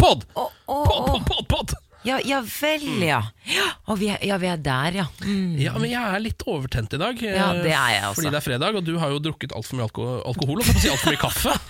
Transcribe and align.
Pod! 0.00 0.24
Å, 0.34 0.46
å, 0.72 0.78
Pod, 1.26 1.44
pod! 1.50 1.76
Ja, 2.06 2.20
ja 2.22 2.38
vel, 2.46 2.84
ja. 3.02 3.18
ja. 3.50 3.66
Og 3.90 3.98
vi 3.98 4.12
er, 4.14 4.20
ja, 4.22 4.36
vi 4.38 4.46
er 4.50 4.60
der, 4.62 5.00
ja. 5.02 5.06
Mm. 5.24 5.56
Ja, 5.58 5.72
men 5.74 5.90
jeg 5.90 6.02
er 6.02 6.22
litt 6.22 6.44
overtent 6.46 6.94
i 6.94 7.00
dag. 7.02 7.22
Ja, 7.22 7.50
eh, 7.56 7.62
det 7.66 7.74
er 7.74 7.94
jeg 7.96 8.02
også. 8.12 8.20
Fordi 8.20 8.30
det 8.34 8.38
er 8.40 8.46
fredag, 8.46 8.78
og 8.78 8.86
du 8.86 8.92
har 9.02 9.14
jo 9.14 9.22
drukket 9.26 9.54
altfor 9.58 9.80
mye 9.80 9.88
alko 9.88 10.08
alkohol. 10.30 10.62
Og 10.62 10.68
si 10.70 10.90
altfor 10.92 11.14
mye 11.14 11.22
kaffe. 11.24 11.54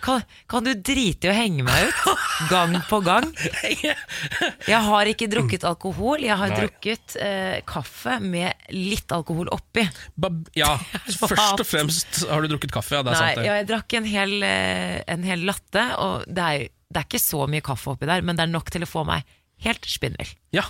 Kan, 0.00 0.22
kan 0.48 0.64
du 0.64 0.70
drite 0.80 1.28
i 1.28 1.30
å 1.30 1.34
henge 1.36 1.60
meg 1.60 1.90
ut? 1.90 2.22
Gang 2.48 2.72
på 2.88 3.02
gang. 3.04 3.26
Jeg 4.72 4.78
har 4.86 5.10
ikke 5.10 5.28
drukket 5.28 5.66
alkohol, 5.68 6.22
jeg 6.24 6.38
har 6.40 6.48
Nei. 6.54 6.56
drukket 6.62 7.16
eh, 7.20 7.58
kaffe 7.68 8.16
med 8.24 8.70
litt 8.72 9.12
alkohol 9.12 9.50
oppi. 9.52 9.84
Ba 10.16 10.30
ja, 10.56 10.70
først 11.20 11.60
og 11.60 11.66
fremst 11.68 12.22
har 12.30 12.40
du 12.40 12.48
drukket 12.54 12.72
kaffe. 12.72 12.96
Ja, 12.96 13.04
det 13.04 13.12
er 13.12 13.18
Nei, 13.18 13.26
sant. 13.26 13.42
det. 13.42 13.46
ja, 13.50 13.58
jeg 13.60 13.68
drakk 13.74 13.96
en 14.00 14.08
hel, 14.08 14.34
eh, 14.48 14.96
en 15.04 15.26
hel 15.28 15.44
latte, 15.52 15.84
og 16.00 16.24
det 16.32 16.48
er, 16.48 16.64
det 16.90 17.00
er 17.02 17.06
ikke 17.08 17.22
så 17.22 17.46
mye 17.50 17.62
kaffe 17.62 17.92
oppi 17.94 18.06
der, 18.10 18.22
men 18.26 18.36
det 18.36 18.44
er 18.48 18.52
nok 18.52 18.70
til 18.74 18.82
å 18.82 18.90
få 18.90 19.04
meg 19.06 19.22
helt 19.64 19.84
spinnvill. 19.86 20.30
Ja. 20.56 20.64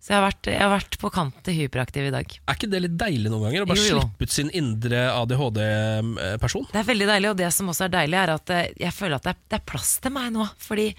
Så 0.00 0.12
jeg 0.12 0.20
har, 0.20 0.26
vært, 0.28 0.46
jeg 0.52 0.60
har 0.60 0.70
vært 0.70 0.96
på 1.02 1.08
kanten 1.10 1.42
til 1.42 1.54
hyperaktiv 1.56 2.04
i 2.06 2.12
dag. 2.14 2.34
Er 2.46 2.54
ikke 2.58 2.68
det 2.70 2.80
litt 2.84 2.96
deilig 3.00 3.30
noen 3.32 3.46
ganger? 3.48 3.64
Å 3.64 3.68
bare 3.70 3.80
Jo, 3.80 3.86
jo. 3.96 4.00
slippe 4.04 4.28
ut 4.28 4.30
sin 4.34 4.50
indre 4.54 5.00
ADHD-person? 5.16 6.66
Det 6.72 6.80
er 6.82 6.88
veldig 6.90 7.08
deilig, 7.10 7.30
og 7.32 7.38
det 7.40 7.50
som 7.54 7.70
også 7.72 7.86
er 7.88 7.94
deilig, 7.96 8.18
er 8.20 8.32
at 8.36 8.52
eh, 8.54 8.68
jeg 8.86 8.94
føler 8.96 9.18
at 9.18 9.26
det 9.26 9.32
er, 9.34 9.40
det 9.50 9.58
er 9.60 9.64
plass 9.72 9.96
til 10.04 10.14
meg 10.14 10.32
nå. 10.36 10.46
Fordi 10.62 10.90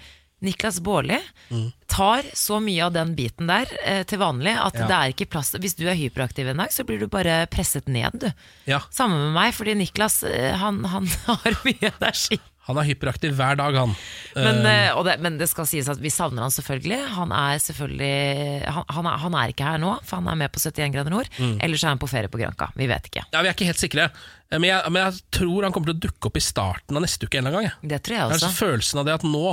Niklas 0.44 0.76
Baarli 0.86 1.16
Mm. 1.50 1.70
tar 1.88 2.22
så 2.36 2.58
mye 2.60 2.84
av 2.84 2.92
den 2.92 3.14
biten 3.16 3.48
der 3.48 3.70
eh, 3.82 4.02
til 4.06 4.20
vanlig 4.20 4.52
at 4.60 4.74
Ja. 4.76 4.84
det 4.86 4.96
er 4.98 5.12
ikke 5.14 5.26
plass 5.32 5.54
Hvis 5.56 5.74
du 5.78 5.86
er 5.88 5.96
hyperaktiv 5.96 6.46
en 6.52 6.60
dag, 6.60 6.68
så 6.70 6.84
blir 6.84 7.00
du 7.00 7.06
bare 7.08 7.46
presset 7.50 7.88
ned, 7.88 8.20
du. 8.20 8.28
Ja. 8.68 8.82
Samme 8.92 9.16
med 9.16 9.32
meg, 9.34 9.54
fordi 9.56 9.74
Niklas 9.80 10.20
eh, 10.28 10.52
han, 10.60 10.82
han 10.84 11.08
har 11.26 11.56
mye 11.64 11.90
energi. 11.94 12.38
Han 12.68 12.80
er 12.80 12.88
hyperaktiv 12.88 13.34
hver 13.38 13.58
dag, 13.58 13.76
han. 13.80 13.94
Men, 14.36 14.60
og 14.94 15.06
det, 15.08 15.16
men 15.24 15.38
det 15.40 15.48
skal 15.50 15.66
sies 15.68 15.88
at 15.90 16.00
vi 16.02 16.12
savner 16.12 16.44
han 16.44 16.52
selvfølgelig. 16.54 16.98
Han 17.16 17.32
er 17.34 17.62
selvfølgelig 17.64 18.72
Han, 18.76 18.84
han, 18.92 19.08
er, 19.08 19.22
han 19.24 19.36
er 19.40 19.54
ikke 19.54 19.66
her 19.66 19.80
nå, 19.82 19.94
for 20.06 20.20
han 20.20 20.28
er 20.30 20.38
med 20.44 20.52
på 20.52 20.60
71 20.62 20.92
grader 20.94 21.14
nord. 21.14 21.30
Mm. 21.40 21.56
Eller 21.64 21.80
så 21.80 21.88
er 21.88 21.96
han 21.96 22.02
på 22.02 22.10
ferie 22.10 22.30
på 22.30 22.40
Granka. 22.40 22.68
Vi 22.78 22.86
vet 22.90 23.08
ikke. 23.10 23.24
ja, 23.32 23.40
Vi 23.40 23.48
er 23.50 23.56
ikke 23.56 23.70
helt 23.70 23.80
sikre, 23.82 24.10
Eh, 24.48 24.56
men 24.56 24.70
jeg, 24.70 24.92
men 24.92 25.04
jeg 25.04 25.24
tror 25.34 25.66
han 25.66 25.74
kommer 25.74 25.92
til 25.92 25.98
å 25.98 26.04
dukke 26.08 26.30
opp 26.30 26.38
i 26.40 26.44
starten 26.44 26.98
av 26.98 27.04
neste 27.04 27.28
uke 27.28 27.40
en 27.40 27.46
eller 27.48 27.58
annen 27.58 27.72
gang. 27.72 27.90
Det 27.92 28.02
tror 28.04 28.16
jeg 28.16 28.22
Jeg 28.24 28.34
har 28.40 28.48
er 28.48 28.60
følelsen 28.60 29.02
av 29.02 29.08
det 29.08 29.16
at 29.18 29.26
nå 29.28 29.46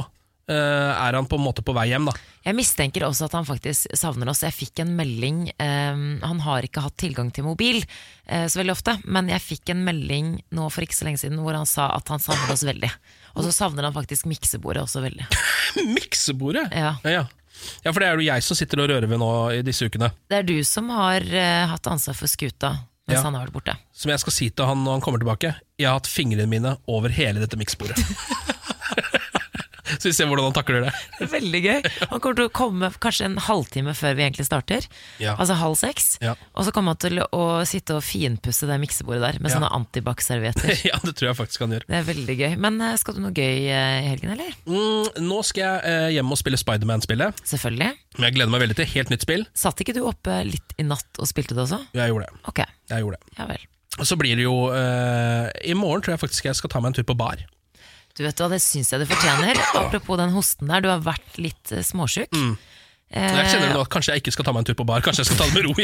er 0.53 1.15
han 1.17 1.25
på 1.25 1.39
en 1.39 1.43
måte 1.45 1.63
på 1.65 1.73
vei 1.73 1.87
hjem. 1.89 2.05
da 2.05 2.13
Jeg 2.45 2.55
mistenker 2.57 3.05
også 3.07 3.25
at 3.25 3.33
han 3.33 3.47
faktisk 3.47 3.87
savner 3.97 4.29
oss. 4.29 4.43
Jeg 4.45 4.53
fikk 4.53 4.83
en 4.83 4.91
melding 4.95 5.39
um, 5.57 6.03
Han 6.21 6.39
har 6.45 6.67
ikke 6.67 6.83
hatt 6.85 6.97
tilgang 7.01 7.31
til 7.33 7.47
mobil 7.47 7.79
uh, 7.81 8.45
så 8.45 8.59
veldig 8.61 8.75
ofte, 8.75 8.97
men 9.09 9.31
jeg 9.33 9.41
fikk 9.41 9.73
en 9.73 9.81
melding 9.87 10.35
nå 10.53 10.67
for 10.69 10.85
ikke 10.85 10.97
så 10.99 11.07
lenge 11.09 11.23
siden 11.23 11.41
hvor 11.41 11.57
han 11.57 11.65
sa 11.69 11.87
at 11.97 12.07
han 12.13 12.21
savner 12.21 12.53
oss 12.53 12.65
veldig. 12.67 12.91
Og 13.35 13.47
så 13.47 13.51
savner 13.51 13.87
han 13.89 13.95
faktisk 13.95 14.29
miksebordet 14.29 14.85
også 14.85 15.01
veldig. 15.03 15.25
Miksebordet! 15.97 16.67
Ja. 16.71 16.95
Ja, 17.03 17.09
ja. 17.11 17.23
ja, 17.83 17.91
for 17.91 17.99
det 18.01 18.07
er 18.09 18.19
jo 18.21 18.27
jeg 18.29 18.45
som 18.45 18.57
sitter 18.57 18.83
og 18.85 18.91
rører 18.93 19.09
ved 19.09 19.19
nå 19.21 19.31
i 19.57 19.63
disse 19.65 19.89
ukene. 19.89 20.11
Det 20.29 20.43
er 20.43 20.47
du 20.47 20.57
som 20.67 20.89
har 20.93 21.25
uh, 21.25 21.65
hatt 21.73 21.89
ansvar 21.91 22.17
for 22.21 22.31
skuta 22.31 22.75
mens 23.05 23.19
Ja. 23.19 23.25
han 23.27 23.35
har 23.37 23.43
vært 23.45 23.53
borte. 23.53 23.73
Som 23.93 24.09
jeg 24.09 24.21
skal 24.23 24.33
si 24.33 24.47
til 24.49 24.65
han 24.65 24.79
når 24.81 24.95
han 24.97 25.01
kommer 25.05 25.21
tilbake. 25.21 25.51
Jeg 25.77 25.85
har 25.89 25.99
hatt 25.99 26.09
fingrene 26.09 26.47
mine 26.49 26.71
over 26.89 27.13
hele 27.13 27.41
dette 27.43 27.57
miksbordet. 27.59 27.99
Så 30.01 30.09
vi 30.09 30.13
ser 30.17 30.27
hvordan 30.29 30.47
han 30.49 30.55
takler 30.57 30.85
det. 30.87 30.93
Det 31.19 31.27
veldig 31.37 31.61
gøy. 31.65 31.89
Han 32.11 32.21
kommer 32.23 32.39
til 32.39 32.47
å 32.49 32.53
komme 32.55 32.89
kanskje 33.03 33.27
en 33.29 33.37
halvtime 33.45 33.93
før 33.97 34.15
vi 34.17 34.25
egentlig 34.25 34.45
starter. 34.47 34.87
Ja. 35.21 35.35
Altså 35.39 35.57
halv 35.59 35.77
seks. 35.79 36.15
Ja. 36.23 36.33
Og 36.57 36.65
så 36.67 36.73
kommer 36.75 36.95
han 36.95 37.01
til 37.03 37.21
å 37.25 37.43
sitte 37.69 37.97
og 37.99 38.03
finpusse 38.05 38.67
det 38.69 38.79
miksebordet 38.81 39.21
der 39.25 39.39
med 39.41 39.51
Ja. 39.51 39.57
sånne 39.59 39.71
antibac-servietter. 39.77 40.73
ja, 40.89 40.97
det 41.05 41.15
tror 41.17 41.29
jeg 41.31 41.39
faktisk 41.39 41.65
han 41.65 41.75
gjør. 41.77 41.85
Det 41.89 41.99
er 41.99 42.07
veldig 42.09 42.37
gøy. 42.41 42.55
Men 42.65 42.81
eh, 42.81 42.95
skal 43.01 43.17
du 43.17 43.21
noe 43.23 43.33
gøy 43.35 43.67
eh, 43.69 43.99
i 44.01 44.09
helgen, 44.13 44.33
eller? 44.35 44.57
Mm, 44.69 45.21
nå 45.27 45.39
skal 45.47 45.63
jeg 45.65 45.93
eh, 45.93 46.07
hjem 46.17 46.33
og 46.35 46.41
spille 46.41 46.59
Spiderman-spillet. 46.61 47.45
Selvfølgelig. 47.53 47.91
Men 48.17 48.29
jeg 48.29 48.37
gleder 48.39 48.53
meg 48.55 48.65
veldig 48.65 48.79
til. 48.81 48.91
Helt 48.95 49.13
nytt 49.13 49.25
spill. 49.27 49.45
Satt 49.57 49.81
ikke 49.83 49.95
du 49.95 50.01
oppe 50.07 50.41
litt 50.47 50.75
i 50.81 50.85
natt 50.87 51.21
og 51.21 51.29
spilte 51.29 51.55
det 51.57 51.65
også? 51.67 51.81
Jeg 51.95 52.11
gjorde 52.13 52.27
det. 52.29 52.43
Ok, 52.51 52.61
Jeg 52.91 53.03
gjorde 53.05 53.19
det. 53.21 53.35
ja 53.39 53.47
vel. 53.53 53.63
Og 53.95 54.07
så 54.09 54.17
blir 54.19 54.35
det 54.35 54.43
jo 54.43 54.55
eh, 54.75 55.45
I 55.71 55.75
morgen 55.79 56.01
tror 56.03 56.15
jeg 56.17 56.19
faktisk 56.25 56.49
jeg 56.49 56.57
skal 56.59 56.71
ta 56.73 56.81
meg 56.83 56.91
en 56.91 56.97
tur 56.97 57.05
på 57.07 57.15
bar. 57.15 57.39
Du 58.15 58.23
vet 58.23 58.39
hva, 58.39 58.47
det 58.49 58.61
syns 58.63 58.91
jeg 58.93 59.01
du 59.03 59.05
fortjener. 59.09 59.57
Apropos 59.75 60.17
den 60.21 60.31
hosten 60.31 60.67
der, 60.71 60.81
du 60.85 60.87
har 60.89 61.01
vært 61.03 61.35
litt 61.41 61.71
eh, 61.75 61.83
småsjuk. 61.83 62.31
Mm. 62.31 62.55
Jeg 63.15 63.49
kjenner 63.51 63.69
nå 63.75 63.81
at 63.85 63.89
Kanskje 63.93 64.15
jeg 64.15 64.23
ikke 64.23 64.31
skal 64.33 64.47
ta 64.47 64.51
meg 64.55 64.63
en 64.63 64.69
tur 64.71 64.77
på 64.79 64.85
bar, 64.89 65.03
kanskje 65.05 65.21
jeg 65.23 65.29
skal 65.29 65.37
ta 65.43 65.45
det 65.51 65.55
med 65.59 65.67
ro 65.67 65.75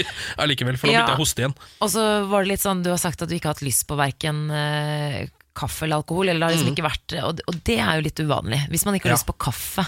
allikevel. 0.43 0.77
For 0.79 0.87
nå 0.89 0.95
Ja. 0.95 1.03
begynte 1.03 1.13
jeg 1.13 1.19
å 1.19 1.21
hoste 1.21 1.43
igjen. 1.43 1.53
Og 1.85 1.91
så 1.93 2.05
var 2.31 2.43
det 2.43 2.49
litt 2.53 2.63
sånn, 2.63 2.81
du 2.83 2.89
har 2.89 2.97
sagt 3.03 3.21
at 3.21 3.29
du 3.29 3.35
ikke 3.37 3.51
har 3.51 3.55
hatt 3.55 3.63
lyst 3.67 3.85
på 3.87 3.95
verken 3.99 4.41
eh, 4.51 5.27
kaffe 5.55 5.85
eller 5.85 6.01
alkohol, 6.01 6.31
eller 6.31 6.47
har 6.47 6.55
liksom 6.55 6.71
ikke 6.73 6.87
vært 6.87 7.15
og, 7.27 7.43
det 7.67 7.77
er 7.83 7.99
jo 7.99 8.07
litt 8.07 8.19
uvanlig. 8.23 8.61
Hvis 8.73 8.85
man 8.87 8.95
ikke 8.97 9.11
har 9.11 9.13
Mm. 9.13 9.19
Ja. 9.19 9.21
lyst 9.21 9.29
på 9.29 9.37
kaffe, 9.37 9.85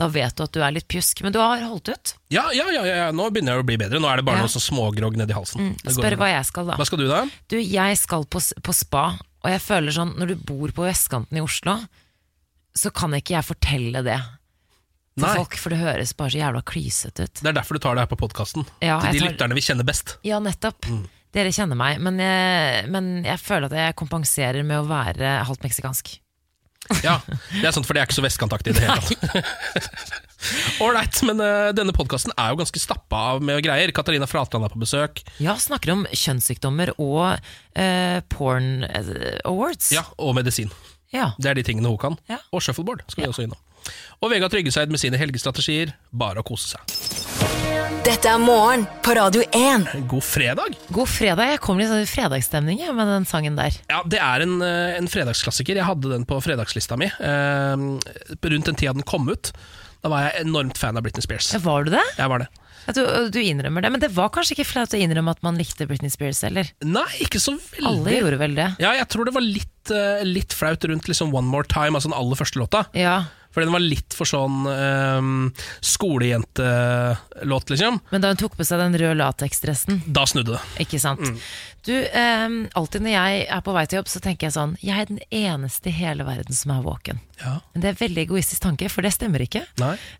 da 0.00 0.06
vet 0.08 0.34
du 0.38 0.42
at 0.46 0.52
du 0.56 0.60
er 0.64 0.72
litt 0.72 0.88
pjusk. 0.88 1.20
Men 1.22 1.32
du 1.34 1.38
har 1.42 1.60
holdt 1.60 1.90
ut. 1.92 2.14
Ja, 2.32 2.46
ja, 2.56 2.64
ja, 2.72 2.82
ja, 2.88 2.94
ja, 3.04 3.10
nå 3.12 3.28
begynner 3.30 3.58
jeg 3.58 3.62
å 3.62 3.66
bli 3.68 3.76
bedre. 3.76 4.00
Nå 4.00 4.08
er 4.08 4.16
det 4.16 4.24
bare 4.24 4.40
Ja. 4.40 4.46
noe 4.46 4.54
sånn 4.54 4.64
smågrogg 4.72 5.18
nedi 5.20 5.34
halsen. 5.36 5.74
Mm. 5.76 5.92
Spør 5.92 6.16
hva 6.16 6.30
jeg 6.32 6.46
skal, 6.48 6.64
da. 6.70 6.76
Hva 6.80 6.86
skal 6.88 6.98
du 6.98 7.08
da? 7.10 7.26
Du, 7.52 7.58
jeg 7.60 7.98
skal 8.00 8.24
på, 8.24 8.40
på 8.62 8.72
spa, 8.74 9.18
og 9.40 9.48
jeg 9.50 9.60
føler 9.64 9.94
sånn, 9.96 10.14
når 10.20 10.34
du 10.34 10.42
bor 10.50 10.72
på 10.76 10.84
vestkanten 10.86 11.38
i 11.38 11.42
Oslo, 11.44 11.78
så 12.76 12.92
kan 12.94 13.14
ikke 13.16 13.34
jeg 13.38 13.46
fortelle 13.48 14.02
det 14.06 14.18
til 14.20 15.24
Nei. 15.26 15.32
folk, 15.36 15.56
for 15.58 15.72
det 15.74 15.80
høres 15.80 16.12
bare 16.16 16.30
så 16.32 16.38
jævla 16.40 16.60
klysete 16.64 17.24
ut. 17.26 17.40
Det 17.42 17.48
er 17.50 17.56
derfor 17.56 17.76
du 17.76 17.82
tar 17.82 17.96
det 17.98 18.04
her 18.06 18.10
på 18.12 18.18
podkasten. 18.20 18.64
Ja, 18.80 19.00
Til 19.02 19.16
de 19.16 19.22
tar- 19.24 19.32
lytterne 19.32 19.56
vi 19.58 19.64
kjenner 19.66 19.84
best. 19.88 20.14
Ja, 20.24 20.38
nettopp. 20.40 20.86
Mm. 20.88 21.02
Dere 21.34 21.52
kjenner 21.54 21.78
meg, 21.78 22.00
men 22.02 22.18
jeg, 22.18 22.86
men 22.90 23.10
jeg 23.26 23.38
føler 23.42 23.68
at 23.70 23.76
jeg 23.78 23.96
kompenserer 24.00 24.64
med 24.66 24.80
å 24.80 24.86
være 24.88 25.34
halvt 25.46 25.62
meksikansk. 25.66 26.16
Ja, 27.04 27.18
Det 27.26 27.64
er 27.68 27.74
sånn, 27.76 27.84
for 27.86 27.94
det 27.94 28.00
er 28.02 28.08
ikke 28.08 28.16
så 28.18 28.24
vestkantaktig 28.24 28.72
i 28.72 28.78
det 28.78 28.86
hele 28.86 29.00
tatt. 29.10 30.29
Ålreit, 30.84 31.20
men 31.28 31.40
uh, 31.42 31.70
denne 31.76 31.94
podkasten 31.96 32.32
er 32.36 32.52
jo 32.52 32.60
ganske 32.60 32.80
stappa 32.82 33.22
av 33.34 33.42
med 33.44 33.60
greier. 33.64 33.92
Katarina 33.96 34.28
Fratland 34.30 34.66
er 34.66 34.72
på 34.72 34.80
besøk. 34.82 35.22
Ja, 35.42 35.56
snakker 35.60 35.94
om 35.94 36.06
kjønnssykdommer 36.10 36.94
og 36.96 37.36
uh, 37.36 38.18
porn 38.32 38.84
eh, 38.88 39.40
awards. 39.48 39.90
Ja, 39.94 40.06
Og 40.18 40.34
medisin. 40.38 40.72
Ja. 41.14 41.32
Det 41.42 41.50
er 41.50 41.58
de 41.58 41.66
tingene 41.66 41.90
hun 41.90 42.00
kan. 42.00 42.16
Ja. 42.30 42.38
Og 42.54 42.62
shuffleboard 42.64 43.02
skal 43.10 43.26
vi 43.26 43.32
også 43.32 43.46
innom. 43.46 43.58
Og 44.20 44.30
Vegard 44.30 44.52
Tryggeseid 44.52 44.92
med 44.92 45.00
sine 45.02 45.18
helgestrategier. 45.20 45.94
Bare 46.12 46.42
å 46.42 46.46
kose 46.46 46.76
seg. 46.76 46.98
Dette 48.04 48.30
er 48.30 48.40
morgen 48.40 48.86
på 49.04 49.12
Radio 49.16 49.42
1. 49.56 49.88
God 50.08 50.24
fredag! 50.24 50.76
God 50.94 51.08
fredag. 51.10 51.50
Jeg 51.54 51.60
kom 51.64 51.80
litt 51.80 51.90
sånn 51.90 52.04
i 52.04 52.08
fredagsstemning 52.08 52.80
med 52.96 53.10
den 53.10 53.26
sangen 53.28 53.58
der. 53.58 53.76
Ja, 53.90 54.00
Det 54.08 54.20
er 54.24 54.44
en, 54.44 54.54
en 54.62 55.10
fredagsklassiker. 55.10 55.76
Jeg 55.76 55.88
hadde 55.88 56.12
den 56.14 56.24
på 56.28 56.38
fredagslista 56.44 56.96
mi. 57.00 57.10
Eh, 57.10 57.84
rundt 58.54 58.70
den 58.70 58.78
tida 58.78 58.94
den 58.96 59.04
kom 59.08 59.28
ut. 59.28 59.52
Da 60.00 60.10
var 60.12 60.26
jeg 60.28 60.46
enormt 60.46 60.78
fan 60.80 60.96
av 60.96 61.04
Britney 61.04 61.24
Spears. 61.24 61.52
Var 61.60 61.86
du 61.86 61.92
det? 61.94 62.04
Jeg 62.16 62.32
var 62.32 62.44
det. 62.44 62.48
Du, 62.96 63.02
du 63.30 63.38
innrømmer 63.42 63.84
det. 63.84 63.90
Men 63.92 64.02
det 64.02 64.08
var 64.16 64.30
kanskje 64.34 64.56
ikke 64.56 64.68
flaut 64.70 64.94
å 64.96 65.00
innrømme 65.00 65.34
at 65.36 65.42
man 65.44 65.58
likte 65.60 65.86
Britney 65.86 66.10
Spears, 66.12 66.40
eller? 66.48 66.70
Nei, 66.86 67.06
ikke 67.26 67.40
så 67.42 67.54
veldig. 67.58 67.86
Alle 67.90 68.14
gjorde 68.16 68.38
vel 68.40 68.56
det? 68.56 68.68
Ja, 68.82 68.94
jeg 68.96 69.08
tror 69.12 69.28
det 69.28 69.34
var 69.36 69.44
litt, 69.44 69.92
eh, 69.94 70.22
litt 70.26 70.56
flaut 70.56 70.86
rundt 70.88 71.10
liksom 71.10 71.34
One 71.36 71.50
More 71.52 71.68
Time, 71.68 71.92
altså 71.98 72.10
den 72.10 72.16
aller 72.18 72.40
første 72.40 72.62
låta. 72.62 72.86
Ja. 72.96 73.18
For 73.50 73.64
den 73.64 73.72
var 73.74 73.82
litt 73.82 74.14
for 74.14 74.28
sånn 74.30 74.62
um, 74.70 75.30
skolejentelåt, 75.82 77.70
liksom. 77.72 77.98
Men 78.10 78.22
da 78.22 78.30
hun 78.30 78.38
tok 78.40 78.54
på 78.58 78.66
seg 78.66 78.78
den 78.82 78.94
røde 79.00 79.16
lateksdressen, 79.18 80.02
Da 80.06 80.26
snudde 80.28 80.54
det. 80.56 80.62
ikke 80.86 81.00
sant? 81.02 81.20
Mm. 81.24 81.40
Du, 81.86 81.94
um, 81.96 82.56
alltid 82.76 83.02
når 83.06 83.14
jeg 83.14 83.44
er 83.56 83.62
på 83.64 83.72
vei 83.72 83.86
til 83.88 84.00
jobb, 84.00 84.08
så 84.12 84.20
tenker 84.20 84.46
jeg 84.46 84.52
sånn 84.52 84.74
Jeg 84.84 85.00
er 85.00 85.06
den 85.08 85.20
eneste 85.32 85.88
i 85.88 85.94
hele 85.96 86.26
verden 86.28 86.52
som 86.56 86.74
er 86.74 86.82
våken. 86.84 87.22
Ja. 87.40 87.54
Men 87.72 87.84
det 87.84 87.88
er 87.90 88.00
veldig 88.02 88.24
egoistisk 88.26 88.60
tanke, 88.66 88.90
for 88.92 89.06
det 89.06 89.14
stemmer 89.16 89.40
ikke. 89.46 89.62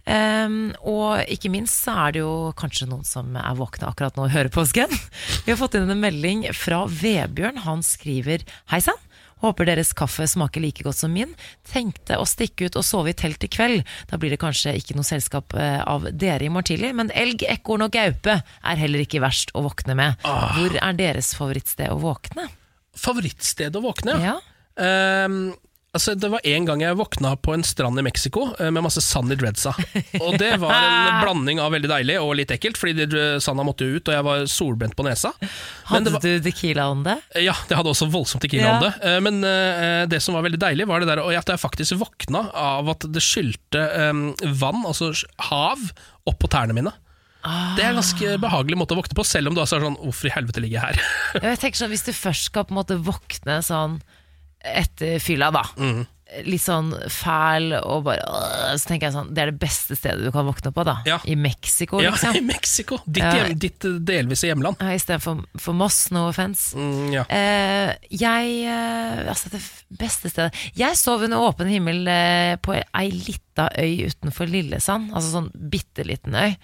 Ehm, 0.09 0.73
og 0.89 1.21
ikke 1.29 1.53
minst 1.53 1.85
så 1.85 1.99
er 2.07 2.17
det 2.17 2.23
jo 2.23 2.33
kanskje 2.57 2.89
noen 2.89 3.05
som 3.05 3.37
er 3.37 3.59
våkne 3.59 3.91
akkurat 3.91 4.17
nå 4.17 4.25
og 4.25 4.33
hører 4.33 4.49
på 4.55 4.65
oss 4.65 4.73
igjen. 4.73 4.95
Vi 5.45 5.53
har 5.53 5.61
fått 5.61 5.77
inn 5.77 5.91
en 5.93 6.01
melding 6.01 6.47
fra 6.57 6.87
Vebjørn. 6.89 7.61
Han 7.69 7.85
skriver 7.87 8.47
Hei 8.73 8.81
sann. 8.85 8.99
Håper 9.41 9.69
deres 9.71 9.93
kaffe 9.97 10.27
smaker 10.29 10.61
like 10.65 10.85
godt 10.85 10.99
som 11.01 11.13
min. 11.15 11.33
Tenkte 11.69 12.19
å 12.21 12.27
stikke 12.29 12.69
ut 12.69 12.77
og 12.77 12.85
sove 12.87 13.13
i 13.13 13.17
telt 13.17 13.43
i 13.47 13.51
kveld. 13.53 13.85
Da 14.11 14.19
blir 14.21 14.35
det 14.35 14.41
kanskje 14.43 14.75
ikke 14.79 14.97
noe 14.99 15.07
selskap 15.09 15.55
eh, 15.57 15.81
av 15.81 16.07
dere 16.13 16.45
i 16.47 16.53
morgen 16.53 16.69
tidlig, 16.71 16.93
men 16.99 17.13
elg, 17.17 17.45
ekorn 17.49 17.87
og 17.87 17.95
gaupe 17.97 18.37
er 18.43 18.81
heller 18.83 19.05
ikke 19.07 19.23
verst 19.25 19.55
å 19.57 19.65
våkne 19.65 19.97
med. 19.99 20.21
Hvor 20.27 20.77
er 20.77 20.99
deres 20.99 21.33
favorittsted 21.39 21.89
å 21.93 21.99
våkne? 22.03 22.47
Favorittsted 23.01 23.77
å 23.77 23.85
våkne, 23.85 24.21
Ja. 24.21 24.37
Ehm, 24.81 25.53
altså, 25.97 26.15
det 26.15 26.29
var 26.33 26.45
en 26.47 26.67
gang 26.69 26.83
jeg 26.85 26.97
våkna 26.99 27.33
på 27.43 27.55
en 27.57 27.65
strand 27.67 27.99
i 28.01 28.05
Mexico 28.07 28.47
eh, 28.59 28.71
med 28.73 28.85
masse 28.85 29.03
sand 29.05 29.33
i 29.35 29.39
dreadsa. 29.39 29.73
Og 30.21 30.37
det 30.41 30.53
var 30.63 30.75
en 30.77 31.21
blanding 31.25 31.61
av 31.63 31.75
veldig 31.75 31.91
deilig 31.91 32.17
og 32.23 32.35
litt 32.39 32.53
ekkelt, 32.55 32.79
fordi 32.81 33.07
sanda 33.43 33.65
måtte 33.67 33.89
jo 33.89 33.99
ut, 33.99 34.09
og 34.11 34.17
jeg 34.17 34.27
var 34.29 34.47
solbrent 34.51 34.97
på 34.99 35.07
nesa. 35.07 35.33
Men 35.41 35.51
det 35.51 35.91
Hadde 35.91 36.15
var, 36.17 36.25
du 36.25 36.47
Tequila 36.49 36.89
on 36.93 37.05
det? 37.07 37.19
ja, 37.43 37.55
det 37.69 37.79
hadde 37.79 37.93
også 37.95 38.11
voldsomt 38.13 38.43
tequila 38.45 38.77
om 38.77 38.87
det. 38.87 38.93
Eh, 39.07 39.19
Men 39.25 39.43
uh, 39.45 40.07
det 40.11 40.23
som 40.25 40.37
var 40.37 40.47
veldig 40.47 40.61
deilig, 40.63 40.89
var 40.91 41.03
det 41.03 41.11
der 41.11 41.23
at 41.27 41.53
jeg 41.55 41.63
faktisk 41.63 41.99
våkna 42.01 42.47
av 42.57 42.91
at 42.95 43.07
det 43.11 43.23
skylte 43.25 43.85
um, 44.11 44.27
vann, 44.61 44.85
altså 44.87 45.13
hav, 45.51 45.91
opp 46.29 46.39
på 46.43 46.51
tærne 46.53 46.77
mine. 46.77 46.93
Det 47.77 47.81
er 47.81 47.95
en 47.95 48.01
ganske 48.03 48.35
behagelig 48.43 48.77
måte 48.77 48.93
å 48.93 48.99
våkne 48.99 49.17
på, 49.17 49.25
selv 49.25 49.49
om 49.49 49.55
du 49.57 49.63
er 49.63 49.69
sånn 49.71 49.95
Hvorfor 49.97 50.29
i 50.29 50.33
helvete 50.35 50.61
ligger 50.61 50.77
jeg 50.77 50.83
her? 51.01 51.47
Jeg 51.49 51.61
tenker 51.63 51.81
sånn, 51.81 51.93
Hvis 51.95 52.05
du 52.05 52.11
først 52.13 52.51
skal 52.51 52.67
på 52.69 52.75
en 52.75 52.81
måte 52.83 52.99
våkne 53.01 53.57
sånn 53.65 53.95
etter 54.65 55.19
fylla, 55.23 55.51
da. 55.55 55.63
Mm. 55.81 56.03
litt 56.47 56.63
sånn 56.63 56.93
fæl 57.11 57.73
og 57.81 58.05
bare 58.07 58.23
øh, 58.23 58.77
Så 58.79 58.87
tenker 58.87 59.09
jeg 59.09 59.15
sånn, 59.17 59.33
det 59.35 59.41
er 59.43 59.49
det 59.51 59.59
beste 59.59 59.97
stedet 59.99 60.23
du 60.23 60.31
kan 60.31 60.47
våkne 60.47 60.71
på, 60.77 60.85
da. 60.87 61.01
Ja. 61.09 61.17
I 61.27 61.35
Mexico, 61.35 61.99
Ja, 61.99 62.13
liksom. 62.15 62.37
i 62.39 62.43
Mexico. 62.47 63.01
Ditt, 63.05 63.25
hjem, 63.25 63.51
uh, 63.51 63.57
ditt 63.65 63.87
eh, 63.89 63.97
delvise 64.13 64.47
hjemland. 64.47 64.79
Ja, 64.79 64.93
Istedenfor 64.95 65.41
for 65.59 65.75
Moss, 65.75 65.99
no 66.15 66.29
offence. 66.29 66.77
Mm, 66.79 67.09
ja. 67.17 67.25
uh, 67.27 67.91
jeg 68.15 68.53
uh, 68.71 69.25
Altså, 69.33 69.51
det 69.57 69.63
beste 69.99 70.31
stedet 70.31 70.55
Jeg 70.79 70.97
sov 71.01 71.25
under 71.27 71.43
åpen 71.49 71.67
himmel 71.73 72.07
eh, 72.07 72.55
på 72.63 72.77
ei 72.79 73.09
lita 73.11 73.67
øy 73.81 74.07
utenfor 74.13 74.47
Lillesand. 74.51 75.11
Altså 75.11 75.35
sånn 75.35 75.51
bitte 75.73 76.07
liten 76.07 76.39
øy. 76.39 76.55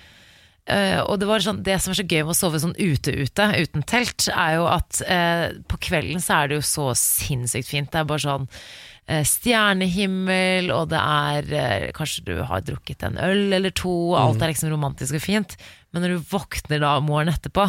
Eh, 0.67 0.99
og 0.99 1.21
det 1.23 1.29
var 1.29 1.45
sånn 1.45 1.61
Det 1.63 1.77
som 1.79 1.93
er 1.93 1.99
så 2.01 2.03
gøy 2.03 2.25
med 2.25 2.33
å 2.33 2.35
sove 2.35 2.59
sånn 2.59 2.75
ute-ute, 2.75 3.45
uten 3.63 3.87
telt, 3.87 4.27
er 4.33 4.57
jo 4.57 4.67
at 4.67 4.99
uh, 5.07 5.55
på 5.71 5.79
kvelden 5.89 6.23
så 6.23 6.41
er 6.41 6.51
det 6.51 6.59
jo 6.59 6.67
så 6.67 6.91
sinnssykt 6.99 7.71
fint. 7.71 7.93
Det 7.93 8.03
er 8.03 8.09
bare 8.11 8.25
sånn 8.25 8.49
uh, 8.51 9.23
stjernehimmel, 9.31 10.73
og 10.75 10.91
det 10.91 11.03
er 11.03 11.93
Kanskje 11.97 12.27
du 12.27 12.35
har 12.49 12.67
drukket 12.67 13.07
en 13.07 13.21
øl 13.23 13.55
eller 13.61 13.75
to, 13.79 13.95
og 14.11 14.19
alt 14.25 14.43
er 14.43 14.55
liksom 14.55 14.73
romantisk 14.75 15.21
og 15.21 15.23
fint. 15.23 15.55
Men 15.95 16.03
når 16.03 16.17
du 16.17 16.33
våkner 16.33 16.83
da 16.83 16.97
morgenen 16.99 17.37
etterpå, 17.37 17.69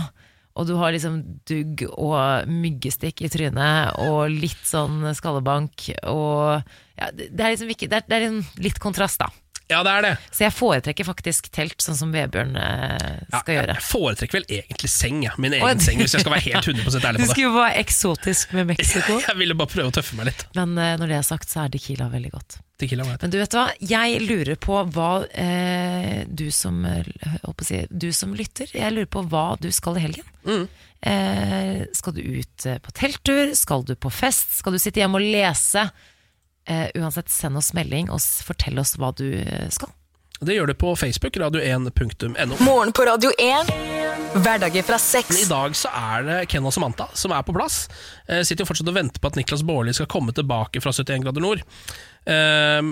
og 0.57 0.65
du 0.65 0.73
har 0.79 0.93
liksom 0.93 1.19
dugg 1.45 1.83
og 1.91 2.49
myggestikk 2.49 3.21
i 3.21 3.29
trynet 3.29 3.99
og 4.07 4.33
litt 4.33 4.63
sånn 4.65 5.05
skallebank 5.13 5.91
og 6.09 6.65
ja, 6.97 7.11
det 7.13 7.29
er 7.37 7.53
liksom 7.53 7.69
ikke 7.69 7.89
Det 7.91 7.99
er, 7.99 8.05
det 8.09 8.17
er 8.17 8.23
en 8.31 8.39
litt 8.65 8.79
kontrast, 8.81 9.21
da. 9.21 9.29
Ja, 9.67 9.81
det 9.83 9.91
er 9.91 10.05
det. 10.05 10.11
Så 10.31 10.45
jeg 10.45 10.55
foretrekker 10.55 11.07
faktisk 11.07 11.49
telt, 11.55 11.75
sånn 11.83 11.97
som 11.99 12.13
Vebjørn 12.15 12.55
eh, 12.55 13.17
Ja, 13.31 13.41
skal 13.41 13.57
gjøre. 13.57 13.75
Jeg 13.75 13.85
foretrekker 13.87 14.39
vel 14.39 14.47
egentlig 14.61 14.91
seng, 14.93 15.19
ja. 15.25 15.33
min 15.41 15.57
egen 15.57 15.83
seng, 15.83 15.99
hvis 15.99 16.15
jeg 16.15 16.23
skal 16.23 16.35
være 16.37 16.45
helt 16.47 16.71
100 16.71 16.85
Du 16.87 16.97
ærlig 16.97 17.03
på 17.03 17.11
det. 17.17 17.25
Du 17.25 17.33
skulle 17.33 17.51
være 17.57 17.81
eksotisk 17.83 18.55
med 18.55 18.71
Mexico, 18.71 19.19
Jeg 19.27 19.39
ville 19.41 19.57
bare 19.59 19.73
prøve 19.73 19.91
å 19.91 19.97
tøffe 19.99 20.15
meg 20.19 20.31
litt. 20.31 20.47
men 20.55 20.77
eh, 20.79 20.95
når 21.01 21.11
det 21.11 21.19
er 21.19 21.27
sagt, 21.27 21.51
så 21.51 21.65
er 21.65 21.75
Tequila 21.75 22.07
veldig 22.13 22.33
godt. 22.37 22.59
Tequila. 22.79 23.07
Men 23.09 23.33
du 23.33 23.39
vet 23.41 23.55
hva, 23.57 23.67
jeg 23.91 24.19
lurer 24.21 24.59
på 24.61 24.79
hva 24.93 25.11
eh, 25.33 26.23
du 26.29 26.47
som 26.53 26.83
eh, 26.85 27.07
si, 27.65 27.79
Du 27.89 28.11
som 28.13 28.35
lytter, 28.37 28.69
jeg 28.71 28.93
lurer 28.93 29.09
på 29.09 29.23
hva 29.27 29.47
du 29.59 29.71
skal 29.73 29.97
i 29.97 30.03
helgen. 30.05 30.27
Mm. 30.45 30.67
Eh, 31.01 31.81
skal 31.97 32.15
du 32.15 32.21
ut 32.21 32.65
eh, 32.69 32.77
på 32.77 32.93
telttur? 32.95 33.55
Skal 33.57 33.83
du 33.87 33.97
på 33.97 34.13
fest? 34.13 34.59
Skal 34.61 34.77
du 34.77 34.81
sitte 34.81 35.01
hjemme 35.01 35.19
og 35.19 35.25
lese? 35.25 35.89
Eh, 36.67 36.89
uansett, 36.99 37.29
send 37.31 37.57
oss 37.57 37.71
melding 37.73 38.09
og 38.11 38.19
fortell 38.19 38.79
oss 38.81 38.97
hva 38.99 39.13
du 39.15 39.29
eh, 39.39 39.69
skal. 39.71 39.93
Det 40.39 40.53
gjør 40.53 40.67
det 40.69 40.73
på 40.77 40.95
Facebook, 40.95 41.37
radio1.no. 41.41 42.57
Morgen 42.59 42.91
på 42.93 43.05
Radio 43.07 43.31
1. 43.39 43.71
Hverdager 44.37 44.83
fra 44.83 44.97
I 45.33 45.45
dag 45.49 45.75
så 45.75 45.89
er 45.89 46.25
det 46.27 46.35
Ken 46.51 46.65
og 46.67 46.73
Samantha 46.75 47.07
som 47.17 47.31
er 47.33 47.45
på 47.47 47.55
plass. 47.55 47.87
Eh, 48.27 48.43
sitter 48.45 48.61
jo 48.61 48.69
fortsatt 48.69 48.91
og 48.91 48.97
venter 48.99 49.23
på 49.23 49.31
at 49.31 49.39
Niklas 49.39 49.63
Baarli 49.65 49.95
skal 49.97 50.09
komme 50.11 50.35
tilbake 50.37 50.81
fra 50.83 50.93
71 50.93 51.23
grader 51.23 51.41
nord. 51.41 51.63
Eh, 52.27 52.91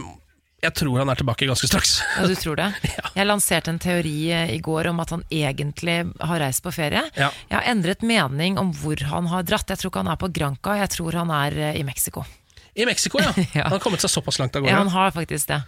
jeg 0.66 0.74
tror 0.80 1.04
han 1.04 1.12
er 1.12 1.20
tilbake 1.20 1.46
ganske 1.46 1.70
straks. 1.70 2.00
Ja, 2.16 2.26
du 2.26 2.34
tror 2.40 2.58
det? 2.58 2.72
Jeg 3.20 3.28
lanserte 3.28 3.70
en 3.76 3.82
teori 3.84 4.16
eh, 4.34 4.56
i 4.56 4.62
går 4.64 4.90
om 4.90 5.04
at 5.04 5.14
han 5.14 5.28
egentlig 5.30 6.00
har 6.18 6.42
reist 6.42 6.64
på 6.66 6.74
ferie. 6.74 7.04
Ja. 7.14 7.30
Jeg 7.52 7.60
har 7.60 7.70
endret 7.76 8.02
mening 8.02 8.58
om 8.58 8.74
hvor 8.74 9.06
han 9.12 9.30
har 9.30 9.46
dratt. 9.46 9.70
Jeg 9.70 9.84
tror 9.84 9.94
ikke 9.94 10.06
han 10.08 10.16
er 10.16 10.24
på 10.24 10.32
Granca, 10.34 10.80
jeg 10.82 10.96
tror 10.96 11.20
han 11.22 11.36
er 11.44 11.60
i 11.76 11.86
Mexico. 11.86 12.26
I 12.76 12.86
Mexico, 12.88 13.22
ja. 13.24 13.34
Ja. 13.54 13.68
Han 13.68 13.78
har 13.78 13.84
kommet 13.84 14.04
seg 14.04 14.12
såpass 14.12 14.40
langt 14.42 14.56
av 14.56 14.68
Ja, 14.68 14.80
han 14.82 14.92
har 14.92 15.14
faktisk 15.16 15.52
det. 15.52 15.62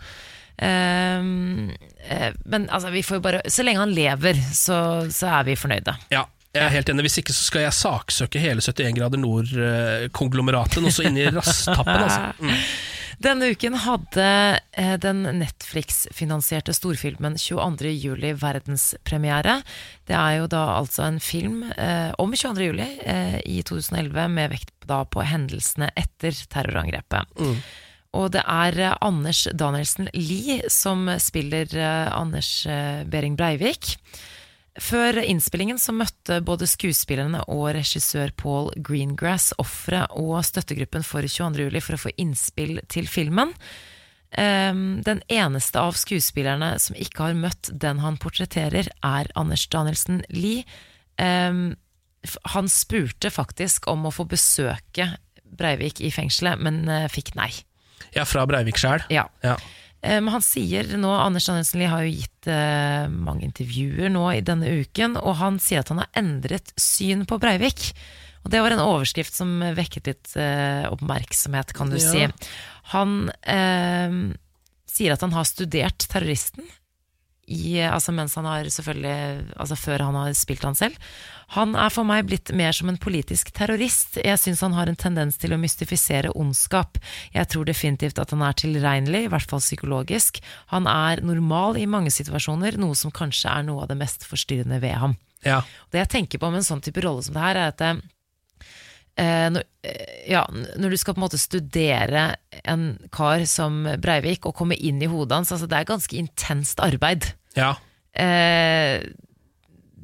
Um, 0.57 1.69
uh, 2.09 2.31
men 2.49 2.65
altså, 2.73 2.89
vi 2.89 3.03
får 3.05 3.19
jo 3.19 3.21
bare 3.21 3.41
Så 3.45 3.61
lenge 3.61 3.77
han 3.77 3.91
lever, 3.93 4.39
så, 4.57 5.05
så 5.13 5.29
er 5.39 5.45
vi 5.45 5.55
fornøyde. 5.59 5.93
Ja, 6.09 6.25
jeg 6.57 6.65
er 6.65 6.73
helt 6.73 6.89
enig. 6.89 7.05
Hvis 7.07 7.19
ikke 7.21 7.35
så 7.35 7.45
skal 7.45 7.65
jeg 7.67 7.77
saksøke 7.77 8.41
hele 8.41 8.63
71 8.63 8.95
grader 8.97 9.21
nord-konglomeratet 9.21 10.81
og 10.81 10.93
så 10.93 11.05
inn 11.07 11.19
rasstappen. 11.37 12.05
Altså. 12.07 12.31
Mm. 12.41 12.61
Denne 13.17 13.49
uken 13.49 13.73
hadde 13.81 14.25
eh, 14.77 14.93
den 15.01 15.23
Netflix-finansierte 15.39 16.73
storfilmen 16.77 17.37
22. 17.41 17.89
juli 17.97 18.33
verdenspremiere. 18.37 19.55
Det 20.05 20.13
er 20.13 20.35
jo 20.43 20.49
da 20.51 20.63
altså 20.75 21.07
en 21.07 21.17
film 21.23 21.63
eh, 21.71 22.11
om 22.21 22.35
22. 22.35 22.67
juli 22.67 22.89
eh, 23.09 23.39
i 23.41 23.63
2011 23.65 24.27
med 24.35 24.53
vekt 24.53 24.73
da 24.87 25.03
på 25.05 25.25
hendelsene 25.27 25.91
etter 25.99 26.35
terrorangrepet. 26.51 27.35
Og 28.15 28.31
det 28.33 28.43
er 28.47 28.79
eh, 28.79 28.95
Anders 29.03 29.45
Danielsen 29.53 30.09
Lie 30.15 30.61
som 30.73 31.05
spiller 31.21 31.69
eh, 31.75 32.07
Anders 32.15 32.51
eh, 32.69 33.03
Behring 33.09 33.37
Breivik. 33.39 33.97
Før 34.77 35.17
innspillingen 35.23 35.79
så 35.81 35.93
møtte 35.95 36.37
både 36.45 36.67
skuespillerne 36.69 37.41
og 37.49 37.71
regissør 37.75 38.31
Paul 38.37 38.69
Greengrass 38.77 39.51
ofre 39.61 40.03
og 40.21 40.37
støttegruppen 40.45 41.05
for 41.05 41.25
22. 41.25 41.65
juli 41.65 41.81
for 41.81 41.97
å 41.97 42.03
få 42.05 42.13
innspill 42.21 42.77
til 42.91 43.09
filmen. 43.09 43.55
Ehm, 44.37 45.01
den 45.01 45.23
eneste 45.33 45.81
av 45.81 45.97
skuespillerne 45.97 46.75
som 46.83 46.97
ikke 46.99 47.29
har 47.29 47.39
møtt 47.39 47.71
den 47.73 48.03
han 48.03 48.19
portretterer, 48.21 48.91
er 49.01 49.31
Anders 49.39 49.65
Danielsen 49.73 50.21
Lie. 50.29 50.67
Han 52.55 52.67
spurte 52.71 53.29
faktisk 53.31 53.87
om 53.91 54.05
å 54.09 54.11
få 54.13 54.25
besøke 54.27 55.11
Breivik 55.57 56.01
i 56.03 56.09
fengselet, 56.11 56.59
men 56.59 56.81
eh, 56.91 57.05
fikk 57.09 57.33
nei. 57.39 57.51
Ja, 58.15 58.25
fra 58.27 58.43
Breivik 58.49 58.77
sjæl. 58.81 59.05
Ja. 59.13 59.27
Ja. 59.45 59.55
Eh, 60.01 60.19
Men 60.21 60.29
han 60.35 60.43
sier 60.45 60.89
nå, 60.99 61.09
Anders 61.23 61.47
Danielsen 61.49 61.79
Lie 61.81 61.89
har 61.89 62.03
jo 62.05 62.11
gitt 62.13 62.49
eh, 62.51 63.07
mange 63.09 63.47
intervjuer 63.47 64.11
nå 64.13 64.25
i 64.35 64.41
denne 64.45 64.69
uken, 64.83 65.15
og 65.17 65.37
han 65.39 65.57
sier 65.63 65.81
at 65.81 65.89
han 65.93 66.03
har 66.03 66.11
endret 66.19 66.73
syn 66.79 67.23
på 67.29 67.39
Breivik. 67.41 67.93
Og 68.45 68.51
det 68.53 68.61
var 68.63 68.71
en 68.75 68.83
overskrift 68.83 69.33
som 69.35 69.55
vekket 69.75 70.07
litt 70.11 70.35
eh, 70.39 70.85
oppmerksomhet, 70.91 71.73
kan 71.75 71.89
du 71.91 71.97
Ja. 71.97 72.11
si. 72.11 72.27
Han 72.93 73.31
eh, 73.43 74.13
sier 74.87 75.15
at 75.15 75.23
han 75.25 75.33
har 75.35 75.47
studert 75.49 76.05
terroristen. 76.11 76.67
I, 77.47 77.79
altså 77.87 78.11
mens 78.11 78.33
han 78.35 78.43
har 78.43 78.67
selvfølgelig 78.67 79.53
Altså 79.55 79.77
før 79.79 80.01
han 80.03 80.15
har 80.19 80.33
spilt 80.35 80.65
han 80.67 80.75
selv. 80.75 80.97
Han 81.55 81.77
er 81.79 81.93
for 81.95 82.03
meg 82.03 82.25
blitt 82.27 82.51
mer 82.51 82.75
som 82.75 82.89
en 82.91 82.99
politisk 82.99 83.53
terrorist. 83.55 84.17
Jeg 84.19 84.35
syns 84.41 84.65
han 84.65 84.75
har 84.75 84.91
en 84.91 84.99
tendens 84.99 85.39
til 85.39 85.55
å 85.55 85.59
mystifisere 85.61 86.33
ondskap. 86.35 86.99
Jeg 87.31 87.47
tror 87.53 87.69
definitivt 87.69 88.19
at 88.19 88.33
han 88.35 88.43
er 88.43 88.57
tilregnelig, 88.59 89.23
i 89.25 89.31
hvert 89.31 89.47
fall 89.47 89.63
psykologisk. 89.63 90.41
Han 90.73 90.89
er 90.91 91.23
normal 91.23 91.79
i 91.79 91.87
mange 91.87 92.11
situasjoner, 92.11 92.75
noe 92.81 92.99
som 92.99 93.15
kanskje 93.15 93.53
er 93.53 93.63
noe 93.69 93.85
av 93.85 93.93
det 93.93 93.99
mest 94.01 94.27
forstyrrende 94.27 94.81
ved 94.83 94.99
ham. 94.99 95.15
Ja. 95.47 95.61
Det 95.93 96.03
jeg 96.03 96.13
tenker 96.17 96.43
på 96.43 96.51
med 96.51 96.65
en 96.65 96.67
sånn 96.67 96.83
type 96.83 96.99
rolle 97.05 97.23
som 97.23 97.37
det 97.37 97.47
her, 97.47 97.61
er 97.61 97.71
at 97.71 97.85
eh, 97.85 98.03
når, 99.17 99.63
eh, 99.87 100.31
ja, 100.31 100.43
når 100.77 100.93
du 100.93 100.97
skal 101.01 101.15
på 101.15 101.21
en 101.21 101.25
måte 101.25 101.41
studere 101.41 102.29
en 102.63 102.89
kar 103.13 103.45
som 103.49 103.81
Breivik 104.01 104.45
og 104.45 104.55
komme 104.57 104.77
inn 104.77 105.01
i 105.01 105.09
hodet 105.09 105.39
hans, 105.39 105.53
altså 105.55 105.69
det 105.69 105.79
er 105.79 105.89
ganske 105.89 106.17
intenst 106.19 106.83
arbeid. 106.83 107.31
ja. 107.57 107.75
Eh, 108.17 109.03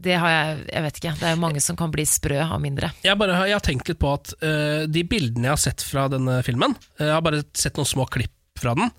det 0.03 0.17
har 0.19 0.29
jeg 0.29 0.65
Jeg 0.67 0.83
vet 0.83 0.97
ikke. 0.99 1.11
Det 1.19 1.27
er 1.27 1.33
jo 1.33 1.41
mange 1.41 1.61
som 1.63 1.77
kan 1.79 1.91
bli 1.93 2.03
sprø 2.03 2.41
av 2.43 2.59
mindre. 2.61 2.91
Jeg, 3.05 3.17
bare, 3.17 3.37
jeg 3.47 3.55
har 3.55 3.63
tenkt 3.63 3.87
litt 3.87 4.01
på 4.01 4.13
at 4.13 4.33
uh, 4.43 4.83
de 4.83 5.03
bildene 5.07 5.47
jeg 5.47 5.55
har 5.55 5.61
sett 5.63 5.85
fra 5.87 6.09
denne 6.11 6.41
filmen, 6.43 6.75
eh, 6.99 7.07
jeg 7.07 7.15
har 7.15 7.23
bare 7.23 7.45
sett 7.55 7.79
noen 7.79 7.87
små 7.87 8.05
klipp 8.11 8.59
fra 8.59 8.75
den, 8.75 8.91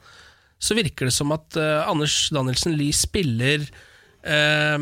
så 0.58 0.76
virker 0.78 1.10
det 1.10 1.14
som 1.14 1.34
at 1.36 1.58
uh, 1.60 1.84
Anders 1.90 2.16
Danielsen 2.32 2.72
Lie 2.78 2.96
spiller 2.96 3.68
eh, 4.24 4.78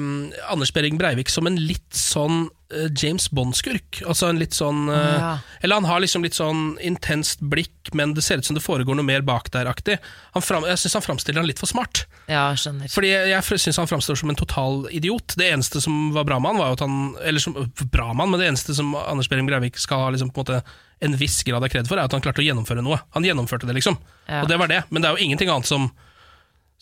Anders 0.48 0.72
Behring 0.72 0.98
Breivik 0.98 1.30
som 1.32 1.46
en 1.46 1.58
litt 1.58 1.96
sånn 1.96 2.46
eh, 2.46 2.61
James 2.98 3.28
Bond-skurk. 3.30 4.02
Altså 4.06 4.28
en 4.30 4.40
litt 4.40 4.56
sånn 4.56 4.86
eh, 4.92 5.16
Ja. 5.18 5.32
Eller 5.60 5.80
han 5.80 5.88
har 5.88 6.02
liksom 6.02 6.24
litt 6.24 6.36
sånn 6.38 6.76
intenst 6.82 7.40
blikk, 7.40 7.92
men 7.92 8.14
det 8.16 8.24
ser 8.24 8.40
ut 8.40 8.48
som 8.48 8.56
det 8.56 8.64
foregår 8.64 8.96
noe 8.98 9.06
mer 9.06 9.24
bak 9.26 9.50
der-aktig. 9.54 9.98
Jeg 10.34 10.78
syns 10.80 10.96
han 10.98 11.04
framstiller 11.04 11.42
han 11.42 11.48
litt 11.48 11.62
for 11.62 11.70
smart. 11.70 12.04
Ja, 12.30 12.48
skjønner. 12.58 12.90
Fordi 12.92 13.10
jeg, 13.12 13.32
jeg 13.32 13.60
syns 13.64 13.80
han 13.82 13.90
framstår 13.90 14.18
som 14.18 14.32
en 14.32 14.38
total 14.38 14.86
idiot. 14.94 15.36
Det 15.38 15.50
eneste 15.50 15.82
som 15.84 16.10
var 16.16 16.26
bra 16.28 16.40
med 16.42 16.54
han, 16.54 16.62
var 16.62 16.72
jo 16.72 16.78
at 16.78 16.86
han 16.86 16.96
Eller 17.22 17.42
som 17.42 17.58
bra 17.92 18.12
med 18.12 18.24
han, 18.24 18.32
men 18.32 18.40
det 18.42 18.48
eneste 18.52 18.76
som 18.78 18.94
Anders 18.96 19.30
Behring 19.30 19.48
Breivik 19.50 19.78
skal 19.80 20.06
ha 20.06 20.14
liksom 20.14 20.32
på 20.32 20.42
en 20.42 20.46
måte 20.46 20.62
en 21.02 21.16
viss 21.18 21.42
grad 21.42 21.64
av 21.64 21.70
kred 21.72 21.88
for, 21.90 21.98
er 21.98 22.06
at 22.06 22.14
han 22.14 22.22
klarte 22.22 22.42
å 22.42 22.46
gjennomføre 22.46 22.82
noe. 22.84 23.00
Han 23.16 23.26
gjennomførte 23.26 23.66
det, 23.66 23.74
liksom. 23.74 23.96
Ja. 24.28 24.44
Og 24.44 24.50
det 24.50 24.58
var 24.60 24.70
det. 24.70 24.84
Men 24.90 25.02
det 25.02 25.10
er 25.10 25.18
jo 25.18 25.24
ingenting 25.26 25.50
annet 25.50 25.66
som 25.66 25.88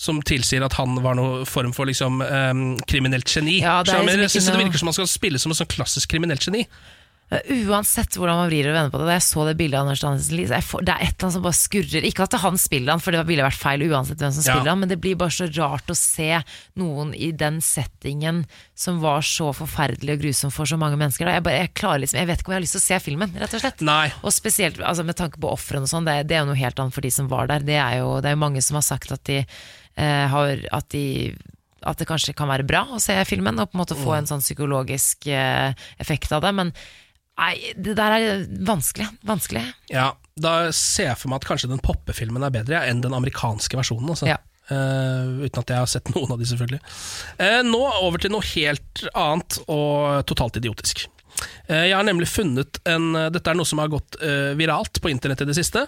som 0.00 0.23
tilsier 0.25 0.64
at 0.64 0.78
han 0.78 0.97
var 1.04 1.19
noe 1.19 1.42
form 1.49 1.75
for 1.76 1.88
liksom, 1.90 2.23
um, 2.25 2.62
kriminelt 2.88 3.28
geni. 3.28 3.59
Ja, 3.61 3.83
det 3.85 3.92
liksom 3.92 4.25
jeg 4.25 4.33
synes 4.33 4.49
ikke 4.49 4.57
det 4.57 4.64
virker 4.64 4.83
som 4.83 4.88
han 4.88 4.97
skal 4.97 5.12
spille 5.12 5.42
som 5.42 5.52
en 5.52 5.59
sånn 5.61 5.69
klassisk 5.75 6.14
kriminelt 6.14 6.47
geni. 6.47 6.64
Uansett 7.30 8.16
hvordan 8.19 8.40
man 8.40 8.49
vrir 8.50 8.66
og 8.66 8.75
vender 8.75 8.90
på 8.90 8.99
det, 8.99 9.04
da 9.07 9.14
jeg 9.14 9.23
så 9.23 9.45
det 9.47 9.52
bildet 9.61 9.78
av 9.78 9.85
Anders 9.85 10.00
Danielsen 10.02 10.35
Lie, 10.35 10.49
det 10.50 10.57
er 10.57 10.64
et 10.66 10.80
eller 10.80 11.26
annet 11.28 11.35
som 11.37 11.45
bare 11.45 11.59
skurrer. 11.61 12.07
Ikke 12.09 12.25
at 12.26 12.35
han 12.42 12.57
spiller 12.59 12.90
han, 12.97 13.02
for 13.04 13.14
det 13.14 13.21
ville 13.28 13.45
vært 13.47 13.61
feil 13.61 13.85
uansett 13.87 14.19
hvem 14.19 14.33
som 14.35 14.42
Ja. 14.42 14.57
spiller 14.57 14.73
han, 14.73 14.80
men 14.83 14.90
det 14.90 14.99
blir 15.04 15.14
bare 15.21 15.37
så 15.37 15.47
rart 15.47 15.92
å 15.92 15.95
se 15.95 16.42
noen 16.80 17.12
i 17.14 17.30
den 17.30 17.61
settingen 17.62 18.42
som 18.75 18.99
var 19.04 19.23
så 19.23 19.52
forferdelig 19.54 20.16
og 20.16 20.25
grusom 20.25 20.50
for 20.50 20.66
så 20.66 20.80
mange 20.80 20.99
mennesker. 20.99 21.30
Jeg, 21.30 21.45
bare, 21.47 21.61
jeg, 21.69 22.00
liksom, 22.02 22.19
jeg 22.19 22.26
vet 22.33 22.42
ikke 22.42 22.50
om 22.50 22.57
jeg 22.57 22.62
har 22.62 22.66
lyst 22.66 22.78
til 22.80 22.83
å 22.83 22.88
se 22.88 23.00
filmen, 23.04 23.37
rett 23.38 23.54
og 23.54 23.62
slett. 23.62 23.85
Nei. 23.87 24.09
Og 24.25 24.35
spesielt 24.35 24.83
altså, 24.83 25.07
med 25.07 25.21
tanke 25.21 25.38
på 25.38 25.54
ofrene 25.54 25.87
og 25.87 25.92
sånn, 25.92 26.09
det, 26.11 26.25
det 26.26 26.35
er 26.35 26.42
jo 26.42 26.50
noe 26.50 26.59
helt 26.59 26.83
annet 26.83 26.99
for 26.99 27.07
de 27.07 27.14
som 27.14 27.30
var 27.30 27.47
der. 27.47 27.62
Det 27.62 27.78
er 27.78 28.00
jo, 28.02 28.16
det 28.19 28.33
er 28.33 28.35
jo 28.35 28.42
mange 28.42 28.64
som 28.64 28.80
har 28.80 28.88
sagt 28.90 29.14
at 29.14 29.23
de 29.30 29.45
har 30.00 30.62
at 30.73 30.90
de 30.95 31.04
at 31.80 32.00
det 32.00 32.09
kanskje 32.09 32.35
kan 32.37 32.50
være 32.50 32.66
bra 32.69 32.83
å 32.92 33.00
se 33.02 33.14
filmen 33.28 33.61
og 33.61 33.71
på 33.71 33.78
en 33.78 33.83
måte 33.83 33.99
få 33.99 34.12
en 34.16 34.28
sånn 34.28 34.42
psykologisk 34.45 35.30
eh, 35.33 35.73
effekt 36.02 36.33
av 36.37 36.45
det. 36.45 36.52
Men 36.57 36.75
Nei, 37.40 37.54
det 37.73 37.95
der 37.97 38.12
er 38.12 38.42
vanskelig. 38.69 39.07
Vanskelig. 39.25 39.62
Ja, 39.88 40.11
Da 40.40 40.71
ser 40.76 41.11
jeg 41.11 41.21
for 41.21 41.33
meg 41.33 41.40
at 41.40 41.47
kanskje 41.49 41.71
den 41.71 41.80
poppefilmen 41.80 42.45
er 42.45 42.52
bedre 42.52 42.76
ja, 42.78 42.83
enn 42.88 43.00
den 43.04 43.16
amerikanske 43.16 43.78
versjonen. 43.78 44.11
Altså. 44.12 44.28
Ja. 44.28 44.37
Uh, 44.71 45.40
uten 45.47 45.62
at 45.62 45.73
jeg 45.73 45.80
har 45.80 45.88
sett 45.90 46.11
noen 46.14 46.35
av 46.35 46.40
de, 46.40 46.49
selvfølgelig. 46.50 46.83
Uh, 47.40 47.62
nå 47.64 47.80
over 48.04 48.21
til 48.21 48.35
noe 48.35 48.45
helt 48.52 49.04
annet 49.16 49.57
og 49.73 50.21
totalt 50.28 50.61
idiotisk. 50.61 51.07
Uh, 51.64 51.87
jeg 51.88 51.97
har 51.97 52.04
nemlig 52.04 52.28
funnet 52.28 52.83
en 52.88 53.09
Dette 53.33 53.54
er 53.54 53.57
noe 53.57 53.69
som 53.69 53.80
har 53.80 53.88
gått 53.92 54.21
eh, 54.21 54.52
viralt 54.59 55.00
på 55.00 55.12
internett 55.12 55.47
i 55.47 55.49
det 55.49 55.57
siste. 55.57 55.87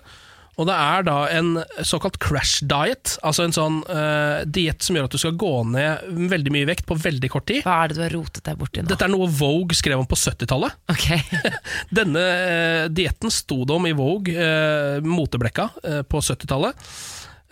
Og 0.61 0.68
det 0.68 0.75
er 0.76 1.04
da 1.06 1.16
en 1.32 1.54
såkalt 1.87 2.18
crash 2.21 2.61
diet, 2.68 3.14
altså 3.25 3.47
en 3.47 3.54
sånn 3.56 3.78
uh, 3.88 4.44
diett 4.44 4.85
som 4.85 4.99
gjør 4.99 5.09
at 5.09 5.14
du 5.16 5.21
skal 5.23 5.38
gå 5.40 5.52
ned 5.73 6.28
veldig 6.28 6.52
mye 6.52 6.68
vekt 6.68 6.85
på 6.88 6.99
veldig 7.00 7.30
kort 7.32 7.47
tid. 7.49 7.62
Hva 7.64 7.78
er 7.82 7.92
det 7.92 7.97
du 7.97 8.02
har 8.04 8.14
rotet 8.18 8.44
deg 8.50 8.61
borti 8.61 8.85
nå? 8.85 8.90
Dette 8.92 9.09
er 9.09 9.14
noe 9.14 9.30
Vogue 9.32 9.78
skrev 9.78 10.02
om 10.02 10.09
på 10.09 10.18
70-tallet. 10.21 10.76
Ok, 10.92 11.09
Denne 12.00 12.26
uh, 12.28 12.85
dietten 12.92 13.32
sto 13.32 13.62
det 13.64 13.78
om 13.78 13.88
i 13.88 13.97
Vogue, 13.97 14.37
uh, 14.37 15.00
moteblekka, 15.09 15.68
uh, 15.88 16.00
på 16.04 16.21
70-tallet. 16.21 16.87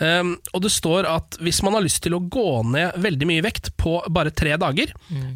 Um, 0.00 0.36
og 0.56 0.62
det 0.64 0.72
står 0.72 1.08
at 1.08 1.36
hvis 1.44 1.60
man 1.64 1.76
har 1.76 1.84
lyst 1.84 2.00
til 2.04 2.14
å 2.16 2.22
gå 2.24 2.62
ned 2.68 3.00
veldig 3.00 3.26
mye 3.28 3.44
vekt 3.44 3.74
på 3.80 3.98
bare 4.12 4.32
tre 4.32 4.54
dager, 4.60 4.92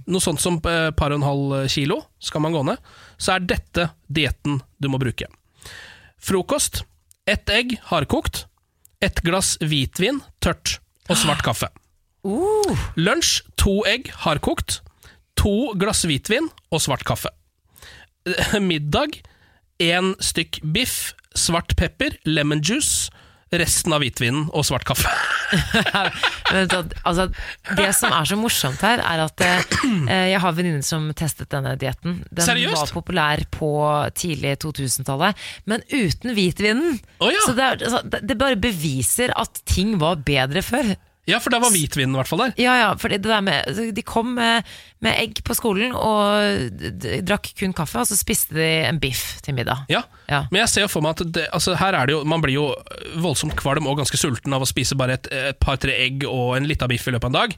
noe 0.09 0.25
sånt 0.25 0.41
som 0.41 0.57
uh, 0.65 0.89
par 0.97 1.13
og 1.13 1.21
en 1.21 1.29
halv 1.29 1.59
kilo 1.73 2.01
skal 2.21 2.45
man 2.45 2.57
gå 2.57 2.65
ned, 2.69 2.97
så 3.21 3.37
er 3.37 3.45
dette 3.45 3.91
dietten 4.09 4.61
du 4.81 4.89
må 4.93 5.01
bruke. 5.01 5.29
Frokost 6.25 6.85
ett 7.27 7.51
egg 7.51 7.79
hardkokt, 7.83 8.47
ett 9.01 9.21
glass 9.25 9.57
hvitvin 9.61 10.21
tørt 10.45 10.79
og 11.09 11.17
svart 11.21 11.45
kaffe. 11.45 11.71
Uh, 12.25 12.73
Lunsj 12.97 13.43
to 13.61 13.83
egg 13.89 14.11
hardkokt, 14.25 14.81
to 15.37 15.73
glass 15.81 16.05
hvitvin 16.09 16.51
og 16.71 16.83
svart 16.85 17.05
kaffe. 17.09 17.33
Middag 18.61 19.21
én 19.83 20.15
stykk 20.21 20.61
biff, 20.73 21.13
svart 21.37 21.77
pepper, 21.77 22.17
lemon 22.25 22.63
juice, 22.65 23.11
resten 23.61 23.95
av 23.95 24.03
hvitvinen 24.05 24.49
og 24.53 24.67
svart 24.67 24.87
kaffe. 24.89 25.11
Altså, 26.55 27.27
det 27.79 27.87
som 27.97 28.13
er 28.15 28.27
så 28.29 28.37
morsomt 28.39 28.83
her, 28.85 29.01
er 29.03 29.23
at 29.25 29.43
eh, 29.45 30.33
jeg 30.35 30.41
har 30.43 30.55
venninner 30.55 30.85
som 30.87 31.07
testet 31.17 31.51
denne 31.53 31.73
dietten. 31.81 32.21
Den 32.31 32.47
Seriøst? 32.47 32.77
var 32.79 32.93
populær 32.95 33.43
på 33.55 33.71
tidlig 34.19 34.57
2000-tallet, 34.65 35.41
men 35.71 35.83
uten 35.91 36.35
hvitvinen. 36.37 37.01
Oh, 37.19 37.33
ja. 37.33 37.43
Så 37.47 37.57
det, 37.57 37.65
er, 37.65 37.83
altså, 37.89 38.03
det 38.13 38.23
det 38.29 38.39
bare 38.41 38.61
beviser 38.61 39.35
at 39.41 39.63
ting 39.69 39.97
var 40.03 40.23
bedre 40.27 40.63
før. 40.65 40.95
Ja, 41.27 41.39
for 41.41 41.55
da 41.55 41.59
var 41.63 41.73
hvitvinen 41.73 42.13
i 42.13 42.19
hvert 42.21 42.29
fall 42.29 42.43
der. 42.43 42.55
Ja, 42.61 42.75
ja, 42.83 42.89
for 43.01 43.09
det 43.09 43.23
der 43.25 43.41
med, 43.41 43.79
de 43.97 44.03
kom 44.05 44.35
med, 44.37 44.67
med 45.01 45.17
egg 45.23 45.39
på 45.47 45.55
skolen 45.57 45.95
og 45.97 46.75
drakk 47.25 47.49
kun 47.59 47.73
kaffe, 47.77 48.03
og 48.03 48.09
så 48.11 48.19
spiste 48.19 48.57
de 48.59 48.67
en 48.89 49.01
biff 49.01 49.39
til 49.45 49.57
middag. 49.57 49.87
Ja, 49.93 50.03
Ja. 50.29 50.43
Men 50.51 50.63
jeg 50.63 50.69
ser 50.73 50.87
for 50.89 51.05
meg 51.05 51.19
at 51.21 51.33
det, 51.37 51.43
altså 51.53 51.75
her 51.77 51.93
er 51.97 52.07
det 52.09 52.15
jo, 52.15 52.23
man 52.25 52.41
blir 52.41 52.55
jo 52.57 52.67
voldsomt 53.21 53.57
kvalm 53.61 53.85
og 53.91 53.99
ganske 54.01 54.17
sulten 54.17 54.55
av 54.57 54.63
å 54.65 54.69
spise 54.69 54.97
bare 54.97 55.19
et, 55.19 55.27
et 55.33 55.59
par-tre 55.61 55.93
egg 56.07 56.25
og 56.29 56.55
en 56.57 56.65
lita 56.69 56.89
biff 56.89 57.05
i 57.09 57.13
løpet 57.13 57.29
av 57.29 57.33
en 57.35 57.41
dag. 57.43 57.57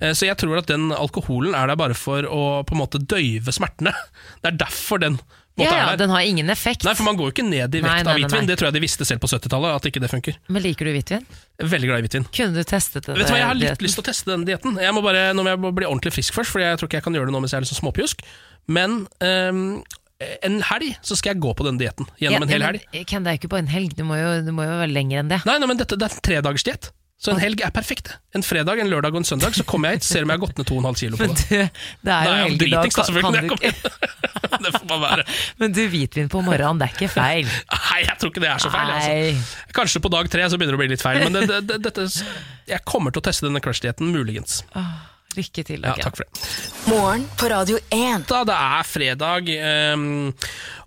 Eh, 0.00 0.14
Så 0.18 0.26
jeg 0.26 0.38
tror 0.40 0.58
at 0.58 0.66
den 0.70 0.90
alkoholen 0.94 1.54
er 1.54 1.70
der 1.70 1.78
bare 1.78 1.94
for 1.98 2.26
å 2.26 2.62
på 2.66 2.74
en 2.74 2.82
måte 2.82 2.98
døyve 3.02 3.54
smertene. 3.54 3.94
Det 4.42 4.50
er 4.52 4.58
derfor 4.66 4.98
den 5.02 5.20
på 5.58 5.66
Ja, 5.66 5.74
ja, 5.90 5.96
den 6.00 6.10
har 6.14 6.22
ingen 6.24 6.48
effekt. 6.54 6.84
Nei, 6.86 6.94
for 6.98 7.04
Man 7.08 7.18
går 7.18 7.28
jo 7.30 7.34
ikke 7.36 7.44
ned 7.48 7.74
i 7.74 7.82
vekt 7.82 7.88
nei, 7.90 7.98
av 8.00 8.18
hvitvin. 8.18 8.44
nei. 8.44 8.50
Det 8.52 8.56
tror 8.60 8.68
jeg 8.70 8.76
de 8.78 8.82
visste 8.86 9.04
selv 9.08 9.20
på 9.24 9.30
70-tallet, 9.30 9.76
at 9.80 9.88
ikke 9.90 10.02
det 10.04 10.10
funker. 10.12 10.38
Men 10.48 10.62
liker 10.64 10.88
du 10.88 10.92
hvitvin? 10.94 11.26
Veldig 11.58 11.90
glad 11.90 11.98
i 12.02 12.06
hvitvin. 12.08 12.26
Kunne 12.38 12.54
du 12.54 12.64
testet 12.68 13.04
det? 13.08 13.16
Vet 13.18 13.26
du 13.26 13.32
hva, 13.34 13.38
Jeg 13.42 13.48
har 13.50 13.58
litt 13.58 13.68
dieten. 13.68 13.86
lyst 13.88 13.98
til 14.00 14.04
å 14.04 14.08
teste 14.08 14.30
den 14.32 14.44
dietten. 14.48 14.78
Jeg 14.80 14.94
må 14.96 15.02
bare, 15.04 15.32
nå 15.34 15.42
må 15.46 15.54
jeg 15.54 15.74
bli 15.82 15.86
ordentlig 15.90 16.14
frisk 16.16 16.34
først, 16.38 16.54
for 16.54 16.62
jeg 16.64 16.78
tror 16.80 16.88
ikke 16.90 17.00
jeg 17.02 17.06
kan 17.08 17.18
gjøre 17.18 17.30
det 17.30 17.36
nå 17.36 17.40
mens 17.44 17.52
jeg 17.56 17.60
er 17.60 17.66
litt 17.66 17.72
sånn 17.74 17.82
småpjusk. 17.82 18.22
Men 18.68 19.00
um, 19.24 19.62
en 20.42 20.60
helg 20.72 20.96
så 21.06 21.16
skal 21.18 21.34
jeg 21.34 21.40
gå 21.42 21.54
på 21.58 21.64
den 21.68 21.78
dietten. 21.80 22.06
Gjennom 22.18 22.42
en 22.46 22.52
hel 22.52 22.64
helg. 22.66 22.86
Ken, 23.06 23.22
det 23.24 23.30
er 23.30 23.36
jo 23.38 23.42
ikke 23.44 23.52
bare 23.54 23.64
en 23.66 23.72
helg, 23.72 23.94
du 23.98 24.02
må 24.06 24.18
jo, 24.18 24.30
du 24.46 24.50
må 24.54 24.66
jo 24.66 24.78
være 24.82 24.90
lenger 24.92 25.22
enn 25.22 25.30
det. 25.34 25.42
Nei, 25.46 25.58
nei, 25.62 25.68
men 25.70 25.78
dette 25.80 25.96
det 25.98 26.08
er 26.08 26.14
en 26.16 26.24
tredagersdiett. 26.30 26.90
Så 27.18 27.32
en 27.34 27.40
helg 27.42 27.62
er 27.66 27.72
perfekt. 27.74 28.12
En 28.36 28.44
fredag, 28.46 28.78
en 28.78 28.90
lørdag 28.92 29.10
og 29.16 29.24
en 29.24 29.26
søndag 29.26 29.56
Så 29.58 29.64
kommer 29.66 29.90
jeg 29.90 29.98
hit, 29.98 30.06
ser 30.06 30.22
om 30.22 30.30
jeg 30.30 30.38
har 30.38 30.44
gått 30.44 30.60
ned 30.60 30.68
2,5 30.70 30.98
kilo 31.00 31.18
på 31.18 31.26
det. 31.26 31.64
det 32.06 32.12
er 32.14 32.28
jo 32.28 32.34
jeg 32.36 32.44
helg 32.44 32.62
i 32.62 32.68
dag, 32.70 32.84
dritings, 32.84 32.94
da, 32.94 33.06
kan, 33.10 33.34
kan 33.34 33.34
du 33.34 33.56
ikke 33.56 34.18
det 34.64 34.72
får 34.74 34.86
bare 34.88 35.02
være. 35.02 35.24
Men 35.60 35.74
du, 35.74 35.82
hvitvin 35.90 36.30
på 36.32 36.42
morgenen, 36.44 36.80
det 36.80 36.88
er 36.88 36.94
ikke 36.96 37.10
feil. 37.12 37.50
Nei, 37.74 37.98
jeg 38.04 38.16
tror 38.20 38.32
ikke 38.32 38.44
det 38.44 38.50
er 38.52 38.62
så 38.62 38.72
feil. 38.72 38.94
Altså. 38.94 39.66
Kanskje 39.76 40.02
på 40.04 40.12
dag 40.14 40.30
tre 40.32 40.46
så 40.50 40.60
begynner 40.60 40.76
det 40.76 40.80
å 40.80 40.82
bli 40.84 40.90
litt 40.94 41.04
feil, 41.04 41.20
men 41.24 41.36
det, 41.36 41.44
det, 41.50 41.60
det, 41.68 41.78
dette, 41.88 42.06
jeg 42.70 42.84
kommer 42.88 43.14
til 43.14 43.22
å 43.22 43.28
teste 43.28 43.48
denne 43.48 43.62
crush-dietten, 43.64 44.10
muligens. 44.14 44.62
Lykke 45.36 45.62
til, 45.62 45.84
Okay. 45.84 46.00
Ja, 46.00 46.08
takk 46.08 46.16
for 46.18 46.24
det. 46.24 46.48
Morgen 46.88 47.26
på 47.38 47.50
Radio 47.52 47.78
1. 47.94 48.24
Da, 48.30 48.40
det 48.48 48.56
er 48.56 48.88
fredag, 48.88 49.52
um, 49.94 50.08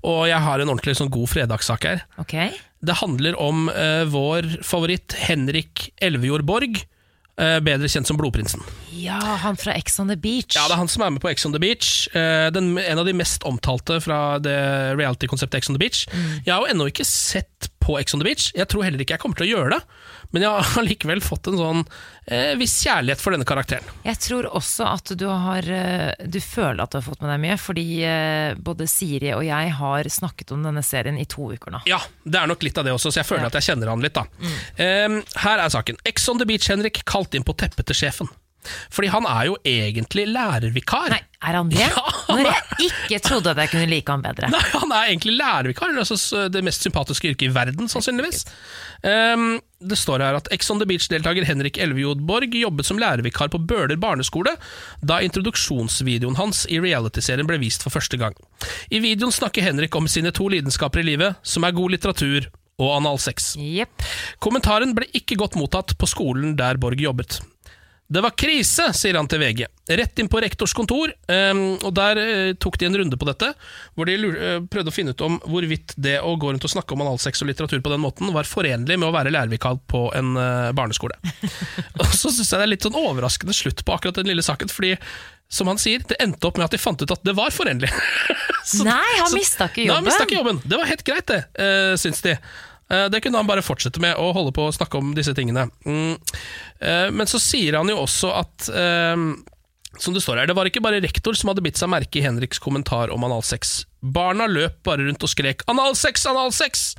og 0.10 0.26
jeg 0.28 0.42
har 0.48 0.64
en 0.64 0.74
ordentlig 0.74 0.98
sånn 1.00 1.12
god 1.14 1.30
fredagssak 1.32 1.88
her. 1.88 2.04
Ok, 2.22 2.36
Det 2.82 2.96
handler 3.02 3.36
om 3.40 3.68
eh, 3.70 4.04
vår 4.10 4.48
favoritt 4.66 5.14
Henrik 5.28 5.90
Elvejord 6.02 6.44
Borg, 6.50 6.80
eh, 7.38 7.60
bedre 7.62 7.90
kjent 7.92 8.10
som 8.10 8.18
Blodprinsen. 8.18 8.64
Ja, 8.98 9.20
han 9.44 9.58
fra 9.58 9.76
Ex 9.78 10.00
on 10.02 10.10
the 10.10 10.18
Beach. 10.18 10.56
Ja, 10.58 10.66
Det 10.68 10.76
er 10.76 10.82
han 10.82 10.90
som 10.92 11.04
er 11.06 11.14
med 11.14 11.22
på 11.22 11.30
Ex 11.32 11.46
on 11.46 11.54
the 11.54 11.62
Beach. 11.62 12.08
eh, 12.16 12.50
den, 12.54 12.72
en 12.78 13.00
av 13.00 13.06
de 13.06 13.14
mest 13.14 13.44
omtalte 13.48 14.00
fra 14.02 14.40
det 14.42 14.58
reality-konseptet 14.98 15.62
Ex 15.62 15.70
on 15.70 15.78
the 15.78 15.84
Beach. 15.84 16.08
Jeg 16.46 16.54
har 16.56 16.66
jo 16.66 16.74
ennå 16.74 16.90
ikke 16.90 17.06
sett 17.06 17.70
på 17.82 18.00
Ex 18.02 18.14
on 18.18 18.22
the 18.22 18.26
Beach. 18.28 18.52
Jeg 18.58 18.68
tror 18.68 18.84
heller 18.86 19.02
ikke 19.06 19.14
jeg 19.18 19.22
kommer 19.24 19.38
til 19.38 19.48
å 19.50 19.54
gjøre 19.56 19.78
det. 19.78 19.82
Men 20.32 20.46
jeg 20.46 20.66
har 20.72 20.84
likevel 20.92 21.22
fått 21.24 21.48
en 21.52 21.58
sånn 21.60 21.82
eh, 22.32 22.54
viss 22.60 22.78
kjærlighet 22.86 23.20
for 23.20 23.36
denne 23.36 23.48
karakteren. 23.48 23.84
Jeg 24.08 24.20
tror 24.24 24.48
også 24.56 24.88
at 24.88 25.12
du 25.20 25.26
har 25.28 25.68
eh, 25.68 26.12
Du 26.26 26.40
føler 26.44 26.84
at 26.86 26.92
du 26.94 27.00
har 27.02 27.06
fått 27.06 27.22
med 27.24 27.34
deg 27.34 27.42
mye, 27.44 27.58
fordi 27.60 27.86
eh, 28.08 28.56
både 28.56 28.88
Siri 28.88 29.34
og 29.36 29.44
jeg 29.48 29.74
har 29.80 30.12
snakket 30.12 30.54
om 30.56 30.64
denne 30.64 30.84
serien 30.88 31.20
i 31.20 31.26
to 31.30 31.50
uker 31.52 31.76
nå. 31.76 31.84
Ja, 31.90 32.00
det 32.24 32.40
er 32.42 32.48
nok 32.52 32.64
litt 32.64 32.78
av 32.80 32.88
det 32.88 32.96
også, 32.96 33.12
så 33.12 33.22
jeg 33.22 33.28
føler 33.28 33.48
Ja. 33.48 33.52
at 33.52 33.60
jeg 33.60 33.70
kjenner 33.72 33.92
han 33.92 34.02
litt. 34.04 34.16
da 34.16 34.26
Em, 34.82 35.20
Her 35.44 35.60
er 35.66 35.70
saken. 35.74 36.00
Ex 36.08 36.30
on 36.32 36.40
the 36.40 36.48
Beach 36.48 36.70
Henrik 36.72 37.04
kalt 37.06 37.36
inn 37.36 37.44
på 37.48 37.56
teppet 37.60 37.92
til 37.92 37.96
sjefen. 38.06 38.32
Fordi 38.94 39.10
han 39.14 39.28
er 39.30 39.50
jo 39.50 39.58
egentlig 39.68 40.28
lærervikar. 40.30 41.10
Nei, 41.14 41.22
er 41.42 41.58
han 41.58 41.72
det? 41.72 41.82
Ja, 41.92 42.06
han 42.28 42.38
Når 42.38 42.48
jeg 42.48 42.92
ikke 42.92 43.20
trodde 43.26 43.52
at 43.52 43.60
jeg 43.64 43.72
kunne 43.74 43.90
like 43.92 44.14
han 44.14 44.24
bedre. 44.24 44.52
Nei, 44.54 44.62
han 44.76 44.94
er 44.96 45.10
egentlig 45.10 45.36
lærervikar. 45.40 45.92
Altså 46.04 46.46
det 46.54 46.64
mest 46.64 46.86
sympatiske 46.86 47.34
yrket 47.34 47.50
i 47.50 47.54
verden, 47.56 47.90
sannsynligvis. 47.92 48.46
Um, 49.02 49.60
det 49.82 49.98
står 49.98 50.22
her 50.22 50.38
at 50.38 50.48
Ex 50.54 50.70
on 50.70 50.80
the 50.80 50.86
Beach-deltaker 50.86 51.46
Henrik 51.48 51.80
Elvejod 51.82 52.22
Borg 52.30 52.54
jobbet 52.54 52.86
som 52.86 53.00
lærervikar 53.02 53.50
på 53.50 53.58
Bøler 53.58 53.98
barneskole 53.98 54.54
da 55.02 55.18
introduksjonsvideoen 55.26 56.38
hans 56.38 56.68
i 56.70 56.78
reality-serien 56.84 57.50
ble 57.50 57.58
vist 57.64 57.82
for 57.82 57.94
første 57.94 58.20
gang. 58.22 58.38
I 58.94 59.02
videoen 59.02 59.34
snakker 59.34 59.66
Henrik 59.66 59.96
om 59.98 60.10
sine 60.12 60.34
to 60.36 60.52
lidenskaper 60.54 61.02
i 61.02 61.10
livet, 61.14 61.42
som 61.42 61.66
er 61.66 61.74
god 61.76 61.96
litteratur 61.98 62.52
og 62.82 62.96
analsex. 62.98 63.56
Yep. 63.58 64.06
Kommentaren 64.44 64.96
ble 64.98 65.10
ikke 65.18 65.40
godt 65.40 65.58
mottatt 65.60 65.96
på 65.98 66.10
skolen 66.10 66.56
der 66.60 66.80
Borg 66.82 67.02
jobbet. 67.02 67.42
Det 68.12 68.20
var 68.26 68.34
krise, 68.36 68.90
sier 68.98 69.16
han 69.16 69.28
til 69.32 69.40
VG. 69.40 69.62
Rett 69.96 70.20
inn 70.20 70.28
på 70.32 70.42
rektors 70.44 70.74
kontor, 70.76 71.14
ehm, 71.32 71.62
og 71.80 71.94
der 71.96 72.20
eh, 72.20 72.54
tok 72.60 72.76
de 72.82 72.90
en 72.90 72.98
runde 73.00 73.16
på 73.20 73.28
dette, 73.30 73.54
hvor 73.96 74.10
de 74.10 74.18
eh, 74.18 74.58
prøvde 74.68 74.92
å 74.92 74.96
finne 74.96 75.14
ut 75.16 75.24
om 75.24 75.38
hvorvidt 75.48 75.94
det 75.96 76.18
å 76.20 76.34
gå 76.40 76.52
rundt 76.52 76.68
og 76.68 76.74
snakke 76.74 76.92
om 76.98 77.06
analsex 77.06 77.40
og 77.46 77.48
litteratur 77.48 77.80
på 77.86 77.94
den 77.94 78.04
måten 78.04 78.34
var 78.36 78.50
forenlig 78.50 78.98
med 79.00 79.08
å 79.08 79.14
være 79.16 79.32
lærervikar 79.32 79.80
på 79.92 80.10
en 80.18 80.34
eh, 80.36 80.72
barneskole. 80.76 81.16
og 82.02 82.10
så 82.12 82.34
syns 82.34 82.52
jeg 82.52 82.58
det 82.60 82.66
er 82.68 82.74
litt 82.74 82.88
sånn 82.90 83.00
overraskende 83.00 83.56
slutt 83.56 83.86
på 83.88 83.96
akkurat 83.96 84.20
den 84.20 84.28
lille 84.34 84.44
saken, 84.44 84.72
fordi 84.72 84.98
som 85.52 85.68
han 85.68 85.80
sier, 85.80 86.04
det 86.08 86.20
endte 86.24 86.48
opp 86.48 86.60
med 86.60 86.68
at 86.68 86.76
de 86.76 86.80
fant 86.80 87.00
ut 87.04 87.12
at 87.16 87.24
det 87.28 87.36
var 87.36 87.52
forenlig. 87.56 87.90
Så- 88.72 88.86
Nei, 88.88 89.00
han 89.20 89.32
mista 89.36 89.68
ikke 89.72 89.84
Nei, 89.84 89.88
han 89.88 89.98
jobben. 89.98 90.08
mistet 90.12 90.28
ikke 90.28 90.40
jobben. 90.42 90.62
Det 90.68 90.80
var 90.80 90.92
helt 90.92 91.04
greit, 91.08 91.32
det, 91.32 91.42
uh, 91.60 91.96
syns 92.00 92.22
de. 92.24 92.36
Eh, 92.92 93.08
Det 93.14 93.22
kunne 93.24 93.40
han 93.40 93.48
bare 93.50 93.64
fortsette 93.64 94.02
med, 94.04 94.18
å 94.20 94.32
holde 94.36 94.52
på 94.56 94.68
å 94.68 94.76
snakke 94.76 95.00
om 95.00 95.14
disse 95.18 95.34
tingene. 95.38 95.70
Mm. 95.88 96.18
Eh, 96.82 97.08
Men 97.16 97.30
så 97.32 97.40
sier 97.42 97.80
han 97.80 97.88
jo 97.90 97.98
også 98.04 98.34
at 98.42 98.70
eh, 98.70 99.16
som 100.00 100.14
det 100.16 100.22
står 100.24 100.38
her, 100.42 100.48
Det 100.48 100.56
var 100.56 100.68
ikke 100.70 100.82
bare 100.84 101.02
rektor 101.04 101.36
som 101.36 101.50
hadde 101.52 101.64
bitt 101.66 101.78
seg 101.80 101.90
merke 101.92 102.20
i 102.22 102.24
Henriks 102.24 102.60
kommentar 102.64 103.12
om 103.12 103.24
analsex. 103.28 103.86
Barna 104.02 104.48
løp 104.48 104.80
bare 104.88 105.04
rundt 105.08 105.24
og 105.24 105.30
skrek 105.30 105.64
'analsex, 105.68 106.26
analsex'! 106.32 106.96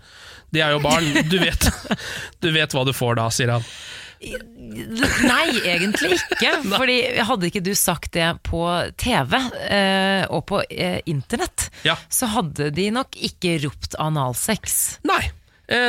De 0.53 0.61
er 0.61 0.75
jo 0.75 0.83
barn, 0.85 1.07
du 1.33 1.39
vet, 1.41 1.65
du 2.45 2.51
vet 2.53 2.73
hva 2.77 2.85
du 2.85 2.93
får 2.93 3.17
da, 3.17 3.31
sier 3.33 3.49
han. 3.55 3.65
Nei, 4.23 5.47
egentlig 5.67 6.19
ikke. 6.19 6.51
Fordi 6.79 6.97
hadde 7.27 7.49
ikke 7.49 7.63
du 7.65 7.73
sagt 7.75 8.13
det 8.15 8.29
på 8.47 8.61
TV 9.01 9.35
eh, 9.67 10.25
og 10.29 10.45
på 10.53 10.61
eh, 10.71 11.01
internett, 11.11 11.71
Ja. 11.89 11.97
så 12.13 12.29
hadde 12.37 12.69
de 12.77 12.91
nok 12.95 13.17
ikke 13.17 13.57
ropt 13.65 13.97
analsex. 13.99 14.99
Nei, 15.09 15.31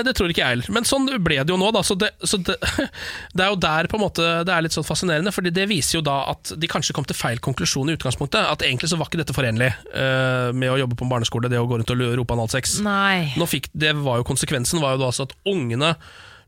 det 0.06 0.14
tror 0.16 0.32
ikke 0.32 0.44
jeg 0.44 0.56
heller. 0.56 0.70
Men 0.76 0.86
sånn 0.88 1.08
ble 1.24 1.40
det 1.42 1.54
jo 1.54 1.58
nå. 1.60 1.72
Da. 1.76 1.82
Så, 1.86 1.98
det, 2.00 2.12
så 2.24 2.40
det, 2.40 2.56
det 3.36 3.46
er 3.46 3.52
jo 3.52 3.60
der 3.60 3.90
på 3.92 3.98
en 4.00 4.04
måte 4.06 4.28
det 4.48 4.54
er 4.54 4.66
litt 4.66 4.76
sånn 4.76 4.88
fascinerende, 4.88 5.34
Fordi 5.36 5.54
det 5.54 5.68
viser 5.72 6.00
jo 6.00 6.04
da 6.06 6.20
at 6.32 6.54
de 6.60 6.70
kanskje 6.72 6.96
kom 6.96 7.08
til 7.10 7.18
feil 7.18 7.42
konklusjon 7.44 7.92
i 7.92 7.98
utgangspunktet. 7.98 8.42
At 8.54 8.66
egentlig 8.66 8.92
så 8.92 9.00
var 9.00 9.10
ikke 9.10 9.24
dette 9.24 9.36
forenlig 9.36 9.72
uh, 9.96 10.52
med 10.56 10.72
å 10.72 10.78
jobbe 10.84 11.00
på 11.00 11.08
en 11.08 11.16
barneskole, 11.16 11.52
det 11.52 11.62
å 11.62 11.68
gå 11.70 11.80
rundt 11.80 11.96
og 11.96 12.06
rope 12.20 12.38
analsex. 12.38 12.78
Nå 13.40 13.50
fikk, 13.50 13.72
det 13.74 13.96
var 14.00 14.22
jo 14.22 14.30
Konsekvensen 14.34 14.82
var 14.82 14.96
jo 14.96 15.04
da 15.04 15.10
altså 15.12 15.28
at 15.28 15.36
ungene 15.50 15.94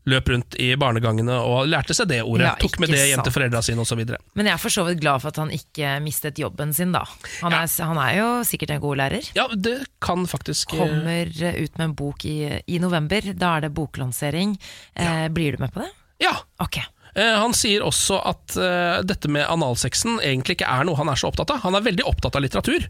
løp 0.06 0.30
rundt 0.30 0.56
i 0.62 0.70
barnegangene 0.78 1.36
og 1.42 1.66
lærte 1.70 1.94
seg 1.96 2.08
det 2.10 2.20
ordet. 2.22 2.46
Ja, 2.46 2.54
tok 2.60 2.78
med 2.82 2.92
det 2.94 3.02
hjem 3.10 3.24
til 3.26 3.34
foreldra 3.34 3.62
sine 3.66 3.82
osv. 3.82 4.02
Men 4.38 4.48
jeg 4.48 4.54
er 4.54 4.62
for 4.62 4.72
så 4.72 4.86
vidt 4.86 5.02
glad 5.02 5.22
for 5.22 5.34
at 5.34 5.40
han 5.42 5.52
ikke 5.54 5.96
mistet 6.04 6.38
jobben 6.40 6.74
sin, 6.76 6.94
da. 6.94 7.02
Han, 7.42 7.56
er, 7.56 7.70
han 7.88 8.00
er 8.02 8.12
jo 8.20 8.28
sikkert 8.46 8.76
en 8.76 8.82
god 8.84 9.00
lærer. 9.02 9.30
Ja, 9.38 9.48
det 9.52 9.78
kan 10.04 10.26
faktisk 10.30 10.76
eh, 10.76 10.82
Kommer 10.84 11.26
ut 11.26 11.78
med 11.78 11.84
en 11.88 11.96
bok 11.98 12.26
i, 12.28 12.38
i 12.66 12.82
november. 12.82 13.32
Da 13.34 13.56
er 13.56 13.66
det 13.66 13.74
boklansering. 13.76 14.54
Eh, 14.94 15.26
blir 15.34 15.56
du 15.56 15.64
med 15.64 15.74
på 15.74 15.82
det? 15.82 15.90
Ja. 16.22 16.36
Ok. 16.62 16.78
Eh, 17.16 17.34
Han 17.40 17.56
sier 17.56 17.84
også 17.86 18.20
at 18.30 18.56
uh, 18.60 19.02
dette 19.06 19.30
med 19.32 19.48
analsexen 19.48 20.20
egentlig 20.20 20.58
ikke 20.58 20.70
er 20.70 20.86
noe 20.86 20.98
han 21.00 21.10
er 21.10 21.18
så 21.18 21.32
opptatt 21.32 21.54
av. 21.54 21.64
Han 21.66 21.78
er 21.78 21.84
veldig 21.86 22.06
opptatt 22.08 22.38
av 22.38 22.44
litteratur. 22.44 22.86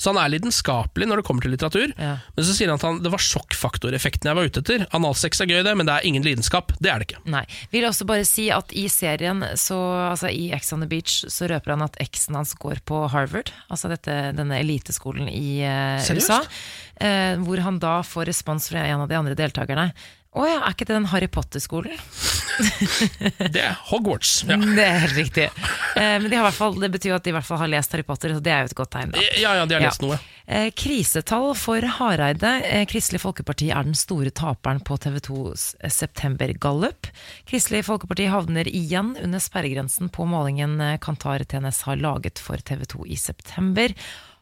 Så 0.00 0.14
han 0.14 0.20
er 0.22 0.32
lidenskapelig 0.32 1.08
når 1.10 1.20
det 1.20 1.26
kommer 1.28 1.44
til 1.44 1.52
litteratur. 1.52 1.92
Ja. 2.00 2.14
Men 2.36 2.46
så 2.48 2.54
sier 2.56 2.72
han 2.72 2.80
at 2.80 2.86
han, 2.86 3.00
det 3.04 3.12
var 3.12 3.20
sjokkfaktoreffekten 3.20 4.30
jeg 4.30 4.38
var 4.38 4.48
ute 4.48 4.62
etter. 4.64 4.86
Analsex 4.96 5.42
er 5.44 5.50
gøy, 5.50 5.60
det, 5.66 5.74
men 5.76 5.88
det 5.88 5.96
er 5.98 6.06
ingen 6.08 6.24
lidenskap. 6.24 6.72
Det 6.80 6.88
er 6.88 7.02
det 7.02 7.10
ikke. 7.10 7.20
Nei. 7.28 7.42
Vil 7.74 7.84
også 7.88 8.06
bare 8.08 8.24
si 8.28 8.46
at 8.54 8.72
i 8.72 8.86
serien, 8.92 9.44
så, 9.60 9.78
altså 10.08 10.32
i 10.32 10.48
Ex 10.56 10.72
on 10.72 10.80
the 10.80 10.88
Beach, 10.88 11.20
så 11.28 11.50
røper 11.52 11.76
han 11.76 11.84
at 11.84 11.98
eksen 12.00 12.38
hans 12.38 12.54
går 12.60 12.80
på 12.88 13.02
Harvard. 13.12 13.52
Altså 13.68 13.92
dette, 13.92 14.16
denne 14.38 14.62
eliteskolen 14.62 15.28
i 15.28 15.60
uh, 15.68 16.00
USA. 16.16 16.40
Uh, 17.00 17.36
hvor 17.44 17.60
han 17.64 17.82
da 17.82 17.98
får 18.06 18.30
respons 18.32 18.70
fra 18.72 18.86
en 18.88 19.04
av 19.04 19.12
de 19.12 19.20
andre 19.20 19.36
deltakerne. 19.36 19.90
Å 20.30 20.44
ja, 20.46 20.60
er 20.62 20.74
ikke 20.76 20.86
det 20.86 20.94
den 20.94 21.08
Harry 21.10 21.26
Potter-skolen? 21.26 21.96
Det 23.54 23.62
er 23.62 23.76
Hogwarts. 23.88 24.42
Ja, 24.46 24.56
Det 24.60 24.84
er 24.84 24.98
helt 25.06 25.16
riktig. 25.16 25.46
Eh, 25.96 26.16
men 26.20 26.26
de 26.30 26.36
har 26.36 26.44
hvert 26.44 26.58
fall, 26.58 26.76
det 26.78 26.90
betyr 26.92 27.10
jo 27.12 27.16
at 27.16 27.24
de 27.24 27.32
i 27.32 27.34
hvert 27.34 27.46
fall 27.48 27.58
har 27.62 27.70
lest 27.72 27.94
Harry 27.96 28.04
Potter, 28.06 28.34
så 28.36 28.42
det 28.44 28.52
er 28.52 28.62
jo 28.66 28.70
et 28.70 28.76
godt 28.78 28.92
tegn. 28.94 29.14
da. 29.14 29.22
ja, 29.40 29.54
ja 29.58 29.64
de 29.66 29.74
har 29.78 29.82
lest 29.88 30.04
Ja. 30.04 30.06
noe. 30.06 30.18
Eh, 30.50 30.68
krisetall 30.76 31.54
for 31.58 31.80
Hareide. 31.96 32.52
Eh, 32.68 32.84
Kristelig 32.90 33.22
Folkeparti 33.22 33.70
er 33.74 33.86
den 33.86 33.94
store 33.98 34.30
taperen 34.34 34.82
på 34.86 34.98
TV 35.02 35.18
2s 35.24 35.66
septembergallup. 35.88 37.10
Kristelig 37.48 37.84
Folkeparti 37.88 38.28
havner 38.30 38.68
igjen 38.70 39.16
under 39.22 39.42
sperregrensen 39.42 40.10
på 40.12 40.26
målingen 40.28 40.78
Kantar 41.02 41.42
TNS 41.46 41.82
har 41.88 41.96
laget 42.02 42.38
for 42.42 42.56
TV 42.56 42.84
2 42.86 43.06
i 43.06 43.16
september. 43.16 43.94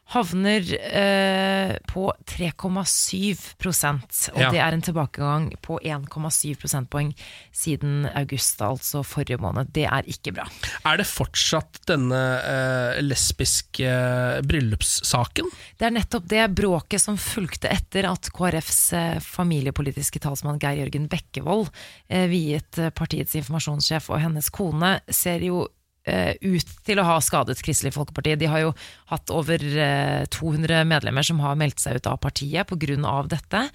Havner 0.09 0.65
eh, 0.89 1.75
på 1.85 2.07
3,7% 2.25 4.31
og 4.33 4.39
Ja. 4.41 4.49
det 4.51 4.59
er 4.63 4.73
en 4.73 4.81
tilbakegang 4.81 5.49
på 5.61 5.77
1,7 5.85 6.55
prosentpoeng 6.57 7.11
siden 7.53 8.07
august, 8.17 8.57
altså 8.61 9.03
forrige 9.05 9.37
måned. 9.41 9.69
Det 9.75 9.85
er 9.85 10.03
ikke 10.09 10.33
bra. 10.33 10.47
Er 10.85 10.97
det 10.97 11.05
fortsatt 11.09 11.81
denne 11.89 12.21
eh, 12.41 13.01
lesbiske 13.05 13.85
eh, 13.85 14.41
bryllupssaken? 14.49 15.45
Det 15.77 15.85
er 15.89 15.93
nettopp 15.95 16.25
det 16.31 16.47
bråket 16.57 17.01
som 17.05 17.17
fulgte 17.19 17.69
etter 17.69 18.09
at 18.09 18.31
KrFs 18.33 18.81
eh, 18.97 19.19
familiepolitiske 19.21 20.19
talsmann 20.25 20.57
Geir 20.61 20.81
Jørgen 20.83 21.05
Bekkevold 21.11 21.69
eh, 22.09 22.25
viet 22.31 22.77
eh, 22.81 22.89
partiets 22.89 23.37
informasjonssjef 23.37 24.09
og 24.09 24.23
hennes 24.25 24.49
kone, 24.49 24.97
ser 25.09 25.45
jo 25.45 25.67
ut 26.07 26.75
til 26.87 26.99
å 27.01 27.05
ha 27.05 27.17
skadet 27.21 27.59
Kristelig 27.61 27.91
Folkeparti. 27.93 28.35
De 28.39 28.47
har 28.49 28.63
jo 28.63 28.75
hatt 29.11 29.29
over 29.35 29.61
eh, 29.61 30.23
200 30.31 30.85
medlemmer 30.89 31.25
som 31.25 31.41
har 31.43 31.57
meldt 31.59 31.83
seg 31.83 31.99
ut 31.99 32.09
av 32.09 32.21
partiet 32.23 32.69
pga. 32.69 33.17
dette. 33.29 33.65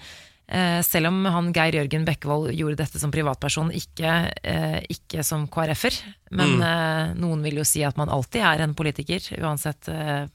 Eh, 0.47 0.81
selv 0.85 1.09
om 1.09 1.23
han 1.25 1.53
Geir 1.55 1.79
Jørgen 1.79 2.03
Bekkevold 2.05 2.51
gjorde 2.53 2.83
dette 2.83 3.01
som 3.01 3.13
privatperson, 3.13 3.71
ikke, 3.73 4.11
eh, 4.43 4.81
ikke 4.93 5.23
som 5.25 5.47
KrF-er. 5.49 5.97
Men 6.37 6.61
eh, 6.61 7.15
noen 7.17 7.41
vil 7.45 7.61
jo 7.61 7.65
si 7.65 7.81
at 7.85 7.97
man 7.97 8.11
alltid 8.13 8.45
er 8.45 8.65
en 8.65 8.75
politiker, 8.77 9.25
uansett 9.41 9.89
eh, 9.89 10.27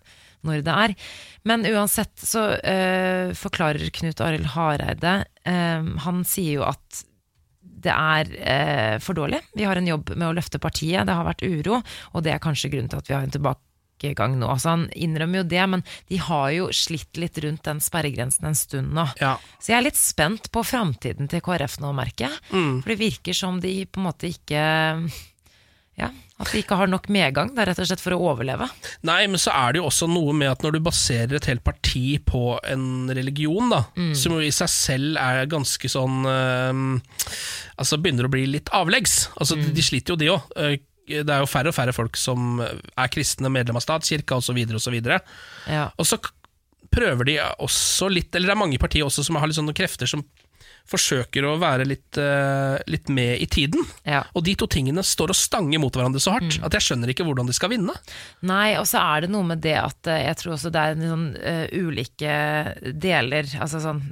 når 0.46 0.64
det 0.66 0.74
er. 0.86 0.96
Men 1.46 1.66
uansett 1.68 2.16
så 2.18 2.48
eh, 2.58 3.30
forklarer 3.38 3.92
Knut 3.94 4.22
Arild 4.24 4.50
Hareide 4.56 5.20
eh, 5.44 5.86
Han 6.06 6.24
sier 6.28 6.58
jo 6.58 6.66
at 6.66 7.04
det 7.84 7.94
er 7.94 8.30
eh, 8.40 8.94
for 9.02 9.18
dårlig. 9.18 9.40
Vi 9.56 9.66
har 9.68 9.78
en 9.80 9.90
jobb 9.90 10.14
med 10.14 10.28
å 10.28 10.36
løfte 10.36 10.60
partiet, 10.62 11.06
det 11.08 11.16
har 11.16 11.26
vært 11.26 11.44
uro, 11.46 11.80
og 12.12 12.24
det 12.26 12.34
er 12.34 12.42
kanskje 12.42 12.72
grunnen 12.72 12.90
til 12.92 13.00
at 13.00 13.10
vi 13.10 13.16
har 13.16 13.26
en 13.26 13.34
tilbakegang 13.34 14.38
nå. 14.40 14.48
Altså, 14.52 14.74
han 14.74 14.86
innrømmer 14.92 15.42
jo 15.42 15.48
det, 15.52 15.62
men 15.74 15.84
de 16.12 16.20
har 16.24 16.48
jo 16.56 16.70
slitt 16.76 17.20
litt 17.20 17.40
rundt 17.44 17.64
den 17.68 17.82
sperregrensen 17.84 18.50
en 18.50 18.58
stund 18.58 18.94
nå. 18.96 19.08
Ja. 19.20 19.34
Så 19.58 19.72
jeg 19.72 19.80
er 19.80 19.88
litt 19.88 20.00
spent 20.00 20.50
på 20.52 20.64
framtiden 20.66 21.30
til 21.32 21.44
KrF 21.44 21.80
nå, 21.84 21.92
merker 21.96 22.28
jeg. 22.28 22.40
For 22.82 22.92
det 22.92 23.00
virker 23.00 23.36
som 23.36 23.60
de 23.64 23.74
på 23.86 24.02
en 24.02 24.08
måte 24.10 24.32
ikke 24.32 24.64
Ja, 26.00 26.08
at 26.40 26.50
de 26.52 26.62
ikke 26.62 26.78
har 26.80 26.88
nok 26.90 27.08
medgang, 27.12 27.52
det 27.54 27.62
er 27.62 27.70
rett 27.70 27.82
og 27.82 27.88
slett 27.90 28.02
for 28.02 28.16
å 28.16 28.20
overleve. 28.32 28.66
Nei, 29.06 29.20
men 29.28 29.40
så 29.40 29.52
er 29.52 29.74
det 29.74 29.82
jo 29.82 29.88
også 29.90 30.08
noe 30.10 30.34
med 30.36 30.50
at 30.50 30.64
når 30.64 30.76
du 30.76 30.80
baserer 30.86 31.36
et 31.36 31.48
helt 31.50 31.64
parti 31.66 32.16
på 32.24 32.56
en 32.64 33.10
religion, 33.16 33.68
da, 33.72 33.82
som 34.16 34.36
jo 34.36 34.42
i 34.44 34.52
seg 34.54 34.72
selv 34.72 35.20
er 35.20 35.50
ganske 35.50 35.90
sånn 35.90 36.24
øh, 36.28 36.80
Altså 37.80 37.96
begynner 38.00 38.26
å 38.28 38.32
bli 38.32 38.42
litt 38.48 38.68
avleggs. 38.76 39.30
Altså, 39.40 39.56
de, 39.56 39.70
de 39.72 39.84
sliter 39.84 40.12
jo, 40.12 40.18
de 40.20 40.28
òg. 40.34 40.82
Det 41.10 41.32
er 41.32 41.40
jo 41.42 41.48
færre 41.48 41.72
og 41.72 41.74
færre 41.74 41.94
folk 41.96 42.18
som 42.20 42.60
er 42.60 43.10
kristne, 43.10 43.48
medlem 43.52 43.78
av 43.80 43.84
statskirka 43.84 44.36
osv. 44.36 44.58
så 44.76 44.92
Ja. 45.66 45.86
Og 45.96 46.06
så 46.06 46.20
prøver 46.90 47.24
de 47.28 47.38
også 47.62 48.10
litt 48.10 48.34
Eller 48.34 48.50
det 48.50 48.54
er 48.56 48.60
mange 48.60 48.78
partier 48.82 49.06
også 49.06 49.24
som 49.26 49.38
har 49.40 49.48
litt 49.48 49.58
sånne 49.58 49.76
krefter 49.76 50.10
som 50.10 50.24
forsøker 50.90 51.46
å 51.46 51.56
være 51.60 51.86
litt, 51.86 52.18
uh, 52.18 52.76
litt 52.90 53.10
med 53.12 53.40
i 53.42 53.46
tiden. 53.50 53.84
Ja. 54.08 54.24
Og 54.34 54.44
de 54.46 54.56
to 54.58 54.66
tingene 54.70 55.04
står 55.06 55.32
og 55.34 55.38
stanger 55.38 55.82
mot 55.82 55.94
hverandre 55.94 56.22
så 56.22 56.34
hardt 56.36 56.58
at 56.66 56.76
jeg 56.76 56.86
skjønner 56.88 57.12
ikke 57.12 57.26
hvordan 57.28 57.48
de 57.50 57.56
skal 57.56 57.72
vinne. 57.72 57.94
Nei, 58.46 58.74
og 58.80 58.86
så 58.90 59.02
er 59.02 59.24
det 59.24 59.32
noe 59.32 59.46
med 59.46 59.62
det 59.64 59.76
at 59.78 60.10
eh, 60.10 60.24
jeg 60.26 60.40
tror 60.40 60.56
også 60.56 60.72
det 60.74 60.82
er 60.82 60.96
en 60.96 61.06
sånn 61.12 61.26
uh, 61.38 61.66
ulike 61.78 62.34
deler. 62.90 63.48
Altså 63.60 63.82
sånn 63.82 64.02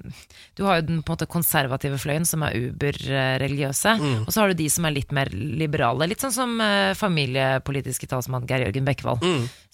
Du 0.58 0.64
har 0.66 0.80
jo 0.80 0.88
den 0.88 1.02
på 1.02 1.12
en 1.12 1.18
måte 1.18 1.30
konservative 1.30 1.98
fløyen, 2.00 2.26
som 2.28 2.44
er 2.46 2.56
uber-religiøse. 2.68 3.96
Og 4.24 4.32
så 4.32 4.42
har 4.42 4.52
du 4.52 4.58
de 4.60 4.68
som 4.72 4.86
er 4.88 4.96
litt 4.96 5.14
mer 5.14 5.30
liberale. 5.32 6.08
Litt 6.10 6.22
sånn 6.24 6.34
som 6.34 6.56
uh, 6.62 6.94
familiepolitiske 6.98 8.10
talsmann 8.10 8.46
Geir 8.48 8.68
Jørgen 8.68 8.86
Bekkevold. 8.88 9.24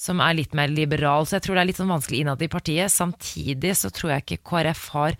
Som 0.01 0.21
er 0.25 0.37
litt 0.41 0.57
mer 0.57 0.73
liberal. 0.73 1.29
Så 1.29 1.39
jeg 1.39 1.47
tror 1.47 1.59
det 1.59 1.65
er 1.65 1.73
litt 1.73 1.81
sånn 1.81 1.93
vanskelig 1.93 2.25
innad 2.25 2.43
i 2.45 2.51
partiet. 2.53 2.93
Samtidig 2.93 3.77
så 3.79 3.93
tror 3.95 4.15
jeg 4.15 4.25
ikke 4.25 4.45
KrF 4.51 4.89
har 4.97 5.19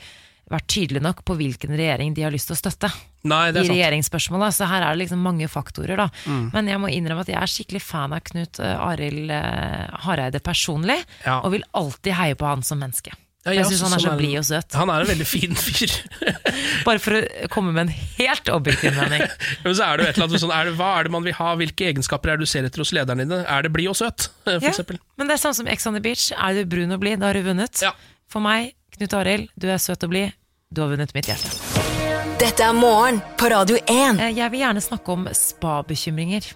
vært 0.51 0.67
tydelig 0.69 1.01
nok 1.05 1.23
på 1.25 1.37
hvilken 1.39 1.73
regjering 1.77 2.15
de 2.17 2.23
har 2.27 2.33
lyst 2.35 2.51
til 2.51 2.57
å 2.57 2.61
støtte 2.61 2.91
Nei, 3.25 3.47
det 3.57 3.63
i 3.65 3.69
er 3.69 3.73
regjeringsspørsmålet. 3.73 4.53
Så 4.53 4.67
her 4.69 4.83
er 4.85 4.93
det 4.93 5.07
liksom 5.07 5.23
mange 5.25 5.47
faktorer, 5.49 5.97
da. 5.97 6.11
Men 6.53 6.69
jeg 6.69 6.81
må 6.83 6.91
innrømme 6.93 7.25
at 7.25 7.31
jeg 7.33 7.41
er 7.41 7.49
skikkelig 7.49 7.81
fan 7.81 8.13
av 8.13 8.21
Knut 8.29 8.61
eh, 8.61 8.75
Arild 8.85 9.33
eh, 9.33 9.87
Hareide 10.05 10.43
personlig, 10.45 10.99
Ja. 11.25 11.39
og 11.41 11.55
vil 11.57 11.65
alltid 11.73 12.13
heie 12.19 12.37
på 12.37 12.45
han 12.51 12.61
som 12.67 12.83
menneske. 12.85 13.15
Ja, 13.45 13.53
jeg 13.53 13.61
jeg 13.61 13.73
syns 13.75 13.83
han 13.85 13.93
er 13.97 14.01
så 14.01 14.13
blid 14.17 14.39
og 14.41 14.45
søt. 14.49 14.73
Han 14.81 14.89
er 14.93 15.03
en 15.05 15.09
veldig 15.11 15.25
fin 15.29 15.53
fyr. 15.57 15.93
Bare 16.87 17.01
for 17.03 17.17
å 17.19 17.49
komme 17.53 17.75
med 17.77 17.87
en 17.89 17.95
helt 18.17 18.49
objektiv 18.53 18.95
mening. 18.97 19.25
Men 19.65 19.77
så 19.77 19.85
er 19.89 19.97
det 20.01 20.05
jo 20.07 20.11
et 20.13 20.17
eller 20.17 20.29
annet 20.31 20.45
sånn, 20.45 20.55
er 20.57 20.69
det, 20.71 20.77
Hva 20.79 20.89
er 20.99 21.05
det 21.09 21.13
man 21.13 21.27
vil 21.29 21.37
ha? 21.41 21.51
Hvilke 21.61 21.89
egenskaper 21.91 22.33
er 22.33 22.41
det 22.41 22.49
du 22.49 22.53
ser 22.53 22.65
etter 22.69 22.81
hos 22.85 22.93
lederne 22.97 23.27
dine? 23.27 23.43
Er 23.45 23.67
det 23.67 23.73
blid 23.75 23.91
og 23.93 23.99
søt, 24.01 24.31
for 24.47 24.57
Ja, 24.57 24.73
eksempel? 24.73 25.01
men 25.21 25.29
det 25.29 25.37
er 25.37 25.43
sånn 25.45 25.57
som 25.61 25.69
Ex 25.69 25.85
on 25.91 25.97
the 25.97 26.01
Beach. 26.05 26.31
Er 26.37 26.57
du 26.57 26.65
brun 26.73 26.93
og 26.97 27.01
blid, 27.05 27.21
da 27.21 27.29
har 27.33 27.37
du 27.41 27.45
vunnet. 27.49 27.85
Ja. 27.85 27.93
For 28.31 28.41
meg, 28.45 28.73
Knut 28.97 29.15
Arild, 29.19 29.49
du 29.59 29.69
er 29.71 29.79
søt 29.83 30.05
og 30.07 30.11
blid. 30.13 30.33
Du 30.75 30.83
har 30.83 30.91
vunnet 30.93 31.13
mitt 31.15 31.27
hjerte. 31.31 31.51
Dette 32.41 32.65
er 32.67 32.75
morgen 32.77 33.21
på 33.39 33.49
Radio 33.53 33.77
1. 33.89 34.21
Eh, 34.21 34.33
Jeg 34.37 34.51
vil 34.51 34.61
gjerne 34.65 34.81
snakke 34.83 35.13
om 35.13 35.27
spa-bekymringer. 35.33 36.53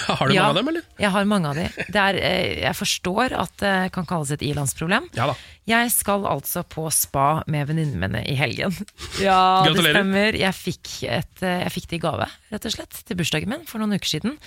Har 0.18 0.28
du 0.28 0.34
Ja. 0.34 0.42
mange 0.46 0.50
av 0.50 0.54
dem, 0.60 0.68
eller? 0.72 0.82
Jeg 0.98 1.10
har 1.14 1.24
mange 1.28 1.48
av 1.52 1.54
de. 1.60 1.66
Det 1.92 2.02
er, 2.02 2.18
eh, 2.20 2.60
jeg 2.64 2.74
forstår 2.78 3.34
at 3.38 3.56
det 3.62 3.74
kan 3.94 4.06
kalles 4.08 4.30
et 4.34 4.42
ilandsproblem. 4.46 5.08
Ja 5.16 5.26
da. 5.32 5.36
Jeg 5.68 5.92
skal 5.94 6.24
altså 6.26 6.64
på 6.66 6.88
spa 6.90 7.42
med 7.46 7.68
venninnene 7.70 8.00
mine 8.08 8.24
i 8.26 8.34
helgen. 8.38 8.74
Ja, 9.22 9.62
det 9.68 9.78
stemmer. 9.78 10.34
Jeg 10.38 10.54
fikk, 10.58 10.90
et, 11.06 11.42
eh, 11.42 11.62
jeg 11.66 11.72
fikk 11.76 11.88
det 11.92 11.98
i 12.00 12.04
gave, 12.08 12.26
rett 12.50 12.66
og 12.68 12.74
slett, 12.74 13.02
til 13.06 13.16
bursdagen 13.20 13.48
min 13.52 13.66
for 13.68 13.78
noen 13.82 13.94
uker 13.98 14.10
siden. 14.16 14.38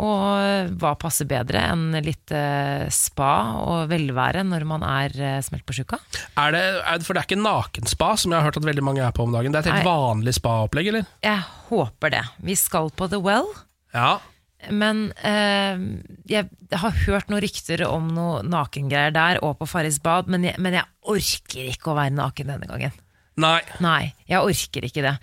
Og 0.00 0.70
hva 0.80 0.92
passer 0.96 1.26
bedre 1.28 1.60
enn 1.72 1.90
litt 2.06 2.30
eh, 2.32 2.86
spa 2.94 3.30
og 3.60 3.88
velvære 3.90 4.44
når 4.46 4.64
man 4.70 4.84
er 4.86 5.12
smelt 5.44 5.66
på 5.68 5.74
sjuka? 5.76 5.98
Er, 6.40 6.54
det- 6.54 7.02
for 7.04 7.12
det 7.18 7.24
er 7.24 7.26
ikke 7.28 7.42
nakenspa, 7.42 8.12
som 8.16 8.32
jeg 8.32 8.38
har 8.40 8.46
hørt 8.48 8.60
at 8.62 8.68
veldig 8.70 8.84
mange 8.86 9.02
er 9.04 9.12
på 9.12 9.26
om 9.26 9.34
dagen. 9.34 9.52
Det 9.52 9.60
er 9.60 9.66
et 9.66 9.74
helt 9.74 9.84
Nei. 9.84 9.90
vanlig 9.90 10.36
spaopplegg, 10.38 10.88
eller? 10.94 11.06
Jeg 11.26 11.42
håper 11.68 12.14
det. 12.14 12.22
Vi 12.46 12.54
skal 12.56 12.88
på 12.96 13.10
The 13.10 13.20
Well. 13.20 13.50
Ja. 13.92 14.20
Men 14.68 15.06
eh, 15.24 15.80
jeg 16.28 16.48
har 16.82 16.98
hørt 17.06 17.30
noen 17.32 17.42
rykter 17.44 17.82
om 17.88 18.10
noe 18.12 18.42
nakengreier 18.44 19.14
der 19.14 19.40
og 19.46 19.56
på 19.60 19.68
Farris 19.70 20.00
bad, 20.04 20.28
men 20.32 20.44
jeg, 20.44 20.60
men 20.60 20.76
jeg 20.76 20.88
orker 21.08 21.70
ikke 21.72 21.92
å 21.92 21.96
være 21.96 22.16
naken 22.18 22.52
denne 22.52 22.68
gangen. 22.68 22.98
Nei. 23.40 23.60
Nei, 23.80 24.12
jeg 24.28 24.44
orker 24.44 24.84
ikke 24.84 25.04
det. 25.06 25.14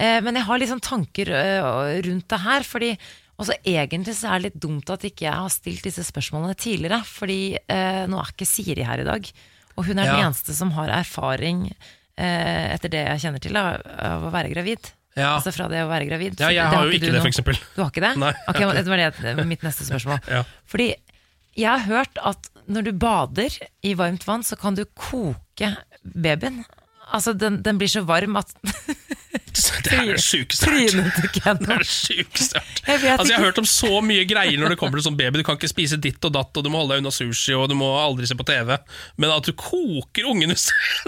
Eh, 0.00 0.18
men 0.24 0.38
jeg 0.38 0.48
har 0.48 0.62
liksom 0.62 0.80
tanker 0.84 1.32
eh, 1.36 2.00
rundt 2.06 2.28
det 2.32 2.42
her, 2.46 2.64
fordi 2.64 2.94
også 3.36 3.58
egentlig 3.68 4.14
så 4.16 4.30
er 4.30 4.40
det 4.40 4.48
litt 4.48 4.62
dumt 4.64 4.90
at 4.92 5.04
ikke 5.04 5.26
jeg 5.26 5.36
har 5.44 5.52
stilt 5.52 5.84
disse 5.84 6.06
spørsmålene 6.08 6.56
tidligere, 6.56 7.02
fordi 7.04 7.40
eh, 7.58 8.04
nå 8.08 8.20
er 8.22 8.32
ikke 8.32 8.48
Siri 8.48 8.86
her 8.86 9.02
i 9.02 9.08
dag, 9.08 9.28
og 9.76 9.84
hun 9.84 9.98
er 10.00 10.08
den 10.08 10.22
eneste 10.24 10.56
som 10.56 10.72
har 10.72 10.88
erfaring, 10.96 11.66
eh, 12.16 12.72
etter 12.72 12.94
det 12.94 13.02
jeg 13.10 13.26
kjenner 13.26 13.44
til, 13.44 13.58
av, 13.60 13.82
av 13.84 14.24
å 14.24 14.32
være 14.32 14.54
gravid. 14.54 14.88
Ja. 15.16 15.32
Altså 15.38 15.52
fra 15.56 15.66
det 15.72 15.80
å 15.80 15.88
være 15.88 16.08
gravid. 16.10 16.36
Ja, 16.40 16.50
jeg 16.52 16.60
det 16.60 16.76
har 16.76 16.84
jo 16.84 16.92
ikke 16.92 17.06
ikke 17.08 17.14
det, 17.16 17.22
for 17.24 17.32
eksempel. 17.32 17.60
Du 17.74 17.82
har 17.82 17.92
ikke 17.92 18.04
det? 18.04 18.12
Nei, 18.20 18.32
Ok, 18.52 18.58
det 18.60 18.86
var 18.90 19.04
det 19.40 19.46
mitt 19.48 19.64
neste 19.64 19.86
spørsmål. 19.88 20.20
Ja. 20.28 20.42
Fordi 20.68 20.90
jeg 21.56 21.70
har 21.72 21.86
hørt 21.88 22.20
at 22.20 22.50
når 22.68 22.88
du 22.88 22.92
bader 23.00 23.54
i 23.86 23.94
varmt 23.96 24.26
vann, 24.28 24.44
så 24.44 24.58
kan 24.60 24.76
du 24.76 24.84
koke 24.98 25.72
babyen. 26.04 26.64
Altså, 27.14 27.32
den, 27.38 27.60
den 27.62 27.78
blir 27.78 27.88
så 27.92 28.02
varm 28.06 28.36
at 28.40 28.50
Det 29.86 29.92
er 29.94 30.08
det 30.10 30.20
sjukeste 30.20 30.68
jeg 30.68 30.90
har 30.92 31.06
hørt. 31.06 31.36
Det 31.36 31.70
er 31.72 31.78
det 31.80 31.86
sjukeste 31.88 32.60
jeg 32.60 32.98
har. 33.00 33.14
Altså, 33.16 33.30
jeg 33.30 33.38
har 33.38 33.44
hørt 33.46 33.60
om 33.62 33.68
så 33.68 34.00
mye 34.04 34.24
greier 34.28 34.58
når 34.60 34.74
det 34.74 34.78
kommer 34.80 34.98
til 35.00 35.06
sånn 35.06 35.16
baby. 35.16 35.40
Du 35.40 35.46
kan 35.46 35.56
ikke 35.56 35.70
spise 35.70 35.96
ditt 36.02 36.24
og 36.28 36.34
datt, 36.34 36.50
og 36.60 36.66
du 36.66 36.68
må 36.72 36.82
holde 36.82 36.96
deg 36.96 37.04
unna 37.04 37.12
sushi, 37.14 37.54
og 37.56 37.70
du 37.70 37.76
må 37.78 37.88
aldri 38.00 38.28
se 38.28 38.36
på 38.36 38.44
TV. 38.48 38.74
Men 39.22 39.32
at 39.32 39.48
du 39.48 39.54
koker 39.56 40.28
ungene 40.28 40.56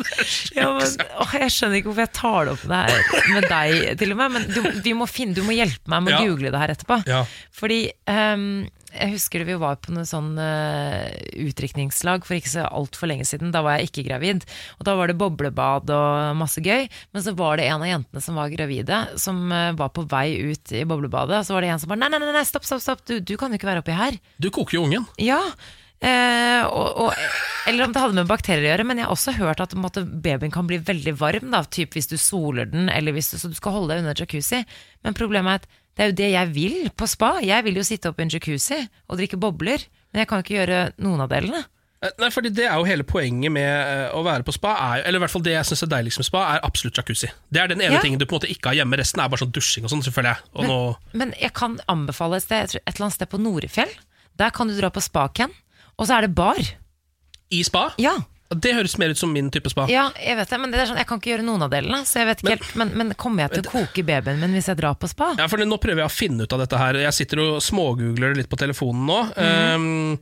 Ja, 0.56 0.70
men, 0.78 1.04
åh, 1.20 1.34
jeg 1.42 1.52
skjønner 1.54 1.80
ikke 1.80 1.90
hvorfor 1.90 2.04
jeg 2.06 2.14
tar 2.16 2.48
det 2.48 2.54
opp 2.54 2.64
det 2.72 2.80
her 2.86 3.28
med 3.34 3.48
deg, 3.52 3.76
til 4.00 4.14
og 4.14 4.20
med. 4.22 4.36
Men 4.38 4.48
du, 4.54 4.60
vi 4.86 4.96
må 4.96 5.10
finne, 5.10 5.36
du 5.36 5.44
må 5.44 5.56
hjelpe 5.58 5.92
meg 5.92 6.06
med 6.08 6.14
å 6.14 6.18
Ja. 6.22 6.24
google 6.30 6.54
det 6.54 6.62
her 6.64 6.74
etterpå. 6.78 7.00
Ja. 7.10 7.22
Fordi 7.58 7.82
ehm, 8.08 8.48
jeg 8.88 9.12
husker 9.12 9.44
vi 9.44 9.56
var 9.60 9.76
på 9.82 9.92
noe 9.92 10.06
sånn 10.08 10.32
uh, 10.40 11.04
utdrikningslag 11.36 12.24
for 12.26 12.38
ikke 12.38 12.52
så 12.54 12.66
altfor 12.66 13.10
lenge 13.10 13.26
siden. 13.28 13.52
Da 13.54 13.60
var 13.64 13.76
jeg 13.78 13.90
ikke 13.90 14.06
gravid. 14.08 14.46
Og 14.78 14.86
da 14.88 14.94
var 14.98 15.10
det 15.10 15.18
boblebad 15.20 15.92
og 15.92 16.38
masse 16.40 16.62
gøy. 16.64 16.88
Men 17.12 17.24
så 17.24 17.34
var 17.38 17.60
det 17.60 17.68
en 17.68 17.84
av 17.84 17.90
jentene 17.90 18.24
som 18.24 18.38
var 18.40 18.52
gravide, 18.54 19.02
som 19.20 19.42
uh, 19.52 19.74
var 19.78 19.92
på 19.96 20.06
vei 20.08 20.28
ut 20.52 20.72
i 20.72 20.86
boblebadet. 20.88 21.42
Og 21.42 21.48
så 21.48 21.56
var 21.56 21.64
det 21.64 21.74
en 21.74 21.82
som 21.82 21.92
bare 21.92 22.02
nei, 22.04 22.12
nei, 22.14 22.22
nei, 22.24 22.36
nei 22.40 22.46
stopp, 22.48 22.64
stopp, 22.68 22.84
stopp, 22.84 23.04
du, 23.08 23.18
du 23.20 23.36
kan 23.40 23.52
jo 23.52 23.60
ikke 23.60 23.70
være 23.70 23.84
oppi 23.84 23.98
her. 23.98 24.16
Du 24.40 24.48
koker 24.54 24.78
jo 24.78 24.86
ungen. 24.88 25.04
Ja, 25.20 25.42
eh, 26.00 26.64
og, 26.64 27.04
og, 27.04 27.28
eller 27.68 27.84
om 27.84 27.92
det 27.92 28.02
hadde 28.02 28.16
med 28.16 28.30
bakterier 28.30 28.64
å 28.64 28.70
gjøre, 28.72 28.86
men 28.88 29.02
jeg 29.02 29.08
har 29.08 29.16
også 29.16 29.34
hørt 29.36 29.60
at 29.64 29.76
måte, 29.76 30.06
babyen 30.06 30.54
kan 30.54 30.68
bli 30.70 30.80
veldig 30.80 31.14
varm, 31.20 31.52
da, 31.52 31.60
typ 31.68 31.96
hvis 31.98 32.08
du 32.08 32.16
soler 32.20 32.70
den, 32.70 32.88
eller 32.88 33.16
hvis 33.16 33.34
du, 33.34 33.36
så 33.40 33.52
du 33.52 33.58
skal 33.58 33.76
holde 33.76 33.92
deg 33.92 34.04
under 34.04 34.24
jacuzzi. 34.24 34.62
Men 35.04 35.18
problemet 35.18 35.58
er 35.58 35.62
at 35.62 35.84
det 35.98 36.04
er 36.04 36.12
jo 36.12 36.16
det 36.20 36.28
jeg 36.30 36.50
vil 36.54 36.76
på 36.94 37.08
spa. 37.10 37.32
Jeg 37.42 37.64
vil 37.66 37.80
jo 37.80 37.82
sitte 37.86 38.12
oppe 38.12 38.22
i 38.22 38.28
en 38.28 38.30
jacuzzi 38.30 38.78
og 39.10 39.18
drikke 39.18 39.36
bobler, 39.42 39.82
men 40.12 40.22
jeg 40.22 40.28
kan 40.30 40.44
ikke 40.44 40.54
gjøre 40.60 40.78
noen 41.02 41.24
av 41.24 41.32
delene. 41.32 41.64
Eh, 41.98 42.12
Nei, 42.22 42.28
fordi 42.30 42.52
Det 42.54 42.68
er 42.68 42.76
jo 42.78 42.84
hele 42.86 43.02
poenget 43.02 43.50
med 43.50 43.66
eh, 43.66 44.12
å 44.14 44.20
være 44.22 44.46
på 44.46 44.54
spa, 44.54 44.76
er, 44.94 45.02
eller 45.08 45.18
i 45.18 45.22
hvert 45.24 45.32
fall 45.34 45.42
det 45.42 45.56
jeg 45.56 45.66
synes 45.66 45.82
er 45.82 45.90
deiligst 45.96 46.20
med 46.22 46.28
spa, 46.30 46.44
er 46.54 46.62
absolutt 46.62 47.00
jacuzzi. 47.00 47.32
Det 47.50 47.60
er 47.64 47.72
den 47.74 47.82
ene 47.82 47.98
Ja. 47.98 48.00
tingen 48.04 48.20
du 48.22 48.26
på 48.30 48.36
en 48.36 48.38
måte 48.38 48.50
ikke 48.54 48.70
har 48.70 48.78
hjemme. 48.78 48.96
Resten 49.02 49.18
er 49.24 49.28
bare 49.28 49.42
sånn 49.42 49.50
dusjing 49.52 49.84
og 49.84 49.90
sånn, 49.90 50.04
selvfølgelig. 50.06 50.38
Og 50.54 50.70
nå, 50.70 50.78
Men 51.18 51.34
jeg 51.42 51.52
kan 51.58 51.80
anbefale 51.90 52.38
et, 52.38 52.46
sted, 52.46 52.76
et 52.78 52.94
eller 52.94 53.08
annet 53.08 53.18
sted 53.18 53.28
på 53.34 53.42
Norefjell. 53.42 53.90
Der 54.38 54.50
kan 54.54 54.68
du 54.70 54.78
dra 54.78 54.92
på 54.94 55.02
spa-Ken, 55.02 55.50
og 55.98 56.06
så 56.06 56.18
er 56.20 56.28
det 56.28 56.34
bar. 56.38 56.62
I 57.50 57.64
spa? 57.66 57.88
Ja, 57.98 58.14
Det 58.48 58.70
høres 58.72 58.94
mer 58.96 59.12
ut 59.12 59.18
som 59.20 59.28
min 59.32 59.50
type 59.52 59.68
spa. 59.68 59.84
ja, 59.92 60.06
jeg 60.16 60.36
vet 60.38 60.48
det, 60.48 60.58
men 60.62 60.70
det 60.72 60.78
er 60.80 60.86
sånn, 60.88 60.96
jeg 60.96 61.08
kan 61.10 61.20
ikke 61.20 61.30
gjøre 61.34 61.44
noen 61.44 61.66
av 61.66 61.72
delene. 61.72 61.98
Så 62.08 62.22
jeg 62.22 62.28
vet 62.30 62.40
ikke 62.40 62.54
helt, 62.54 62.70
men, 62.80 62.92
men 62.96 63.10
kommer 63.20 63.44
jeg 63.44 63.58
til 63.58 63.66
å 63.66 63.72
koke 63.74 64.04
babyen 64.08 64.40
min 64.40 64.56
hvis 64.56 64.70
jeg 64.72 64.78
drar 64.80 64.96
på 64.96 65.10
spa? 65.10 65.34
Ja, 65.36 65.48
for 65.52 65.60
Nå 65.68 65.76
prøver 65.82 66.00
jeg 66.00 66.08
å 66.08 66.14
finne 66.14 66.46
ut 66.48 66.54
av 66.56 66.62
dette 66.64 66.80
her. 66.80 66.96
Jeg 67.02 67.12
sitter 67.12 67.42
og 67.44 67.58
smågoogler 67.60 68.32
det 68.32 68.44
litt 68.44 68.48
på 68.48 68.56
telefonen 68.60 69.04
nå. 69.04 69.18
Um, 69.36 70.16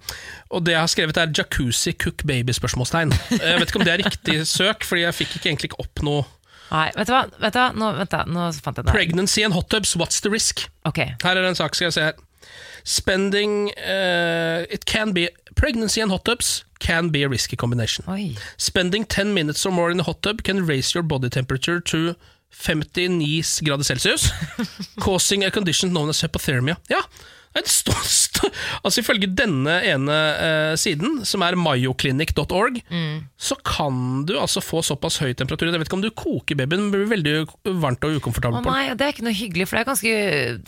og 0.51 0.65
det 0.67 0.75
jeg 0.75 0.83
har 0.83 0.91
skrevet 0.91 1.21
er 1.23 1.31
'jacuzzi 1.31 1.95
cook 2.03 2.27
baby?' 2.27 2.57
spørsmålstegn. 2.57 3.15
Jeg 3.39 3.61
vet 3.63 3.71
ikke 3.71 3.79
om 3.79 3.87
det 3.87 3.95
er 3.95 4.03
riktig 4.03 4.41
søk, 4.59 4.83
Fordi 4.83 5.07
jeg 5.07 5.15
fikk 5.15 5.37
ikke 5.39 5.53
egentlig 5.53 5.71
ikke 5.71 5.85
opp 5.87 6.03
noe 6.03 6.25
Nei, 6.67 6.91
vet 6.97 7.07
du 7.07 7.13
hva? 7.15 7.23
Vet 7.39 7.55
du 7.55 7.59
hva? 7.61 7.69
Nå, 7.79 7.93
vent 7.95 8.11
da, 8.11 8.25
nå 8.27 8.49
fant 8.59 8.81
jeg 8.81 8.89
det. 8.89 8.91
'Pregnancy 8.91 9.45
and 9.47 9.55
hot 9.55 9.71
tubs, 9.71 9.95
what's 9.95 10.19
the 10.19 10.33
risk?' 10.33 10.67
Ok, 10.89 10.99
Her 11.23 11.39
er 11.39 11.47
en 11.47 11.55
sak, 11.55 11.79
skal 11.79 11.87
jeg 11.93 11.95
se 11.95 12.09
her. 12.09 12.17
Spending 12.87 13.71
uh, 13.77 14.65
It 14.71 14.85
can 14.85 15.13
be 15.13 15.29
Pregnancy 15.57 16.01
and 16.03 16.11
hot 16.11 16.25
tubs 16.25 16.65
can 16.79 17.09
be 17.09 17.23
a 17.25 17.29
risky 17.29 17.57
combination. 17.57 18.05
oi. 18.09 18.37
Spending 18.57 19.05
10 19.05 19.33
minutes 19.35 19.67
or 19.67 19.73
more 19.73 19.91
in 19.91 19.99
a 19.99 20.03
hot 20.03 20.23
tub 20.23 20.43
can 20.43 20.67
raise 20.67 20.95
your 20.95 21.03
body 21.03 21.29
temperature 21.31 21.81
to 21.81 22.15
59 22.51 23.43
grader 23.65 23.83
Celsius, 23.83 24.31
causing 25.01 25.45
a 25.45 25.51
condition 25.51 25.93
known 25.93 26.11
as 26.11 26.23
hypothermia. 26.23 26.77
Ja, 26.89 27.01
det 27.65 27.73
står, 27.73 28.03
står, 28.27 28.53
altså 28.83 29.03
Ifølge 29.03 29.31
denne 29.39 29.79
ene 29.87 30.17
eh, 30.43 30.75
siden, 30.81 31.23
som 31.29 31.45
er 31.47 31.57
mayoclinic.org, 31.61 32.81
så 33.37 33.57
kan 33.67 34.25
du 34.29 34.35
altså 34.41 34.63
få 34.65 34.83
såpass 34.85 35.19
høy 35.23 35.33
temperatur 35.37 35.71
Jeg 35.71 35.81
vet 35.81 35.91
ikke 35.91 35.99
om 35.99 36.05
du 36.05 36.11
koker 36.11 36.59
babyen, 36.59 36.87
men 36.87 36.95
blir 36.95 37.11
veldig 37.11 37.35
varmt 37.83 38.05
og 38.07 38.21
ukomfortabel. 38.21 38.61
Å 38.61 38.75
nei, 38.77 38.95
det 38.99 39.07
er 39.07 39.15
ikke 39.15 39.27
noe 39.27 39.37
hyggelig, 39.37 39.69
for 39.69 39.79
det 39.79 39.85
er 39.85 39.91
ganske 39.91 40.15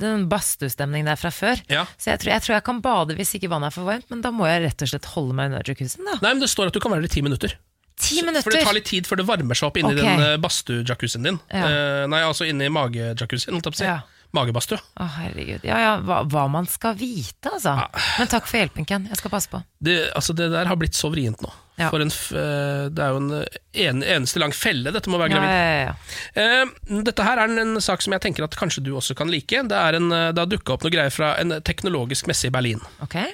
den 0.00 0.26
badstuestemning 0.30 1.08
der 1.08 1.20
fra 1.20 1.32
før. 1.34 1.62
Ja. 1.72 1.86
Så 2.00 2.12
jeg 2.12 2.22
tror, 2.22 2.34
jeg 2.36 2.46
tror 2.46 2.58
jeg 2.58 2.66
kan 2.68 2.82
bade 2.84 3.16
hvis 3.18 3.34
ikke 3.38 3.50
vannet 3.52 3.72
er 3.72 3.78
for 3.78 3.88
varmt, 3.88 4.08
men 4.12 4.24
da 4.24 4.32
må 4.34 4.48
jeg 4.48 4.64
rett 4.66 4.84
og 4.84 4.92
slett 4.92 5.08
holde 5.14 5.36
meg 5.38 5.52
under 5.52 5.72
jacuzzien, 5.72 6.04
da. 6.06 6.20
Nei, 6.22 6.34
men 6.34 6.44
Det 6.44 6.52
står 6.52 6.70
at 6.70 6.76
du 6.76 6.82
kan 6.82 6.94
være 6.94 7.06
der 7.06 7.12
i 7.12 7.16
ti 7.18 7.24
minutter. 7.24 7.56
Ti 7.98 8.20
For 8.22 8.54
det 8.54 8.62
tar 8.62 8.76
litt 8.76 8.86
tid 8.86 9.08
før 9.10 9.18
det 9.20 9.26
varmer 9.26 9.58
seg 9.58 9.72
opp 9.72 9.78
inni 9.80 9.90
okay. 9.96 10.04
den 10.06 10.22
uh, 10.22 10.36
badstue-jacuzzien 10.42 11.24
din. 11.26 11.40
Ja. 11.50 11.64
Eh, 11.66 12.04
nei, 12.10 12.20
altså 12.22 12.46
inni 12.46 12.68
mage-jacuzzien, 12.70 13.56
holdt 13.56 13.66
jeg 13.66 13.74
på 13.74 13.78
å 13.78 13.80
si. 13.80 13.88
Ja. 13.88 13.98
Magebadstue. 14.36 14.76
Å, 15.00 15.06
herregud. 15.22 15.62
Ja 15.64 15.78
ja, 15.80 15.92
hva, 16.04 16.20
hva 16.28 16.44
man 16.52 16.66
skal 16.68 16.96
vite, 16.98 17.48
altså. 17.48 17.72
Men 18.18 18.28
takk 18.28 18.48
for 18.48 18.60
hjelpen, 18.60 18.84
Ken. 18.88 19.06
Jeg 19.08 19.20
skal 19.20 19.32
passe 19.32 19.48
på. 19.52 19.62
det, 19.84 19.96
altså 20.18 20.36
det 20.36 20.50
der 20.52 20.68
har 20.68 20.76
blitt 20.80 20.98
så 20.98 21.08
vrient 21.12 21.40
nå. 21.44 21.52
Ja. 21.78 21.88
En, 21.94 22.10
eh, 22.10 22.84
det 22.90 23.04
er 23.04 23.14
jo 23.14 23.20
en 23.22 23.32
en, 23.38 24.02
eneste 24.02 24.42
lang 24.42 24.52
felle, 24.52 24.90
dette 24.92 25.08
må 25.08 25.20
være 25.20 25.30
Ja, 25.30 25.38
gravid. 25.38 25.54
ja, 25.54 25.64
ja, 25.64 25.80
ja. 25.86 26.62
Eh, 26.66 27.02
dette 27.06 27.24
her 27.24 27.38
er 27.38 27.54
en, 27.62 27.80
sak 27.80 28.02
som 28.02 28.12
jeg 28.16 28.24
tenker 28.24 28.44
at 28.44 28.56
kanskje 28.58 28.82
du 28.84 28.92
også 28.98 29.14
kan 29.16 29.30
like. 29.30 29.62
Det, 29.70 29.78
er 29.78 29.96
en, 29.96 30.10
eh, 30.12 30.32
det 30.34 30.42
har 30.42 30.50
dukka 30.50 30.74
opp 30.74 30.84
noe 30.84 30.92
greier 30.92 31.14
fra 31.14 31.36
en 31.40 31.60
teknologisk 31.62 32.28
messe 32.28 32.50
i 32.50 32.52
Berlin. 32.52 32.82
Okay. 33.06 33.32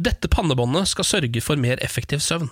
Dette 0.00 0.30
pannebåndet 0.32 0.88
skal 0.90 1.06
sørge 1.06 1.44
for 1.44 1.60
mer 1.60 1.78
effektiv 1.84 2.24
søvn. 2.24 2.50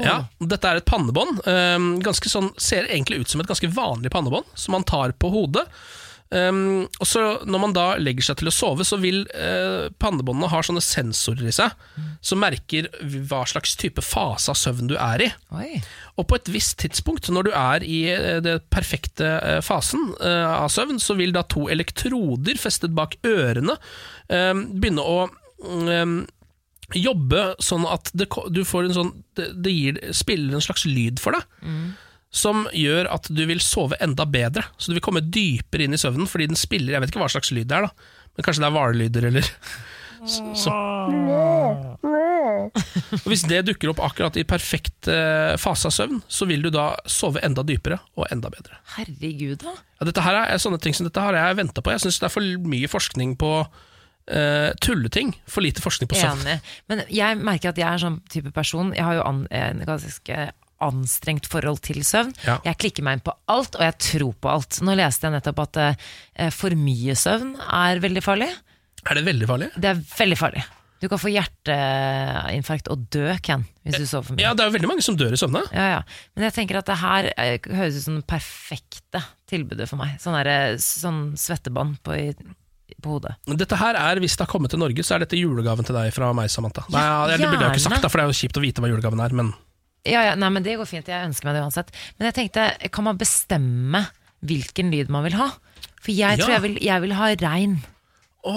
Ja, 0.00 0.22
dette 0.40 0.68
er 0.68 0.78
et 0.80 0.86
pannebånd. 0.88 1.42
sånn, 1.44 2.52
ser 2.56 2.86
egentlig 2.88 3.20
ut 3.20 3.28
som 3.28 3.42
et 3.42 3.50
ganske 3.50 3.68
vanlig 3.68 4.10
pannebånd, 4.10 4.46
som 4.54 4.72
man 4.72 4.86
tar 4.88 5.12
på 5.12 5.28
hodet. 5.28 5.66
Um, 6.32 6.86
og 6.96 7.04
så 7.04 7.22
Når 7.44 7.60
man 7.60 7.74
da 7.76 7.82
legger 8.00 8.24
seg 8.24 8.38
til 8.40 8.48
å 8.48 8.54
sove, 8.54 8.86
så 8.88 8.96
vil 9.02 9.26
uh, 9.36 9.92
pannebåndene 10.00 10.48
ha 10.48 10.62
sånne 10.64 10.80
sensorer 10.84 11.50
i 11.50 11.52
seg 11.52 11.74
som 12.24 12.40
merker 12.40 12.88
hva 13.28 13.42
slags 13.50 13.74
type 13.76 14.00
fase 14.04 14.52
av 14.52 14.56
søvn 14.56 14.88
du 14.88 14.94
er 14.96 15.26
i. 15.26 15.28
Oi. 15.58 15.82
Og 16.16 16.28
på 16.30 16.38
et 16.38 16.48
visst 16.54 16.78
tidspunkt, 16.80 17.28
når 17.28 17.48
du 17.48 17.52
er 17.58 17.84
i 17.84 18.00
uh, 18.14 18.38
den 18.44 18.62
perfekte 18.72 19.28
uh, 19.42 19.58
fasen 19.64 20.12
uh, 20.22 20.62
av 20.62 20.70
søvn, 20.72 21.02
så 21.02 21.18
vil 21.18 21.34
da 21.36 21.44
to 21.44 21.66
elektroder 21.72 22.60
festet 22.60 22.94
bak 22.96 23.18
ørene 23.26 23.74
eh, 24.32 24.52
begynne 24.54 25.02
å 25.04 25.26
mm, 25.62 26.16
jobbe 26.98 27.44
sånn 27.62 27.84
at 27.88 28.10
det, 28.16 28.28
du 28.52 28.62
får 28.68 28.88
en 28.88 28.96
sånn 28.96 29.12
Det, 29.36 29.48
det 29.64 29.72
gir, 29.72 30.00
spiller 30.16 30.56
en 30.56 30.64
slags 30.64 30.84
lyd 30.88 31.20
for 31.22 31.36
deg. 31.36 31.46
Som 32.32 32.64
gjør 32.72 33.10
at 33.12 33.28
du 33.28 33.42
vil 33.48 33.60
sove 33.60 33.98
enda 34.00 34.24
bedre. 34.24 34.64
Så 34.80 34.90
du 34.90 34.96
vil 34.96 35.04
komme 35.04 35.20
dypere 35.20 35.84
inn 35.84 35.96
i 35.96 36.00
søvnen 36.00 36.28
fordi 36.30 36.48
den 36.48 36.58
spiller 36.58 36.96
Jeg 36.96 37.04
vet 37.04 37.12
ikke 37.12 37.20
hva 37.20 37.32
slags 37.32 37.52
lyd 37.52 37.68
det 37.68 37.76
er, 37.76 37.90
da. 37.90 38.12
Men 38.32 38.46
kanskje 38.46 38.64
det 38.64 38.68
er 38.70 38.76
hvallyder, 38.78 39.26
eller 39.28 39.50
så, 40.24 40.54
så. 40.54 40.72
Og 43.22 43.28
Hvis 43.28 43.44
det 43.50 43.64
dukker 43.66 43.90
opp 43.92 44.02
akkurat 44.06 44.36
i 44.38 44.44
perfekt 44.48 45.08
eh, 45.10 45.54
fase 45.60 45.90
av 45.90 45.94
søvn, 45.94 46.22
så 46.30 46.46
vil 46.48 46.62
du 46.64 46.70
da 46.74 46.92
sove 47.10 47.42
enda 47.44 47.64
dypere 47.66 47.98
og 48.16 48.28
enda 48.32 48.50
bedre. 48.52 48.78
Herregud, 48.96 49.62
da. 49.64 49.74
Ja, 49.98 50.08
dette 50.08 50.24
her 50.24 50.38
er, 50.44 50.62
sånne 50.62 50.80
ting 50.82 50.96
som 50.96 51.08
dette 51.08 51.22
har 51.22 51.36
jeg 51.36 51.58
venta 51.58 51.82
på. 51.82 51.92
Jeg 51.94 52.04
syns 52.04 52.20
det 52.22 52.28
er 52.28 52.34
for 52.34 52.68
mye 52.70 52.90
forskning 52.90 53.34
på 53.40 53.52
eh, 54.30 54.70
tulleting. 54.82 55.34
For 55.50 55.64
lite 55.64 55.84
forskning 55.84 56.10
på 56.10 56.18
søvn. 56.20 56.46
Enig. 56.46 56.74
Men 56.90 57.04
jeg 57.10 57.38
merker 57.42 57.74
at 57.74 57.82
jeg 57.82 57.88
er 57.90 58.02
sånn 58.02 58.20
type 58.32 58.54
person. 58.54 58.94
Jeg 58.96 59.06
har 59.06 59.18
jo 59.18 59.26
an, 59.26 59.44
en 59.50 59.82
ganske 59.88 60.50
anstrengt 60.82 61.48
forhold 61.50 61.80
til 61.86 62.02
søvn. 62.06 62.34
Ja. 62.46 62.58
Jeg 62.66 62.80
klikker 62.82 63.06
meg 63.06 63.18
inn 63.18 63.24
på 63.26 63.34
alt, 63.52 63.78
og 63.78 63.86
jeg 63.86 63.98
tror 64.10 64.36
på 64.42 64.52
alt. 64.52 64.82
Nå 64.84 64.98
leste 64.98 65.28
jeg 65.28 65.36
nettopp 65.38 65.64
at 65.68 65.80
eh, 65.86 66.52
for 66.54 66.76
mye 66.78 67.16
søvn 67.18 67.56
er 67.62 68.02
veldig 68.02 68.24
farlig. 68.24 68.52
Er 69.02 69.18
det 69.18 69.26
veldig 69.26 69.50
farlig? 69.50 69.72
Det 69.82 69.90
er 69.90 70.06
veldig 70.16 70.38
farlig. 70.38 70.62
Du 71.02 71.08
kan 71.10 71.18
få 71.18 71.32
hjerteinfarkt 71.32 72.86
og 72.92 73.08
dø, 73.10 73.24
Ken, 73.42 73.64
hvis 73.82 73.96
du 73.98 74.04
sover 74.06 74.28
for 74.28 74.36
mye. 74.36 74.44
Ja, 74.44 74.52
det 74.54 74.62
er 74.62 74.68
jo 74.70 74.74
veldig 74.76 74.90
mange 74.92 75.02
som 75.02 75.16
dør 75.18 75.34
i 75.34 75.40
søvne. 75.40 75.64
Ja, 75.74 75.86
ja. 75.96 76.02
Men 76.36 76.46
jeg 76.46 76.54
tenker 76.54 76.78
at 76.78 76.86
det 76.86 76.98
her 77.00 77.28
eh, 77.32 77.56
høres 77.74 77.98
ut 77.98 78.04
som 78.04 78.20
det 78.20 78.26
perfekte 78.30 79.24
tilbudet 79.50 79.88
for 79.90 79.98
meg. 79.98 80.14
Sånn, 80.22 80.36
der, 80.38 80.78
sånn 80.78 81.32
svettebånd 81.42 81.98
på, 82.06 82.20
på 83.02 83.16
hodet. 83.16 83.34
Dette 83.50 83.80
her 83.82 83.98
er, 83.98 84.22
Hvis 84.22 84.38
det 84.38 84.46
har 84.46 84.52
kommet 84.54 84.70
til 84.70 84.78
Norge, 84.84 85.02
så 85.02 85.16
er 85.16 85.26
dette 85.26 85.40
julegaven 85.40 85.90
til 85.90 85.98
deg 85.98 86.14
fra 86.14 86.30
meg, 86.38 86.52
Samantha. 86.54 86.86
Nei, 86.94 87.02
ja, 87.02 87.18
det 87.32 87.40
burde 87.42 87.58
jeg 87.58 87.66
jo 87.66 87.74
ikke 87.74 87.86
sagt, 87.88 88.06
da, 88.06 88.12
for 88.12 88.22
det 88.22 88.28
er 88.28 88.30
jo 88.30 88.40
kjipt 88.44 88.62
å 88.62 88.64
vite 88.68 88.84
hva 88.84 88.92
julegaven 88.94 89.26
er. 89.26 89.34
Men 89.42 89.50
Ja, 90.04 90.22
ja, 90.26 90.34
nei, 90.34 90.48
men 90.50 90.62
Det 90.64 90.76
går 90.80 90.88
fint, 90.90 91.06
jeg 91.06 91.28
ønsker 91.28 91.46
meg 91.46 91.54
det 91.54 91.62
uansett. 91.62 91.90
Men 92.18 92.26
jeg 92.32 92.34
tenkte, 92.34 92.90
kan 92.90 93.04
man 93.04 93.18
bestemme 93.20 94.06
hvilken 94.42 94.90
lyd 94.90 95.08
man 95.14 95.22
vil 95.24 95.36
ha? 95.38 95.50
For 96.02 96.10
jeg 96.10 96.38
Ja. 96.38 96.44
tror 96.44 96.54
jeg 96.56 96.62
vil, 96.62 96.78
jeg 96.82 97.00
vil 97.04 97.12
ha 97.14 97.28
regn. 97.38 97.76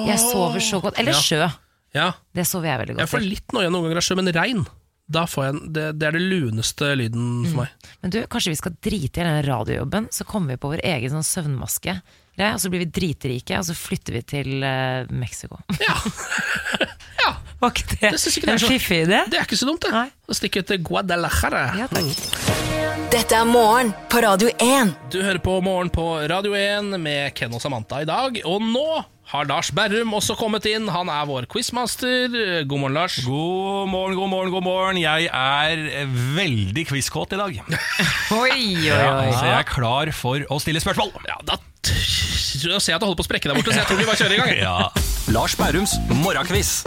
Jeg 0.07 0.17
sover 0.17 0.59
så 0.59 0.81
godt. 0.81 0.97
Eller 0.97 1.13
Ja. 1.13 1.19
sjø. 1.21 1.53
ja, 1.93 2.11
Det 2.33 2.47
sover 2.47 2.65
jeg 2.65 2.79
veldig 2.79 2.97
jeg 2.97 2.97
godt 2.97 3.09
får 3.09 3.19
til. 3.19 3.29
litt 3.29 3.53
noia 3.53 3.69
noen 3.69 3.83
ganger 3.85 3.97
av 3.97 4.03
sjø, 4.03 4.15
men 4.15 4.33
regn 4.33 4.65
da 5.07 5.25
får 5.29 5.43
jeg, 5.45 5.53
en- 5.53 5.71
det, 5.73 5.99
det 5.99 6.07
er 6.07 6.11
det 6.17 6.21
luneste 6.21 6.95
lyden 6.97 7.45
for 7.45 7.57
meg. 7.61 7.69
Men 8.01 8.09
du, 8.09 8.23
kanskje 8.25 8.49
vi 8.49 8.55
skal 8.55 8.71
drite 8.81 9.21
i 9.21 9.23
den 9.23 9.43
radiojobben, 9.45 10.07
så 10.09 10.25
kommer 10.25 10.47
vi 10.47 10.57
på 10.57 10.71
vår 10.73 10.81
egen 10.83 11.11
sånn 11.11 11.21
søvnmaske. 11.45 12.01
greie, 12.35 12.53
Og 12.55 12.59
så 12.59 12.69
blir 12.71 12.79
vi 12.79 12.85
dritrike, 12.89 13.55
og 13.59 13.63
så 13.63 13.75
flytter 13.77 14.13
vi 14.13 14.21
til 14.23 14.63
eh, 14.63 15.05
Mexico. 15.11 15.59
Ja. 15.79 15.93
ja. 17.21 17.35
Var 17.65 17.71
ikke 17.73 17.95
det, 17.97 18.11
Det 18.13 18.31
ikke 18.37 18.51
en 18.53 18.59
fiffig 18.61 18.97
idé? 19.07 19.19
Det 19.25 19.39
er 19.39 19.47
ikke 19.47 19.57
så 19.57 19.65
dumt, 19.65 19.81
det. 19.81 19.89
Nei. 19.89 20.05
Å 20.29 20.35
stikke 20.37 20.61
til 20.69 20.83
Guadalajara. 20.85 21.63
Ja, 21.79 21.87
takk. 21.89 22.85
Dette 23.09 23.39
er 23.39 23.47
morgen 23.49 23.89
på 24.11 24.21
Radio 24.21 24.51
1. 24.61 24.91
Du 25.13 25.17
hører 25.23 25.39
på 25.41 25.55
Morgen 25.65 25.89
på 25.93 26.03
Radio 26.29 26.53
1 26.57 26.93
med 27.01 27.33
Ken 27.37 27.53
og 27.57 27.63
Samantha 27.63 28.03
i 28.03 28.07
dag. 28.09 28.37
Og 28.45 28.61
nå 28.61 28.85
har 29.31 29.49
Lars 29.49 29.71
Berrum 29.73 30.13
også 30.13 30.35
kommet 30.37 30.67
inn. 30.69 30.85
Han 30.93 31.09
er 31.09 31.25
vår 31.25 31.47
quizmaster. 31.49 32.29
God 32.69 32.83
morgen, 32.83 32.99
Lars. 32.99 33.17
God 33.25 33.89
morgen, 33.89 34.17
god 34.19 34.29
morgen, 34.35 34.53
god 34.53 34.65
morgen. 34.67 35.01
Jeg 35.01 35.31
er 35.33 36.05
veldig 36.37 36.85
quizkåt 36.91 37.33
i 37.33 37.41
dag. 37.41 37.61
Oi, 38.43 38.51
oi, 38.53 38.93
oi. 38.93 39.31
Så 39.33 39.45
jeg 39.47 39.57
er 39.57 39.69
klar 39.73 40.13
for 40.13 40.45
å 40.53 40.61
stille 40.61 40.83
spørsmål. 40.85 41.15
Ja, 41.31 41.41
da 41.49 41.57
ser 41.85 42.93
jeg 42.93 42.97
at 42.97 43.01
det 43.01 43.07
holder 43.09 43.19
på 43.19 43.25
å 43.25 43.29
sprekke 43.29 43.49
der 43.49 43.57
borte, 43.57 43.73
så 43.73 43.81
jeg 43.81 43.89
tror 43.89 44.01
vi 44.01 44.07
bare 44.09 44.21
kjører 44.21 44.37
i 44.37 44.41
gang. 44.41 44.55
Ja. 44.61 45.05
Lars 45.33 45.57
Bærums 45.57 45.97
morgenquiz. 46.21 46.81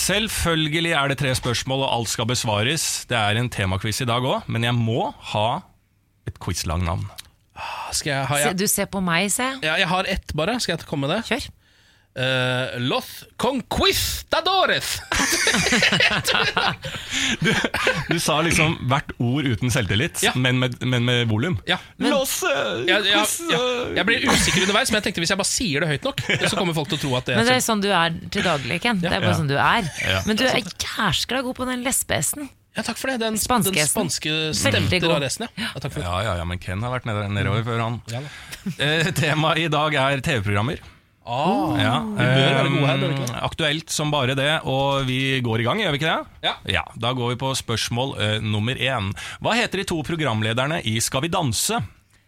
Selvfølgelig 0.00 0.92
er 0.96 1.12
det 1.12 1.18
tre 1.20 1.34
spørsmål, 1.36 1.84
og 1.84 1.94
alt 1.98 2.08
skal 2.14 2.28
besvares. 2.30 2.84
Det 3.10 3.16
er 3.18 3.36
en 3.40 3.50
temakviss 3.52 4.00
i 4.00 4.08
dag 4.08 4.24
òg, 4.24 4.46
men 4.48 4.64
jeg 4.64 4.76
må 4.76 5.10
ha 5.34 5.48
et 6.28 6.38
quizlagnavn. 6.40 7.04
Skal 7.92 8.14
jeg, 8.14 8.26
ha, 8.30 8.38
Se, 8.46 8.52
du 8.56 8.64
ser 8.70 8.88
på 8.88 9.02
meg, 9.04 9.28
se. 9.34 9.44
ja, 9.60 9.74
jeg 9.76 9.88
har 9.90 10.08
ett 10.08 10.32
bare. 10.36 10.56
Skal 10.62 10.78
jeg 10.78 10.86
komme 10.88 11.08
med 11.08 11.16
det? 11.18 11.24
Kjør. 11.28 11.48
Uh, 12.20 12.76
Los 12.84 13.24
Conquistadores. 13.40 14.98
Du 18.10 18.18
sa 18.20 18.40
liksom 18.44 18.74
hvert 18.90 19.12
ord 19.22 19.46
uten 19.48 19.72
selvtillit, 19.72 20.20
Ja. 20.24 20.32
men 20.36 20.58
med, 20.60 20.76
men 20.84 21.04
med 21.06 21.28
volum. 21.30 21.56
Ja. 21.68 21.78
Los 22.02 22.42
uh, 22.44 22.82
ja, 22.88 22.98
quiz, 23.00 23.38
jeg, 23.48 24.04
ble 24.06 24.18
usikker 24.26 24.66
underveis, 24.66 24.90
men 24.92 25.00
jeg 25.00 25.08
tenkte 25.08 25.24
hvis 25.24 25.32
jeg 25.32 25.40
bare 25.40 25.48
sier 25.52 25.84
det 25.84 25.90
høyt 25.94 26.08
nok, 26.10 26.22
så 26.50 26.58
kommer 26.58 26.76
folk 26.76 26.90
til 26.92 26.98
å 27.00 27.02
tro 27.06 27.16
at 27.20 27.30
det 27.30 27.34
er 27.34 27.40
Men 27.40 27.48
det 27.48 27.56
er 27.56 27.64
sånn 27.64 27.84
du 27.84 27.88
er 27.88 28.20
til 28.34 28.44
daglig, 28.46 28.80
Ken. 28.84 29.00
Det 29.00 29.08
er 29.12 29.18
bare 29.22 29.32
Ja. 29.32 29.38
sånn 29.40 29.50
du 29.50 29.56
er. 29.56 29.90
Ja. 30.04 30.20
Men 30.28 30.40
du 30.40 30.44
er 30.50 30.60
jæskla 30.60 31.44
god 31.46 31.56
på 31.56 31.68
den 31.70 31.86
lesbe-s-en. 31.86 32.50
Ja, 32.76 32.84
takk 32.86 33.00
for 33.00 33.10
det. 33.10 33.18
Den, 33.24 33.34
Spanske 33.40 33.72
den 33.74 33.88
spanske 33.88 34.36
stemte 34.54 35.00
raresten, 35.02 35.48
ja. 35.58 35.72
ja. 35.74 35.90
Ja, 36.04 36.16
ja, 36.28 36.36
ja, 36.38 36.44
men 36.46 36.60
Ken 36.62 36.84
har 36.86 36.92
vært 36.94 37.08
nedover 37.08 37.64
før 37.66 37.82
han. 37.82 38.00
Ja. 38.12 38.20
Eh, 38.76 39.08
Temaet 39.16 39.64
i 39.64 39.68
dag 39.72 39.96
er 39.98 40.22
TV-programmer. 40.22 40.78
Ah, 41.26 41.76
Ja, 41.78 41.94
her, 42.16 42.64
bør 42.64 42.68
vi 42.70 42.80
ikke 43.12 43.26
det? 43.26 43.34
eh, 43.36 43.44
Aktuelt 43.44 43.92
som 43.92 44.10
bare 44.10 44.34
det, 44.34 44.48
og 44.64 45.04
vi 45.06 45.40
går 45.44 45.60
i 45.60 45.66
gang, 45.68 45.78
gjør 45.82 45.92
vi 45.94 46.00
ikke 46.00 46.14
det? 46.16 46.52
Ja. 46.72 46.84
Da 46.96 47.12
går 47.14 47.34
vi 47.34 47.38
på 47.42 47.50
spørsmål 47.58 48.14
uh, 48.16 48.38
nummer 48.42 48.74
én. 48.80 49.10
Hva 49.44 49.52
heter 49.58 49.82
de 49.82 49.84
to 49.92 50.00
programlederne 50.06 50.80
i 50.88 50.96
Skal 51.04 51.22
vi 51.26 51.28
danse? 51.32 51.76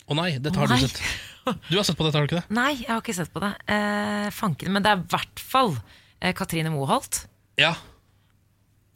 Å 0.07 0.15
nei, 0.19 0.35
dette 0.43 0.59
har 0.61 0.69
Nei. 0.69 0.81
du 0.83 0.89
sett. 0.89 1.01
Du 1.71 1.75
har 1.79 1.83
sett 1.89 1.97
på 1.99 2.05
dette, 2.07 2.19
har 2.21 2.27
du 2.27 2.31
ikke 2.31 2.43
det? 2.43 2.55
Nei, 2.55 2.75
jeg 2.85 2.91
har 2.93 3.01
ikke 3.01 3.17
sett 3.17 3.33
på 3.33 3.41
det. 3.43 3.53
Uh, 3.67 4.29
fanken, 4.31 4.71
men 4.77 4.85
det 4.85 4.93
er 4.93 5.01
i 5.01 5.09
hvert 5.11 5.41
fall 5.43 5.73
uh, 5.79 6.33
Katrine 6.39 6.71
Moholt. 6.75 7.25
Ja. 7.59 7.73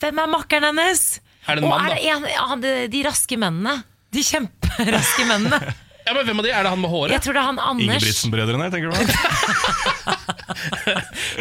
Hvem 0.04 0.20
er 0.22 0.28
makkeren 0.30 0.68
hennes? 0.68 1.06
Er 1.48 1.56
det 1.56 1.64
en 1.64 1.70
Og 1.70 1.72
mann, 1.72 1.88
er 1.88 1.96
det 1.96 2.12
en, 2.12 2.28
ja, 2.36 2.46
de, 2.62 2.74
de 2.92 3.02
raske 3.08 3.38
mennene. 3.40 3.78
De 4.12 4.22
kjemperaske 4.22 5.26
mennene. 5.32 5.72
ja, 6.06 6.14
men 6.14 6.26
Hvem 6.28 6.38
av 6.40 6.46
de? 6.46 6.50
Er 6.54 6.62
det 6.66 6.70
han 6.72 6.80
med 6.82 6.90
håret? 6.92 7.12
Jeg 7.16 7.24
tror 7.26 7.36
det 7.36 7.42
er 7.42 7.48
han 7.50 7.58
Anders. 7.58 7.86
Ingebrigtsen-brødrene, 7.86 8.70
tenker 8.70 8.88
du 8.88 8.96
på? 8.96 9.00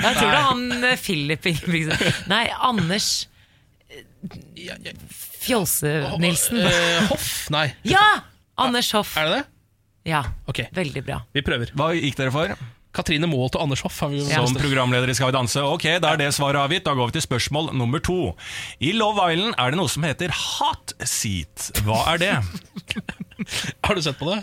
Jeg 0.06 0.14
tror 0.18 0.30
det 0.30 0.38
er 0.38 0.46
han 0.50 0.64
eh, 0.84 0.96
Philip 1.00 1.46
Ingebrigtsen. 1.52 2.30
Nei, 2.32 2.44
Anders 2.66 3.10
Ja, 4.58 4.76
ja. 4.82 4.94
Fjolse-Nilsen. 5.46 6.62
Eh, 6.66 7.10
Hoff? 7.12 7.28
Nei. 7.54 7.68
Ja! 7.96 8.06
Anders 8.58 8.90
Hoff. 8.96 9.16
Er 9.20 9.28
det 9.30 9.36
det? 9.38 9.44
Ja, 10.10 10.22
Ok, 10.48 10.62
veldig 10.74 11.02
bra. 11.06 11.20
vi 11.34 11.42
prøver. 11.46 11.72
Hva 11.78 11.90
gikk 11.98 12.18
dere 12.20 12.32
for? 12.34 12.54
Katrine 12.96 13.28
Moholt 13.28 13.58
og 13.58 13.66
Anders 13.66 13.82
Hoff. 13.84 13.98
Har 14.06 14.12
vi 14.14 14.22
jo 14.22 14.28
Som 14.32 14.56
programleder 14.56 15.10
i 15.12 15.16
Skal 15.18 15.28
vi 15.34 15.36
danse. 15.36 15.60
Ok, 15.68 15.84
da 16.00 16.14
er 16.14 16.22
det 16.22 16.30
svaret 16.38 16.62
avgitt. 16.62 16.86
Da 16.88 16.94
går 16.96 17.10
vi 17.12 17.18
til 17.18 17.26
spørsmål 17.26 17.74
nummer 17.76 18.00
to. 18.00 18.32
I 18.80 18.94
Love 18.96 19.26
Island 19.34 19.58
er 19.60 19.74
det 19.74 19.80
noe 19.82 19.92
som 19.92 20.06
heter 20.08 20.32
hot 20.32 20.96
seat. 21.04 21.72
Hva 21.84 22.06
er 22.14 22.22
det? 22.24 22.34
Har 23.86 23.96
du 23.96 24.02
sett 24.02 24.20
på 24.20 24.30
det? 24.32 24.42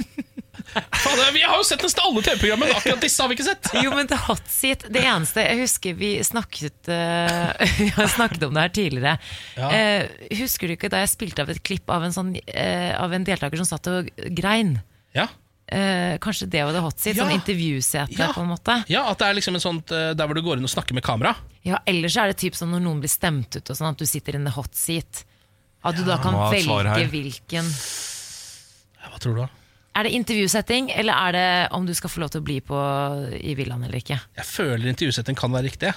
Fader, 0.73 1.33
vi 1.33 1.43
har 1.43 1.57
jo 1.57 1.65
sett 1.65 1.83
nesten 1.83 2.05
alle 2.05 2.23
TV-programmer, 2.23 2.69
men 2.69 2.77
akkurat 2.77 3.01
disse 3.03 3.23
har 3.23 3.31
vi 3.31 3.37
ikke 3.39 3.47
sett. 3.47 3.71
Jo, 3.83 3.93
men 3.97 4.07
det 4.09 4.19
hot 4.27 4.45
seat 4.53 4.85
Det 4.93 5.01
eneste 5.01 5.43
Jeg 5.43 5.59
husker 5.63 5.97
vi 5.99 6.11
snakket 6.25 6.91
uh, 6.93 7.51
Vi 7.81 7.89
har 7.97 8.11
snakket 8.13 8.45
om 8.47 8.57
det 8.57 8.67
her 8.67 8.75
tidligere. 8.77 9.15
Ja. 9.57 9.71
Uh, 9.73 10.27
husker 10.43 10.69
du 10.69 10.77
ikke 10.77 10.93
da 10.93 11.03
jeg 11.03 11.13
spilte 11.15 11.45
av 11.45 11.53
et 11.53 11.63
klipp 11.65 11.91
av 11.93 12.05
en, 12.07 12.15
sånn, 12.15 12.35
uh, 12.37 12.93
av 13.01 13.17
en 13.17 13.27
deltaker 13.27 13.61
som 13.63 13.69
satt 13.73 13.91
og 13.93 14.13
grein? 14.37 14.77
Ja. 15.17 15.27
Eh, 15.73 16.19
kanskje 16.21 16.51
det 16.53 16.61
var 16.67 16.75
det 16.77 16.83
hot 16.85 16.99
seat? 17.01 17.17
Ja. 17.17 17.25
Sånn 17.25 17.33
intervjusete, 17.39 18.19
Ja. 18.19 18.31
på 18.37 18.43
en 18.43 18.51
måte? 18.51 18.75
ja, 18.93 19.07
at 19.09 19.21
det 19.23 19.29
er 19.29 19.37
liksom 19.39 19.57
en 19.57 19.63
sånt 19.63 19.93
der 19.93 20.27
hvor 20.29 20.37
du 20.37 20.43
går 20.45 20.61
inn 20.61 20.69
og 20.69 20.73
snakker 20.73 20.97
med 20.97 21.05
kamera. 21.07 21.33
Ja, 21.65 21.79
ellers 21.89 22.17
er 22.21 22.29
det 22.29 22.43
typ 22.43 22.59
sånn 22.59 22.75
når 22.75 22.83
noen 22.85 23.01
blir 23.01 23.13
stemt 23.13 23.57
ut, 23.57 23.65
og 23.65 23.79
sånn 23.79 23.89
at 23.95 24.01
du 24.01 24.05
sitter 24.09 24.37
in 24.37 24.45
the 24.45 24.53
hot 24.53 24.77
seat. 24.77 25.23
At 25.83 25.97
du 25.97 26.05
da 26.05 26.19
kan 26.21 26.37
velge 26.53 27.07
hvilken 27.11 27.71
Ja, 27.73 28.12
Hva 29.11 29.19
tror 29.23 29.35
du 29.35 29.41
da? 29.45 29.49
Er 29.95 30.07
det 30.09 30.13
intervjusetting, 30.17 30.87
eller 30.97 31.13
er 31.13 31.33
det 31.37 31.49
om 31.77 31.85
du 31.85 31.93
skal 31.95 32.09
få 32.09 32.23
lov 32.23 32.31
til 32.33 32.41
å 32.41 32.45
bli 32.47 32.61
på 32.65 32.79
i 33.37 33.53
villaen 33.59 33.83
eller 33.85 33.99
ikke? 34.01 34.17
Jeg 34.39 34.49
føler 34.49 34.89
intervjusetting 34.89 35.37
kan 35.37 35.53
være 35.53 35.69
riktig. 35.69 35.91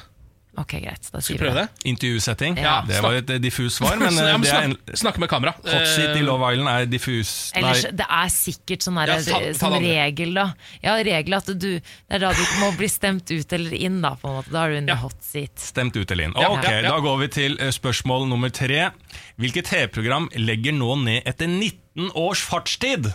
Ok, 0.58 0.72
greit. 0.80 1.04
Da 1.12 1.20
Skal 1.20 1.36
vi 1.36 1.40
prøve 1.42 1.62
det? 1.66 1.88
Intervjusetting? 1.92 2.56
Ja. 2.64 2.78
Det 2.88 3.02
var 3.04 3.18
et 3.18 3.30
eh, 3.30 3.40
diffust 3.44 3.76
svar, 3.82 3.98
men 4.00 4.16
eh, 4.22 4.30
ja, 4.32 4.38
men 4.40 4.46
det 4.48 4.54
en 4.92 5.00
snakke 5.02 5.20
med 5.20 5.28
kamera. 5.32 5.52
hot 5.60 5.88
shit 5.92 6.14
i 6.14 6.22
Eh, 6.22 6.24
Love 6.24 6.48
Island 6.54 6.70
er 6.72 6.86
diffus. 6.88 7.32
Ellers, 7.60 7.82
det 7.92 8.08
er 8.08 8.32
sikkert 8.32 8.86
sånn, 8.88 9.00
der, 9.02 9.12
Ja, 9.12 9.18
ta- 9.28 9.42
ta 9.52 9.54
sånn 9.60 9.76
regel, 9.84 10.32
da. 10.38 10.46
Ja, 10.84 10.96
regel 11.04 11.36
at 11.36 11.46
du 11.52 11.56
Det 11.76 11.84
er 12.10 12.24
da 12.24 12.32
du 12.32 12.44
må 12.62 12.72
bli 12.80 12.88
stemt 12.88 13.32
ut 13.36 13.54
eller 13.60 13.76
inn, 13.76 14.00
da, 14.04 14.14
på 14.16 14.32
en 14.32 14.38
måte. 14.40 14.52
Da 14.56 14.64
har 14.64 14.70
du 14.72 14.78
en 14.80 14.88
Ja. 14.88 14.96
hot 15.04 15.20
seat. 15.28 15.60
Stemt 15.60 15.96
ut 16.00 16.12
eller 16.16 16.24
inn. 16.30 16.36
Ok, 16.40 16.64
ja, 16.64 16.80
ja. 16.82 16.90
Da 16.92 17.00
går 17.04 17.18
vi 17.26 17.28
til 17.36 17.58
spørsmål 17.76 18.28
nummer 18.32 18.50
tre. 18.50 18.92
Hvilket 19.40 19.68
TV-program 19.72 20.30
legger 20.40 20.72
nå 20.76 20.96
ned 21.04 21.24
etter 21.28 21.48
19 21.52 21.84
års 22.16 22.42
fartstid? 22.44 23.08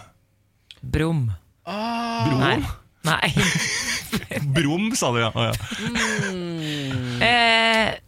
Brum. 0.81 1.27
Brom? 1.67 2.41
Nei. 2.41 2.59
Nei. 3.05 3.29
Brom, 4.57 4.91
sa 4.97 5.11
du, 5.15 5.21
ja. 5.23 5.31
Oh, 5.35 5.49
ja. 5.51 5.55
Eh, 7.25 7.99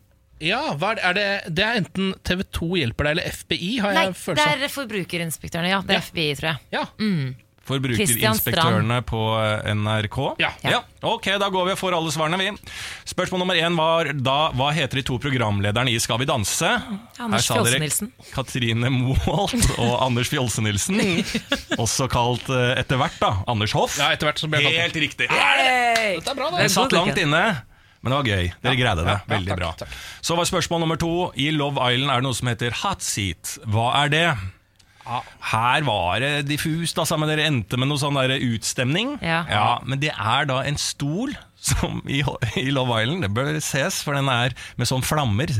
Ja, 0.42 0.72
hva 0.74 0.88
er 0.90 0.98
det, 0.98 1.04
er 1.06 1.14
det, 1.14 1.26
det 1.54 1.62
er 1.64 1.76
enten 1.78 2.08
TV2 2.26 2.72
hjelper 2.80 3.06
deg, 3.06 3.12
eller 3.14 3.28
FBI, 3.36 3.68
har 3.84 3.92
nei, 3.94 4.06
jeg 4.08 4.14
det 4.16 4.18
følelse 4.24 4.46
av. 4.48 4.64
er 4.66 4.72
Forbrukerinspektørene. 4.74 5.70
Ja, 5.70 5.78
det 5.86 5.94
er 5.94 6.00
Ja. 6.00 6.06
FBI, 6.08 6.24
tror 6.40 6.48
jeg. 6.50 6.58
Ja. 6.74 6.84
Forbrukerinspektørene 7.68 8.98
på 9.06 9.20
eh, 9.38 9.70
NRK. 9.78 10.18
Ja. 10.42 10.50
ja. 10.66 10.80
Ok, 11.06 11.28
da 11.40 11.48
går 11.52 11.68
vi 11.68 11.74
og 11.74 11.78
får 11.80 11.96
alle 11.96 12.12
svarene, 12.14 12.38
vi. 12.40 12.50
Spørsmål 13.08 13.42
nummer 13.42 13.58
én 13.58 13.76
var 13.78 14.10
da 14.18 14.36
hva 14.58 14.70
heter 14.74 15.00
de 15.00 15.04
to 15.06 15.18
programlederne 15.22 15.92
i 15.92 15.98
Skal 16.02 16.18
vi 16.22 16.26
danse? 16.28 16.70
Anders 17.22 17.48
Fjolse-Nilsen. 17.50 18.12
Katrine 18.32 18.90
Moholt 18.92 19.68
og 19.78 19.94
Anders 20.06 20.30
Fjolse-Nilsen. 20.32 20.98
Også 21.82 22.08
kalt 22.12 22.48
eh, 22.52 22.72
etter 22.82 22.98
hvert 23.00 23.18
da, 23.22 23.32
Anders 23.50 23.74
Hoff. 23.78 23.98
ja, 24.00 24.10
etter 24.14 24.30
hvert 24.30 24.42
så 24.42 24.50
ble 24.50 24.62
jeg 24.64 24.78
Helt 24.82 24.98
riktig. 25.06 25.28
Hey! 25.30 26.16
Dette 26.18 26.32
er 26.32 26.38
bra, 26.38 26.50
Det 26.54 26.64
Den 26.66 26.72
satt 26.72 26.94
langt 26.96 27.18
inne, 27.20 27.42
men 28.02 28.10
det 28.10 28.16
var 28.18 28.26
gøy. 28.32 28.48
Dere 28.64 28.78
greide 28.78 29.04
det. 29.06 29.12
ja, 29.14 29.20
ja, 29.22 29.30
Veldig 29.36 29.52
takk, 29.52 29.60
bra. 29.60 29.70
takk. 29.84 30.00
Så 30.26 30.34
var 30.38 30.48
spørsmål 30.50 30.82
nummer 30.82 30.98
to. 30.98 31.12
I 31.38 31.50
Love 31.54 31.78
Island 31.92 32.10
er 32.10 32.22
det 32.22 32.26
noe 32.26 32.38
som 32.38 32.50
heter 32.50 32.74
hot 32.82 33.04
seat. 33.06 33.56
Hva 33.70 33.92
er 34.02 34.10
det? 34.12 34.24
Her 35.52 35.86
var 35.86 36.22
det 36.22 36.46
diffust, 36.48 36.98
altså, 36.98 37.18
men 37.18 37.30
dere 37.32 37.48
endte 37.50 37.78
med 37.80 37.90
noe 37.90 38.00
sånn 38.00 38.18
der 38.20 38.36
utstemning. 38.38 39.16
Ja. 39.24 39.80
Men 39.82 40.02
det 40.02 40.12
er 40.14 40.46
da 40.50 40.60
en 40.66 40.78
stol 40.80 41.34
som 41.62 42.00
i, 42.10 42.22
i 42.60 42.70
Love 42.74 43.02
Island. 43.02 43.22
Det 43.26 43.32
bør 43.34 43.52
ses, 43.62 44.02
for 44.04 44.18
den 44.18 44.30
er 44.32 44.54
med 44.80 44.90
sånn 44.90 45.04
flammer. 45.06 45.52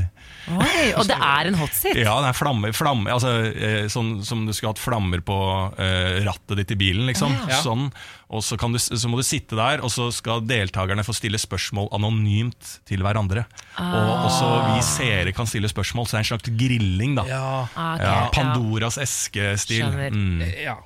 Oi, 0.50 0.88
og 0.98 1.06
det 1.06 1.14
er 1.14 1.48
en 1.48 1.58
hot 1.60 1.74
seat? 1.76 1.98
Ja, 2.00 2.16
det 2.24 2.32
er 2.32 2.34
flammer, 2.36 2.72
flammer 2.74 3.14
altså, 3.14 3.30
eh, 3.52 3.84
sånn 3.92 4.16
som 4.26 4.42
du 4.48 4.50
skulle 4.50 4.72
hatt 4.72 4.82
flammer 4.82 5.22
på 5.22 5.36
eh, 5.78 6.18
rattet 6.26 6.58
ditt 6.58 6.74
i 6.74 6.80
bilen, 6.80 7.06
liksom. 7.10 7.34
Ja. 7.46 7.60
Sånn. 7.62 7.88
Og 8.32 8.42
så, 8.42 8.56
kan 8.58 8.72
du, 8.74 8.80
så 8.80 9.10
må 9.12 9.20
du 9.20 9.26
sitte 9.26 9.58
der, 9.58 9.82
og 9.84 9.92
så 9.92 10.08
skal 10.14 10.42
deltakerne 10.48 11.04
få 11.06 11.14
stille 11.14 11.38
spørsmål 11.38 11.90
anonymt 11.94 12.78
til 12.88 13.04
hverandre. 13.04 13.44
Og 13.76 14.12
også 14.30 14.48
vi 14.72 14.86
seere 14.88 15.34
kan 15.36 15.48
stille 15.50 15.68
spørsmål, 15.70 16.08
så 16.08 16.16
det 16.16 16.22
er 16.22 16.24
en 16.24 16.30
slags 16.32 16.54
grilling, 16.64 17.18
da. 17.20 17.26
Ja. 17.28 17.42
Ah, 17.76 17.92
okay, 17.94 18.06
Ja, 18.08 18.14
ja. 18.16 18.30
Pandoras 18.34 18.98
eske-stil. 19.02 19.84
Skjønner. 19.84 20.16
Mm. 20.16 20.48
ja. 20.64 20.80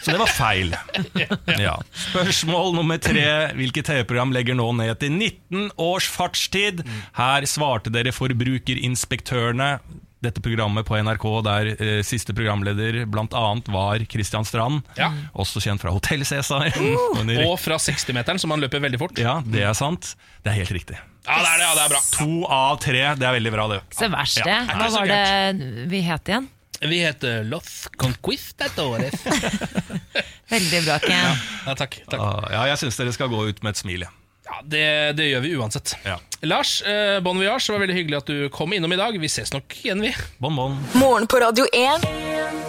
Så 0.00 0.12
det 0.14 0.18
var 0.20 0.30
feil. 0.32 0.74
Ja. 1.60 1.74
Spørsmål 2.08 2.74
nummer 2.78 3.00
tre. 3.02 3.24
Hvilket 3.58 3.88
TV-program 3.90 4.32
legger 4.34 4.56
nå 4.56 4.70
ned 4.78 4.94
til 5.02 5.12
19 5.12 5.70
års 5.80 6.06
fartstid? 6.08 6.80
Her 7.18 7.44
svarte 7.50 7.92
dere 7.92 8.12
Forbrukerinspektørene. 8.16 9.74
Dette 10.20 10.42
programmet 10.44 10.84
på 10.84 10.98
NRK 11.00 11.22
der 11.46 11.68
eh, 11.80 12.00
siste 12.04 12.34
programleder 12.36 13.06
bl.a. 13.08 13.44
var 13.72 14.02
Christian 14.12 14.44
Strand. 14.44 14.82
Ja. 15.00 15.08
Også 15.32 15.62
kjent 15.64 15.80
fra 15.80 15.94
Hotell 15.94 16.26
Cæsar. 16.28 16.66
Under- 17.20 17.46
Og 17.46 17.56
fra 17.60 17.78
60-meteren, 17.80 18.40
som 18.42 18.52
han 18.52 18.60
løper 18.60 18.82
veldig 18.84 19.00
fort. 19.00 19.16
Ja, 19.20 19.38
det 19.48 19.64
er 19.64 19.72
sant. 19.78 20.12
Det 20.44 20.52
er 20.52 20.58
helt 20.60 20.74
riktig. 20.76 20.98
Ja, 21.24 21.38
det 21.40 21.48
er 21.48 21.56
det, 21.60 21.64
ja, 21.64 21.72
det 21.78 21.84
er 21.86 21.92
bra. 21.94 22.02
To 22.18 22.30
av 22.52 22.78
tre, 22.84 23.00
det 23.20 23.26
er 23.30 23.36
veldig 23.38 23.52
bra, 23.56 23.66
det. 23.72 23.80
Så 23.96 24.08
verst 24.12 24.40
det. 24.44 24.48
Ja, 24.52 24.60
Hva 24.76 24.90
var 24.98 25.08
det 25.08 25.88
vi 25.92 26.00
het 26.04 26.28
igjen? 26.32 26.48
Vi 26.80 26.98
heter 27.04 27.44
Los 27.44 27.88
Conquistadores. 27.96 29.12
Veldig 30.50 30.84
bra, 30.84 30.98
Ken. 30.98 31.36
Ja, 31.66 31.74
takk. 31.76 31.98
takk. 32.08 32.20
Ah, 32.20 32.46
Ja, 32.52 32.62
jeg 32.72 32.80
syns 32.80 32.96
dere 32.96 33.12
skal 33.14 33.28
gå 33.30 33.42
ut 33.50 33.60
med 33.62 33.76
et 33.76 33.82
smil. 33.82 34.06
ja. 34.06 34.12
Ja, 34.50 34.56
det, 34.66 34.86
det 35.14 35.26
gjør 35.30 35.42
vi 35.44 35.50
uansett. 35.60 35.92
Ja. 36.02 36.16
Lars, 36.42 36.80
eh, 36.82 37.20
bon 37.22 37.38
voyage, 37.38 37.68
det 37.68 37.74
var 37.76 37.82
veldig 37.84 37.94
hyggelig 37.94 38.16
at 38.18 38.26
du 38.32 38.48
kom 38.50 38.72
innom 38.74 38.90
i 38.90 38.96
dag. 38.98 39.14
Vi 39.22 39.28
ses 39.30 39.52
nok 39.54 39.76
igjen, 39.84 40.00
vi. 40.02 40.10
Bon, 40.42 40.56
bon. 40.58 40.74
Morgen 40.98 41.28
på 41.30 41.38
Radio 41.38 41.68
1. 41.70 42.02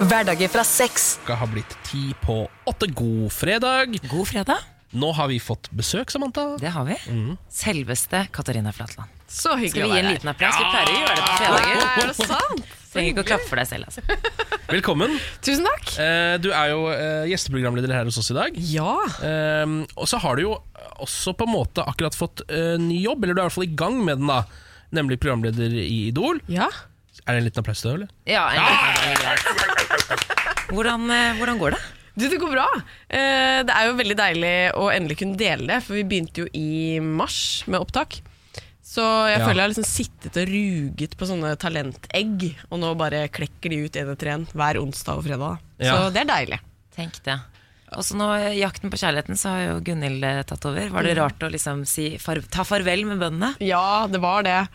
Hverdager 0.04 0.52
fra 0.54 0.62
seks. 0.67 1.08
Klokka 1.24 1.39
har 1.41 1.50
blitt 1.50 1.74
ti 1.88 2.12
på 2.21 2.43
åtte. 2.69 2.86
God 2.93 3.32
fredag. 3.34 3.97
God 4.12 4.28
fredag. 4.30 4.62
Nå 4.93 5.10
har 5.17 5.32
vi 5.32 5.39
fått 5.41 5.71
besøk, 5.74 6.12
Samantha. 6.13 6.52
Det 6.62 6.69
har 6.76 6.86
vi. 6.86 7.00
Mm. 7.10 7.34
Selveste 7.50 8.28
Katarina 8.36 8.76
Flatland. 8.76 9.10
Så 9.32 9.56
hyggelig 9.58 9.88
å 9.88 9.89
være 9.89 9.89
Skal 9.89 9.89
vi 9.89 9.95
gi 9.95 10.06
en 10.06 10.13
liten 10.13 10.34
applaus? 10.36 10.62
Vi 10.62 10.69
pleier 10.76 10.91
å 10.91 11.00
gjøre 11.00 11.17
det 11.17 11.26
på 11.26 11.39
fredager. 11.41 11.74
Ja, 11.74 11.89
Er 12.04 12.12
det 12.12 12.30
sant? 12.30 12.78
Trenger 12.91 13.13
ikke 13.13 13.23
å 13.23 13.27
klappe 13.30 13.47
for 13.47 13.62
deg 13.62 13.69
selv. 13.69 13.88
Altså. 13.88 14.01
Velkommen. 14.75 15.13
Tusen 15.45 15.67
takk. 15.67 15.93
Eh, 16.04 16.36
du 16.43 16.49
er 16.51 16.71
jo 16.73 16.82
eh, 16.91 17.30
gjesteprogramleder 17.32 17.93
her 17.95 18.10
hos 18.10 18.19
oss 18.19 18.32
i 18.34 18.38
dag. 18.38 18.58
Ja. 18.71 18.97
Eh, 19.23 19.77
og 19.95 20.10
så 20.12 20.19
har 20.23 20.36
du 20.39 20.45
jo 20.49 20.58
også 21.01 21.34
på 21.39 21.47
en 21.47 21.54
måte 21.56 21.86
akkurat 21.88 22.17
fått 22.17 22.43
eh, 22.51 22.75
ny 22.82 22.99
jobb, 23.06 23.23
eller 23.23 23.38
du 23.38 23.41
er 23.41 23.45
i 23.45 23.49
hvert 23.49 23.58
fall 23.60 23.69
i 23.69 23.75
gang 23.84 24.01
med 24.04 24.21
den, 24.21 24.30
da. 24.32 24.41
Nemlig 24.91 25.21
programleder 25.23 25.71
i 25.82 26.08
Idol. 26.12 26.43
ja. 26.51 26.67
Er 27.27 27.36
det 27.36 27.41
en 27.41 27.45
liten 27.45 27.62
applaus 27.62 27.82
til 27.84 27.91
deg, 27.91 27.97
eller? 27.99 28.13
Ja, 28.25 28.43
en 28.49 29.12
liten 29.12 29.27
applaus. 29.30 30.69
hvordan, 30.71 31.04
hvordan 31.38 31.60
går 31.60 31.75
det? 31.75 31.82
Du, 32.17 32.23
det 32.32 32.39
går 32.41 32.51
bra. 32.56 32.65
Eh, 33.08 33.60
det 33.67 33.75
er 33.75 33.88
jo 33.88 33.97
veldig 33.99 34.15
deilig 34.19 34.54
å 34.80 34.88
endelig 34.91 35.19
kunne 35.21 35.38
dele 35.39 35.67
det, 35.69 35.77
for 35.86 35.95
vi 35.99 36.04
begynte 36.08 36.43
jo 36.43 36.47
i 36.58 36.97
mars 37.04 37.38
med 37.71 37.77
opptak. 37.84 38.17
Så 38.91 39.04
jeg 39.30 39.39
Ja. 39.39 39.45
føler 39.45 39.56
jeg 39.62 39.63
har 39.63 39.71
liksom 39.71 39.88
sittet 39.88 40.38
og 40.41 40.49
ruget 40.51 41.13
på 41.15 41.27
sånne 41.30 41.54
talentegg, 41.56 42.56
og 42.69 42.80
nå 42.82 42.89
bare 42.99 43.30
klekker 43.32 43.69
de 43.71 43.86
ut 43.86 43.95
én 43.95 44.12
etter 44.12 44.34
én 44.34 44.43
hver 44.51 44.80
onsdag 44.82 45.17
og 45.21 45.23
fredag. 45.23 45.60
Ja. 45.80 45.95
Så 45.95 46.12
det 46.13 46.25
er 46.25 46.32
deilig. 46.34 46.60
Tenk 46.97 47.21
det. 47.23 47.38
Og 47.95 48.04
så 48.08 48.15
nå 48.15 48.27
Jakten 48.56 48.91
på 48.91 48.99
kjærligheten 48.99 49.36
så 49.39 49.49
har 49.51 49.62
jo 49.67 49.80
Gunhild 49.84 50.23
eh, 50.23 50.43
tatt 50.43 50.65
over. 50.67 50.89
Var 50.91 51.04
det 51.04 51.17
rart 51.17 51.39
å 51.43 51.49
liksom 51.51 51.86
si 51.88 52.17
far 52.17 52.39
ta 52.51 52.63
farvel 52.67 53.06
med 53.08 53.19
bøndene? 53.19 53.56
Ja, 53.63 54.08
det 54.08 54.19
var 54.23 54.43
det. 54.43 54.67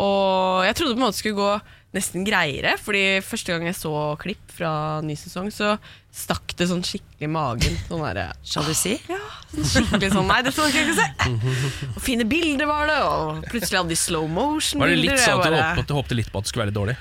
Og 0.00 0.64
jeg 0.64 0.74
trodde 0.78 0.94
på 0.96 1.00
en 1.00 1.04
måte 1.06 1.16
det 1.16 1.20
skulle 1.20 1.40
gå 1.40 1.60
nesten 1.92 2.24
greiere, 2.24 2.74
fordi 2.80 3.20
første 3.24 3.52
gang 3.52 3.66
jeg 3.68 3.76
så 3.76 3.92
klipp 4.20 4.54
fra 4.56 4.72
ny 5.04 5.16
sesong, 5.18 5.50
så 5.52 5.74
stakk 6.12 6.54
det 6.56 6.68
sånn 6.70 6.84
skikkelig 6.86 7.28
i 7.28 7.30
magen. 7.32 7.76
Sånn 7.88 8.04
derre 8.04 8.26
Sjalusi? 8.48 8.96
Ja, 9.12 9.20
sånn 9.52 9.68
skikkelig 9.68 10.12
sånn 10.14 10.28
Nei, 10.30 10.40
det 10.46 10.54
skal 10.56 10.72
dere 10.72 10.86
ikke 10.86 10.98
se! 10.98 11.88
Og 11.92 12.00
fine 12.04 12.26
bilder 12.28 12.68
var 12.70 12.88
det, 12.88 12.98
og 13.04 13.46
plutselig 13.52 13.82
hadde 13.82 13.92
de 13.92 14.00
slow 14.00 14.28
motion-bilder. 14.28 14.88
Var 14.88 14.96
det 14.96 15.02
litt 15.04 15.24
sånn 15.24 15.40
at 15.40 15.48
du 15.52 15.58
håpet, 15.60 15.88
du 15.88 15.96
håpte 16.00 16.18
litt 16.22 16.32
på 16.32 16.40
at 16.40 16.48
det 16.48 16.52
skulle 16.52 16.64
være 16.66 16.72
litt 16.72 16.80
dårlig? 16.80 16.98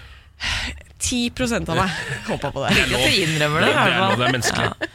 10% 1.01 1.69
av 1.69 1.79
meg 1.79 2.01
håpa 2.29 2.51
på 2.53 2.63
det. 2.63 2.73
Det 2.75 2.83
er 2.83 2.91
lov. 2.93 3.05
det. 3.61 3.71
Er 3.71 3.95
lov, 3.97 4.17
det 4.19 4.27
er 4.27 4.35
menneskelig. 4.35 4.91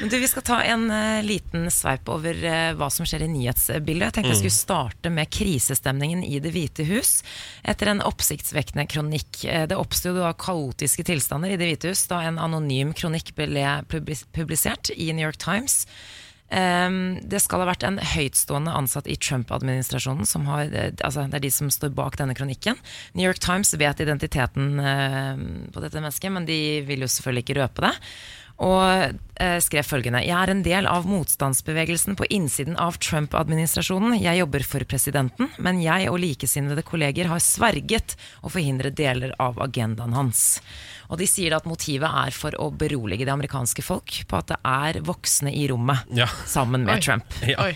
Men 0.00 0.08
du, 0.08 0.16
Vi 0.22 0.28
skal 0.30 0.44
ta 0.46 0.58
en 0.64 0.86
uh, 0.88 1.20
liten 1.26 1.66
sveip 1.74 2.08
over 2.12 2.38
uh, 2.40 2.70
hva 2.78 2.88
som 2.92 3.08
skjer 3.08 3.26
i 3.26 3.30
nyhetsbildet. 3.32 4.06
Jeg 4.06 4.16
tenkte 4.16 4.32
jeg 4.32 4.40
skulle 4.44 4.56
starte 4.56 5.12
med 5.12 5.30
krisestemningen 5.34 6.22
i 6.24 6.40
Det 6.40 6.54
hvite 6.54 6.86
hus. 6.88 7.18
Etter 7.66 7.92
en 7.92 8.04
oppsiktsvekkende 8.06 8.86
kronikk. 8.90 9.42
Eh, 9.44 9.66
det 9.68 9.76
oppsto 9.76 10.14
kaotiske 10.40 11.04
tilstander 11.06 11.52
i 11.52 11.60
Det 11.60 11.68
hvite 11.68 11.92
hus 11.92 12.06
da 12.10 12.22
en 12.24 12.40
anonym 12.40 12.94
kronikk 12.96 13.34
ble 13.36 13.66
publisert 13.90 14.92
i 14.96 15.10
New 15.12 15.26
York 15.26 15.40
Times. 15.42 15.84
Ehm, 16.50 17.20
det 17.22 17.38
skal 17.44 17.62
ha 17.62 17.68
vært 17.68 17.84
en 17.86 18.00
høytstående 18.02 18.74
ansatt 18.74 19.06
i 19.06 19.14
Trump-administrasjonen 19.14 20.26
som 20.26 20.48
har 20.50 20.66
eh, 20.74 20.90
Altså, 20.98 21.28
det 21.30 21.38
er 21.38 21.46
de 21.46 21.52
som 21.54 21.70
står 21.70 21.94
bak 21.94 22.18
denne 22.18 22.34
kronikken. 22.34 22.78
New 23.14 23.26
York 23.26 23.38
Times 23.42 23.70
vet 23.78 24.02
identiteten 24.02 24.82
eh, 24.82 25.46
på 25.70 25.84
dette 25.84 26.02
mennesket, 26.02 26.34
men 26.34 26.48
de 26.50 26.60
vil 26.88 27.06
jo 27.06 27.10
selvfølgelig 27.10 27.46
ikke 27.46 27.58
røpe 27.62 27.86
det. 27.86 27.94
Og 28.60 28.82
eh, 29.40 29.56
skrev 29.64 29.86
følgende 29.88 30.20
Jeg 30.26 30.36
er 30.36 30.52
en 30.52 30.62
del 30.66 30.88
av 30.90 31.06
motstandsbevegelsen 31.08 32.18
på 32.18 32.28
innsiden 32.34 32.76
av 32.82 32.98
Trump-administrasjonen. 33.00 34.18
Jeg 34.20 34.42
jobber 34.42 34.66
for 34.66 34.84
presidenten, 34.90 35.48
men 35.62 35.80
jeg 35.80 36.10
og 36.10 36.20
likesinnede 36.20 36.84
kolleger 36.84 37.30
har 37.30 37.40
sverget 37.40 38.18
å 38.42 38.52
forhindre 38.52 38.92
deler 38.92 39.32
av 39.40 39.62
agendaen 39.64 40.18
hans. 40.18 40.58
Og 41.10 41.18
de 41.18 41.26
sier 41.26 41.56
at 41.56 41.64
motivet 41.66 42.06
er 42.06 42.30
for 42.34 42.54
å 42.62 42.68
berolige 42.70 43.26
det 43.26 43.32
amerikanske 43.34 43.82
folk 43.82 44.20
på 44.30 44.38
at 44.38 44.52
det 44.52 44.58
er 44.70 45.00
voksne 45.06 45.50
i 45.52 45.64
rommet 45.70 46.06
Ja. 46.14 46.28
sammen 46.46 46.84
med 46.86 47.02
Trump. 47.02 47.26
Ja. 47.46 47.66
Oi. 47.66 47.72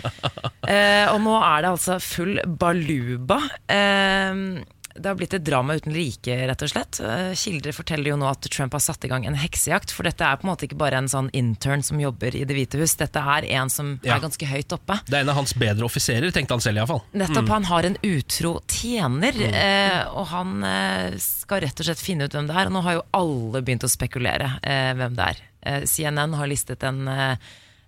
Eh, 0.70 1.06
og 1.12 1.18
nå 1.24 1.34
er 1.42 1.64
det 1.66 1.72
altså 1.74 1.98
full 2.00 2.38
baluba. 2.46 3.40
Eh, 3.68 4.62
det 4.94 5.09
har 5.11 5.16
blitt 5.18 5.35
et 5.35 5.42
drama 5.44 5.74
uten 5.74 5.92
like, 5.94 6.35
rett 6.48 6.62
og 6.62 6.70
slett. 6.70 7.00
Eh, 7.02 7.33
Kilder 7.35 7.74
forteller 7.74 8.12
jo 8.12 8.16
nå 8.20 8.28
at 8.30 8.46
Trump 8.52 8.72
har 8.76 8.83
satt 8.85 9.04
i 9.04 9.11
gang 9.11 9.24
en 9.26 9.35
heksejakt. 9.38 9.90
For 9.90 10.07
dette 10.07 10.22
er 10.22 10.38
på 10.38 10.46
en 10.46 10.52
måte 10.52 10.68
ikke 10.68 10.78
bare 10.78 11.00
en 11.00 11.09
sånn 11.11 11.30
intern 11.35 11.83
som 11.83 11.98
jobber 11.98 12.37
i 12.38 12.44
Det 12.46 12.54
hvite 12.54 12.78
hus. 12.78 12.94
Dette 13.00 13.18
er 13.18 13.48
en 13.59 13.68
som 13.70 13.98
Ja. 14.04 14.16
er 14.16 14.20
ganske 14.22 14.46
høyt 14.46 14.70
oppe. 14.76 15.00
Det 15.07 15.14
er 15.18 15.20
en 15.26 15.33
av 15.35 15.40
hans 15.40 15.52
bedre 15.54 15.85
offiserer, 15.85 16.30
tenkte 16.30 16.54
han 16.54 16.61
selv 16.61 16.78
iallfall. 16.78 17.02
Nettopp, 17.12 17.48
Han 17.48 17.64
har 17.64 17.83
en 17.90 17.96
utro 18.02 18.61
tjener, 18.68 19.35
eh, 19.50 20.07
og 20.14 20.26
han 20.28 20.62
eh, 20.64 21.18
skal 21.18 21.61
rett 21.66 21.80
og 21.80 21.87
slett 21.87 21.98
finne 21.98 22.24
ut 22.24 22.33
hvem 22.33 22.46
det 22.46 22.54
er. 22.57 22.66
Og 22.66 22.72
nå 22.72 22.83
har 22.83 22.92
jo 23.00 23.04
alle 23.12 23.62
begynt 23.62 23.85
å 23.85 23.90
spekulere 23.90 24.61
eh, 24.62 24.92
hvem 24.94 25.14
det 25.18 25.26
er. 25.33 25.37
Eh, 25.62 25.80
CNN 25.90 26.35
har 26.35 26.46
listet 26.46 26.83
en 26.85 27.09
eh, 27.09 27.37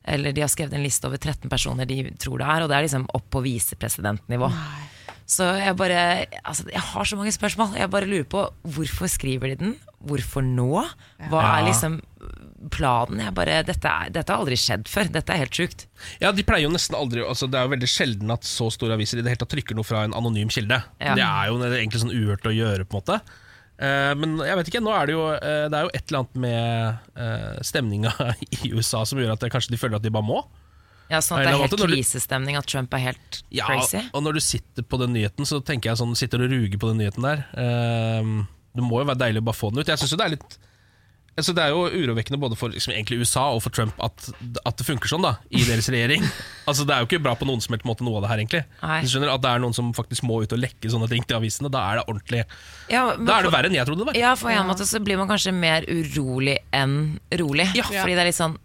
eller 0.08 0.30
De 0.32 0.40
har 0.40 0.48
skrevet 0.48 0.72
en 0.72 0.82
liste 0.84 1.04
over 1.08 1.18
13 1.18 1.48
personer 1.50 1.84
de 1.84 2.10
tror 2.14 2.38
det 2.38 2.46
er, 2.46 2.62
og 2.62 2.68
det 2.70 2.76
er 2.76 2.82
liksom 2.86 3.08
opp 3.12 3.24
på 3.30 3.42
visepresidentnivå. 3.42 4.50
Så 5.26 5.46
jeg 5.58 5.74
bare 5.74 6.00
altså, 6.46 6.68
Jeg 6.70 6.82
har 6.92 7.04
så 7.08 7.18
mange 7.18 7.34
spørsmål. 7.34 7.74
Jeg 7.78 7.90
bare 7.90 8.06
lurer 8.06 8.26
på 8.30 8.44
hvorfor 8.62 9.10
skriver 9.10 9.52
de 9.52 9.56
den? 9.64 9.72
Hvorfor 10.06 10.44
nå? 10.46 10.84
Hva 11.30 11.40
er 11.56 11.66
liksom 11.66 11.98
planen? 12.70 13.22
Jeg 13.24 13.34
bare, 13.34 13.56
dette, 13.66 13.90
er, 13.90 14.12
dette 14.14 14.32
har 14.32 14.44
aldri 14.44 14.58
skjedd 14.60 14.86
før. 14.90 15.10
Dette 15.16 15.34
er 15.34 15.42
helt 15.42 15.58
sjukt. 15.58 15.86
Ja, 16.22 16.30
de 16.34 16.44
pleier 16.46 16.68
jo 16.68 16.74
nesten 16.74 16.94
aldri 16.98 17.24
altså 17.26 17.48
Det 17.50 17.58
er 17.58 17.66
jo 17.66 17.74
veldig 17.74 17.90
sjelden 17.90 18.30
at 18.34 18.46
så 18.46 18.70
store 18.74 18.94
aviser 18.94 19.18
i 19.18 19.24
det 19.24 19.34
hele 19.34 19.42
tatt 19.42 19.54
trykker 19.56 19.78
noe 19.78 19.86
fra 19.86 20.04
en 20.06 20.14
anonym 20.16 20.52
kilde. 20.52 20.78
Ja. 21.02 21.16
Det 21.18 21.26
er 21.26 21.50
jo 21.50 21.58
egentlig 21.72 22.04
sånn 22.04 22.14
uhørt 22.14 22.46
å 22.46 22.54
gjøre, 22.54 22.86
på 22.86 22.96
en 22.96 23.02
måte. 23.02 23.18
Eh, 23.76 24.12
men 24.16 24.38
jeg 24.40 24.60
vet 24.60 24.70
ikke, 24.70 24.84
nå 24.84 24.92
er 24.96 25.08
det 25.08 25.12
jo 25.12 25.24
eh, 25.34 25.66
Det 25.68 25.76
er 25.76 25.84
jo 25.84 25.90
et 25.92 26.06
eller 26.06 26.22
annet 26.22 26.38
med 26.40 27.10
uh, 27.20 27.58
stemninga 27.60 28.12
i 28.62 28.70
USA 28.72 29.02
som 29.04 29.20
gjør 29.20 29.34
at 29.34 29.42
det, 29.42 29.50
kanskje 29.52 29.74
de 29.74 29.80
føler 29.80 29.98
at 29.98 30.06
de 30.06 30.14
bare 30.14 30.24
må. 30.26 30.38
Ja, 31.10 31.20
sånn 31.22 31.38
at 31.38 31.46
en 31.46 31.46
det 31.46 31.54
er 31.54 31.62
helt 31.62 31.76
måte, 31.76 31.88
krisestemning, 31.92 32.56
at 32.58 32.66
Trump 32.66 32.92
er 32.98 32.98
helt 32.98 33.42
Ja, 33.54 33.66
crazy. 33.70 34.02
og 34.12 34.22
når 34.26 34.38
du 34.40 34.40
sitter 34.40 34.82
på 34.82 34.98
den 34.98 35.12
nyheten, 35.14 35.46
så 35.46 35.60
tenker 35.62 35.92
jeg 35.92 36.00
sånn 36.02 36.16
Sitter 36.18 36.42
og 36.42 36.50
ruger 36.50 36.78
på 36.82 36.90
den 36.92 36.98
nyheten 37.04 37.22
der. 37.22 37.44
eh, 37.56 38.46
det 38.76 38.84
må 38.84 39.00
jo 39.00 39.06
være 39.08 39.22
deilig 39.22 39.40
å 39.40 39.46
bare 39.48 39.56
få 39.56 39.70
den 39.72 39.80
ut. 39.80 39.88
Jeg 39.88 39.98
synes 40.02 40.12
jo 40.12 40.18
det 40.20 40.24
er 40.26 40.34
litt 40.36 40.58
altså 41.36 41.52
Det 41.52 41.62
er 41.66 41.68
jo 41.74 41.82
urovekkende 41.92 42.38
både 42.40 42.56
for 42.56 42.72
liksom, 42.72 42.94
egentlig 42.94 43.18
USA 43.20 43.42
og 43.52 43.58
for 43.60 43.68
Trump 43.76 43.92
at, 44.00 44.30
at 44.64 44.78
det 44.80 44.86
funker 44.88 45.10
sånn 45.10 45.20
da 45.24 45.34
i 45.52 45.62
deres 45.68 45.88
regjering. 45.92 46.24
altså 46.68 46.86
Det 46.88 46.94
er 46.94 47.02
jo 47.04 47.08
ikke 47.10 47.20
bra 47.26 47.34
på 47.36 47.44
noen 47.48 47.60
som 47.60 47.74
helst 47.76 47.84
måte, 47.88 48.04
noe 48.06 48.16
av 48.16 48.24
det 48.24 48.30
her, 48.30 48.40
egentlig. 48.40 48.62
Nei. 48.80 49.00
Du 49.04 49.10
skjønner 49.12 49.34
At 49.34 49.42
det 49.44 49.50
er 49.52 49.60
noen 49.60 49.76
som 49.76 49.90
faktisk 49.96 50.24
må 50.24 50.38
ut 50.42 50.54
og 50.56 50.62
lekke 50.62 50.88
sånne 50.92 51.08
ting 51.12 51.26
til 51.28 51.36
avisene. 51.36 51.68
Da 51.72 51.82
er 51.90 52.00
det 52.00 52.06
ordentlig 52.08 52.44
Ja, 52.88 53.02
men 53.16 53.28
Da 53.28 53.36
er 53.38 53.48
det 53.48 53.52
verre 53.52 53.68
enn 53.68 53.76
jeg 53.76 53.88
trodde 53.90 54.04
det 54.06 54.08
var. 54.14 54.20
Ja, 54.22 54.32
for 54.40 54.48
en 54.54 54.70
måte 54.70 54.88
så 54.88 55.02
blir 55.04 55.20
man 55.20 55.28
kanskje 55.28 55.52
mer 55.52 55.84
urolig 55.84 56.56
enn 56.72 57.18
rolig. 57.36 57.68
Ja. 57.76 57.84
Fordi 57.84 58.16
det 58.16 58.24
er 58.24 58.30
litt 58.32 58.40
sånn 58.40 58.56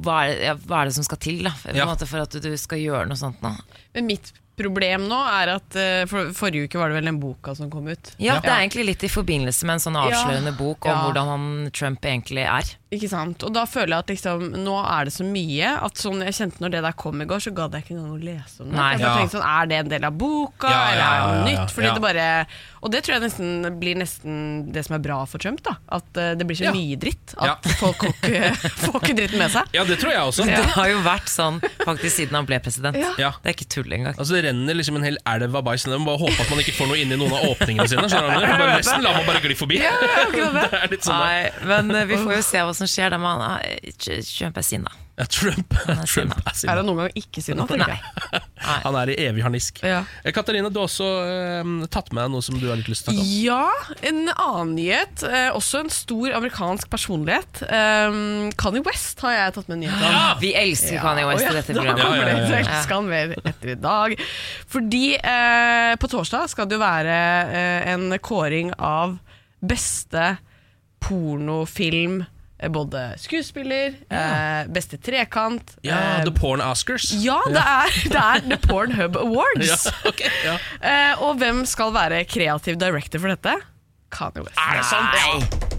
hva 0.00 0.18
er, 0.26 0.34
det, 0.34 0.44
ja, 0.48 0.54
hva 0.66 0.82
er 0.82 0.90
det 0.90 0.94
som 0.96 1.04
skal 1.06 1.18
til 1.22 1.42
da, 1.46 1.52
Ja. 1.76 1.86
måte 1.88 2.06
for 2.08 2.24
at 2.24 2.36
du 2.42 2.50
skal 2.60 2.78
gjøre 2.82 3.06
noe 3.10 3.16
sånt 3.20 3.42
nå? 3.44 3.52
Men 3.94 4.06
mitt 4.08 4.32
problem 4.60 5.06
nå 5.10 5.18
er 5.40 5.54
at 5.56 5.76
eh, 5.80 6.04
for, 6.10 6.30
Forrige 6.36 6.68
uke 6.68 6.78
var 6.80 6.92
det 6.92 7.00
vel 7.00 7.08
den 7.10 7.20
boka 7.22 7.54
som 7.58 7.70
kom 7.72 7.88
ut. 7.90 8.12
Ja, 8.22 8.38
Det 8.40 8.50
er 8.50 8.60
egentlig 8.62 8.86
litt 8.92 9.04
i 9.04 9.10
forbindelse 9.12 9.64
med 9.68 9.78
en 9.78 9.84
sånn 9.86 9.98
avslørende 10.00 10.52
bok 10.58 10.84
om 10.86 10.92
Ja. 10.94 11.00
hvordan 11.08 11.32
han 11.34 11.70
Trump 11.72 12.04
egentlig 12.04 12.44
er. 12.46 12.76
Ikke 12.90 13.06
sant? 13.08 13.44
Og 13.46 13.52
da 13.54 13.62
føler 13.70 13.94
jeg 13.94 13.98
at 14.02 14.08
liksom, 14.10 14.40
nå 14.66 14.72
er 14.82 15.04
det 15.06 15.12
så 15.14 15.22
mye 15.22 15.68
at 15.86 15.94
sånn, 16.00 16.24
jeg 16.26 16.34
kjente 16.34 16.58
når 16.64 16.72
det 16.74 16.80
der 16.82 16.96
kom 16.98 17.20
i 17.22 17.26
går, 17.30 17.38
så 17.44 17.52
gadd 17.54 17.76
jeg 17.76 17.84
ikke 17.84 17.94
engang 17.94 18.16
å 18.16 18.24
lese 18.24 18.64
om 18.64 18.70
det. 18.72 18.74
Nei. 18.80 18.88
Jeg 18.96 19.00
Ja. 19.04 19.12
tenkte 19.16 19.36
sånn, 19.38 19.46
Er 19.50 19.66
det 19.70 19.76
en 19.78 19.88
del 19.88 20.04
av 20.04 20.12
boka, 20.18 20.68
Ja, 20.68 20.80
ja, 20.80 20.90
eller 20.90 21.04
er 21.04 21.14
det 21.14 21.20
ja, 21.20 21.26
noe 21.30 21.38
ja, 21.38 21.60
nytt? 21.64 21.70
Fordi 21.74 21.86
ja. 21.86 21.94
det 21.94 22.02
bare, 22.02 22.46
og 22.82 22.90
det 22.90 23.02
tror 23.04 23.14
jeg 23.14 23.22
nesten 23.22 23.78
blir 23.80 23.94
nesten 23.96 24.72
det 24.72 24.84
som 24.86 24.94
er 24.96 24.98
bra 24.98 25.24
for 25.26 25.38
Trump. 25.38 25.62
da 25.62 25.76
At 25.88 26.16
eh, 26.16 26.34
det 26.34 26.46
blir 26.48 26.56
så 26.58 26.64
Ja. 26.66 26.72
mye 26.72 26.96
dritt. 26.98 27.34
Ja. 27.40 27.52
At 27.54 27.64
folk 27.78 27.96
får 28.02 28.14
ikke, 28.18 28.70
får 28.90 29.00
ikke 29.04 29.16
dritten 29.16 29.38
med 29.38 29.50
seg. 29.54 29.64
Ja, 29.72 29.84
det 29.84 29.98
tror 30.00 30.10
jeg 30.10 30.20
også. 30.26 30.44
Det 30.50 30.66
har 30.74 30.88
jo 30.90 30.98
vært 31.06 31.28
sånn 31.30 31.60
faktisk 31.86 32.16
siden 32.16 32.34
han 32.34 32.46
ble 32.46 32.58
president. 32.58 32.96
Ja. 32.98 33.14
Ja. 33.18 33.30
Det 33.42 33.54
er 33.54 33.54
ikke 33.54 33.68
tull 33.70 33.92
engang. 33.92 34.18
Altså 34.18 34.34
Det 34.34 34.49
renner 34.50 34.78
liksom 34.78 34.98
en 35.00 35.06
hel 35.06 35.18
elv 35.30 35.56
av 35.56 35.64
bæsj. 35.66 35.88
Man 35.94 36.06
bare 36.08 36.20
håper 36.24 36.44
at 36.44 36.52
man 36.52 36.62
ikke 36.64 36.76
får 36.76 36.90
noe 36.90 37.00
inn 37.00 37.14
i 37.14 37.18
noen 37.18 37.36
av 37.36 37.46
åpningene 37.54 37.88
sine. 37.90 38.06
Skjønner 38.10 38.36
du? 38.36 38.48
Bare 38.50 38.76
Resten 38.76 39.04
lar 39.06 39.18
man 39.18 39.28
bare 39.28 39.42
gli 39.44 39.56
forbi. 39.58 39.80
det 39.82 40.66
er 40.66 40.90
litt 40.92 41.06
sånn 41.06 41.16
da. 41.16 41.28
Nei, 41.30 41.70
men 41.70 41.94
eh, 41.96 42.08
vi 42.10 42.18
får 42.20 42.36
jo 42.38 42.42
se 42.46 42.64
hva 42.66 42.74
som 42.76 42.90
skjer. 42.90 43.14
Da 43.14 43.20
man, 43.22 43.44
eh, 43.64 43.94
Trump 44.00 44.58
da. 44.58 44.66
sinna. 44.66 44.92
Ja, 45.20 45.26
Trump, 45.30 45.74
er 45.84 46.02
Trump 46.04 46.10
sinna. 46.10 46.40
er 46.42 46.72
Er 46.72 46.80
han 46.82 46.88
noen 46.90 47.02
gang 47.04 47.20
ikke 47.20 47.42
sinna, 47.44 47.66
Nei. 47.70 47.86
Nei. 47.86 48.40
Han 48.84 48.96
er 49.00 49.12
i 49.12 49.16
evig 49.28 49.44
harnisk. 49.46 49.80
Ja. 49.86 50.02
Eh, 50.24 50.32
Katarina, 50.36 50.68
du 50.72 50.80
har 50.80 50.88
også 50.88 51.06
eh, 51.24 51.70
tatt 51.92 52.10
med 52.12 52.24
deg 52.26 52.34
noe 52.34 52.44
som 52.44 52.58
du 52.60 52.66
har 52.68 52.76
litt 52.80 52.90
lyst 52.90 53.06
til 53.06 53.14
å 53.14 53.16
snakke 53.16 53.28
om. 53.28 53.32
Ja, 53.46 54.00
en 54.10 54.20
annen 54.34 54.74
nyhet. 54.76 55.24
Eh, 55.24 55.48
også 55.56 55.84
en 55.84 55.92
stor 55.94 56.34
amerikansk 56.40 56.90
personlighet. 56.92 57.62
Um, 57.70 58.50
Kanye 58.60 58.82
West 58.88 59.22
har 59.24 59.36
jeg 59.36 59.56
tatt 59.56 59.70
med 59.70 59.78
en 59.78 59.84
nyhet 59.86 60.04
om. 60.10 60.18
Vi 60.42 60.52
elsker 60.58 61.00
Kanye 61.04 61.26
West 61.30 61.46
i 61.46 61.54
dette 61.56 61.58
dette 61.60 61.76
da 61.78 61.94
programmet. 61.94 62.04
kommer 62.04 62.20
Ja, 62.20 62.26
ja, 62.26 62.34
ja, 62.34 62.34
det. 62.34 62.40
ja. 62.40 62.48
Så 62.50 62.58
elsker 62.60 62.94
han 62.94 63.08
mer 63.10 63.34
etter 63.52 63.72
i 63.74 63.78
dag. 63.80 64.14
Fordi 64.74 65.04
eh, 65.16 65.94
på 66.00 66.10
torsdag 66.12 66.50
skal 66.52 66.68
det 66.70 66.78
jo 66.78 66.82
være 66.82 67.16
eh, 67.50 67.90
en 67.94 68.06
kåring 68.24 68.72
av 68.76 69.16
beste 69.60 70.34
pornofilm 71.04 72.22
både 72.68 73.14
skuespiller, 73.16 73.94
eh, 74.12 74.66
beste 74.68 74.98
trekant 75.00 75.76
Ja, 75.86 76.18
eh, 76.18 76.24
The 76.26 76.32
Porn 76.36 76.60
Oscars. 76.60 77.08
ja, 77.24 77.38
det 77.48 77.62
er, 77.62 77.96
det 78.12 78.20
er 78.20 78.44
The 78.50 78.58
Pornhub 78.68 79.16
Awards. 79.16 79.86
Ja, 79.86 79.94
okay, 80.08 80.30
ja. 80.44 80.58
Eh, 80.90 81.22
og 81.22 81.38
hvem 81.40 81.64
skal 81.68 81.92
være 81.94 82.24
kreativ 82.28 82.76
director 82.80 83.20
for 83.22 83.32
dette? 83.32 83.56
Kanye 84.10 84.44
West. 84.44 84.58
Er 84.58 84.80
det 84.80 84.86
sant? 84.88 85.70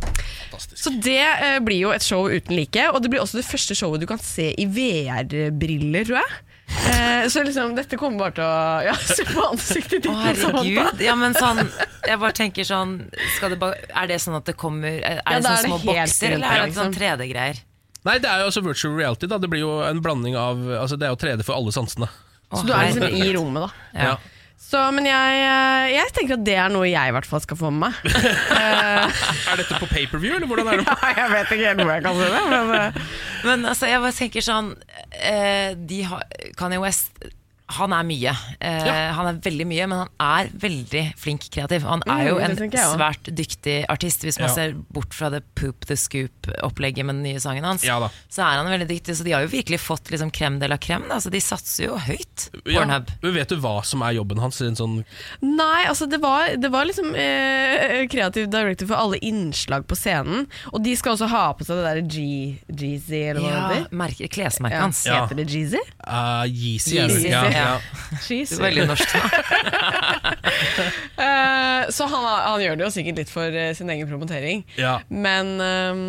Så 0.78 0.92
det 1.04 1.20
eh, 1.22 1.58
blir 1.64 1.80
jo 1.88 1.92
et 1.94 2.04
show 2.06 2.28
uten 2.30 2.56
like, 2.56 2.84
og 2.92 3.02
det 3.04 3.12
blir 3.12 3.22
også 3.24 3.40
det 3.40 3.48
første 3.48 3.76
showet 3.78 4.02
du 4.02 4.08
kan 4.10 4.22
se 4.22 4.52
i 4.58 4.66
VR-briller, 4.70 6.06
tror 6.08 6.22
jeg. 6.22 6.40
Eh, 6.72 7.28
så 7.30 7.44
liksom, 7.44 7.76
dette 7.76 7.98
kommer 8.00 8.26
bare 8.26 8.36
til 8.38 8.46
å 8.46 8.56
ja, 8.88 8.94
se 9.18 9.26
på 9.28 9.44
ansiktet 9.46 10.04
ditt. 10.04 10.10
Å, 10.12 10.16
herregud. 10.24 11.04
Ja, 11.04 11.16
men 11.20 11.36
sånn 11.38 11.60
Jeg 12.08 12.18
bare 12.22 12.34
tenker 12.38 12.66
sånn 12.68 12.96
skal 13.36 13.54
det 13.54 13.60
ba, 13.62 13.74
Er 13.76 14.10
det 14.10 14.18
sånn 14.24 14.38
at 14.40 14.48
det 14.50 14.56
kommer 14.60 14.90
Er, 14.90 15.20
Ja, 15.20 15.38
det 15.38 15.44
sånn 15.46 15.46
sånne 15.46 15.62
det 15.62 15.84
små 15.84 15.94
bokser, 15.94 16.36
eller 16.38 16.48
er 16.48 16.64
det 16.66 16.76
sånn 16.78 16.90
liksom. 16.90 16.98
3D-greier? 16.98 17.62
Nei, 18.08 18.18
det 18.18 18.32
er 18.32 18.42
jo 18.42 18.50
også 18.50 18.64
virtual 18.66 18.96
reality. 18.98 19.30
da 19.30 19.38
Det 19.38 19.50
blir 19.52 19.62
jo 19.62 19.74
en 19.86 20.02
blanding 20.02 20.38
av 20.40 20.64
Altså 20.80 20.98
Det 20.98 21.08
er 21.10 21.14
jo 21.14 21.20
3D 21.22 21.46
for 21.46 21.60
alle 21.60 21.76
sansene. 21.76 22.10
Så 22.52 22.66
du 22.68 22.74
er 22.76 22.90
liksom 22.90 23.14
i 23.16 23.30
rommet, 23.36 23.64
da. 23.64 23.92
Ja. 23.96 24.16
Så, 24.62 24.80
men 24.96 25.08
jeg, 25.10 25.40
eh, 25.44 25.88
jeg 25.98 26.12
tenker 26.16 26.38
at 26.38 26.44
det 26.48 26.54
er 26.56 26.70
noe 26.72 26.86
jeg 26.88 27.12
i 27.12 27.14
hvert 27.16 27.28
fall 27.28 27.42
skal 27.44 27.58
få 27.60 27.72
med 27.74 27.90
meg. 27.90 28.14
Er 29.52 29.58
dette 29.60 29.80
på 29.82 29.90
pay-per-view, 29.90 30.38
eller 30.38 30.48
hvordan 30.48 30.70
er 30.72 30.84
det? 30.84 30.86
Ja, 31.02 31.10
jeg 31.18 31.32
vet 31.34 31.52
ikke 31.58 31.66
helt 31.74 31.82
hvor 31.84 31.92
jeg 31.98 32.06
kan 32.06 32.20
se 32.22 32.30
det, 32.36 32.44
men 32.54 32.72
eh, 32.78 33.02
Men 33.50 33.66
altså, 33.74 33.90
jeg 33.92 34.04
bare 34.06 34.16
tenker 34.16 34.46
sånn 34.46 34.70
eh, 35.18 35.74
de 35.76 36.00
har, 36.08 36.24
Kanye 36.62 36.80
West 36.84 37.12
han 37.78 37.94
er 37.94 38.04
mye. 38.08 38.34
Eh, 38.60 38.86
Ja. 38.86 39.12
Han 39.18 39.28
er 39.28 39.40
veldig 39.42 39.66
mye, 39.68 39.88
men 39.88 39.98
han 40.00 40.10
er 40.20 40.50
veldig 40.58 41.04
flink 41.18 41.50
kreativ. 41.52 41.82
Han 41.88 42.02
er 42.08 42.12
Mm, 42.22 42.28
jo 42.28 42.36
det 42.40 42.60
en 42.62 42.72
svært 42.98 43.24
dyktig 43.36 43.86
artist. 43.90 44.22
Hvis 44.24 44.40
man 44.40 44.50
Ja. 44.50 44.54
ser 44.56 44.74
bort 44.92 45.14
fra 45.14 45.30
det 45.30 45.44
Poop 45.56 45.86
the 45.86 45.96
Scoop-opplegget 45.96 47.06
med 47.06 47.16
den 47.16 47.24
nye 47.24 47.40
sangen 47.40 47.64
hans, 47.64 47.84
Ja 47.84 48.00
så 48.30 48.42
er 48.44 48.58
han 48.62 48.68
veldig 48.68 48.88
dyktig. 48.90 49.16
Så 49.18 49.24
de 49.24 49.32
har 49.32 49.42
jo 49.42 49.48
virkelig 49.52 49.80
fått 49.80 50.10
liksom 50.12 50.32
krem 50.32 50.60
de 50.60 50.68
la 50.68 50.78
krem. 50.78 51.08
Da. 51.10 51.16
Så 51.20 51.30
de 51.32 51.40
satser 51.40 51.86
jo 51.88 51.98
høyt. 51.98 52.50
Ja, 52.66 52.82
Pornhub. 52.82 53.08
men 53.22 53.34
vet 53.34 53.50
du 53.50 53.58
hva 53.58 53.84
som 53.86 54.02
er 54.04 54.14
jobben 54.14 54.40
hans? 54.40 54.62
En 54.62 54.76
sånn, 54.76 55.04
Nei, 55.42 55.86
altså 55.88 56.08
det 56.10 56.20
var, 56.22 56.56
det 56.56 56.72
var 56.72 56.86
liksom 56.86 57.14
eh, 57.16 58.06
kreativ 58.08 58.50
director 58.50 58.88
for 58.88 58.96
alle 58.96 59.20
innslag 59.22 59.86
på 59.88 59.96
scenen. 59.98 60.48
Og 60.74 60.84
de 60.84 60.96
skal 60.96 61.14
også 61.16 61.28
ha 61.30 61.54
på 61.54 61.66
seg 61.66 61.78
det 61.78 61.86
der 61.88 62.02
G, 62.08 62.60
Jeezy, 62.70 63.22
eller 63.30 63.42
hva 63.42 63.52
Ja, 63.52 63.68
det 63.70 63.78
heter. 64.18 64.28
klesmerket 64.36 64.80
hans. 64.82 65.06
Ja. 65.06 65.26
Heter 65.28 65.36
det 65.42 65.48
Jeezy? 65.50 65.82
uh, 66.08 66.46
Yeezy. 66.48 66.96
Yeezy, 66.98 67.30
Ja, 67.30 67.44
ja. 67.62 67.76
er 68.42 68.62
veldig 68.66 68.88
norsk 68.90 69.16
da. 69.16 69.22
uh, 71.26 71.84
så 71.94 72.08
han, 72.12 72.28
han 72.28 72.64
gjør 72.66 72.80
det 72.80 72.86
jo 72.88 72.92
sikkert 72.98 73.22
litt 73.24 73.34
for 73.34 73.56
uh, 73.56 73.72
sin 73.78 73.92
egen 73.94 74.10
promotering. 74.10 74.64
Ja. 74.80 75.00
Men, 75.10 75.54
eh, 75.62 76.02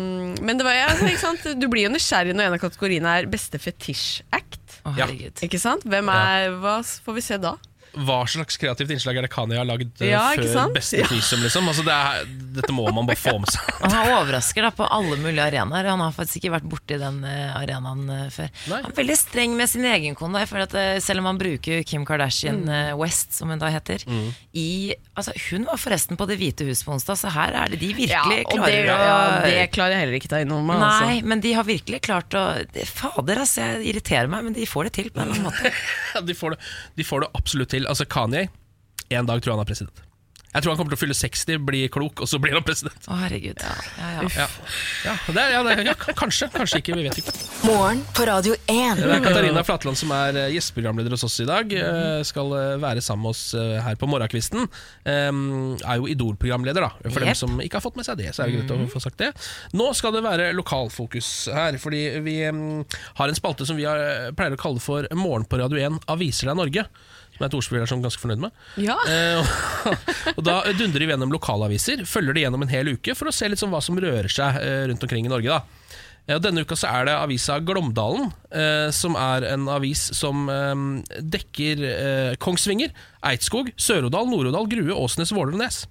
men 0.43 0.59
det 0.59 0.65
var, 0.67 0.77
ja, 0.77 0.89
ikke 0.97 1.21
sant? 1.21 1.45
du 1.59 1.67
blir 1.71 1.87
jo 1.87 1.93
nysgjerrig 1.93 2.35
når 2.35 2.49
en 2.49 2.57
av 2.57 2.63
kategoriene 2.63 3.17
er 3.19 3.29
beste 3.31 3.61
fetisj-act. 3.61 4.79
Oh, 4.83 4.95
Ja. 4.99 5.07
Ikke 5.45 5.61
sant? 5.61 5.85
Hvem 5.87 6.09
er, 6.11 6.49
Hva 6.59 6.79
får 6.83 7.15
vi 7.17 7.23
se 7.23 7.37
da? 7.41 7.55
Hva 7.93 8.23
slags 8.25 8.57
kreativt 8.57 8.89
innslag 8.95 9.17
er 9.19 9.27
det 9.27 9.29
Kanye 9.33 9.59
har 9.59 9.67
lagd 9.69 9.91
uh, 10.01 10.07
Ja, 10.07 10.23
før 10.33 10.47
sant? 10.49 10.73
beste 10.73 10.97
Ja. 11.03 11.07
Liksom? 11.13 11.67
Altså, 11.69 11.83
det 11.85 11.93
er, 11.93 12.23
dette 12.57 12.73
må 12.73 12.87
man 12.93 13.05
bare 13.05 13.19
få 13.21 13.35
med 13.39 13.51
seg. 13.53 13.67
Han 13.83 14.09
overrasker 14.15 14.65
da 14.65 14.71
på 14.73 14.87
alle 14.89 15.17
mulige 15.21 15.43
arenaer. 15.45 15.89
Han 15.91 16.01
har 16.01 16.15
faktisk 16.15 16.39
ikke 16.41 16.53
vært 16.55 16.65
borti 16.71 16.97
den 17.01 17.19
eh, 17.27 17.51
arenaen 17.59 18.03
eh, 18.09 18.23
før. 18.33 18.49
Nei. 18.71 18.79
Han 18.85 18.91
er 18.93 18.97
veldig 18.97 19.17
streng 19.19 19.53
med 19.59 19.69
sin 19.69 19.85
egen 19.85 20.17
kone. 20.17 20.41
Jeg 20.41 20.49
føler 20.49 20.65
at 20.69 20.73
eh, 20.79 20.99
Selv 21.05 21.21
om 21.21 21.29
han 21.31 21.41
bruker 21.41 21.83
Kim 21.87 22.05
Kardashian 22.09 22.63
Mm. 22.63 22.69
eh, 22.69 22.91
West, 22.97 23.33
som 23.37 23.49
hun 23.53 23.59
da 23.61 23.69
heter 23.73 24.01
i, 24.53 24.93
altså, 25.17 25.33
Hun 25.49 25.63
var 25.65 25.79
forresten 25.81 26.17
på 26.19 26.25
Det 26.29 26.37
hvite 26.39 26.65
hus 26.67 26.83
på 26.85 26.93
onsdag, 26.95 27.17
så 27.19 27.31
her 27.33 27.55
er 27.63 27.71
det 27.73 27.79
de 27.81 27.89
virkelig 27.97 28.09
ja, 28.13 28.43
klarer 28.49 28.71
det, 28.87 28.93
å 28.93 28.97
ja, 29.07 29.17
det 29.45 29.63
klarer 29.73 29.95
jeg 29.95 30.03
heller 30.03 30.17
ikke 30.19 30.29
ta 30.33 30.41
innom 30.43 30.65
meg. 30.69 30.79
Nei, 30.81 30.91
Altså. 31.17 31.27
men 31.31 31.41
de 31.43 31.53
har 31.57 31.65
virkelig 31.67 32.01
klart 32.05 32.37
å 32.37 32.43
Fader, 32.89 33.41
altså, 33.43 33.61
jeg 33.65 33.89
irriterer 33.93 34.29
meg, 34.31 34.43
men 34.49 34.55
de 34.57 34.65
får 34.69 34.89
det 34.89 34.93
til 34.99 35.09
på 35.13 35.21
en 35.23 35.29
eller 35.29 35.41
annen 35.41 35.49
måte. 35.49 36.25
de, 36.29 36.35
får 36.37 36.55
det, 36.55 36.59
de 37.01 37.07
får 37.07 37.25
det 37.25 37.31
absolutt 37.41 37.73
til. 37.73 37.82
Altså 37.89 38.05
Kanye, 38.09 38.47
en 39.09 39.29
dag 39.29 39.41
tror 39.43 39.53
jeg 39.53 39.59
han 39.59 39.65
er 39.67 39.71
president. 39.75 40.03
Jeg 40.53 40.61
tror 40.61 40.75
han 40.75 40.77
kommer 40.77 40.93
til 40.93 40.99
å 40.99 41.01
fylle 41.01 41.15
60, 41.17 41.61
bli 41.65 41.79
klok, 41.89 42.19
og 42.21 42.29
så 42.29 42.37
blir 42.37 42.53
han 42.53 42.61
president. 42.61 43.07
Å, 43.09 43.15
herregud. 43.23 43.57
Ja, 43.57 43.69
ja. 43.97 44.25
Ja, 44.37 44.43
ja, 45.01 45.13
det 45.33 45.41
er, 45.41 45.47
ja, 45.55 45.61
det 45.65 45.71
er, 45.73 45.79
ja 45.87 45.95
Kanskje, 46.13 46.45
kanskje 46.53 46.77
ikke. 46.83 46.93
Vi 46.99 47.05
vet 47.07 47.17
ikke. 47.23 47.33
Morgen 47.65 48.03
på 48.13 48.27
Radio 48.29 48.53
1. 48.69 49.01
Det 49.01 49.07
er 49.15 49.23
Katarina 49.25 49.63
Flatland 49.65 49.97
som 49.97 50.13
er 50.13 50.37
eh, 50.43 50.51
gjesteprogramleder 50.53 51.15
hos 51.15 51.25
oss 51.25 51.39
i 51.41 51.47
dag. 51.49 51.73
eh, 51.73 52.19
Skal 52.29 52.53
eh, 52.53 52.75
være 52.83 53.01
sammen 53.01 53.25
med 53.25 53.31
oss 53.33 53.41
her 53.87 53.97
på 53.97 54.09
morgenkvisten. 54.11 54.69
Um, 55.09 55.41
er 55.81 55.97
jo 56.03 56.11
Idol-programleder, 56.13 56.85
da. 56.85 57.09
For 57.09 57.25
dem 57.25 57.33
som 57.39 57.57
ikke 57.65 57.79
har 57.81 57.85
fått 57.87 57.97
med 57.97 58.05
seg 58.05 58.21
det. 58.21 58.29
Så 58.37 58.45
er 58.45 58.53
det 58.53 58.59
greit 58.61 58.75
å 58.77 58.91
få 58.93 59.01
sagt 59.01 59.17
det 59.23 59.31
Nå 59.73 59.89
skal 59.97 60.13
det 60.13 60.21
være 60.27 60.51
lokalfokus 60.53 61.31
her, 61.49 61.79
fordi 61.81 62.03
vi 62.29 62.37
har 62.45 63.25
en 63.25 63.41
spalte 63.41 63.65
som 63.65 63.81
vi 63.81 63.89
pleier 64.37 64.53
å 64.53 64.61
kalle 64.61 64.85
for 64.85 65.09
Morgen 65.17 65.49
på 65.49 65.57
Radio 65.65 65.81
1 65.81 65.97
aviser 66.13 66.53
deg 66.53 66.61
Norge. 66.61 66.85
Som 67.33 67.43
er 67.45 67.49
et 67.49 67.57
ordspill 67.57 67.79
jeg 67.79 67.87
er 67.87 67.91
sånn 67.93 68.03
ganske 68.05 68.21
fornøyd 68.23 68.43
med. 68.45 68.63
Ja. 68.81 68.97
Eh, 69.13 69.53
og, 69.89 70.09
og 70.37 70.43
Da 70.45 70.59
dundrer 70.77 71.05
vi 71.05 71.11
gjennom 71.11 71.33
lokalaviser, 71.33 72.05
følger 72.09 72.35
det 72.37 72.45
gjennom 72.45 72.63
en 72.65 72.71
hel 72.71 72.93
uke 72.95 73.15
for 73.17 73.29
å 73.29 73.33
se 73.35 73.49
litt 73.49 73.61
sånn 73.61 73.73
hva 73.73 73.81
som 73.83 73.97
rører 73.99 74.31
seg 74.31 74.59
eh, 74.61 74.83
rundt 74.89 75.03
omkring 75.05 75.27
i 75.27 75.31
Norge. 75.31 75.57
da 75.57 75.83
ja, 76.29 76.37
Denne 76.39 76.63
uka 76.63 76.77
så 76.79 76.87
er 76.87 77.09
det 77.09 77.15
avisa 77.19 77.57
Glåmdalen, 77.59 78.29
eh, 78.55 78.87
som 78.95 79.17
er 79.19 79.43
en 79.49 79.67
avis 79.71 80.05
som 80.15 80.45
eh, 80.51 80.85
dekker 81.35 81.83
eh, 81.89 82.35
Kongsvinger, 82.39 82.93
Eidskog, 83.27 83.73
Sør-Odal, 83.75 84.29
Nord-Odal, 84.31 84.69
Grue, 84.71 84.95
Åsnes, 84.95 85.33
Våler 85.35 85.57
og 85.57 85.59
Nes. 85.65 85.83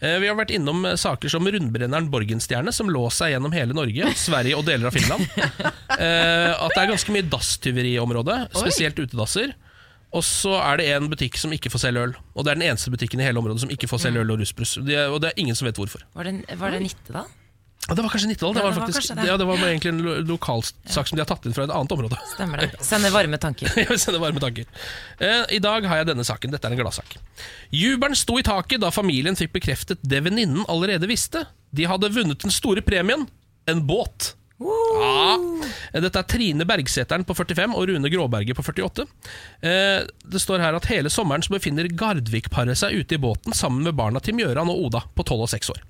Eh, 0.00 0.16
vi 0.22 0.30
har 0.30 0.38
vært 0.38 0.54
innom 0.54 0.84
eh, 0.88 0.96
saker 1.00 1.32
som 1.32 1.44
rundbrenneren 1.44 2.08
Borgenstjerne, 2.12 2.72
som 2.72 2.88
lå 2.92 3.02
seg 3.12 3.34
gjennom 3.34 3.52
hele 3.52 3.76
Norge, 3.76 4.12
Sverige 4.16 4.56
og 4.56 4.64
deler 4.68 4.90
av 4.90 4.96
Finland. 4.96 5.28
Eh, 6.00 6.52
at 6.54 6.70
det 6.72 6.80
er 6.80 6.88
ganske 6.94 7.12
mye 7.12 7.26
dasstyveri 7.28 7.90
i 7.92 8.00
området, 8.00 8.36
spesielt 8.54 8.96
utedasser. 9.02 9.50
Og 10.10 10.24
så 10.26 10.56
er 10.58 10.80
det 10.80 10.86
en 10.96 11.10
butikk 11.10 11.36
som 11.38 11.52
ikke 11.54 11.70
får 11.70 11.84
selge 11.84 12.06
øl. 12.08 12.14
Og 12.34 12.46
det 12.46 12.52
er 12.52 12.58
den 12.58 12.66
eneste 12.66 12.90
butikken 12.90 13.20
i 13.22 13.26
hele 13.28 13.38
området 13.38 13.62
som 13.62 13.70
ikke 13.70 13.86
får 13.90 14.06
selge 14.08 14.24
øl 14.24 14.32
og 14.34 14.40
rusbrus. 14.42 14.78
De, 14.82 14.96
og 15.06 15.20
det 15.22 15.30
er 15.30 15.42
ingen 15.42 15.58
som 15.58 15.68
vet 15.68 15.78
hvorfor. 15.78 16.02
Var 16.16 16.26
det, 16.26 16.58
var 16.58 16.74
det 16.74 16.80
Nittedal? 16.82 17.28
Ja, 17.88 17.94
det 17.96 18.02
var 18.04 18.12
kanskje 18.12 18.28
Nittedal. 18.28 18.52
Det 18.54 18.60
det 18.60 18.66
var 18.66 18.74
faktisk, 18.86 19.14
det. 19.14 19.26
ja, 19.26 19.36
det 19.40 19.46
var 19.48 19.62
egentlig 19.64 19.92
en 19.92 20.02
lo 20.04 20.16
lokalsak 20.32 21.08
som 21.08 21.16
de 21.16 21.22
har 21.22 21.30
tatt 21.30 21.46
inn 21.48 21.54
fra 21.56 21.64
et 21.64 21.72
annet 21.74 21.94
område. 21.94 22.18
Stemmer 22.34 22.64
det. 22.64 22.68
Sender 22.90 23.14
varme 23.14 23.38
tanker. 23.40 23.70
ja, 23.80 23.86
vil 23.88 24.02
sende 24.02 24.20
varme 24.22 24.42
tanker. 24.42 24.66
Eh, 25.18 25.46
I 25.56 25.62
dag 25.62 25.86
har 25.88 26.02
jeg 26.02 26.10
denne 26.10 26.26
saken. 26.26 26.52
Dette 26.54 26.68
er 26.68 26.76
en 26.76 26.82
gladsak. 26.82 27.16
Jubelen 27.74 28.18
sto 28.18 28.36
i 28.38 28.44
taket 28.46 28.82
da 28.82 28.90
familien 28.94 29.38
fikk 29.38 29.54
bekreftet 29.56 30.02
det 30.02 30.22
venninnen 30.26 30.66
allerede 30.68 31.08
visste. 31.10 31.46
De 31.70 31.86
hadde 31.86 32.10
vunnet 32.14 32.42
den 32.42 32.54
store 32.54 32.82
premien 32.84 33.28
en 33.70 33.86
båt. 33.86 34.34
Ja. 34.60 35.36
Dette 36.04 36.20
er 36.20 36.28
Trine 36.28 36.66
Bergseteren 36.68 37.24
på 37.26 37.34
45 37.38 37.72
og 37.76 37.88
Rune 37.90 38.10
Gråberget 38.12 38.58
på 38.58 38.64
48. 38.66 39.06
Eh, 39.64 40.02
det 40.30 40.42
står 40.42 40.62
her 40.62 40.76
at 40.76 40.90
hele 40.92 41.12
sommeren 41.12 41.44
så 41.44 41.54
befinner 41.54 41.88
Gardvik-paret 41.88 42.78
seg 42.78 43.00
ute 43.00 43.16
i 43.16 43.22
båten 43.22 43.56
sammen 43.56 43.86
med 43.86 43.96
barna 43.98 44.20
Tim 44.22 44.40
Gjøran 44.42 44.70
og 44.70 44.84
Oda 44.88 45.06
på 45.16 45.24
12 45.26 45.46
og 45.48 45.50
6 45.54 45.72
år. 45.76 45.82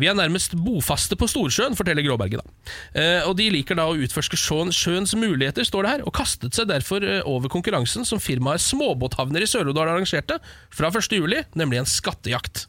Vi 0.00 0.08
er 0.10 0.16
nærmest 0.18 0.56
bofaste 0.58 1.14
på 1.14 1.28
Storsjøen, 1.30 1.76
forteller 1.78 2.02
Gråberget. 2.02 2.42
da. 2.42 2.72
Eh, 3.00 3.28
og 3.28 3.36
De 3.38 3.46
liker 3.54 3.78
da 3.78 3.86
å 3.86 3.94
utforske 3.94 4.36
sjøen, 4.38 4.72
sjøens 4.74 5.14
muligheter, 5.14 5.62
står 5.66 5.86
det 5.86 5.92
her, 5.92 6.02
og 6.04 6.14
kastet 6.16 6.56
seg 6.58 6.66
derfor 6.68 7.04
eh, 7.06 7.22
over 7.30 7.48
konkurransen 7.52 8.04
som 8.04 8.18
firmaet 8.22 8.62
Småbåthavner 8.64 9.46
i 9.46 9.50
Sør-Odal 9.50 9.92
arrangerte 9.92 10.40
fra 10.74 10.90
1.7, 10.90 11.54
nemlig 11.54 11.78
en 11.78 11.86
skattejakt. 11.90 12.66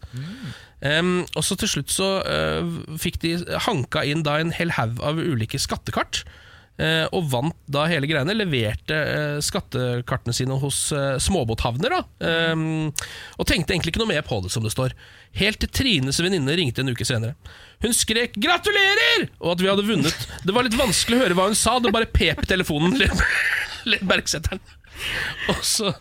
Em, 0.84 1.22
og 1.36 1.46
så 1.46 1.56
Til 1.60 1.72
slutt 1.72 1.94
så 1.94 2.10
uh, 2.26 2.98
fikk 3.00 3.22
de 3.24 3.38
hanka 3.68 4.04
inn 4.08 4.26
da 4.26 4.40
en 4.42 4.54
hel 4.56 4.74
haug 4.76 5.00
av 5.06 5.22
ulike 5.22 5.60
skattekart. 5.62 6.26
Uh, 6.76 7.08
og 7.16 7.30
vant 7.32 7.56
da 7.72 7.86
hele 7.88 8.08
greiene. 8.10 8.36
Leverte 8.36 8.96
uh, 8.96 9.38
skattekartene 9.44 10.36
sine 10.36 10.58
hos 10.60 10.90
småbåthavner. 11.24 11.96
da 11.96 12.52
um, 12.52 12.92
Og 13.40 13.48
tenkte 13.48 13.76
egentlig 13.76 13.96
ikke 13.96 14.04
noe 14.04 14.12
mer 14.12 14.26
på 14.28 14.42
det, 14.44 14.52
som 14.52 14.66
det 14.66 14.74
står. 14.76 14.96
Helt 15.40 15.62
til 15.64 15.72
Trines 15.72 16.20
venninne 16.24 16.58
ringte 16.60 16.84
en 16.84 16.92
uke 16.92 17.08
senere. 17.08 17.38
Hun 17.84 17.96
skrek 17.96 18.36
'gratulerer!' 18.40 19.30
og 19.40 19.56
at 19.56 19.64
vi 19.64 19.72
hadde 19.72 19.88
vunnet. 19.88 20.28
Det 20.44 20.56
var 20.56 20.68
litt 20.68 20.78
vanskelig 20.80 21.18
å 21.20 21.24
høre 21.24 21.38
hva 21.38 21.50
hun 21.50 21.60
sa, 21.60 21.80
det 21.80 21.92
bare 21.96 22.12
pep 22.12 22.44
i 22.44 22.50
telefonen. 22.50 23.00
Bergsetteren. 24.12 24.64
Og, 25.52 25.60
så, 25.66 25.92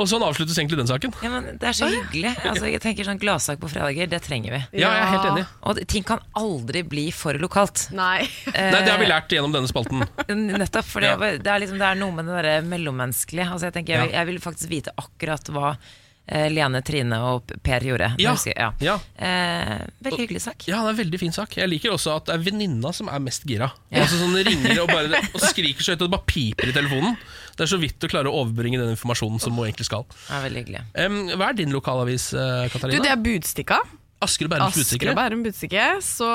og 0.00 0.08
sånn 0.08 0.22
avsluttes 0.24 0.56
egentlig 0.58 0.78
den 0.80 0.88
saken. 0.88 1.12
Ja, 1.24 1.30
men 1.34 1.58
Det 1.60 1.68
er 1.68 1.76
så 1.76 1.88
hyggelig. 1.90 2.30
Altså, 2.48 2.68
jeg 2.70 2.80
tenker 2.84 3.04
sånn 3.08 3.18
Gladsak 3.20 3.58
på 3.60 3.68
fredager, 3.72 4.08
det 4.10 4.20
trenger 4.24 4.54
vi. 4.56 4.60
Ja, 4.80 4.92
jeg 4.94 5.02
er 5.02 5.10
helt 5.12 5.26
enig. 5.32 5.44
Og 5.68 5.80
ting 5.90 6.06
kan 6.08 6.22
aldri 6.38 6.84
bli 6.88 7.08
for 7.14 7.36
lokalt. 7.40 7.88
Nei. 7.96 8.22
Nei, 8.54 8.80
Det 8.80 8.88
har 8.92 9.00
vi 9.02 9.10
lært 9.10 9.34
gjennom 9.34 9.52
denne 9.54 9.68
spalten. 9.70 10.06
Nettopp, 10.30 10.88
for 10.88 11.04
det, 11.04 11.12
Ja. 11.12 11.34
det, 11.36 11.50
er 11.50 11.60
liksom, 11.66 11.80
det 11.82 11.90
er 11.90 12.00
noe 12.00 12.16
med 12.16 12.30
det 12.30 12.40
der 12.46 12.64
mellommenneskelige. 12.70 13.50
Altså, 13.50 13.68
jeg, 13.68 13.76
tenker, 13.80 13.98
jeg, 13.98 14.06
vil, 14.08 14.16
jeg 14.16 14.30
vil 14.32 14.40
faktisk 14.48 14.72
vite 14.72 14.94
akkurat 15.04 15.52
hva 15.54 15.74
eh, 15.76 16.48
Lene, 16.52 16.80
Trine 16.86 17.20
og 17.28 17.52
Per 17.64 17.84
gjorde. 17.90 18.12
Ja. 18.22 18.32
Husker, 18.38 18.56
ja. 18.56 18.70
Ja. 18.84 18.96
Eh, 19.20 19.84
veldig 20.08 20.22
hyggelig 20.24 20.44
sak. 20.46 20.64
Ja, 20.70 20.80
det 20.80 20.94
er 20.94 20.96
en 20.96 21.00
veldig 21.04 21.20
fin 21.26 21.34
sak. 21.36 21.58
Jeg 21.60 21.68
liker 21.70 21.94
også 21.94 22.16
at 22.16 22.30
det 22.30 22.38
er 22.38 22.44
venninna 22.48 22.92
som 22.96 23.10
er 23.12 23.20
mest 23.24 23.44
gira. 23.48 23.68
Altså 23.92 24.20
sånn 24.22 24.36
ringer 24.48 24.84
og, 24.86 24.92
bare, 24.92 25.20
og 25.34 25.40
skriker 25.44 25.84
så 25.84 25.92
høyt 25.94 26.00
at 26.00 26.06
det 26.08 26.12
bare 26.16 26.30
piper 26.30 26.72
i 26.72 26.76
telefonen. 26.76 27.18
Det 27.56 27.64
er 27.66 27.70
så 27.70 27.78
vidt 27.80 27.98
du 28.02 28.08
klarer 28.10 28.26
å 28.30 28.40
overbringe 28.44 28.78
den 28.80 28.90
informasjonen 28.96 29.40
som 29.42 29.54
hun 29.54 29.66
egentlig 29.68 29.86
skal. 29.86 30.04
Ja, 30.28 30.40
veldig 30.42 30.64
hyggelig. 30.64 30.80
Em, 30.94 31.20
hva 31.38 31.50
er 31.52 31.58
din 31.60 31.70
lokalavis, 31.74 32.32
eh, 32.34 32.64
Du, 32.66 32.72
Katarina? 32.78 33.02
det 33.04 33.12
er 33.12 33.20
Budstikka. 33.22 33.78
Asker 34.22 34.46
og 34.46 34.54
Bærums 34.54 34.70
Asker 34.70 34.80
og 34.80 34.84
Budstikke. 34.84 35.14
Bærum 35.18 35.42
Budstikke. 35.44 35.86
Så 36.04 36.28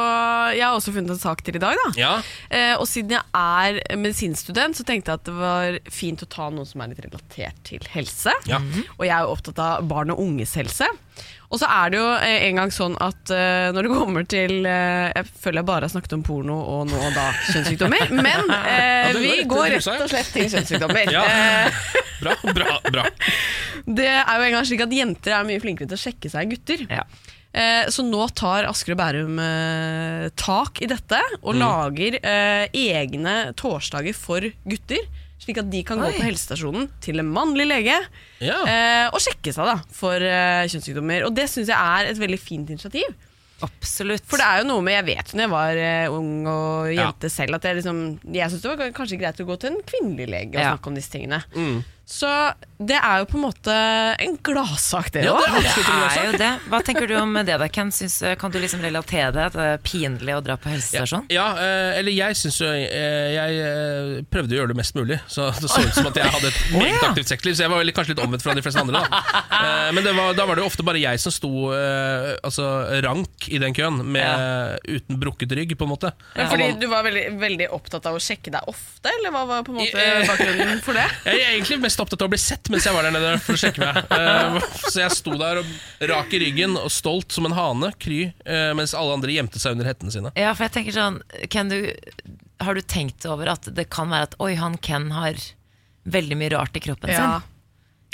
jeg 0.55 0.65
har 0.65 0.75
også 0.75 0.93
funnet 0.95 1.15
en 1.15 1.21
sak 1.21 1.43
til 1.45 1.59
i 1.59 1.63
dag, 1.63 1.79
da. 1.79 1.89
Ja. 1.99 2.11
Eh, 2.49 2.75
og 2.75 2.87
siden 2.89 3.15
jeg 3.15 3.23
er 3.33 3.97
medisinstudent, 3.97 4.77
så 4.77 4.85
tenkte 4.87 5.13
jeg 5.13 5.21
at 5.21 5.27
det 5.29 5.35
var 5.37 5.79
fint 5.93 6.23
å 6.25 6.29
ta 6.29 6.49
noe 6.53 6.67
som 6.69 6.83
er 6.83 6.93
litt 6.93 7.03
relatert 7.07 7.63
til 7.67 7.83
helse. 7.95 8.35
Ja. 8.49 8.61
Og 8.97 9.05
jeg 9.07 9.15
er 9.15 9.25
jo 9.25 9.35
opptatt 9.35 9.61
av 9.63 9.87
barn 9.89 10.13
og 10.13 10.21
unges 10.25 10.57
helse. 10.59 10.89
Og 11.49 11.57
så 11.57 11.65
er 11.65 11.89
det 11.89 11.97
jo 11.97 12.09
eh, 12.13 12.43
en 12.45 12.59
gang 12.61 12.71
sånn 12.73 12.95
at 13.01 13.31
uh, 13.33 13.71
når 13.73 13.87
det 13.87 13.89
kommer 13.89 14.25
til 14.29 14.51
uh, 14.67 15.09
Jeg 15.09 15.25
føler 15.41 15.63
jeg 15.63 15.67
bare 15.71 15.87
har 15.87 15.93
snakket 15.95 16.13
om 16.19 16.21
porno 16.25 16.57
og 16.61 16.83
nå 16.91 16.99
og 17.07 17.15
da 17.15 17.25
kjønnssykdommer. 17.47 18.13
Men 18.27 18.53
uh, 18.53 19.17
vi 19.17 19.33
går 19.49 19.73
rett 19.73 19.89
og 19.95 20.11
slett 20.11 20.29
til 20.35 20.49
kjønnssykdommer. 20.53 21.09
Ja. 21.19 21.23
Bra, 22.19 22.33
bra, 22.53 22.75
bra. 22.91 23.03
det 23.97 24.09
er 24.11 24.27
jo 24.27 24.45
en 24.45 24.55
gang 24.57 24.65
slik 24.67 24.81
at 24.83 24.93
jenter 24.93 25.37
er 25.37 25.45
mye 25.47 25.61
flinkere 25.63 25.87
til 25.89 25.95
å 25.95 26.01
sjekke 26.01 26.29
seg 26.29 26.45
enn 26.45 26.51
gutter. 26.51 26.83
Ja. 26.91 27.05
Eh, 27.53 27.87
så 27.89 28.03
nå 28.05 28.27
tar 28.37 28.67
Asker 28.69 28.93
og 28.93 28.99
Bærum 28.99 29.39
eh, 29.41 30.27
tak 30.37 30.81
i 30.85 30.89
dette 30.91 31.17
og 31.41 31.55
Mm. 31.55 31.59
lager 31.63 32.19
eh, 32.21 32.67
egne 32.77 33.53
torsdager 33.57 34.13
for 34.13 34.41
gutter. 34.69 35.01
Slik 35.39 35.57
at 35.57 35.69
de 35.71 35.81
kan 35.87 35.97
gå 35.97 36.11
på 36.13 36.25
helsestasjonen 36.27 36.89
til 37.01 37.17
en 37.23 37.31
mannlig 37.33 37.65
lege 37.71 37.95
Ja. 38.43 38.59
eh, 38.67 39.07
og 39.09 39.17
sjekke 39.23 39.53
seg 39.55 39.65
da 39.65 39.77
for 39.91 40.19
kjønnssykdommer. 40.19 41.25
Og 41.25 41.33
det 41.33 41.47
syns 41.49 41.71
jeg 41.71 41.77
er 41.79 42.11
et 42.11 42.19
veldig 42.21 42.39
fint 42.39 42.69
initiativ. 42.69 43.07
Absolutt. 43.63 44.23
For 44.29 44.37
det 44.39 44.45
er 44.45 44.61
jo 44.61 44.67
noe 44.69 44.81
med 44.85 44.93
Jeg 44.95 45.05
vet 45.17 45.31
jo 45.33 45.37
når 45.39 45.43
jeg 45.43 45.51
var 45.51 46.13
ung 46.15 46.47
og 46.47 46.93
Ja. 46.93 47.07
jente 47.11 47.29
selv, 47.31 47.55
at 47.55 47.63
jeg, 47.63 47.75
liksom, 47.81 48.19
jeg 48.31 48.51
syns 48.51 48.61
det 48.61 48.77
var 48.77 48.91
kanskje 48.95 49.19
greit 49.19 49.39
å 49.41 49.47
gå 49.49 49.57
til 49.59 49.71
en 49.73 49.81
kvinnelig 49.83 50.29
lege 50.29 50.55
og 50.55 50.61
Ja. 50.63 50.69
snakke 50.77 50.87
om 50.87 50.95
disse 50.95 51.11
tingene. 51.11 51.41
Mm. 51.55 51.83
Så 52.09 52.29
det 52.79 52.95
er 52.95 53.19
jo 53.21 53.25
på 53.29 53.37
en 53.37 53.43
måte 53.43 53.73
en 54.23 54.37
gladsak, 54.41 55.11
det 55.13 55.25
Ja, 55.27 55.35
òg. 55.35 55.43
det 55.51 55.69
er 55.69 55.75
Det 55.77 56.21
er 56.21 56.25
jo 56.31 56.37
det. 56.41 56.51
Hva 56.71 56.79
tenker 56.81 57.05
du 57.05 57.13
om 57.19 57.35
det 57.37 57.57
da, 57.61 57.67
Ken? 57.69 57.91
Syns, 57.93 58.23
kan 58.39 58.49
du 58.49 58.57
liksom 58.57 58.81
relatere 58.81 59.29
deg 59.35 59.41
at 59.51 59.57
det 59.57 59.65
er 59.75 59.81
pinlig 59.83 60.33
å 60.33 60.39
dra 60.41 60.55
på 60.57 60.71
helsestasjon? 60.71 61.27
Ja, 61.29 61.45
ja 61.59 61.91
eller 61.99 62.15
jeg 62.15 62.37
syns 62.39 62.57
jo 62.61 62.69
eh, 62.71 63.35
Jeg 63.35 63.59
eh, 63.61 64.13
prøvde 64.31 64.55
å 64.55 64.59
gjøre 64.61 64.71
det 64.73 64.79
mest 64.79 64.97
mulig, 64.97 65.19
så 65.29 65.51
det 65.59 65.69
så 65.69 65.83
ut 65.83 65.93
som 65.99 66.09
at 66.09 66.17
jeg 66.17 66.33
hadde 66.33 66.49
et 66.49 66.59
meget 66.79 66.95
ja. 66.95 67.11
aktivt 67.11 67.33
sexliv. 67.33 67.57
Så 67.59 67.67
jeg 67.67 67.73
var 67.75 67.93
kanskje 67.99 68.15
litt 68.15 68.23
omvendt 68.25 68.45
fra 68.47 68.57
de 68.57 68.65
fleste 68.65 68.81
andre. 68.81 69.03
Da. 69.05 69.21
Eh, 69.59 69.91
Men 69.93 70.07
det 70.07 70.15
var, 70.17 70.33
da 70.39 70.47
var 70.49 70.57
det 70.57 70.65
jo 70.65 70.71
ofte 70.71 70.87
bare 70.87 71.03
jeg 71.03 71.21
som 71.21 71.35
sto 71.35 71.53
eh, 71.75 72.31
altså, 72.47 72.65
rank 73.05 73.49
i 73.53 73.61
den 73.61 73.75
køen, 73.77 74.01
med, 74.09 74.79
uten 74.87 75.19
brukket 75.21 75.53
rygg, 75.59 75.75
på 75.77 75.85
en 75.85 75.93
måte. 75.93 76.13
Fordi 76.33 76.71
du 76.79 76.87
var 76.89 77.05
veldig, 77.05 77.27
veldig 77.41 77.69
opptatt 77.75 78.09
av 78.09 78.17
å 78.17 78.23
sjekke 78.23 78.53
deg 78.55 78.71
ofte, 78.71 79.11
eller 79.19 79.35
hva 79.35 79.45
var 79.53 79.67
på 79.67 79.75
en 79.75 79.81
måte 79.83 79.99
Eh, 79.99 80.23
bakgrunnen 80.27 80.81
for 80.83 80.97
det? 80.97 81.05
Jeg 81.27 81.43
er 81.43 81.53
egentlig 81.53 81.79
mest 81.83 81.98
opptatt 82.03 82.21
av 82.23 82.29
å 82.29 82.33
bli 82.33 82.39
sett 82.41 82.69
mens 82.73 82.85
jeg 82.87 82.95
var 82.95 83.05
der 83.07 83.13
nede 83.15 83.33
for 83.43 83.57
å 83.57 83.61
sjekke 83.61 83.83
meg. 83.83 83.99
Eh, 84.15 84.59
Så 84.89 85.01
jeg 85.03 85.11
sto 85.17 85.35
der 85.39 85.61
og 85.61 85.65
rak 86.11 86.33
i 86.33 86.41
ryggen 86.45 86.77
og 86.79 86.89
stolt 86.93 87.31
som 87.35 87.45
en 87.49 87.55
hane, 87.57 87.91
kry, 88.01 88.21
eh, 88.45 88.71
mens 88.77 88.95
alle 88.97 89.13
andre 89.19 89.35
gjemte 89.35 89.59
seg 89.61 89.77
under 89.77 89.85
hettene 89.89 90.11
sine. 90.15 90.31
Ja, 90.39 90.53
for 90.57 90.67
jeg 90.67 90.75
tenker 90.79 90.95
sånn 90.95 91.21
Ken, 91.49 91.69
du, 91.69 91.93
har 92.63 92.75
du 92.75 92.81
tenkt 92.81 93.25
over 93.29 93.53
at 93.55 93.69
det 93.75 93.89
kan 93.93 94.09
være 94.11 94.31
at 94.31 94.35
Oi, 94.43 94.53
han 94.59 94.77
Ken 94.77 95.11
har 95.15 95.33
veldig 96.09 96.37
mye 96.39 96.51
rart 96.57 96.75
i 96.77 96.83
kroppen 96.83 97.11
Ja. 97.13 97.23
sin? 97.39 97.55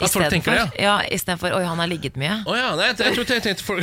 At 0.04 0.12
folk 0.12 0.28
tenker 0.28 0.52
det, 0.52 0.64
ja? 0.76 0.98
ja. 1.00 1.08
Istedenfor 1.16 1.54
Oi, 1.56 1.62
han 1.64 1.80
har 1.80 1.88
ligget 1.88 2.18
mye. 2.20 2.42
Oh, 2.44 2.52
ja, 2.58 2.74
nei, 2.76 2.90
jeg, 2.92 2.98
jeg, 3.00 3.14
tror 3.16 3.30
jeg 3.32 3.44
tenkte 3.46 3.64
folk 3.64 3.80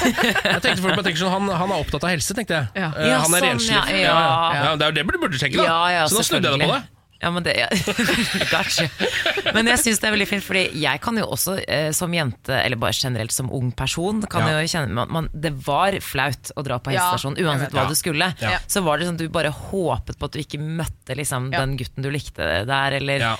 Jeg 0.48 0.62
tenkte 0.64 0.80
folk 0.80 0.94
bare 0.96 1.04
tenker 1.04 1.20
sånn 1.20 1.34
han, 1.34 1.50
han 1.60 1.74
er 1.74 1.82
opptatt 1.82 2.06
av 2.08 2.12
helse, 2.14 2.32
tenkte 2.38 2.56
jeg. 2.56 2.70
Ja. 2.80 2.88
Uh, 2.96 3.02
Ja, 3.10 3.18
han 3.20 3.34
er 3.36 3.44
sånn, 3.44 3.48
renslig. 3.50 3.74
ja, 3.76 3.82
Ja, 3.92 4.00
ja. 4.00 4.14
ja. 4.16 4.62
Ja, 4.64 4.72
det 4.80 4.86
er 4.86 4.94
jo 4.94 4.96
det 4.96 5.04
du 5.12 5.20
burde 5.26 5.40
sjekke, 5.42 5.58
da. 5.60 5.66
Ja, 5.68 5.80
ja, 5.92 6.06
så 6.08 6.16
nå 6.16 6.24
snudde 6.24 6.48
jeg 6.54 6.62
det 6.62 6.68
på 6.70 6.72
det. 6.78 6.82
Ja, 7.22 7.30
men 7.30 7.44
det 7.46 7.52
ja. 7.56 7.68
Gotcha. 8.52 8.88
Men 9.54 9.68
jeg 9.70 9.78
syns 9.78 10.00
det 10.02 10.08
er 10.08 10.14
veldig 10.16 10.26
fint, 10.28 10.42
Fordi 10.44 10.62
jeg 10.82 11.00
kan 11.04 11.18
jo 11.20 11.26
også 11.30 11.54
eh, 11.62 11.90
som 11.94 12.12
jente, 12.14 12.56
eller 12.58 12.80
bare 12.82 12.96
generelt 12.98 13.32
som 13.34 13.50
ung 13.54 13.70
person, 13.78 14.22
kan 14.26 14.48
Ja. 14.48 14.58
jo 14.60 14.66
kjenne 14.72 14.90
man, 14.96 15.12
man, 15.14 15.28
Det 15.32 15.52
var 15.66 15.94
flaut 16.02 16.50
å 16.56 16.64
dra 16.66 16.80
på 16.82 16.92
Ja, 16.94 17.12
uansett 17.14 17.70
hva 17.72 17.84
Ja. 17.84 17.88
du 17.88 17.94
skulle. 17.94 18.32
Ja. 18.42 18.58
Så 18.66 18.82
var 18.82 18.98
det 18.98 19.06
sånn 19.06 19.20
du 19.20 19.28
bare 19.32 19.52
håpet 19.54 20.18
på 20.18 20.24
at 20.28 20.32
du 20.34 20.40
ikke 20.42 20.58
møtte 20.60 21.14
liksom, 21.16 21.52
Ja. 21.52 21.60
den 21.62 21.76
gutten 21.78 22.02
du 22.02 22.10
likte 22.10 22.66
der, 22.66 22.98
eller 22.98 23.18
Ja. 23.18 23.36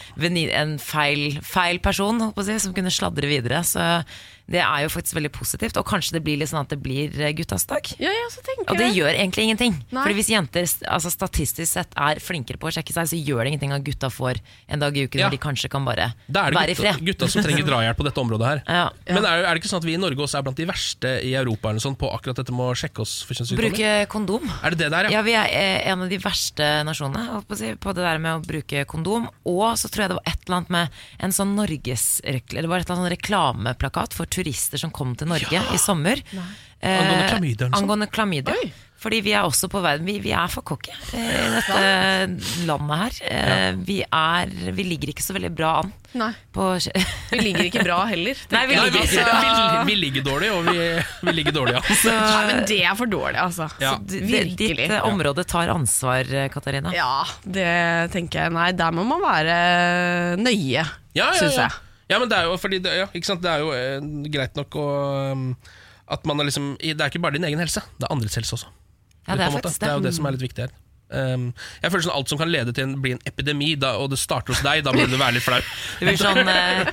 en 0.62 0.78
feil, 0.78 1.40
feil 1.42 1.78
person 1.80 2.20
holdt 2.20 2.34
på 2.36 2.42
å 2.42 2.44
si, 2.46 2.58
som 2.58 2.72
kunne 2.74 2.90
sladre 2.90 3.26
videre. 3.26 3.64
Så 3.66 4.04
det 4.52 4.60
er 4.60 4.82
jo 4.84 4.90
faktisk 4.92 5.16
veldig 5.16 5.30
positivt. 5.32 5.78
Og 5.80 5.86
kanskje 5.88 6.18
det 6.18 6.22
blir 6.26 6.36
litt 6.40 6.50
sånn 6.50 6.60
at 6.62 6.72
det 6.74 6.78
blir 6.82 7.14
eh, 7.16 7.32
guttas 7.36 7.64
dag. 7.70 7.86
Ja, 8.02 8.10
jeg 8.12 8.30
så 8.34 8.42
tenker 8.44 8.68
Og 8.72 8.80
det 8.80 8.90
gjør 8.92 9.10
egentlig 9.14 9.46
ingenting. 9.48 9.78
Nei. 9.90 10.02
Fordi 10.04 10.16
hvis 10.18 10.28
jenter 10.32 10.68
altså 10.92 11.12
statistisk 11.12 11.70
sett 11.72 11.96
er 11.96 12.20
flinkere 12.22 12.60
på 12.60 12.68
å 12.68 12.74
sjekke 12.74 12.92
seg, 12.94 13.08
så 13.08 13.18
gjør 13.18 13.42
det 13.46 13.54
ingenting 13.54 13.72
at 13.76 13.84
gutta 13.86 14.10
får 14.12 14.42
en 14.68 14.82
dag 14.84 14.96
i 14.96 15.06
uken 15.06 15.22
Ja. 15.22 15.28
hvor 15.28 15.36
de 15.36 15.40
kanskje 15.42 15.70
kan 15.72 15.86
bare 15.88 16.10
Da 16.28 16.46
er 16.48 16.56
være 16.56 16.74
i 16.74 16.74
det 16.74 16.82
gutta, 16.82 16.98
det 16.98 17.06
gutta 17.12 17.28
som 17.32 17.46
trenger 17.46 17.66
drahjelp 17.68 17.96
på 17.96 18.06
dette 18.08 18.20
området 18.20 18.46
her. 18.50 18.62
Ja. 18.68 18.84
Men 19.08 19.24
er, 19.24 19.44
er 19.46 19.54
det 19.54 19.62
ikke 19.62 19.72
sånn 19.72 19.82
at 19.82 19.88
vi 19.88 19.96
i 19.96 20.02
Norge 20.02 20.26
også 20.26 20.38
er 20.40 20.46
blant 20.46 20.60
de 20.60 20.68
verste 20.68 21.14
i 21.24 21.32
Europa 21.38 21.72
eller 21.72 21.80
noe 21.86 22.00
på 22.02 22.12
akkurat 22.12 22.42
dette 22.42 22.52
med 22.52 22.72
å 22.72 22.76
sjekke 22.76 23.04
oss 23.06 23.16
for 23.24 23.38
kjønnssykdommer? 23.38 23.72
Bruke 23.72 23.92
kondom. 24.12 24.48
Er 24.62 24.76
det 24.76 24.82
det 24.84 24.90
der, 24.92 25.08
ja? 25.08 25.16
Ja, 25.18 25.24
vi 25.26 25.36
er 25.38 25.48
eh, 25.48 25.88
en 25.92 26.04
av 26.04 26.12
de 26.12 26.20
verste 26.22 26.68
nasjonene 26.84 27.40
på 27.46 27.96
det 27.96 28.04
der 28.04 28.20
med 28.22 28.36
å 28.36 28.44
bruke 28.44 28.84
kondom. 28.90 29.28
Og 29.48 29.64
så 29.80 29.88
tror 29.92 30.04
jeg 30.06 30.12
det 30.12 30.20
var 30.20 30.31
et 30.42 30.48
eller 30.48 30.56
annet 30.58 30.72
med 30.74 30.88
en 31.22 31.32
sånn 31.34 31.54
Norges 31.54 32.06
Det 32.22 32.42
var 32.42 32.50
et 32.50 32.58
eller 32.58 32.74
annet 32.76 32.86
sånn 32.88 33.12
reklameplakat 33.14 34.14
for 34.16 34.26
turister 34.26 34.80
som 34.80 34.90
kom 34.90 35.14
til 35.16 35.30
Norge 35.30 35.62
i 35.72 35.78
sommer. 35.78 36.22
Eh, 36.80 36.98
Angående 36.98 37.28
klamydia? 37.30 37.68
Angående 37.78 38.08
klamydia. 38.10 38.56
Fordi 39.02 39.18
vi 39.26 39.34
er 39.34 39.42
også 39.46 39.66
på 39.72 39.80
verden 39.82 40.06
Vi, 40.06 40.18
vi 40.22 40.30
er 40.36 40.50
for 40.52 40.62
cocky 40.66 40.92
eh, 41.12 41.26
i 41.26 41.48
dette 41.56 42.66
landet 42.68 43.02
her. 43.02 43.18
Ja. 43.26 43.72
vi, 43.76 43.98
er, 44.06 44.54
vi 44.76 44.86
ligger 44.86 45.10
ikke 45.12 45.24
så 45.24 45.34
veldig 45.36 45.50
bra 45.58 45.80
an 45.82 45.92
Nei, 46.18 46.32
på 46.52 46.64
vi 47.32 47.38
ligger 47.40 47.68
ikke 47.70 47.84
bra 47.86 48.02
heller. 48.10 48.40
Nei, 48.52 48.62
vi 48.68 48.76
ligger 48.76 49.06
vi, 49.08 49.20
vi, 49.22 49.84
vi 49.88 49.94
ligger 49.96 50.26
dårlig, 50.26 50.50
og 50.52 50.66
vi, 50.68 50.82
vi 51.24 51.34
ligger 51.38 51.54
dårlig, 51.56 51.76
an. 51.78 51.86
Altså. 51.86 52.12
Nei, 52.12 52.42
men 52.50 52.66
det 52.68 52.80
er 52.84 52.98
for 52.98 53.12
dårlig, 53.12 53.38
altså. 53.40 53.68
Ja. 53.80 53.94
virkelig. 54.04 54.58
Ditt 54.60 54.82
eh, 54.90 55.06
område 55.08 55.44
tar 55.48 55.72
ansvar, 55.72 56.28
eh, 56.28 56.50
Katarina. 56.52 56.92
Ja, 56.96 57.24
det 57.44 57.70
tenker 58.12 58.44
jeg. 58.44 58.54
Nei, 58.58 58.68
der 58.76 58.92
må 58.92 59.06
man 59.08 59.24
være 59.24 59.56
nøye, 60.40 60.84
Ja, 60.84 60.84
ja, 61.16 61.30
syns 61.38 61.56
ja. 61.56 61.70
jeg. 61.70 61.80
ja, 62.12 62.20
men 62.20 62.28
det 62.28 62.42
er 62.42 62.50
jo 62.50 62.60
fordi 62.60 62.82
det, 62.84 62.92
ja, 63.02 63.08
ikke 63.16 63.30
sant? 63.32 63.42
Det 63.44 63.52
er 63.54 63.64
jo 63.64 63.72
eh, 63.76 64.28
greit 64.32 64.56
nok 64.58 64.76
å 64.80 64.86
um, 65.32 65.48
At 66.12 66.24
man 66.28 66.40
er 66.40 66.48
liksom 66.48 66.74
Det 66.80 66.96
er 66.98 67.08
ikke 67.08 67.20
bare 67.24 67.36
din 67.38 67.48
egen 67.48 67.60
helse, 67.62 67.84
det 67.96 68.08
er 68.08 68.12
andres 68.12 68.36
helse 68.36 68.58
også. 68.58 68.68
Ja, 69.28 69.36
det 69.38 69.44
er 69.46 69.50
faktisk 69.54 69.80
det 69.80 69.88
er 69.88 69.94
jo 69.98 70.04
det. 70.06 70.14
som 70.16 70.26
er 70.26 70.34
litt 70.36 70.42
viktig 70.42 70.64
her. 70.66 70.72
Um, 71.12 71.48
jeg 71.82 71.92
føler 71.92 72.04
sånn 72.06 72.14
Alt 72.16 72.28
som 72.32 72.38
kan 72.40 72.48
lede 72.50 72.72
til 72.74 72.84
en, 72.88 72.94
bli 73.04 73.12
en 73.16 73.20
epidemi, 73.28 73.74
da, 73.76 73.94
og 74.00 74.10
det 74.12 74.18
starter 74.18 74.54
hos 74.54 74.62
deg, 74.64 74.82
da 74.86 74.92
burde 74.94 75.10
du 75.12 75.18
være 75.20 75.36
litt 75.38 75.44
flau. 75.44 75.60
Det 76.00 76.06
blir 76.08 76.18
sånn 76.18 76.48
eh, 76.48 76.88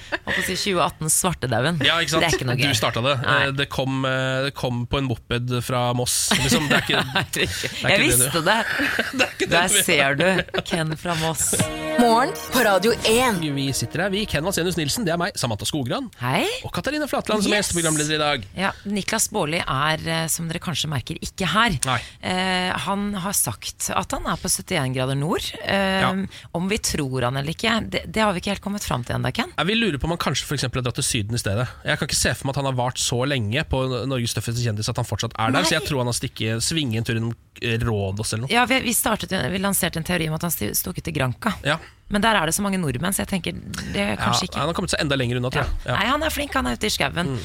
si 0.46 0.56
2018 0.56 1.10
svartedauden. 1.14 1.80
Ja, 1.86 1.98
ikke 2.04 2.14
sant? 2.18 2.26
Det 2.26 2.30
er 2.30 2.38
ikke 2.38 2.48
noe 2.50 2.58
Du 2.60 2.66
gøy. 2.68 2.76
starta 2.78 3.04
det. 3.06 3.16
Eh, 3.24 3.52
Det 3.60 3.70
kom, 3.72 4.04
eh, 4.06 4.50
det 4.50 4.54
kom 4.60 4.84
på 4.92 5.00
en 5.02 5.08
moped 5.10 5.56
fra 5.66 5.86
Moss. 5.98 6.18
Liksom, 6.38 6.68
det 6.70 6.78
er 6.78 6.86
ikke, 6.86 7.04
det 7.34 7.44
er 7.44 7.48
ikke- 7.48 7.72
Jeg 7.90 7.98
det 7.98 8.08
visste 8.08 8.44
det! 8.46 8.60
Der 9.50 9.68
ser 9.72 10.16
du 10.20 10.62
Ken 10.68 10.94
fra 11.00 11.16
Moss. 11.24 11.54
Morgen 12.00 12.32
på 12.54 12.62
Radio 12.64 12.94
1. 13.08 13.40
vi 13.56 13.70
sitter 13.76 14.06
her, 14.06 14.12
vi. 14.14 14.22
Ken 14.30 14.46
Vasenius 14.46 14.78
Nilsen, 14.80 15.04
det 15.08 15.14
er 15.16 15.20
meg. 15.20 15.34
Samantha 15.40 15.66
Skogran. 15.68 16.08
Hei. 16.22 16.46
Og 16.68 16.72
Katarina 16.76 17.08
Flatland, 17.10 17.44
som 17.44 17.52
er 17.52 17.58
Yes. 17.60 17.70
gjesteprogramleder 17.72 18.16
i 18.16 18.20
dag. 18.22 18.46
Ja, 18.56 18.72
Niklas 18.86 19.28
Baarli 19.34 19.60
er, 19.66 20.04
eh, 20.08 20.28
som 20.32 20.48
dere 20.48 20.62
kanskje 20.64 20.88
merker, 20.92 21.18
ikke 21.26 21.50
her. 21.50 21.76
Nei. 21.90 21.98
Eh, 22.24 22.72
han 22.86 23.14
har 23.26 23.34
sagt 23.36 23.90
at 23.96 24.09
han 24.16 24.28
er 24.30 24.39
på 24.41 24.49
71 24.51 24.93
grader 24.95 25.18
nord. 25.20 25.45
Eh, 25.64 25.99
Ja. 25.99 26.10
Om 26.55 26.70
vi 26.70 26.78
tror 26.78 27.26
han 27.28 27.38
eller 27.38 27.51
ikke, 27.51 27.74
det, 27.89 28.03
det 28.07 28.22
har 28.24 28.34
vi 28.34 28.41
ikke 28.41 28.53
helt 28.53 28.64
kommet 28.64 28.84
fram 28.86 29.03
til 29.03 29.16
ennå, 29.18 29.32
Ken. 29.36 29.51
Jeg 29.57 29.68
vil 29.70 29.82
lure 29.82 29.99
på 29.99 30.07
om 30.07 30.16
han 30.16 30.22
kanskje 30.22 30.47
for 30.47 30.57
har 30.60 30.84
dratt 30.86 30.95
til 30.99 31.03
Syden 31.07 31.36
i 31.36 31.41
stedet. 31.41 31.68
Jeg 31.86 31.99
kan 31.99 32.07
ikke 32.10 32.20
se 32.20 32.34
for 32.38 32.47
meg 32.47 32.55
at 32.55 32.62
han 32.64 32.70
har 32.72 32.78
vart 32.80 32.99
så 33.01 33.22
lenge 33.28 33.64
på 33.70 33.84
Norges 34.10 34.34
tøffeste 34.38 34.64
kjendis 34.64 34.89
at 34.91 34.97
han 35.01 35.07
fortsatt 35.07 35.36
er 35.36 35.51
der. 35.51 35.60
Nei. 35.62 35.68
Så 35.68 35.78
jeg 35.78 35.88
tror 35.88 36.03
han 36.03 36.12
har 36.12 36.18
stikket, 36.18 36.64
svinget 36.66 37.01
en 37.03 37.07
tur 37.10 37.20
innom 37.20 37.36
Rådås 37.60 38.34
eller 38.34 38.45
noe. 38.47 38.53
Ja, 38.53 38.66
vi, 38.70 38.80
vi, 38.86 38.93
startet, 38.95 39.34
vi 39.51 39.60
lanserte 39.60 39.99
en 39.99 40.07
teori 40.07 40.30
om 40.30 40.38
at 40.38 40.45
han 40.47 40.53
stukket 40.53 41.03
til 41.10 41.16
Granca. 41.18 41.53
Ja. 41.66 41.76
Men 42.10 42.24
der 42.24 42.39
er 42.39 42.49
det 42.49 42.55
så 42.55 42.64
mange 42.66 42.80
nordmenn, 42.82 43.14
så 43.14 43.22
jeg 43.26 43.30
tenker 43.36 43.57
det 43.93 43.99
er 44.01 44.16
Ja, 44.16 44.22
kanskje 44.24 44.47
ikke 44.47 44.62
han 44.64 44.72
har 44.72 44.78
kommet 44.78 44.93
seg 44.95 45.03
enda 45.03 45.18
lenger 45.20 45.38
unna, 45.41 45.51
tror 45.53 45.68
jeg. 45.68 45.76
Ja. 45.86 45.97
Nei, 45.99 46.07
han 46.10 46.26
er 46.26 46.34
flink, 46.34 46.55
han 46.57 46.70
er 46.72 46.80
ute 46.80 46.89
i 46.89 46.93
skauen. 46.93 47.36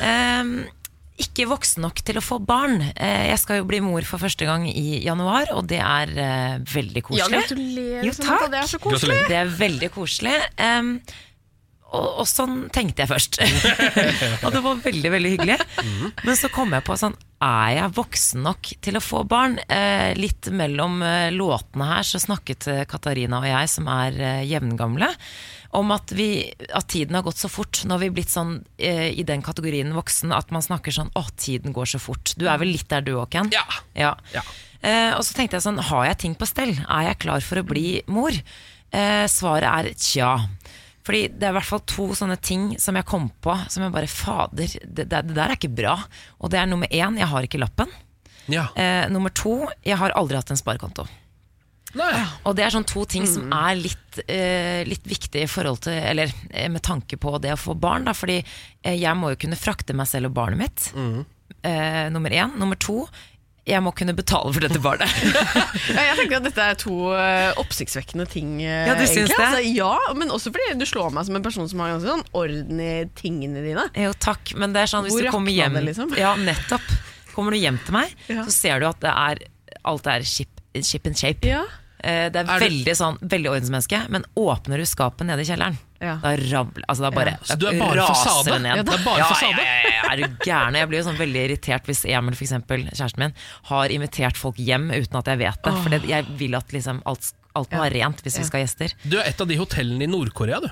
Ehm, 0.00 0.54
ikke 1.20 1.46
voksen 1.50 1.84
nok 1.84 2.00
til 2.06 2.18
å 2.18 2.24
få 2.24 2.40
barn. 2.42 2.80
Eh, 2.94 3.28
jeg 3.30 3.38
skal 3.42 3.60
jo 3.60 3.68
bli 3.68 3.80
mor 3.84 4.02
for 4.08 4.22
første 4.22 4.48
gang 4.48 4.66
i 4.70 5.02
januar, 5.04 5.52
og 5.54 5.68
det 5.70 5.78
er 5.82 6.10
veldig 6.64 6.94
veldig 6.94 7.02
Ja, 7.18 7.26
koselig. 7.28 7.44
gratulerer. 7.44 8.04
Jo, 8.08 8.16
takk. 8.18 8.48
Det 8.50 8.58
er 8.58 8.72
så 8.72 8.78
koselig. 8.82 9.20
Det 9.28 9.38
er 9.38 9.54
veldig 9.58 9.90
koselig. 9.94 10.34
Um, 10.58 10.98
og, 11.94 12.08
og 12.24 12.26
sånn 12.28 12.56
tenkte 12.74 13.04
jeg 13.04 13.10
først. 13.10 13.38
og 14.44 14.50
det 14.54 14.62
var 14.64 14.80
veldig, 14.82 15.10
veldig 15.14 15.32
hyggelig. 15.36 15.58
Men 16.24 16.38
så 16.38 16.50
kom 16.52 16.74
jeg 16.74 16.84
på 16.86 16.96
sånn 16.98 17.14
Er 17.44 17.74
jeg 17.76 17.94
voksen 17.98 18.42
nok 18.46 18.70
til 18.84 18.98
å 18.98 19.02
få 19.04 19.22
barn? 19.28 19.58
Eh, 19.68 20.14
litt 20.18 20.48
mellom 20.54 21.02
eh, 21.04 21.28
låtene 21.34 21.90
her 21.92 22.06
så 22.08 22.20
snakket 22.22 22.68
eh, 22.72 22.82
Katarina 22.90 23.42
og 23.42 23.48
jeg, 23.50 23.70
som 23.70 23.90
er 23.92 24.16
eh, 24.16 24.42
jevngamle, 24.48 25.10
om 25.74 25.90
at, 25.94 26.12
vi, 26.14 26.28
at 26.70 26.86
tiden 26.92 27.16
har 27.18 27.24
gått 27.26 27.40
så 27.40 27.50
fort. 27.50 27.82
Nå 27.84 27.96
har 27.96 28.02
vi 28.04 28.12
blitt 28.14 28.32
sånn 28.32 28.60
eh, 28.78 29.08
i 29.10 29.24
den 29.26 29.42
kategorien 29.44 29.94
voksen 29.96 30.34
at 30.36 30.52
man 30.54 30.62
snakker 30.64 30.94
sånn 30.94 31.10
Å, 31.18 31.24
tiden 31.40 31.74
går 31.74 31.90
så 31.94 32.00
fort. 32.02 32.34
Du 32.38 32.46
er 32.46 32.60
vel 32.62 32.72
litt 32.74 32.88
der 32.92 33.04
du 33.04 33.16
òg, 33.16 33.26
Ken? 33.34 33.50
Ja. 33.54 33.64
Ja. 33.98 34.14
Ja. 34.34 34.44
Eh, 34.84 35.12
og 35.16 35.24
så 35.26 35.36
tenkte 35.36 35.58
jeg 35.58 35.66
sånn, 35.66 35.80
har 35.90 36.06
jeg 36.10 36.20
ting 36.22 36.38
på 36.38 36.48
stell? 36.48 36.74
Er 36.84 37.10
jeg 37.10 37.20
klar 37.24 37.44
for 37.44 37.60
å 37.60 37.66
bli 37.66 37.98
mor? 38.12 38.36
Eh, 38.94 39.24
svaret 39.30 39.66
er 39.70 39.98
tja. 39.98 40.36
Fordi 41.04 41.26
det 41.34 41.48
er 41.48 41.52
i 41.52 41.56
hvert 41.58 41.68
fall 41.68 41.82
to 41.88 42.06
sånne 42.16 42.36
ting 42.40 42.70
som 42.80 42.96
jeg 42.96 43.08
kom 43.08 43.28
på 43.44 43.56
som 43.68 43.84
jeg 43.84 43.92
bare 43.92 44.08
Fader, 44.08 44.78
det, 44.84 45.08
det, 45.10 45.20
det 45.28 45.34
der 45.36 45.50
er 45.50 45.58
ikke 45.58 45.74
bra. 45.74 45.98
Og 46.40 46.52
det 46.52 46.62
er 46.62 46.70
nummer 46.70 46.88
én, 46.88 47.18
jeg 47.20 47.30
har 47.32 47.44
ikke 47.44 47.60
lappen. 47.60 47.90
Ja. 48.52 48.68
Eh, 48.76 49.04
nummer 49.12 49.32
to, 49.32 49.64
jeg 49.84 49.98
har 50.00 50.14
aldri 50.16 50.38
hatt 50.38 50.52
en 50.52 50.60
sparekonto. 50.60 51.06
Nei. 51.94 52.24
Og 52.44 52.56
det 52.58 52.64
er 52.66 52.74
sånn 52.74 52.86
to 52.90 53.04
ting 53.06 53.26
som 53.30 53.52
er 53.54 53.76
litt, 53.78 54.18
eh, 54.28 54.82
litt 54.88 55.04
viktig 55.06 55.44
i 55.44 55.50
forhold 55.50 55.80
til 55.86 55.92
Eller 55.94 56.32
eh, 56.50 56.68
med 56.72 56.82
tanke 56.82 57.16
på 57.20 57.36
det 57.42 57.52
å 57.54 57.60
få 57.60 57.74
barn, 57.78 58.04
da. 58.08 58.14
Fordi 58.16 58.40
eh, 58.82 58.96
jeg 58.98 59.14
må 59.20 59.30
jo 59.34 59.40
kunne 59.44 59.58
frakte 59.58 59.94
meg 59.94 60.08
selv 60.10 60.32
og 60.32 60.34
barnet 60.40 60.58
mitt. 60.58 60.88
Eh, 61.64 62.10
nummer 62.10 62.30
én. 62.34 62.52
Nummer 62.60 62.76
to, 62.80 63.06
jeg 63.64 63.80
må 63.80 63.94
kunne 63.96 64.12
betale 64.16 64.50
for 64.52 64.60
dette 64.66 64.80
barnet. 64.84 65.08
Ja, 65.94 66.02
jeg 66.10 66.16
tenker 66.18 66.36
at 66.40 66.48
dette 66.50 66.66
er 66.72 66.76
to 66.80 66.96
oppsiktsvekkende 67.62 68.26
ting. 68.28 68.58
Ja, 68.64 68.92
du 68.98 69.04
syns 69.06 69.30
det? 69.30 69.38
Altså, 69.38 69.62
ja, 69.64 69.92
men 70.18 70.32
også 70.34 70.52
fordi 70.52 70.74
du 70.80 70.84
slår 70.88 71.14
meg 71.14 71.28
som 71.28 71.38
en 71.38 71.46
person 71.46 71.68
som 71.70 71.80
har 71.84 71.94
ganske 71.94 72.10
sånn 72.10 72.26
orden 72.36 72.80
i 72.82 72.92
tingene 73.16 73.62
dine. 73.64 73.86
jo, 74.04 74.12
takk, 74.20 74.52
men 74.60 74.74
det 74.76 74.84
er 74.84 74.92
sånn 74.92 75.06
hvis 75.06 75.14
Hvor 75.16 75.28
du 75.28 75.32
kommer 75.32 75.54
hjem 75.54 75.78
det, 75.78 75.86
liksom? 75.92 76.12
Ja, 76.20 76.34
nettopp. 76.36 76.84
Kommer 77.34 77.54
du 77.54 77.58
hjem 77.58 77.78
til 77.86 77.96
meg, 77.96 78.12
Ja. 78.30 78.44
så 78.46 78.52
ser 78.54 78.82
du 78.82 78.86
at 78.90 79.00
det 79.02 79.10
er 79.10 79.40
alt 79.84 80.06
er 80.06 80.22
ship, 80.28 80.60
ship 80.80 81.06
and 81.08 81.18
shape. 81.18 81.42
Ja. 81.48 81.64
Eh, 82.04 82.28
Det 82.28 82.36
er, 82.42 82.50
Er 82.52 82.60
veldig 82.60 82.94
sånn, 82.98 83.16
veldig 83.24 83.48
ordensmenneske, 83.54 84.00
men 84.12 84.24
åpner 84.36 84.76
du 84.82 84.84
skapet 84.84 85.24
nede 85.26 85.40
i 85.40 85.48
kjelleren, 85.48 85.78
Ja. 86.04 86.16
da 86.20 86.34
ramler 86.36 86.84
Altså, 86.88 87.00
da 87.06 87.10
bare 87.10 87.30
Ja. 87.32 87.36
Så 87.48 87.56
du 87.58 87.66
er 87.66 87.78
bare 87.80 88.04
fasade? 88.06 88.60
ned. 88.60 88.76
Ja, 88.76 88.82
det 88.82 88.94
er 88.98 89.04
bare 89.04 89.18
ja, 89.18 89.28
fasade? 89.30 89.56
Ja, 89.64 89.76
ja, 89.80 89.90
ja, 89.94 90.12
er 90.12 90.16
du 90.16 90.36
gæren? 90.44 90.74
Jeg 90.76 90.88
blir 90.90 90.98
jo 91.00 91.06
sånn 91.10 91.16
veldig 91.16 91.42
irritert 91.48 91.84
hvis 91.88 92.04
Emil, 92.04 92.34
for 92.34 92.44
eksempel, 92.44 92.84
kjæresten 92.92 93.18
min, 93.24 93.32
har 93.70 93.88
invitert 93.88 94.36
folk 94.36 94.56
hjem 94.60 94.90
uten 94.92 95.16
at 95.16 95.24
jeg 95.32 95.38
vet 95.38 95.62
det. 95.64 95.72
For 95.82 96.06
jeg 96.06 96.24
vil 96.36 96.54
at 96.54 96.68
liksom 96.76 97.02
alt, 97.06 97.32
alt 97.56 97.70
må 97.70 97.78
være 97.88 98.02
rent 98.04 98.20
hvis 98.22 98.38
vi 98.38 98.44
skal 98.44 98.60
ha 98.60 98.66
gjester. 98.66 98.94
Du 99.08 99.16
er 99.18 99.24
et 99.24 99.40
av 99.40 99.46
de 99.48 99.56
hotellene 99.56 100.02
i 100.02 100.06
Nord-Korea, 100.06 100.60
du. 100.60 100.68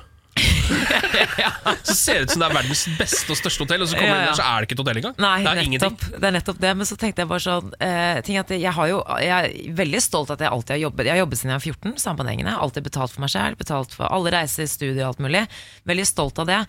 Så 1.89 1.95
ser 1.99 2.21
det 2.21 2.23
ut 2.29 2.35
som 2.35 2.43
det 2.43 2.49
er 2.49 2.55
verdens 2.57 2.83
beste 2.99 3.35
og 3.35 3.39
største 3.39 3.65
hotell, 3.65 3.83
og 3.85 3.91
så 3.91 3.99
kommer 3.99 4.13
Ja, 4.13 4.15
du 4.15 4.21
ja. 4.21 4.23
inn 4.23 4.31
der, 4.33 4.39
så 4.39 4.47
er 4.47 4.55
det 4.63 4.69
ikke 4.69 4.77
et 4.79 4.83
hotell 4.85 5.01
engang. 5.03 5.17
Nei, 5.23 5.35
det 5.43 5.53
er 5.53 5.61
ingenting. 5.67 5.97
nettopp, 5.99 6.21
det 6.23 6.29
er 6.31 6.35
nettopp 6.39 6.61
det. 6.65 6.73
Men 6.81 6.89
så 6.91 6.99
tenkte 7.01 7.25
jeg 7.25 7.31
bare 7.33 7.45
sånn 7.47 7.75
eh, 7.89 8.21
ting 8.27 8.39
at 8.41 8.55
jeg, 8.55 8.73
har 8.79 8.91
jo, 8.93 9.03
jeg 9.23 9.33
er 9.37 9.77
veldig 9.83 10.03
stolt 10.05 10.33
at 10.35 10.45
jeg 10.45 10.53
alltid 10.55 10.77
har 10.77 10.83
jobbet. 10.87 11.09
Jeg 11.11 11.17
har 11.17 11.23
jobbet 11.25 11.43
siden 11.43 11.55
jeg 11.55 11.61
var 11.63 11.69
14, 11.93 12.01
sammenhengende. 12.07 12.57
Alltid 12.67 12.87
betalt 12.89 13.15
for 13.15 13.25
meg 13.27 13.35
selv, 13.35 13.59
betalt 13.61 13.97
for 13.99 14.09
alle 14.13 14.35
reiser, 14.35 14.71
studier 14.71 15.05
og 15.07 15.13
alt 15.15 15.25
mulig. 15.27 15.45
Veldig 15.91 16.09
stolt 16.09 16.43
av 16.45 16.51
det. 16.53 16.61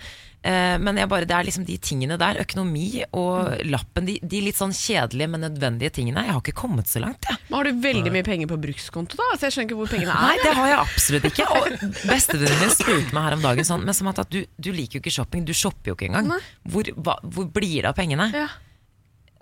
Eh, 0.44 0.76
men 0.84 0.98
jeg 1.00 1.08
bare, 1.08 1.28
det 1.28 1.36
er 1.38 1.46
liksom 1.48 1.64
de 1.68 1.78
tingene 1.80 2.18
der, 2.20 2.42
økonomi 2.44 3.04
og 3.16 3.62
lappen, 3.70 4.08
de, 4.10 4.18
de 4.20 4.42
litt 4.44 4.60
sånn 4.60 4.74
kjedelige, 4.76 5.30
men 5.32 5.46
nødvendige 5.46 5.94
tingene. 6.00 6.26
Jeg 6.28 6.36
har 6.36 6.42
ikke 6.44 6.56
kommet 6.64 6.92
så 6.92 7.00
langt, 7.04 7.24
jeg. 7.30 7.40
Men 7.48 7.58
har 7.60 7.70
du 7.70 7.80
veldig 7.86 8.12
mye 8.18 8.26
penger 8.28 8.52
på 8.52 8.60
brukskonto, 8.66 9.20
da? 9.20 9.30
Så 9.38 9.48
jeg 9.48 9.56
skjønner 9.56 9.72
ikke 9.72 9.80
hvor 9.80 9.94
pengene 9.94 10.18
er. 10.18 10.28
Nei, 10.28 10.36
det 10.44 10.56
har 10.60 10.70
jeg 10.74 10.82
absolutt 10.84 11.30
ikke. 11.32 11.48
Og 11.48 11.88
bestevennen 12.12 12.60
min 12.66 12.76
spurte 12.76 13.16
meg 13.16 13.30
her 13.30 13.38
om 13.38 13.48
dagen 13.48 13.70
sånn, 13.72 13.88
men 13.88 13.96
som 13.98 14.12
at 14.12 14.22
du, 14.34 14.44
du 14.60 14.72
liker 14.76 15.00
jo 15.00 15.06
ikke 15.06 15.16
shopping, 15.16 15.48
du 15.48 15.56
shopper 15.56 15.94
jo 15.94 15.98
ikke 15.98 16.12
engang. 16.12 16.34
Hvor, 16.68 16.92
hva, 17.00 17.18
hvor 17.24 17.48
blir 17.56 17.80
det 17.80 17.94
av 17.94 17.98
pengene? 17.98 18.28
Ja. 18.36 18.50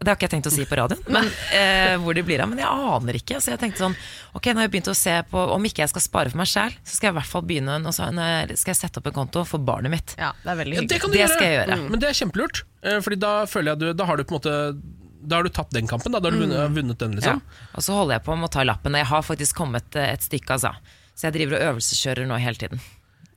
Det 0.01 0.07
har 0.09 0.15
ikke 0.17 0.25
jeg 0.25 0.31
tenkt 0.33 0.47
å 0.49 0.51
si 0.55 0.63
på 0.65 0.77
radioen, 0.79 1.01
men, 1.13 1.27
eh, 1.53 1.95
hvor 2.01 2.15
de 2.17 2.23
blir 2.25 2.41
av. 2.41 2.49
Men 2.49 2.57
jeg 2.57 2.67
aner 2.67 3.13
ikke. 3.19 3.37
Så 3.37 3.51
jeg 3.53 3.59
tenkte 3.61 3.83
sånn 3.83 3.95
Ok, 4.33 4.47
nå 4.49 4.55
har 4.57 4.65
jeg 4.65 4.71
begynt 4.73 4.89
å 4.89 4.95
se 4.97 5.13
på 5.29 5.37
Om 5.53 5.63
ikke 5.69 5.83
jeg 5.83 5.89
skal 5.91 6.01
spare 6.01 6.31
for 6.31 6.37
meg 6.41 6.47
sjæl, 6.49 6.73
så 6.83 6.95
skal 6.97 7.07
jeg 7.11 7.13
i 7.13 7.17
hvert 7.19 7.29
fall 7.29 7.43
begynne 7.43 7.75
nå 7.83 7.91
så- 7.93 8.09
skal 8.57 8.73
jeg 8.73 8.79
sette 8.81 8.97
opp 8.97 9.07
en 9.07 9.13
konto 9.13 9.45
for 9.45 9.59
barnet 9.59 9.91
mitt. 9.91 10.15
ja, 10.17 10.31
det 10.43 10.49
er 10.49 10.55
veldig 10.63 10.73
Ja, 10.73 10.81
hyggelig. 10.81 10.89
det 10.89 11.01
kan 11.01 11.09
du 11.11 11.17
Det 11.17 11.21
gjøre. 11.21 11.35
skal 11.35 11.47
jeg 11.47 11.67
gjøre. 11.67 11.77
Mm. 11.77 11.89
Men 11.91 11.99
det 11.99 12.09
er 12.09 12.13
kjempelurt. 12.25 12.63
Eh, 12.83 12.99
Fordi 12.99 13.19
da 13.19 13.45
føler 13.45 13.65
jeg 13.71 13.79
du 13.79 13.93
Da 13.93 14.05
har 14.05 14.17
du 14.17 14.23
på 14.23 14.33
en 14.33 14.39
måte 14.41 14.81
Da 15.27 15.35
har 15.35 15.43
du 15.43 15.49
tatt 15.49 15.69
den 15.69 15.87
kampen. 15.87 16.11
Da, 16.11 16.19
da 16.19 16.31
har 16.31 16.37
du 16.37 16.47
vunnet, 16.47 16.73
vunnet 16.73 16.97
den, 16.97 17.11
Ja. 17.11 17.17
liksom. 17.19 17.41
Og 17.75 17.81
så 17.83 17.93
holder 17.93 18.15
jeg 18.17 18.23
på 18.25 18.35
med 18.35 18.49
å 18.49 18.51
ta 18.51 18.63
lappen. 18.63 18.89
Og 18.95 18.97
jeg 18.97 19.05
har 19.05 19.21
faktisk 19.21 19.53
kommet 19.53 19.95
eh, 19.95 20.13
et 20.13 20.21
stykke, 20.21 20.49
altså. 20.57 20.73
Så 21.15 21.29
jeg 21.29 21.33
driver 21.33 21.59
og 21.61 21.75
øvelseskjører 21.77 22.25
nå 22.25 22.39
hele 22.41 22.55
tiden. 22.57 22.79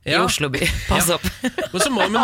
I 0.05 0.15
Oslo 0.19 0.51
by. 0.53 0.61
Pass 0.85 1.09
opp. 1.13 1.23
Men 1.41 1.81
så 1.81 1.89
må, 1.89 2.05
nå, 2.13 2.23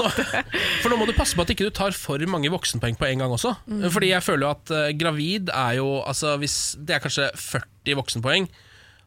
for 0.84 0.92
nå 0.92 1.00
må 1.00 1.08
du 1.10 1.16
passe 1.18 1.38
på 1.38 1.46
at 1.46 1.54
ikke 1.54 1.66
du 1.66 1.74
tar 1.74 1.96
for 1.98 2.22
mange 2.30 2.52
voksenpoeng 2.54 2.98
på 3.00 3.08
en 3.10 3.24
gang 3.24 3.34
også. 3.34 3.56
Fordi 3.94 4.12
jeg 4.12 4.26
føler 4.26 4.46
jo 4.46 4.52
at 4.54 4.74
uh, 4.76 4.90
gravid 4.98 5.50
er 5.50 5.80
jo 5.80 5.88
altså 6.06 6.36
hvis, 6.42 6.76
Det 6.78 6.98
er 6.98 7.02
kanskje 7.04 7.32
40 7.34 7.98
voksenpoeng, 7.98 8.46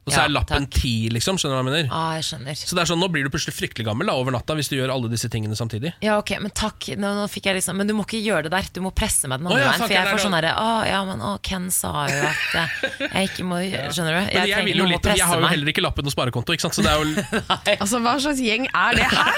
og 0.04 0.12
så 0.12 0.18
Ja, 0.18 0.24
er 0.26 0.32
lappen 0.34 0.66
10, 0.68 1.08
liksom. 1.16 1.38
Skjønner 1.40 1.56
du 1.56 1.56
hva 1.56 1.62
jeg 1.64 1.68
mener? 1.70 1.86
Ah, 1.96 2.10
jeg 2.18 2.24
skjønner. 2.28 2.58
Så 2.60 2.76
det 2.76 2.82
er 2.82 2.88
sånn, 2.90 3.00
Nå 3.00 3.08
blir 3.08 3.24
du 3.24 3.30
plutselig 3.32 3.54
fryktelig 3.56 3.86
gammel 3.88 4.10
da, 4.10 4.14
over 4.20 4.34
natta 4.36 4.52
hvis 4.58 4.68
du 4.68 4.76
gjør 4.76 4.92
alle 4.92 5.08
disse 5.08 5.30
tingene 5.32 5.56
samtidig. 5.56 5.94
Ja, 6.04 6.18
ok, 6.20 6.34
men 6.44 6.52
takk. 6.52 6.90
Nå, 7.00 7.12
nå 7.16 7.24
fikk 7.32 7.48
jeg 7.48 7.56
liksom 7.58 7.78
Men 7.80 7.88
du 7.88 7.94
må 7.96 8.04
ikke 8.04 8.20
gjøre 8.20 8.46
det 8.46 8.52
der. 8.52 8.68
Du 8.76 8.82
må 8.84 8.92
presse 8.92 9.30
meg 9.32 9.40
den 9.40 9.48
andre 9.48 9.58
Å, 9.58 9.64
ja, 9.64 9.70
veien. 9.72 9.84
For 9.84 9.94
jeg 9.96 10.10
får 10.12 10.22
sånn 10.26 10.36
herre 10.36 10.52
Å, 10.60 10.68
ja, 10.90 11.00
men 11.08 11.24
å, 11.24 11.30
Ken 11.44 11.70
sa 11.72 11.92
jo 12.10 12.20
at 12.28 12.58
eh, 12.60 12.76
jeg 13.08 13.30
ikke 13.32 13.46
må 13.48 13.60
Skjønner 13.94 14.12
du? 14.12 14.20
Men 14.20 14.28
jeg, 14.34 14.52
trenger 14.52 14.68
vil 14.68 14.82
jo 14.84 14.88
litt, 14.92 15.08
jeg 15.14 15.28
har 15.30 15.40
jo 15.40 15.50
heller 15.54 15.72
ikke 15.72 15.84
lappen 15.84 16.10
og 16.10 16.14
sparekonto, 16.14 16.56
ikke 16.56 16.66
sant? 16.66 16.76
så 16.76 16.84
det 16.84 16.92
er 16.92 17.00
jo 17.00 17.24
Altså, 17.84 18.02
Hva 18.04 18.14
slags 18.22 18.42
gjeng 18.44 18.68
er 18.70 19.00
det 19.00 19.08
her? 19.08 19.32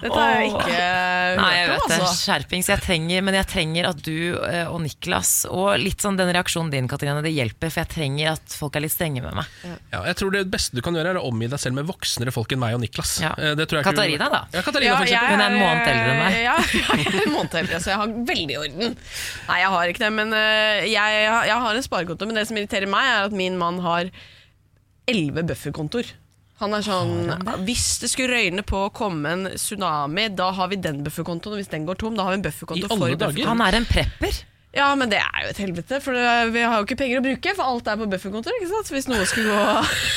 Dette 0.00 0.16
er 0.24 0.34
jeg 0.40 0.50
ikke 0.54 0.80
Nei, 1.40 1.52
jeg 1.58 1.68
vet 1.70 1.84
det. 1.84 1.98
altså. 2.00 2.16
Skjerpings. 2.24 2.68
Jeg 2.72 2.84
trenger, 2.84 3.24
men 3.28 3.36
jeg 3.38 3.48
trenger 3.50 3.90
at 3.90 4.00
du 4.04 4.16
eh, 4.48 4.66
og 4.70 4.80
Niklas, 4.84 5.32
og 5.50 5.74
litt 5.80 6.02
sånn 6.02 6.18
den 6.18 6.32
reaksjonen 6.34 6.72
din, 6.72 6.88
Katrine, 6.90 7.20
det 7.24 7.32
hjelper. 7.34 7.70
For 7.72 7.82
jeg 7.84 7.92
trenger 7.94 8.32
at 8.34 8.56
folk 8.56 8.76
er 8.78 8.84
litt 8.86 8.94
strenge 8.94 9.22
med 9.24 9.36
meg. 9.38 9.49
Ja, 9.64 10.00
Jeg 10.06 10.16
tror 10.16 10.30
det 10.32 10.42
beste 10.50 10.74
du 10.76 10.80
kan 10.84 10.94
gjøre, 10.96 11.12
er 11.14 11.20
å 11.20 11.26
omgi 11.28 11.48
deg 11.52 11.60
selv 11.60 11.74
med 11.76 11.88
voksnere 11.88 12.32
folk 12.32 12.52
enn 12.54 12.60
meg 12.62 12.74
og 12.78 12.80
Niklas. 12.84 13.16
Ja. 13.20 13.32
Eh, 13.36 13.54
Det 13.58 13.68
tror 13.68 13.80
jeg 13.80 13.86
ikke- 13.86 13.94
Katarina, 13.96 14.28
da. 14.32 14.40
Ja, 14.52 14.62
Katarina, 14.62 14.96
for 14.96 15.04
eksempel. 15.04 15.34
Hun 15.34 15.40
er 15.40 15.50
en 15.50 15.58
måned 15.60 15.90
eldre 15.92 16.10
enn 16.14 16.22
meg. 16.24 16.38
Ja, 16.44 16.56
jeg 17.04 17.06
er 17.14 17.26
en 17.26 17.32
måned 17.34 17.54
eldre, 17.62 17.80
så 17.80 17.92
jeg 17.92 18.00
har 18.00 18.14
veldig 18.32 18.56
orden. 18.62 18.96
Nei, 19.48 19.58
jeg 19.60 19.68
har 19.76 19.92
ikke 19.92 20.04
det, 20.06 20.12
men 20.12 20.32
øh, 20.32 20.80
jeg, 20.88 21.20
jeg 21.50 21.60
har 21.66 21.74
en 21.74 21.82
sparekonto. 21.90 22.26
Men 22.30 22.34
det 22.40 22.46
som 22.48 22.56
irriterer 22.56 22.88
meg, 22.88 23.04
er 23.10 23.28
at 23.28 23.32
min 23.36 23.58
mann 23.60 23.80
har 23.84 24.10
elleve 25.10 25.44
bufferkontoer. 25.50 26.12
Han 26.60 26.74
er 26.76 26.82
sånn 26.84 27.30
Hvis 27.64 27.86
det 28.02 28.10
skulle 28.12 28.36
røyne 28.36 28.60
på 28.68 28.82
å 28.84 28.90
komme 28.92 29.30
en 29.32 29.46
tsunami, 29.56 30.26
da 30.36 30.50
har 30.52 30.68
vi 30.68 30.76
den 30.76 30.98
bufferkontoen. 31.06 31.54
Og 31.56 31.60
hvis 31.62 31.70
den 31.72 31.86
går 31.88 31.96
tom, 32.02 32.16
da 32.18 32.26
har 32.26 32.34
vi 32.34 32.40
en 32.42 32.44
bufferkonto 32.44 32.88
for 32.90 33.00
bufferkontoen. 33.00 33.46
Han 33.48 33.62
er 33.64 33.78
en 33.80 33.86
prepper. 33.88 34.42
Ja, 34.70 34.86
men 34.94 35.10
det 35.10 35.18
er 35.18 35.40
jo 35.42 35.48
et 35.50 35.58
helvete, 35.58 35.98
for 35.98 36.14
vi 36.54 36.60
har 36.62 36.76
jo 36.78 36.84
ikke 36.86 36.96
penger 37.00 37.18
å 37.18 37.24
bruke, 37.24 37.54
for 37.58 37.66
alt 37.72 37.88
er 37.90 37.96
på 37.98 38.06
bufferkontoer. 38.12 38.54
ikke 38.60 38.68
sant? 38.70 38.90
Hvis 38.94 39.08
noe 39.10 39.24
skulle 39.26 39.50
gå 39.50 39.70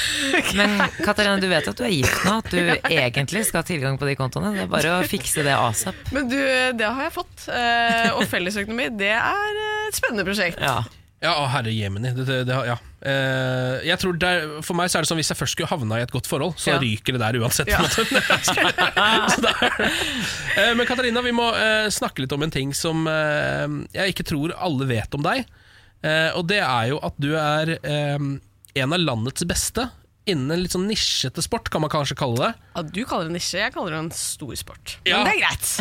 Men 0.60 0.76
Katarina, 1.02 1.40
du 1.42 1.48
vet 1.50 1.70
at 1.72 1.80
du 1.80 1.84
er 1.88 1.94
gift 1.96 2.28
nå, 2.28 2.36
at 2.38 2.52
du 2.54 2.60
egentlig 2.94 3.46
skal 3.50 3.64
ha 3.64 3.68
tilgang 3.68 3.98
på 3.98 4.06
de 4.12 4.14
kontoene. 4.20 4.54
Det 4.54 4.68
er 4.68 4.74
bare 4.76 4.94
å 5.00 5.08
fikse 5.10 5.42
det 5.48 5.56
asap. 5.58 5.98
Men 6.14 6.30
du, 6.30 6.38
det 6.78 6.86
har 6.86 7.08
jeg 7.10 7.16
fått. 7.18 7.48
eh, 7.50 8.12
Og 8.14 8.28
fellesøkonomi, 8.30 8.92
det 9.02 9.10
er 9.18 9.58
eh, 9.64 9.88
et 9.90 9.98
spennende 9.98 10.28
prosjekt. 10.30 10.62
Ja. 10.62 10.84
Ja, 11.24 11.38
å, 11.40 11.46
herre 11.48 11.72
jemini. 11.72 12.10
Det, 12.18 12.26
det, 12.28 12.38
det, 12.50 12.56
ja. 12.68 12.76
Eh, 13.08 13.78
jeg 13.88 13.96
tror 14.02 14.18
det 14.20 14.28
er, 14.28 14.50
for 14.66 14.76
meg 14.76 14.92
så 14.92 15.00
er 15.00 15.06
det 15.06 15.10
sånn 15.12 15.20
hvis 15.22 15.32
jeg 15.32 15.40
først 15.40 15.56
skulle 15.56 15.70
havna 15.72 16.02
i 16.02 16.04
et 16.04 16.12
godt 16.12 16.28
forhold, 16.28 16.58
så 16.60 16.74
Ja. 16.74 16.80
ryker 16.84 17.16
det 17.16 17.22
der 17.24 17.40
uansett. 17.40 17.72
Ja. 17.72 17.80
Eh, 20.54 20.76
men 20.78 20.86
Katarina, 20.86 21.22
vi 21.26 21.32
må 21.34 21.48
eh, 21.58 21.88
snakke 21.90 22.22
litt 22.24 22.34
om 22.36 22.44
en 22.46 22.52
ting 22.54 22.74
som 22.78 23.08
eh, 23.10 23.66
jeg 23.96 24.14
ikke 24.14 24.26
tror 24.30 24.54
alle 24.54 24.86
vet 24.90 25.16
om 25.18 25.24
deg. 25.26 25.48
Eh, 26.06 26.30
og 26.38 26.46
det 26.52 26.60
er 26.62 26.92
jo 26.92 27.00
at 27.04 27.16
du 27.18 27.32
er 27.40 27.72
eh, 27.80 28.20
en 28.84 28.94
av 28.94 29.02
landets 29.02 29.46
beste 29.50 29.88
innen 30.30 30.54
en 30.56 30.62
litt 30.64 30.72
sånn 30.72 30.86
nisjete 30.88 31.42
sport, 31.44 31.68
kan 31.74 31.82
man 31.84 31.92
kanskje 31.92 32.16
kalle 32.20 32.38
det. 32.40 32.52
Ja, 32.78 32.84
du 32.86 33.02
kaller 33.10 33.28
det 33.28 33.36
nisje, 33.36 33.58
jeg 33.60 33.74
kaller 33.76 33.92
det 33.96 34.00
en 34.06 34.12
stor 34.16 34.54
sport. 34.56 34.94
Ja. 35.10 35.18
Men 35.20 35.28
det 35.28 35.34
er 35.34 35.42
greit. 35.42 35.74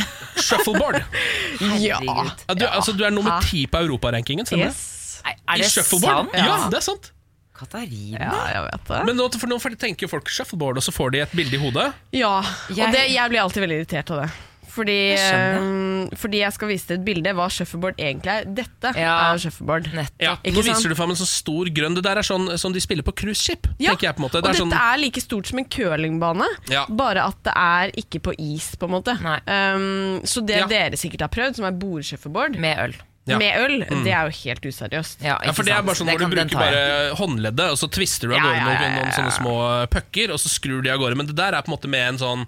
Shuffleboard. 0.49 1.03
Ja. 1.83 2.01
Ja, 2.03 2.55
du, 2.57 2.65
altså, 2.67 2.95
du 2.97 3.05
er 3.07 3.13
nummer 3.15 3.39
ti 3.47 3.67
på 3.71 3.79
europarankingen, 3.85 4.49
stemmer 4.49 4.73
det? 4.73 4.75
Yes. 4.75 5.02
Nei, 5.25 5.35
Er 5.49 5.55
I 5.57 5.59
det 5.63 5.71
shuffleboard? 5.71 6.31
sant? 6.33 6.39
Ja, 6.47 6.69
det 6.73 6.77
er 6.83 6.87
sant. 6.87 7.13
Katarina? 7.55 8.19
Ja, 8.19 8.39
jeg 8.57 8.63
vet 8.71 8.87
det. 8.89 9.03
Men 9.07 9.17
nå, 9.21 9.29
for 9.39 9.47
nå 9.53 9.59
tenker 9.79 10.09
folk 10.11 10.29
shuffleboard, 10.33 10.81
og 10.81 10.83
så 10.83 10.93
får 10.95 11.13
de 11.15 11.21
et 11.21 11.37
bilde 11.37 11.55
i 11.59 11.61
hodet. 11.63 11.93
Ja, 12.17 12.39
og 12.41 12.89
det, 12.97 13.05
jeg 13.13 13.29
blir 13.31 13.41
alltid 13.45 13.63
veldig 13.67 13.83
irritert 13.83 14.11
av 14.17 14.25
det. 14.25 14.31
Fordi 14.73 14.95
Jeg 15.13 15.59
um, 15.61 16.07
fordi 16.17 16.39
jeg 16.41 16.53
skal 16.57 16.69
vise 16.71 16.87
deg 16.89 16.97
et 16.97 17.05
bilde 17.05 17.33
hva 17.37 17.45
shuffleboard 17.53 17.99
egentlig 18.01 18.31
er. 18.33 18.47
Dette 18.57 18.93
Ja. 18.97 19.35
er 19.35 19.37
shuffleboard. 19.43 19.91
Ja, 20.19 20.39
Ikke 20.41 20.55
Nå 20.57 20.63
sant? 20.65 20.79
viser 20.79 20.89
du 20.89 20.95
fram 20.97 21.11
en 21.13 21.19
sånn 21.21 21.29
stor 21.29 21.69
grønn 21.77 21.95
Det 21.95 22.03
der 22.07 22.17
er 22.17 22.23
sånn 22.25 22.49
som 22.59 22.73
de 22.73 22.81
spiller 22.81 23.05
på 23.05 23.13
cruiseskip. 23.13 23.69
Ja, 23.79 23.93
og 23.93 23.99
Det 24.01 24.09
er 24.09 24.41
dette 24.41 24.55
sånn, 24.57 24.73
er 24.73 24.97
like 24.97 25.21
stort 25.21 25.47
som 25.47 25.59
en 25.61 25.67
curlingbane, 25.67 26.49
Ja. 26.71 26.87
bare 26.89 27.21
at 27.29 27.37
det 27.45 27.53
er 27.55 27.93
ikke 28.01 28.23
på 28.25 28.35
is, 28.39 28.75
på 28.77 28.85
en 28.89 28.97
måte. 28.97 29.13
Um, 29.47 30.23
så 30.25 30.41
det 30.41 30.57
Ja. 30.57 30.67
dere 30.67 30.97
sikkert 30.97 31.21
har 31.21 31.29
prøvd, 31.29 31.57
som 31.57 31.67
er 31.67 31.73
bordshuffleboard 31.73 32.57
Med 32.59 32.79
øl. 32.79 32.95
Ja. 33.31 33.37
med 33.39 33.55
øl, 33.55 33.77
det 34.03 34.11
er 34.11 34.27
jo 34.27 34.35
helt 34.35 34.65
useriøst. 34.67 35.21
Ja, 35.23 35.37
ja, 35.47 35.53
for 35.55 35.63
Det 35.63 35.71
er 35.77 35.85
bare 35.87 35.95
sånn 35.95 36.09
hvor 36.11 36.19
du 36.19 36.33
bruker 36.33 36.59
bare 36.59 37.13
håndleddet, 37.21 37.69
og 37.71 37.79
så 37.79 37.87
twister 37.87 38.27
du 38.27 38.35
av 38.35 38.41
Ja, 38.41 38.49
gårde 38.49 38.57
ja, 38.59 38.65
noen, 38.67 38.97
noen 38.99 39.15
sånne 39.15 39.35
små 39.37 39.55
pucker, 39.95 40.33
og 40.35 40.41
så 40.43 40.51
skrur 40.51 40.83
de 40.83 40.91
av 40.91 40.99
gårde. 40.99 41.19
Men 41.21 41.31
det 41.31 41.37
der 41.39 41.55
er 41.55 41.63
på 41.63 41.71
en 41.71 41.77
måte 41.77 41.91
med 41.93 42.03
en 42.15 42.19
sånn 42.19 42.43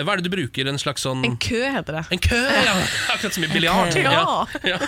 Hva 0.00 0.14
er 0.14 0.22
det 0.22 0.26
du 0.26 0.32
bruker? 0.32 0.70
En 0.70 0.80
slags 0.80 1.04
sånn 1.04 1.26
En 1.28 1.36
kø 1.36 1.60
heter 1.60 2.00
det. 2.00 2.04
En 2.16 2.22
kø, 2.24 2.40
ja! 2.40 2.72
Akkurat 3.12 3.36
som 3.36 3.44
i 3.44 3.50
biljard. 3.52 3.92
Ja. 4.00 4.24
Ja. 4.64 4.80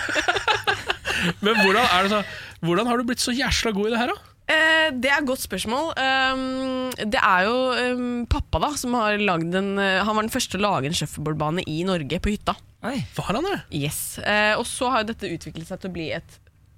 Men 1.45 1.53
hvordan, 1.61 1.85
er 1.85 2.07
det 2.07 2.11
så, 2.15 2.23
hvordan 2.65 2.89
har 2.89 2.97
du 2.97 3.05
blitt 3.07 3.21
så 3.21 3.33
jæsla 3.35 3.73
god 3.77 3.91
i 3.91 3.93
det 3.93 4.01
her, 4.01 4.13
da? 4.13 4.33
Eh, 4.47 4.89
det 4.95 5.09
er 5.11 5.19
et 5.19 5.27
godt 5.27 5.43
spørsmål. 5.43 5.91
Um, 5.99 6.91
det 6.97 7.19
er 7.19 7.47
jo 7.49 7.57
um, 7.97 8.25
pappa 8.31 8.61
da 8.63 8.71
som 8.79 8.95
har 8.95 9.19
lagd 9.19 9.55
en 9.59 9.73
eh, 9.81 10.03
Han 10.07 10.15
var 10.15 10.23
den 10.23 10.31
første 10.31 10.55
til 10.55 10.63
å 10.63 10.69
lage 10.69 10.87
en 10.87 10.95
shuffleboardbane 10.95 11.65
i 11.67 11.81
Norge, 11.87 12.21
på 12.23 12.31
hytta. 12.31 12.55
Oi. 12.87 12.97
Var 13.17 13.31
han 13.33 13.43
det? 13.47 13.57
Yes. 13.83 14.17
Eh, 14.19 14.53
og 14.57 14.65
så 14.69 14.89
har 14.93 15.03
jo 15.03 15.11
dette 15.13 15.29
utviklet 15.35 15.67
seg 15.69 15.81
til 15.83 15.91
å 15.91 15.95
bli 15.97 16.09
et 16.17 16.37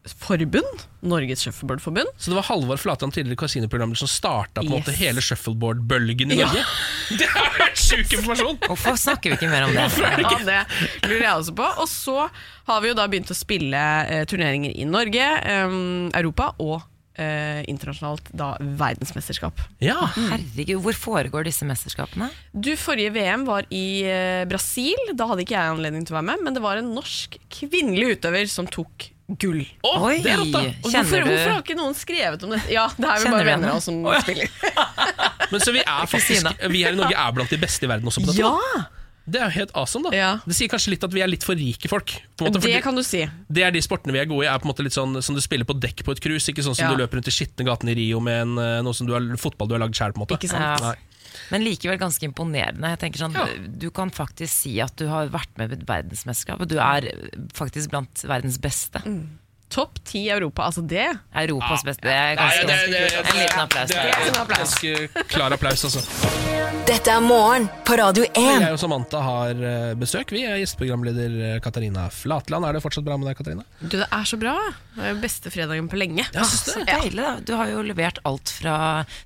Forbund. 0.09 0.85
Norges 1.05 1.41
Shuffleboardforbund. 1.43 2.07
Så 2.17 2.31
det 2.31 2.37
var 2.37 2.45
Halvor 2.47 2.79
Flatland, 2.81 3.13
tidligere 3.13 3.37
kasinoprogrammer, 3.43 3.99
som 3.99 4.07
starta 4.09 4.63
Yes. 4.63 4.87
hele 4.97 5.21
shuffleboard-bølgen 5.21 6.31
i 6.33 6.37
Ja. 6.39 6.47
Norge? 6.47 6.63
Det 7.19 7.27
har 7.29 7.51
vært 7.59 7.77
sjuk 7.77 8.13
informasjon! 8.15 8.57
Hvorfor 8.63 8.97
snakker 8.97 9.33
vi 9.33 9.37
ikke 9.37 9.49
mer 9.51 9.67
om 9.67 9.73
det? 9.75 9.85
Ja, 9.99 10.63
det 11.03 11.09
lurer 11.09 11.25
jeg 11.27 11.33
også 11.35 11.53
på. 11.59 11.67
Og 11.83 11.89
så 11.91 12.15
har 12.71 12.81
vi 12.81 12.89
jo 12.93 12.95
da 12.97 13.05
begynt 13.11 13.29
å 13.29 13.37
spille 13.37 13.83
eh, 14.07 14.23
turneringer 14.29 14.73
i 14.73 14.87
Norge, 14.87 15.27
eh, 15.43 15.77
Europa 16.21 16.51
og 16.63 16.79
eh, 17.19 17.61
internasjonalt 17.69 18.31
da 18.35 18.53
verdensmesterskap. 18.59 19.59
Ja, 19.83 19.97
Herregud, 20.15 20.79
hvor 20.85 20.97
foregår 20.97 21.47
disse 21.47 21.67
mesterskapene? 21.67 22.29
Du, 22.53 22.71
Forrige 22.79 23.13
VM 23.15 23.45
var 23.49 23.67
i 23.73 24.01
eh, 24.07 24.43
Brasil. 24.49 25.13
Da 25.19 25.29
hadde 25.29 25.45
ikke 25.45 25.57
jeg 25.57 25.75
anledning 25.75 26.07
til 26.07 26.15
å 26.15 26.19
være 26.21 26.29
med, 26.31 26.45
men 26.47 26.57
det 26.57 26.63
var 26.65 26.81
en 26.81 26.91
norsk 26.95 27.39
kvinnelig 27.59 28.17
utøver 28.17 28.51
som 28.51 28.69
tok 28.69 29.09
gull. 29.29 29.61
Oh, 29.85 30.07
Oi, 30.07 30.19
det 30.23 30.31
er 30.33 30.39
rått, 30.41 30.53
da! 30.55 30.61
Hvorfor, 30.81 31.21
du 31.21 31.29
hvorfor 31.29 31.51
har 31.53 31.59
ikke 31.61 31.77
noen 31.77 31.97
skrevet 31.97 32.45
om 32.47 32.55
det? 32.55 32.63
Ja, 32.73 32.87
det 32.97 33.09
er 33.11 33.21
jo 33.21 33.33
bare 33.35 33.49
venner 33.51 33.75
av 33.75 33.81
oss 33.81 33.89
som 33.89 33.99
spiller. 34.23 34.49
Men 35.51 35.61
så 35.61 35.73
vi 35.75 35.83
er 35.83 36.07
faktisk 36.13 36.49
Vi 36.71 36.81
her 36.85 36.95
i 36.95 36.97
Norge 36.97 37.19
er 37.19 37.35
blant 37.37 37.53
de 37.53 37.59
beste 37.61 37.85
i 37.85 37.91
verden 37.91 38.09
også 38.09 38.23
på 38.25 38.31
dette. 38.31 38.47
Ja! 38.47 38.87
Det 39.27 39.39
er 39.41 39.45
jo 39.49 39.55
helt 39.59 39.71
awesome, 39.77 40.09
da. 40.09 40.15
Ja. 40.15 40.29
Det 40.45 40.55
sier 40.57 40.69
kanskje 40.71 40.89
litt 40.95 41.03
at 41.03 41.13
vi 41.13 41.21
er 41.21 41.27
litt 41.29 41.43
for 41.45 41.55
rike 41.55 41.89
folk. 41.89 42.13
På 42.37 42.45
en 42.47 42.53
måte, 42.53 42.61
Det 42.61 42.81
kan 42.83 42.95
du 42.95 43.03
si. 43.03 43.25
det 43.51 43.63
er 43.63 43.71
de 43.71 43.79
sportene 43.81 44.11
vi 44.13 44.19
er 44.19 44.25
gode 44.25 44.45
i. 44.45 44.47
Er 44.49 44.57
på 44.59 44.65
en 44.65 44.73
måte 44.73 44.83
litt 44.83 44.93
sånn 44.93 45.21
Som 45.21 45.35
du 45.35 45.41
spiller 45.41 45.65
på 45.65 45.75
dekk 45.79 46.03
på 46.03 46.11
et 46.15 46.21
cruise. 46.21 46.47
Ikke 46.49 46.63
sånn 46.65 46.75
som 46.75 46.89
Ja. 46.89 46.95
du 46.95 47.03
løper 47.03 47.19
rundt 47.19 47.27
i 47.27 47.31
skitne 47.31 47.65
gatene 47.65 47.91
i 47.91 47.95
Rio 47.95 48.19
med 48.19 48.41
en, 48.41 48.57
eh, 48.57 48.81
noe 48.81 48.93
som 48.93 49.05
du 49.05 49.13
har, 49.13 49.21
fotball 49.37 49.67
du 49.67 49.75
har 49.75 49.81
lagd 49.87 49.93
sjæl, 49.93 50.13
på 50.13 50.17
en 50.21 50.25
måte. 50.25 50.39
Ikke 50.39 50.49
sant? 50.49 50.81
Ja. 50.81 50.93
Men 51.51 51.61
likevel 51.63 51.97
ganske 51.99 52.23
imponerende. 52.25 52.81
Jeg 52.89 52.99
tenker 52.99 53.17
sånn, 53.19 53.33
Ja. 53.33 53.45
Du 53.77 53.91
kan 53.91 54.09
faktisk 54.09 54.49
si 54.49 54.79
at 54.81 54.95
du 54.95 55.07
har 55.07 55.27
vært 55.29 55.55
med 55.57 55.71
i 55.71 55.73
et 55.75 55.85
verdensmesterskap, 55.85 56.59
og 56.61 56.67
du 56.67 56.77
er 56.79 57.01
faktisk 57.53 57.89
blant 57.91 58.13
verdens 58.25 58.57
beste. 58.57 59.01
Topp 59.69 59.99
ti 60.03 60.23
i 60.25 60.29
Europa, 60.33 60.63
altså 60.65 60.81
det. 60.81 61.05
Europas 61.37 61.83
beste. 61.85 62.01
Det 62.07 62.13
er 62.13 62.35
ganske, 62.39 62.77
en 63.21 63.37
liten 63.37 63.59
applaus. 63.61 63.91
Det 63.91 63.97
er 63.99 64.07
En 64.09 64.27
en 64.33 64.39
applaus. 64.41 64.71
ganske 64.73 65.25
klar 65.29 65.53
applaus, 65.53 65.83
altså. 65.85 66.01
Dette 66.89 67.11
er 67.13 67.21
morgen 67.21 67.67
på 67.85 67.93
Radio 67.99 68.23
1. 68.25 68.33
Jeg 68.63 68.71
og 68.73 68.79
Samantha 68.81 69.19
har 69.21 69.59
eh, 69.61 69.91
besøk. 69.99 70.31
Vi 70.33 70.41
er 70.49 70.57
gjesteprogramleder 70.57 71.35
eh, 71.51 71.59
Katarina 71.61 72.07
Flatland. 72.09 72.65
Er 72.65 72.73
det 72.79 72.81
fortsatt 72.81 73.05
bra 73.05 73.17
med 73.21 73.29
deg, 73.29 73.37
Katarina? 73.37 73.61
Du, 73.83 73.93
det 73.99 74.07
er 74.09 74.25
så 74.25 74.39
bra. 74.41 74.55
Det 74.95 75.05
er 75.11 75.21
beste 75.21 75.53
fredagen 75.53 75.89
på 75.91 75.99
lenge. 76.01 76.25
Ja, 76.33 76.47
Så 76.49 76.81
deilig, 76.89 77.21
da. 77.21 77.35
Du 77.45 77.53
har 77.59 77.69
jo 77.69 77.83
levert 77.85 78.17
alt 78.25 78.49
fra 78.49 78.79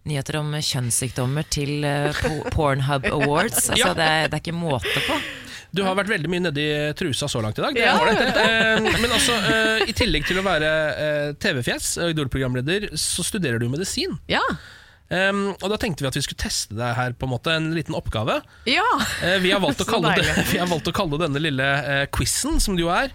nyheter 0.03 0.41
om 0.41 0.51
kjønnssykdommer 0.59 1.47
til 1.55 1.87
eh, 1.87 2.19
Pornhub 2.51 3.07
Awards. 3.13 3.69
Altså, 3.73 3.93
det, 3.95 4.05
er, 4.11 4.27
det 4.27 4.37
er 4.37 4.43
ikke 4.43 4.57
måte 4.59 5.07
på. 5.07 5.15
Du 5.74 5.82
har 5.82 5.95
vært 5.97 6.11
veldig 6.11 6.30
mye 6.30 6.43
nedi 6.45 6.67
trusa 6.99 7.26
så 7.32 7.41
langt 7.41 7.57
i 7.57 7.63
dag. 7.65 7.74
Det 7.74 7.82
er 7.88 7.97
ålreit, 7.97 8.19
det. 8.36 8.43
Eh, 8.45 9.01
Men 9.01 9.15
altså, 9.15 9.34
eh, 9.49 9.88
i 9.89 9.95
tillegg 9.97 10.28
til 10.30 10.38
å 10.38 10.45
være 10.45 10.69
eh, 11.01 11.30
TV-fjes 11.41 11.95
og 12.03 12.11
Idol-programleder, 12.13 12.91
så 12.99 13.26
studerer 13.26 13.57
du 13.63 13.65
medisin. 13.74 14.13
Ja. 14.30 14.43
Um, 15.13 15.49
og 15.59 15.65
da 15.69 15.78
tenkte 15.82 16.01
vi 16.05 16.07
at 16.09 16.15
vi 16.17 16.21
skulle 16.26 16.41
teste 16.41 16.78
deg 16.78 16.93
her, 16.97 17.13
på 17.17 17.28
en 17.28 17.34
måte, 17.34 17.51
en 17.53 17.71
liten 17.76 17.97
oppgave. 17.97 18.39
ja. 18.69 18.86
Vi, 19.41 19.51
har 19.51 19.61
det, 20.17 20.45
vi 20.53 20.61
har 20.61 20.69
valgt 20.69 20.89
å 20.89 20.93
kalle 20.95 21.19
denne 21.21 21.41
lille 21.41 21.67
uh, 21.86 22.05
quizen, 22.13 22.59
som 22.63 22.78
det 22.78 22.86
jo 22.86 22.93
er, 22.93 23.09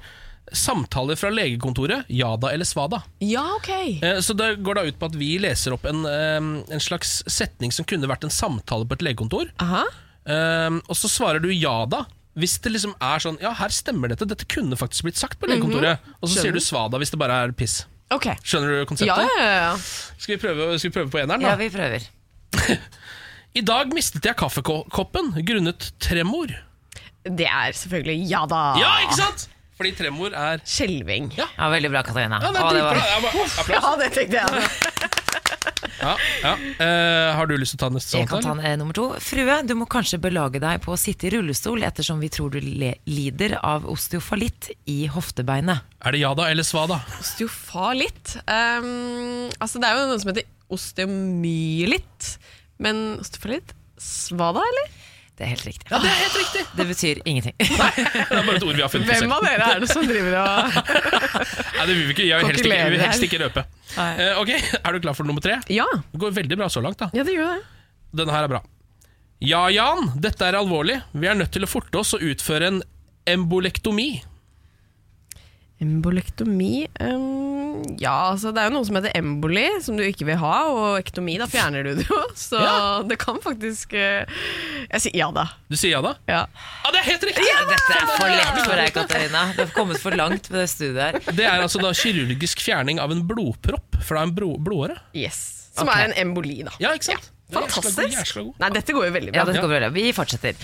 samtaler 0.54 1.18
fra 1.20 1.30
legekontoret, 1.34 2.06
Jada 2.09 2.50
eller 2.54 2.64
Svada. 2.66 3.02
Ja, 3.22 3.44
ok. 3.56 4.00
Så 4.24 4.34
det 4.34 4.54
går 4.64 4.78
da 4.78 4.84
ut 4.88 4.98
på 4.98 5.11
at 5.11 5.16
vi 5.20 5.34
leser 5.42 5.74
opp 5.76 5.84
en, 5.90 6.06
en 6.09 6.80
slags 6.80 7.18
setning 7.28 7.74
som 7.74 7.84
kunne 7.84 8.09
vært 8.09 8.24
en 8.24 8.32
samtale 8.32 8.88
på 8.88 8.96
et 8.96 9.04
legekontor. 9.11 9.50
Aha. 9.61 9.82
Eh, 10.28 10.78
Og 10.88 10.96
så 10.96 11.11
svarer 11.11 11.42
du 11.44 11.50
ja 11.52 11.82
da. 11.90 12.04
Hvis 12.39 12.55
det 12.62 12.70
liksom 12.74 12.93
er 13.03 13.18
sånn 13.24 13.39
Ja, 13.43 13.51
her 13.59 13.72
stemmer 13.74 14.12
dette. 14.12 14.26
Dette 14.28 14.47
kunne 14.51 14.76
faktisk 14.78 15.07
blitt 15.09 15.18
sagt 15.18 15.41
på 15.41 15.49
legekontoret. 15.51 15.99
Og 16.22 16.30
så 16.30 16.45
sier 16.45 16.55
du 16.55 16.61
svada 16.62 17.01
hvis 17.03 17.11
det 17.14 17.18
bare 17.20 17.41
er 17.45 17.55
piss. 17.59 17.80
Okay. 18.14 18.39
Skjønner 18.47 18.78
du 18.78 18.86
konseptet? 18.89 19.26
ja, 19.36 19.49
ja. 19.53 19.72
Skal, 20.16 20.36
vi 20.36 20.39
prøve, 20.47 20.70
skal 20.78 20.89
vi 20.89 20.95
prøve 20.95 21.11
på 21.12 21.20
eneren, 21.20 21.43
da? 21.45 21.51
Ja, 21.53 21.59
vi 21.61 21.68
prøver. 21.74 22.07
I 23.59 23.62
dag 23.66 23.93
mistet 23.97 24.24
jeg 24.24 24.36
kaffekoppen 24.39 25.34
grunnet 25.45 25.91
tremor. 26.01 26.55
Det 27.28 27.49
er 27.51 27.74
selvfølgelig 27.76 28.30
ja 28.30 28.45
da. 28.49 28.62
Ja, 28.80 28.95
ikke 29.05 29.18
sant? 29.18 29.49
Fordi 29.78 29.93
tremor 29.99 30.32
er 30.34 30.62
Skjelving. 30.66 31.28
Ja. 31.39 31.47
Ja, 31.59 31.68
Veldig 31.70 31.91
bra, 31.93 32.03
Katarina. 32.07 32.41
Ja, 32.43 32.51
det 32.55 32.62
Å, 32.64 32.72
det 32.74 32.82
var- 32.82 32.97
Ja, 32.99 33.20
bare-. 33.22 33.76
Ja, 33.76 33.93
det 34.01 34.12
tenkte 34.16 34.41
jeg. 34.43 35.14
Ja, 35.98 36.14
ja. 36.42 36.52
Eh, 36.54 37.34
har 37.34 37.48
du 37.50 37.56
lyst 37.58 37.74
til 37.74 37.80
å 37.80 37.82
ta 37.82 37.88
neste 37.92 38.20
Jeg 38.20 38.28
kan 38.30 38.42
ta 38.42 38.52
en, 38.54 38.60
eh, 38.62 38.76
nummer 38.78 38.94
to. 38.94 39.08
Frue, 39.22 39.56
du 39.66 39.74
må 39.78 39.86
kanskje 39.90 40.20
belage 40.22 40.60
deg 40.62 40.82
på 40.84 40.94
å 40.94 40.98
sitte 40.98 41.26
i 41.26 41.32
rullestol 41.34 41.82
ettersom 41.86 42.20
vi 42.22 42.30
tror 42.32 42.52
du 42.54 42.60
le 42.62 42.94
lider 43.10 43.56
av 43.62 43.86
osteofalitt 43.90 44.70
i 44.86 45.08
hoftebeinet. 45.10 45.82
Er 46.06 46.14
det 46.14 46.20
ja 46.22 46.34
da 46.38 46.46
eller 46.52 46.66
svada? 46.66 47.00
Osteofalitt. 47.18 48.36
Um, 48.46 49.50
altså, 49.58 49.82
det 49.82 49.90
er 49.90 49.98
jo 49.98 50.06
noe 50.12 50.22
som 50.22 50.32
heter 50.32 50.48
osteomyelitt. 50.70 52.38
Men 52.78 53.18
osteofalitt 53.18 53.74
Svada, 53.98 54.62
eller? 54.62 54.90
Det 55.39 55.45
er 55.47 55.51
helt 55.53 55.66
riktig. 55.68 55.86
Ja, 55.93 55.99
det 56.03 56.09
er 56.11 56.16
helt 56.18 56.36
riktig! 56.41 56.62
Det 56.78 56.84
betyr 56.89 57.18
ingenting. 57.30 57.55
Det 57.59 57.68
er 57.70 58.47
bare 58.49 58.57
et 58.59 58.64
ord 58.66 58.74
vi 58.74 58.82
har 58.82 58.91
funnet 58.91 59.07
på 59.07 59.12
Hvem 59.12 59.22
selv. 59.22 59.34
av 59.36 59.45
dere 59.47 59.68
er 59.76 59.84
det 59.84 59.89
som 59.93 60.07
driver 60.09 60.34
og 60.41 60.78
Nei, 61.78 61.84
det 61.86 61.95
vil 61.95 62.01
vi 62.09 62.14
ikke. 62.16 62.26
Jeg 62.26 62.41
vil 62.43 62.49
helst 62.51 62.64
ikke, 62.64 62.78
vi 62.89 62.97
vil 62.97 63.05
helst 63.05 63.26
ikke 63.28 63.41
røpe. 63.45 63.64
Nei. 63.95 64.09
Eh, 64.24 64.41
ok, 64.43 64.51
Er 64.82 64.97
du 64.97 65.01
klar 65.05 65.14
for 65.14 65.28
nummer 65.30 65.45
tre? 65.45 65.61
Ja, 65.70 65.86
Det 66.11 66.18
går 66.24 66.34
veldig 66.41 66.59
bra 66.59 66.66
så 66.74 66.82
langt. 66.82 66.99
da 66.99 67.09
ja 67.14 67.22
det 67.28 67.36
gjør 67.39 67.55
det. 67.55 67.62
Denne 68.18 68.34
her 68.34 68.49
er 68.49 68.53
bra. 68.57 68.61
Ja, 69.39 69.62
Jan, 69.70 70.09
dette 70.18 70.43
er 70.49 70.59
alvorlig. 70.59 70.99
Vi 71.14 71.30
er 71.30 71.39
nødt 71.39 71.53
til 71.55 71.62
å 71.62 71.70
forte 71.70 72.01
oss 72.03 72.16
og 72.18 72.24
utføre 72.26 72.72
en 72.72 72.82
embolektomi. 73.30 74.09
Embolektomi 75.78 76.88
um, 77.00 77.84
Ja, 78.02 78.32
altså 78.32 78.50
det 78.50 78.62
er 78.64 78.70
jo 78.70 78.74
noe 78.74 78.86
som 78.88 78.96
heter 78.98 79.14
emboli, 79.18 79.66
som 79.84 79.98
du 79.98 80.02
ikke 80.02 80.26
vil 80.26 80.40
ha, 80.40 80.54
og 80.74 80.96
ektomi, 80.98 81.36
da 81.38 81.46
fjerner 81.50 81.86
du 81.86 81.92
det 82.00 82.06
jo. 82.08 82.18
Så 82.48 82.58
Ja. 82.58 82.78
det 83.06 83.18
kan 83.22 83.38
faktisk 83.44 83.94
uh, 83.94 84.26
Jeg 84.88 85.04
sier 85.04 85.16
ja 85.20 85.28
da. 85.34 85.46
Du 85.70 85.78
sier 85.78 85.94
ja 85.94 86.02
da? 86.02 86.16
Ja. 86.26 86.42
ah, 86.82 86.90
det 86.94 87.04
er 87.04 87.08
helt 87.12 87.28
riktig! 87.30 87.46
Dette 87.70 88.00
er 88.00 88.10
for 88.10 88.34
lett 88.34 88.60
for 88.64 88.74
deg, 88.82 88.92
Katarina. 88.96 89.44
Du 89.54 89.62
har 89.62 89.72
kommet 89.76 90.02
for 90.02 90.18
langt 90.18 90.50
med 90.50 90.64
det 90.64 90.68
studiet 90.72 91.00
her. 91.04 91.20
Det 91.30 91.46
er 91.46 91.62
altså 91.62 91.82
da 91.84 91.94
kirurgisk 91.94 92.62
fjerning 92.64 92.98
av 93.02 93.14
en 93.14 93.22
blodpropp 93.28 94.02
fra 94.08 94.26
en 94.26 94.34
blodåre. 94.34 94.98
Yes. 95.14 95.70
Som 95.78 95.86
okay. 95.86 96.08
er 96.08 96.10
en 96.10 96.20
emboli, 96.26 96.62
da. 96.66 96.74
Ja, 96.82 96.94
ikke 96.98 97.12
sant? 97.12 97.30
Det 97.48 97.56
er 97.56 97.64
jæskla 97.64 97.80
god, 97.80 97.92
Fantastisk. 97.94 98.34
god. 98.36 98.48
Nei, 98.60 98.68
dette 98.74 98.92
går 98.92 99.06
jo 99.06 99.12
veldig 99.14 99.32
Ja, 99.32 99.44
dette 99.48 99.60
går 99.62 99.70
veldig 99.72 99.86
bra. 99.88 99.94
Vi 99.94 100.10
fortsetter. 100.12 100.58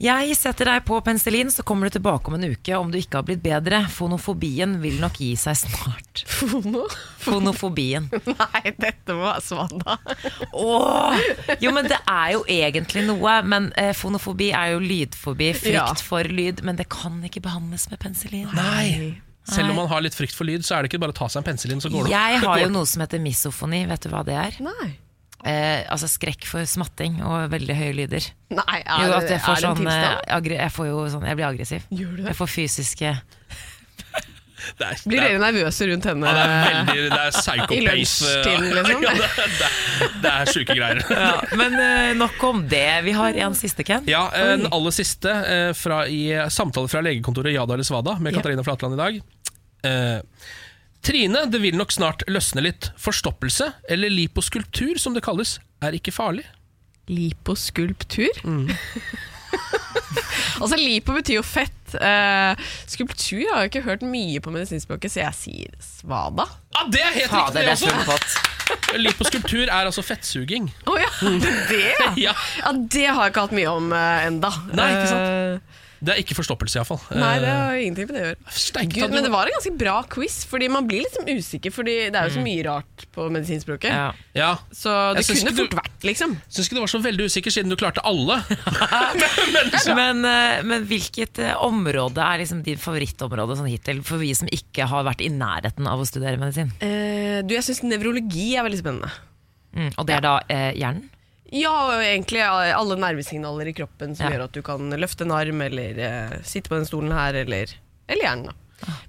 Jeg 0.00 0.32
setter 0.38 0.64
deg 0.64 0.84
på 0.88 0.96
penicillin, 1.04 1.50
så 1.52 1.60
kommer 1.66 1.90
du 1.90 1.98
tilbake 1.98 2.30
om 2.30 2.36
en 2.38 2.46
uke 2.54 2.76
om 2.78 2.88
du 2.88 2.96
ikke 2.96 3.18
har 3.20 3.26
blitt 3.28 3.42
bedre. 3.44 3.82
Fonofobien 3.92 4.78
vil 4.80 4.96
nok 5.02 5.18
gi 5.20 5.34
seg 5.36 5.58
snart. 5.60 6.22
Fono? 6.38 6.86
Fonofobien. 7.20 8.06
Nei, 8.30 8.72
dette 8.80 9.16
må 9.18 9.26
være 9.28 9.44
svada. 9.44 9.98
Åh! 10.56 11.20
Jo, 11.64 11.74
men 11.76 11.84
det 11.90 11.98
er 12.08 12.30
jo 12.38 12.44
egentlig 12.48 13.02
noe. 13.10 13.34
Men 13.44 13.68
eh, 13.76 13.90
fonofobi 13.96 14.48
er 14.56 14.72
jo 14.74 14.80
lydfobi, 14.80 15.50
frykt 15.58 15.76
Ja. 15.76 15.90
for 16.00 16.24
lyd. 16.24 16.64
Men 16.64 16.80
det 16.80 16.88
kan 16.92 17.20
ikke 17.28 17.42
behandles 17.44 17.90
med 17.92 18.00
penicillin. 18.00 18.48
Nei. 18.56 19.18
Selv 19.50 19.72
om 19.74 19.80
man 19.82 19.88
har 19.90 20.00
litt 20.04 20.14
frykt 20.16 20.32
for 20.36 20.48
lyd, 20.48 20.64
så 20.64 20.76
er 20.78 20.84
det 20.86 20.92
ikke 20.94 21.00
bare 21.04 21.12
å 21.12 21.18
ta 21.20 21.28
seg 21.28 21.42
en 21.42 21.48
penicillin, 21.50 21.80
så 21.82 21.90
går 21.92 22.06
det 22.08 22.12
Jeg 22.16 22.40
har 22.44 22.60
jo 22.64 22.72
noe 22.72 22.88
som 22.88 23.02
heter 23.04 23.20
misofoni. 23.20 23.84
Vet 23.90 24.04
du 24.06 24.12
hva 24.12 24.24
det 24.24 24.36
er? 24.38 24.56
Nei. 24.64 24.90
Eh, 25.40 25.86
altså 25.88 26.04
skrekk 26.10 26.44
for 26.44 26.66
smatting 26.68 27.22
og 27.24 27.46
veldig 27.54 27.72
høye 27.78 27.94
lyder. 27.96 28.26
Nei, 28.52 28.80
er, 28.84 29.06
Jo, 29.06 29.14
at 29.16 29.30
jeg 29.32 29.40
får 29.40 29.56
er 29.56 29.62
det 29.62 29.68
en 29.70 29.78
sånn 29.80 29.88
eh, 29.88 30.56
Jeg 30.58 30.72
får 30.74 30.88
jo 30.90 31.04
sånn 31.14 31.24
Jeg 31.30 31.38
blir 31.38 31.46
aggressiv. 31.48 31.86
Gjør 31.88 32.10
du 32.12 32.20
det? 32.20 32.26
Jeg 32.28 32.36
får 32.42 32.50
fysiske 32.52 33.12
Det 34.76 34.84
er, 34.84 34.98
Blir 35.08 35.22
er, 35.22 35.30
dere 35.30 35.40
nervøse 35.40 35.86
rundt 35.88 36.08
henne? 36.10 36.28
ja, 36.28 36.34
det 36.36 36.42
er 36.44 36.90
veldig 36.90 37.06
Det 37.14 37.20
er 37.22 37.36
psycho 37.38 37.72
I 37.78 37.80
eh, 37.80 37.86
lunsjtiden, 37.88 38.68
liksom? 38.76 39.06
Ja, 39.06 39.14
det, 39.16 39.48
det, 39.62 40.10
det 40.26 40.32
er 40.34 40.52
sjuke 40.52 40.76
greier. 40.76 41.00
ja, 41.24 41.32
Men 41.56 41.78
eh, 41.86 42.10
nok 42.20 42.44
om 42.50 42.60
det. 42.68 42.84
Vi 43.08 43.16
har 43.16 43.40
en 43.46 43.56
siste, 43.56 43.86
Ken. 43.88 44.04
Ja, 44.10 44.26
en 44.36 44.66
Den 44.66 44.72
aller 44.76 44.92
siste 44.92 45.32
eh, 45.32 45.70
fra, 45.78 46.02
i 46.04 46.26
samtale 46.52 46.92
fra 46.92 47.00
legekontoret 47.06 47.56
Jada 47.56 47.78
eller 47.78 47.88
Svada 47.88 48.18
med 48.20 48.34
Ja. 48.34 48.42
Katarina 48.42 48.66
Flatland 48.66 48.98
i 48.98 49.00
dag. 49.00 49.22
Trine, 51.02 51.46
det 51.48 51.62
vil 51.62 51.76
nok 51.80 51.92
snart 51.94 52.24
løsne 52.28 52.64
litt. 52.64 52.90
Forstoppelse, 53.00 53.70
eller 53.88 54.12
liposkulptur 54.12 55.00
som 55.00 55.16
det 55.16 55.24
kalles, 55.24 55.56
er 55.80 55.96
ikke 55.96 56.12
farlig. 56.12 56.44
Liposkulptur? 57.10 58.42
Mm. 58.44 58.68
altså 60.60 60.76
Lipo 60.78 61.16
betyr 61.16 61.40
jo 61.40 61.44
fett. 61.46 61.76
Uh, 61.90 62.54
skulptur 62.86 63.40
har 63.50 63.64
jeg 63.64 63.72
ikke 63.72 63.84
hørt 63.88 64.04
mye 64.06 64.42
på 64.44 64.52
medisinspråket, 64.54 65.14
så 65.14 65.24
jeg 65.24 65.38
sier 65.38 65.80
svada. 65.82 66.46
Ja, 66.76 66.86
Det 66.92 67.02
er 67.02 67.16
helt 67.16 67.32
Fader, 67.32 67.56
det 67.56 67.64
er 67.64 67.72
riktig! 67.72 67.90
full 67.90 68.14
også. 68.14 68.46
Liposkulptur 69.00 69.64
er 69.64 69.88
altså 69.88 70.02
fettsuging. 70.06 70.68
Å 70.86 70.96
ja, 71.00 71.10
det 71.42 71.50
er 71.50 71.68
det? 71.70 72.10
Ja. 72.22 72.34
ja, 72.62 72.72
det 72.76 73.06
har 73.08 73.24
jeg 73.24 73.34
ikke 73.34 73.46
hatt 73.48 73.56
mye 73.56 73.72
om 73.72 73.90
uh, 73.94 74.26
enda. 74.28 74.52
Nei, 74.70 74.90
ikke 74.94 75.10
sant? 75.10 75.26
Eh, 75.26 75.79
Det 76.00 76.14
er 76.14 76.20
ikke 76.22 76.32
forstoppelse, 76.38 76.78
iallfall. 76.80 77.00
Nei, 77.12 77.34
det 77.42 77.48
har 77.52 77.74
ingenting 77.76 78.06
med 78.08 78.14
det 78.16 78.20
å 78.22 78.28
gjøre. 78.30 78.86
Gud, 78.94 79.12
men 79.12 79.26
det 79.26 79.30
var 79.34 79.50
en 79.50 79.52
ganske 79.58 79.72
bra 79.82 79.96
quiz, 80.08 80.38
fordi 80.48 80.70
man 80.72 80.86
blir 80.88 81.04
sånn 81.12 81.28
usikker, 81.28 81.74
fordi 81.76 81.96
det 82.08 82.16
er 82.16 82.30
jo 82.30 82.38
så 82.38 82.44
mye 82.44 82.62
rart 82.64 83.04
på 83.12 83.26
medisinspråket. 83.34 83.92
Ja. 83.92 84.06
Ja. 84.38 84.48
Så 84.72 84.94
det 85.18 85.26
Jeg 85.26 85.42
kunne 85.42 85.54
fort 85.58 85.74
du- 85.74 85.76
vært, 85.76 86.06
liksom. 86.08 86.38
Syns 86.48 86.70
ikke 86.70 86.78
du 86.78 86.82
var 86.86 86.92
så 86.94 87.02
veldig 87.04 87.26
usikker, 87.28 87.52
siden 87.52 87.68
du 87.68 87.76
klarte 87.76 88.00
alle. 88.08 88.40
Men, 90.00 90.20
men, 90.22 90.66
men 90.68 90.84
hvilket 90.88 91.38
eh, 91.42 91.54
område 91.64 92.22
er 92.22 92.40
liksom 92.42 92.62
din 92.64 92.78
favorittområde 92.80 93.56
sånn 93.58 93.68
hittil, 93.70 94.00
for 94.06 94.20
vi 94.22 94.32
som 94.36 94.48
ikke 94.52 94.86
har 94.90 95.04
vært 95.06 95.22
i 95.24 95.28
nærheten 95.32 95.86
av 95.90 96.00
å 96.00 96.06
studere 96.08 96.38
medisin? 96.40 96.70
Eh, 96.84 97.40
du, 97.44 97.54
jeg 97.56 97.66
syns 97.66 97.82
nevrologi 97.84 98.54
er 98.56 98.64
veldig 98.66 98.80
spennende. 98.80 99.10
Mm, 99.76 99.90
og 99.96 100.06
det 100.08 100.16
er 100.16 100.24
da 100.24 100.34
eh, 100.50 100.70
hjernen? 100.80 101.08
Ja, 101.52 101.72
og 101.90 102.02
egentlig 102.04 102.40
alle 102.46 102.96
nervesignaler 103.00 103.70
i 103.70 103.74
kroppen 103.74 104.14
som 104.16 104.26
Ja. 104.26 104.36
gjør 104.36 104.44
at 104.48 104.52
du 104.56 104.62
kan 104.62 104.90
løfte 104.90 105.26
en 105.26 105.32
arm, 105.34 105.60
eller 105.66 105.98
eh, 105.98 106.40
sitte 106.46 106.70
på 106.70 106.76
den 106.78 106.86
stolen 106.86 107.12
her, 107.12 107.34
eller, 107.34 107.72
eller 108.08 108.22
hjernen. 108.28 108.46
Da. 108.52 108.56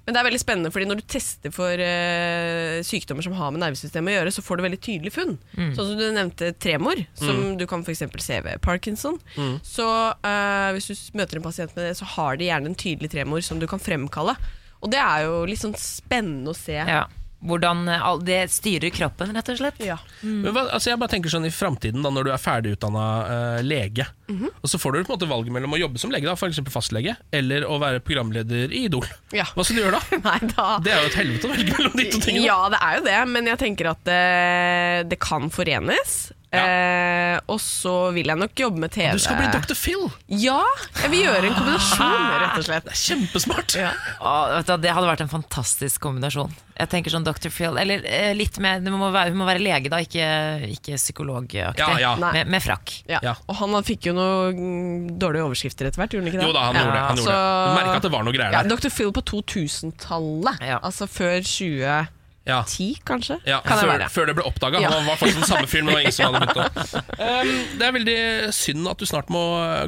Men 0.04 0.12
det 0.12 0.20
er 0.20 0.26
veldig 0.26 0.40
spennende, 0.42 0.70
fordi 0.74 0.84
når 0.90 0.98
du 1.00 1.04
tester 1.08 1.52
for 1.54 1.80
eh, 1.80 2.82
sykdommer 2.84 3.24
som 3.24 3.32
har 3.38 3.54
med 3.54 3.62
nervesystemet 3.62 4.12
å 4.12 4.16
gjøre, 4.18 4.32
så 4.34 4.42
får 4.44 4.58
du 4.58 4.62
veldig 4.66 4.80
tydelige 4.84 5.14
funn. 5.14 5.38
Sånn 5.56 5.78
som 5.78 5.96
du 5.96 6.04
nevnte 6.12 6.50
tremor, 6.60 7.00
som 7.16 7.56
du 7.56 7.64
kan 7.70 7.84
for 7.86 7.94
eksempel 7.94 8.20
se 8.20 8.40
ved 8.44 8.60
Parkinson. 8.60 9.16
Så 9.64 9.86
eh, 10.12 10.68
hvis 10.76 10.90
du 10.92 11.16
møter 11.16 11.40
en 11.40 11.46
pasient 11.46 11.72
med 11.78 11.88
det, 11.88 11.94
så 11.96 12.04
har 12.18 12.36
de 12.36 12.50
gjerne 12.50 12.68
en 12.72 12.76
tydelig 12.76 13.10
tremor 13.14 13.40
som 13.46 13.62
du 13.62 13.66
kan 13.70 13.80
fremkalle. 13.80 14.36
Og 14.82 14.90
det 14.92 14.98
er 15.00 15.24
jo 15.24 15.44
litt 15.48 15.62
sånn 15.62 15.76
spennende 15.78 16.52
å 16.52 16.58
se. 16.58 16.76
Ja. 16.76 17.06
Hvordan 17.42 17.88
eh, 17.90 18.08
det 18.22 18.40
styrer 18.54 18.92
kroppen, 18.94 19.32
rett 19.34 19.48
og 19.50 19.58
slett? 19.58 19.80
Ja. 19.82 19.96
Men 20.22 20.52
hva, 20.54 20.68
altså 20.70 20.92
jeg 20.92 21.00
bare 21.00 21.12
tenker 21.14 21.32
sånn 21.32 21.48
I 21.48 21.52
framtiden, 21.54 22.04
når 22.04 22.28
du 22.28 22.32
er 22.34 22.42
ferdigutdanna 22.42 23.06
uh, 23.26 23.60
lege, 23.66 24.06
og 24.32 24.70
så 24.70 24.78
får 24.80 24.94
du 24.94 24.98
på 25.02 25.12
en 25.12 25.16
måte 25.16 25.28
valget 25.30 25.54
mellom 25.54 25.74
å 25.74 25.80
jobbe 25.80 26.00
som 26.00 26.12
lege, 26.14 26.28
da, 26.28 26.36
f.eks. 26.38 26.62
fastlege, 26.72 27.16
eller 27.34 27.66
å 27.68 27.78
være 27.82 28.02
programleder 28.04 28.72
i 28.72 28.86
Idol. 28.86 29.08
Ja. 29.34 29.48
Hva 29.56 29.66
skal 29.66 29.78
du 29.78 29.84
gjøre 29.84 29.98
da? 29.98 30.20
Nei, 30.28 30.52
da 30.54 30.68
Det 30.84 30.94
er 30.94 31.02
jo 31.02 31.10
et 31.10 31.18
helvete 31.18 31.48
å 31.48 31.52
velge 31.52 31.78
mellom 31.78 31.98
de 31.98 32.06
to 32.12 32.22
tingene. 32.22 32.46
Ja, 32.46 32.60
det 32.72 32.80
er 32.82 33.00
jo 33.00 33.04
det, 33.08 33.18
men 33.34 33.50
jeg 33.50 33.62
tenker 33.64 33.92
at 33.92 34.12
uh, 34.12 35.02
det 35.08 35.20
kan 35.22 35.50
forenes. 35.52 36.20
Eh, 36.52 37.38
og 37.48 37.56
så 37.64 37.94
vil 38.12 38.28
jeg 38.28 38.36
nok 38.36 38.60
jobbe 38.60 38.82
med 38.82 38.92
TV. 38.92 39.12
Du 39.16 39.22
skal 39.24 39.38
bli 39.40 39.48
Dr. 39.54 39.72
Phil! 39.78 40.02
Ja, 40.28 40.58
jeg 41.00 41.12
vil 41.14 41.22
gjøre 41.24 41.48
en 41.48 41.54
kombinasjon, 41.56 42.26
rett 42.42 42.58
og 42.60 42.66
slett. 42.66 42.84
Det 42.88 42.92
er 42.92 43.00
kjempesmart! 43.00 43.76
Å, 44.20 44.34
vet 44.58 44.68
du, 44.68 44.74
det 44.84 44.92
hadde 44.92 45.08
vært 45.08 45.24
en 45.24 45.32
fantastisk 45.32 46.02
kombinasjon. 46.04 46.52
Jeg 46.76 46.90
tenker 46.92 47.12
sånn 47.12 47.24
Dr. 47.24 47.50
Phil 47.52 47.76
Eller 47.78 48.00
eh, 48.08 48.30
litt 48.34 48.56
mer, 48.64 48.80
Hun 48.80 48.94
må 48.96 49.10
må 49.12 49.44
være 49.46 49.60
lege, 49.62 49.90
da, 49.92 50.00
ikke, 50.02 50.24
ikke 50.72 50.96
psykologaktig. 50.98 51.60
Ja, 51.78 51.90
ja. 52.00 52.12
Med, 52.20 52.48
med 52.50 52.64
frakk. 52.64 52.94
Ja. 53.10 53.20
Ja. 53.24 53.34
Og 53.48 53.58
han 53.60 53.76
fikk 53.86 54.08
jo 54.10 54.16
noen 54.16 54.56
mm, 54.56 55.10
dårlige 55.20 55.46
overskrifter 55.48 55.88
etter 55.88 56.02
hvert, 56.02 56.16
gjorde 56.16 56.26
han 56.26 56.32
ikke 56.32 56.42
det? 56.42 56.48
Jo 56.48 56.56
da, 56.56 56.64
han 56.68 56.80
gjorde 56.80 56.96
det. 56.96 57.04
Han 57.08 57.20
gjorde 57.22 57.28
så- 57.28 57.36
det. 57.36 57.68
Du 57.68 57.78
merka 57.80 57.96
at 58.00 58.08
det 58.08 58.12
var 58.16 58.26
noe 58.28 58.36
greier 58.36 58.56
Ja, 58.56 58.62
der. 58.64 58.76
Dr. 58.76 58.92
Phil 58.92 59.12
på 59.16 59.24
2000-tallet. 59.32 60.64
Ja. 60.68 60.80
Altså 60.82 61.08
før 61.08 61.38
2010, 61.44 62.10
Ja. 62.44 62.62
kanskje? 63.06 63.36
Ja, 63.46 63.60
kan 63.62 63.78
før, 63.78 63.92
det 64.00 64.08
før 64.10 64.26
det 64.26 64.34
ble 64.34 64.44
oppdaga. 64.48 64.80
Ja. 64.82 64.90
Han 64.90 65.06
var 65.06 65.18
faktisk 65.20 65.38
den 65.42 65.48
samme 65.48 65.68
fyren, 65.70 65.86
men 65.86 65.94
det 65.94 65.98
var 65.98 66.02
ingen 66.02 66.16
som 66.16 66.34
hadde 66.34 66.40
begynt 66.42 66.58
å 66.58 67.02
um, 67.22 67.52
Det 67.78 67.86
er 67.86 67.94
veldig 67.96 68.16
synd 68.56 68.90
at 68.90 69.02
du 69.02 69.06
snart 69.06 69.30
må 69.32 69.42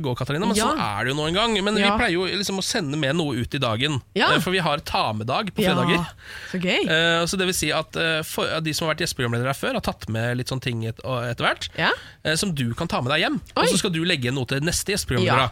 gå, 0.04 0.14
Katarina, 0.18 0.46
men 0.46 0.58
Ja. 0.58 0.68
sånn 0.70 0.82
er 0.82 1.04
det 1.04 1.14
jo 1.14 1.18
nå 1.18 1.26
en 1.30 1.38
gang. 1.38 1.56
Men 1.66 1.78
vi 1.80 1.84
pleier 1.88 2.14
jo 2.14 2.28
liksom 2.30 2.62
å 2.62 2.64
sende 2.66 2.98
med 3.00 3.18
noe 3.18 3.42
ut 3.42 3.58
i 3.58 3.62
dagen, 3.62 3.98
eh, 4.14 4.38
for 4.44 4.54
vi 4.54 4.62
har 4.62 4.82
ta-med-dag 4.86 5.50
på 5.54 5.66
fredager. 5.66 6.06
Så 6.52 6.62
gøy. 6.62 6.86
uh, 6.86 7.24
så 7.30 7.40
det 7.40 7.50
vil 7.50 7.58
si 7.58 7.72
at 7.74 7.98
uh, 7.98 8.20
for, 8.26 8.46
uh, 8.46 8.60
De 8.64 8.74
som 8.74 8.86
har 8.86 8.94
vært 8.94 9.04
gjesteprogramledere 9.04 9.50
her 9.50 9.58
før, 9.58 9.78
har 9.80 9.84
tatt 9.84 10.06
med 10.12 10.38
litt 10.38 10.52
sånne 10.52 10.64
ting 10.64 10.84
et, 10.88 11.00
etter 11.02 11.48
hvert. 11.48 11.68
Ja. 11.78 11.90
som 12.38 12.54
du 12.54 12.68
kan 12.78 12.88
ta 12.90 13.00
med 13.02 13.12
deg 13.14 13.26
hjem. 13.26 13.40
Oi. 13.54 13.64
Og 13.64 13.72
så 13.72 13.80
skal 13.80 13.92
du 13.94 14.04
legge 14.06 14.28
igjen 14.28 14.38
noe 14.38 14.48
til 14.48 14.62
neste 14.64 14.94
gjesteprogramleder. 14.94 15.50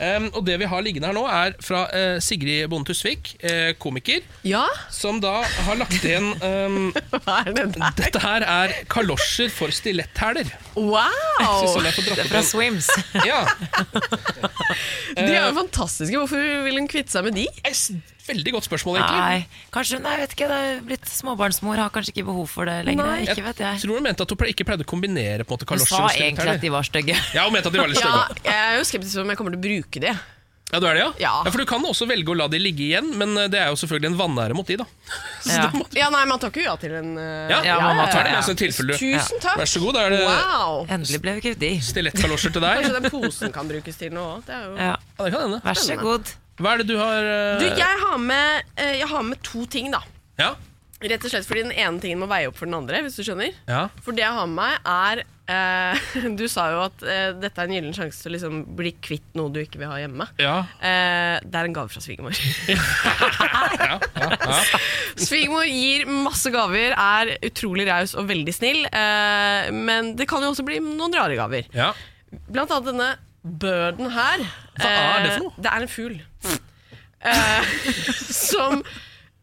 Um, 0.00 0.30
og 0.32 0.46
det 0.46 0.56
vi 0.58 0.66
har 0.66 0.80
liggende 0.82 1.10
her 1.10 1.14
nå, 1.14 1.22
er 1.28 1.52
fra 1.62 1.82
uh, 1.92 2.16
Sigrid 2.24 2.64
Bonde 2.72 2.88
Tusvik, 2.88 3.34
uh, 3.44 3.74
komiker, 3.78 4.24
Ja, 4.48 4.64
som 4.90 5.20
da 5.22 5.42
har 5.66 5.76
lagt 5.78 6.00
igjen 6.00 6.30
um, 6.40 6.88
hva 7.12 7.36
er 7.44 7.52
det 7.58 7.66
der? 7.76 7.92
Dette 8.00 8.22
her 8.24 8.46
er 8.48 8.72
kalosjer 8.90 9.52
for 9.52 9.70
stiletthæler. 9.74 10.48
Wow! 10.74 10.96
det 11.84 11.92
er 11.92 12.30
Fra. 12.30 12.40
Swims. 12.42 12.88
Ja, 13.28 13.44
De 15.18 15.28
er 15.28 15.44
jo 15.50 15.54
fantastiske. 15.60 16.16
Hvorfor 16.16 16.40
vil 16.64 16.80
hun 16.80 16.88
kvitte 16.90 17.12
seg 17.12 17.28
med 17.28 17.36
de? 17.36 17.46
Veldig 18.22 18.52
godt 18.54 18.66
spørsmål, 18.68 18.98
egentlig. 19.00 19.22
Nei, 19.22 19.64
kanskje 19.74 19.98
hun 19.98 20.04
er, 20.06 20.20
vet 20.22 20.34
ikke, 20.36 20.48
det 20.50 20.58
er 20.66 20.82
blitt 20.86 21.08
småbarnsmor, 21.10 21.80
har 21.82 21.90
kanskje 21.94 22.14
ikke 22.14 22.26
behov 22.28 22.46
for 22.52 22.70
det 22.70 22.76
lenger. 22.86 23.08
Nei. 23.08 23.24
ikke 23.26 23.42
vet 23.48 23.62
jeg. 23.64 23.80
tror 23.82 23.98
hun 23.98 24.06
mente 24.06 24.22
at 24.22 24.34
hun 24.36 24.46
ikke 24.52 24.66
pleide 24.68 24.86
å 24.86 24.90
kombinere 24.92 25.42
på 25.48 25.56
en 25.56 25.58
måte 25.58 25.66
Hun 25.72 25.82
sa 25.86 26.04
egentlig 26.14 26.54
at 26.54 26.62
de 26.62 26.70
var 26.70 26.86
stygge. 26.86 27.16
Ja, 27.34 27.48
hun 27.48 27.56
mente 27.56 27.72
at 27.72 27.74
de 27.74 27.82
var 27.82 27.90
litt 27.90 27.98
Ja, 27.98 28.12
stygge. 28.30 28.46
jeg 28.46 28.62
er 28.68 28.78
jo 28.78 28.86
skeptisk 28.92 29.24
om 29.24 29.34
jeg 29.34 29.40
kommer 29.42 29.56
til 29.56 29.60
å 29.60 29.66
bruke 29.66 30.04
de. 30.06 30.14
Ja, 30.72 30.78
du 30.80 30.86
er 30.88 30.94
det, 30.96 31.00
ja? 31.02 31.08
Ja. 31.20 31.32
For 31.52 31.60
du 31.60 31.66
kan 31.68 31.82
også 31.84 32.06
velge 32.08 32.32
å 32.32 32.36
la 32.38 32.46
de 32.48 32.56
ligge 32.56 32.86
igjen, 32.86 33.10
men 33.20 33.34
eh, 33.36 33.48
det 33.52 33.58
er 33.60 33.66
jo 33.68 33.76
selvfølgelig 33.76 34.08
en 34.08 34.16
vanære 34.16 34.54
mot 34.56 34.64
de, 34.70 34.78
da. 34.80 34.86
Ja. 35.52 35.66
Ja, 35.98 36.06
nei, 36.14 36.22
Man 36.30 36.40
takker 36.40 36.62
jo 36.62 36.68
ja 36.70 36.76
til 36.80 36.94
en 36.96 37.10
uh, 37.18 37.50
Ja, 37.50 37.58
Ja, 37.66 37.74
man 37.82 38.06
tar 38.08 38.24
det 38.24 38.32
med 38.38 38.46
som 38.46 38.56
tilfelle 38.56 38.94
Tusen 38.96 39.42
takk. 39.42 39.58
Vær 39.60 39.68
så 39.68 39.82
god, 39.82 39.98
da 39.98 40.04
er 40.06 40.14
det 40.14 40.20
Wow. 40.22 40.86
Endelig 40.86 41.20
ble 41.20 41.34
vi 41.36 41.42
kvitt 41.48 41.58
de. 41.60 41.72
stilettkalosjer 41.84 42.54
til 42.54 42.64
deg. 42.64 42.78
Kanskje 42.78 42.94
den 43.02 43.12
posen 43.12 43.52
kan 43.52 43.68
brukes 43.68 44.00
til 44.00 44.14
noe 44.16 44.38
òg. 44.38 44.48
Ja. 44.48 44.94
Ja, 44.94 44.94
det 45.26 45.34
kan 45.34 45.44
hende. 45.44 45.60
Vær 45.66 45.82
så 45.82 45.98
god. 46.00 46.32
Hva 46.60 46.74
er 46.74 46.82
det 46.82 46.88
du 46.92 46.96
har 47.00 47.22
eh, 47.24 47.62
Du, 47.62 47.66
jeg 47.78 47.96
har, 48.04 48.18
med, 48.20 48.62
eh, 48.76 48.98
jeg 49.00 49.08
har 49.08 49.22
med 49.24 49.40
to 49.46 49.64
ting, 49.72 49.90
da. 49.94 50.02
Ja, 50.40 50.54
Rett 51.02 51.24
og 51.26 51.32
slett 51.32 51.46
fordi 51.48 51.64
den 51.64 51.72
ene 51.74 51.98
tingen 51.98 52.20
må 52.22 52.28
veie 52.30 52.46
opp 52.46 52.54
for 52.60 52.68
den 52.68 52.76
andre. 52.78 53.00
hvis 53.02 53.16
du 53.18 53.24
skjønner 53.26 53.50
ja. 53.66 53.88
For 54.04 54.14
det 54.14 54.22
jeg 54.22 54.36
har 54.36 54.46
med 54.46 54.54
meg, 54.54 54.76
er 54.86 55.22
eh, 55.50 56.28
Du 56.38 56.44
sa 56.46 56.68
jo 56.70 56.84
at 56.84 57.02
eh, 57.02 57.32
dette 57.42 57.58
er 57.58 57.66
en 57.66 57.74
gyllen 57.74 57.96
sjanse 57.96 58.22
til 58.22 58.30
å 58.30 58.34
liksom 58.36 58.60
bli 58.78 58.92
kvitt 59.02 59.26
noe 59.34 59.50
du 59.50 59.58
ikke 59.64 59.80
vil 59.82 59.90
ha 59.90 59.98
hjemme. 59.98 60.28
ja. 60.38 60.54
Eh, 60.78 61.40
det 61.42 61.58
er 61.58 61.66
en 61.66 61.74
gave 61.74 61.90
fra 61.90 62.04
svigermor. 62.04 62.38
Svigermor 65.26 65.66
gir 65.66 66.06
masse 66.06 66.50
gaver, 66.54 66.94
er 66.94 67.34
utrolig 67.50 67.86
raus 67.90 68.14
og 68.18 68.28
veldig 68.30 68.54
snill. 68.54 68.84
Eh, 68.86 69.72
men 69.74 70.14
det 70.18 70.28
kan 70.30 70.44
jo 70.46 70.52
også 70.54 70.64
bli 70.66 70.78
noen 70.84 71.18
rare 71.18 71.34
gaver. 71.38 71.66
ja. 71.76 71.90
Blant 72.48 72.70
annet 72.72 72.86
denne 72.88 73.10
birden 73.42 74.10
her. 74.14 74.44
Hva 74.78 74.90
er 74.90 75.24
det 75.24 75.32
for 75.32 75.46
noe? 75.46 75.52
Eh, 75.52 75.62
Det 75.62 75.72
er 75.72 75.86
en 75.86 75.88
fugl. 75.88 76.20
Eh, 77.22 77.72
som 78.50 78.82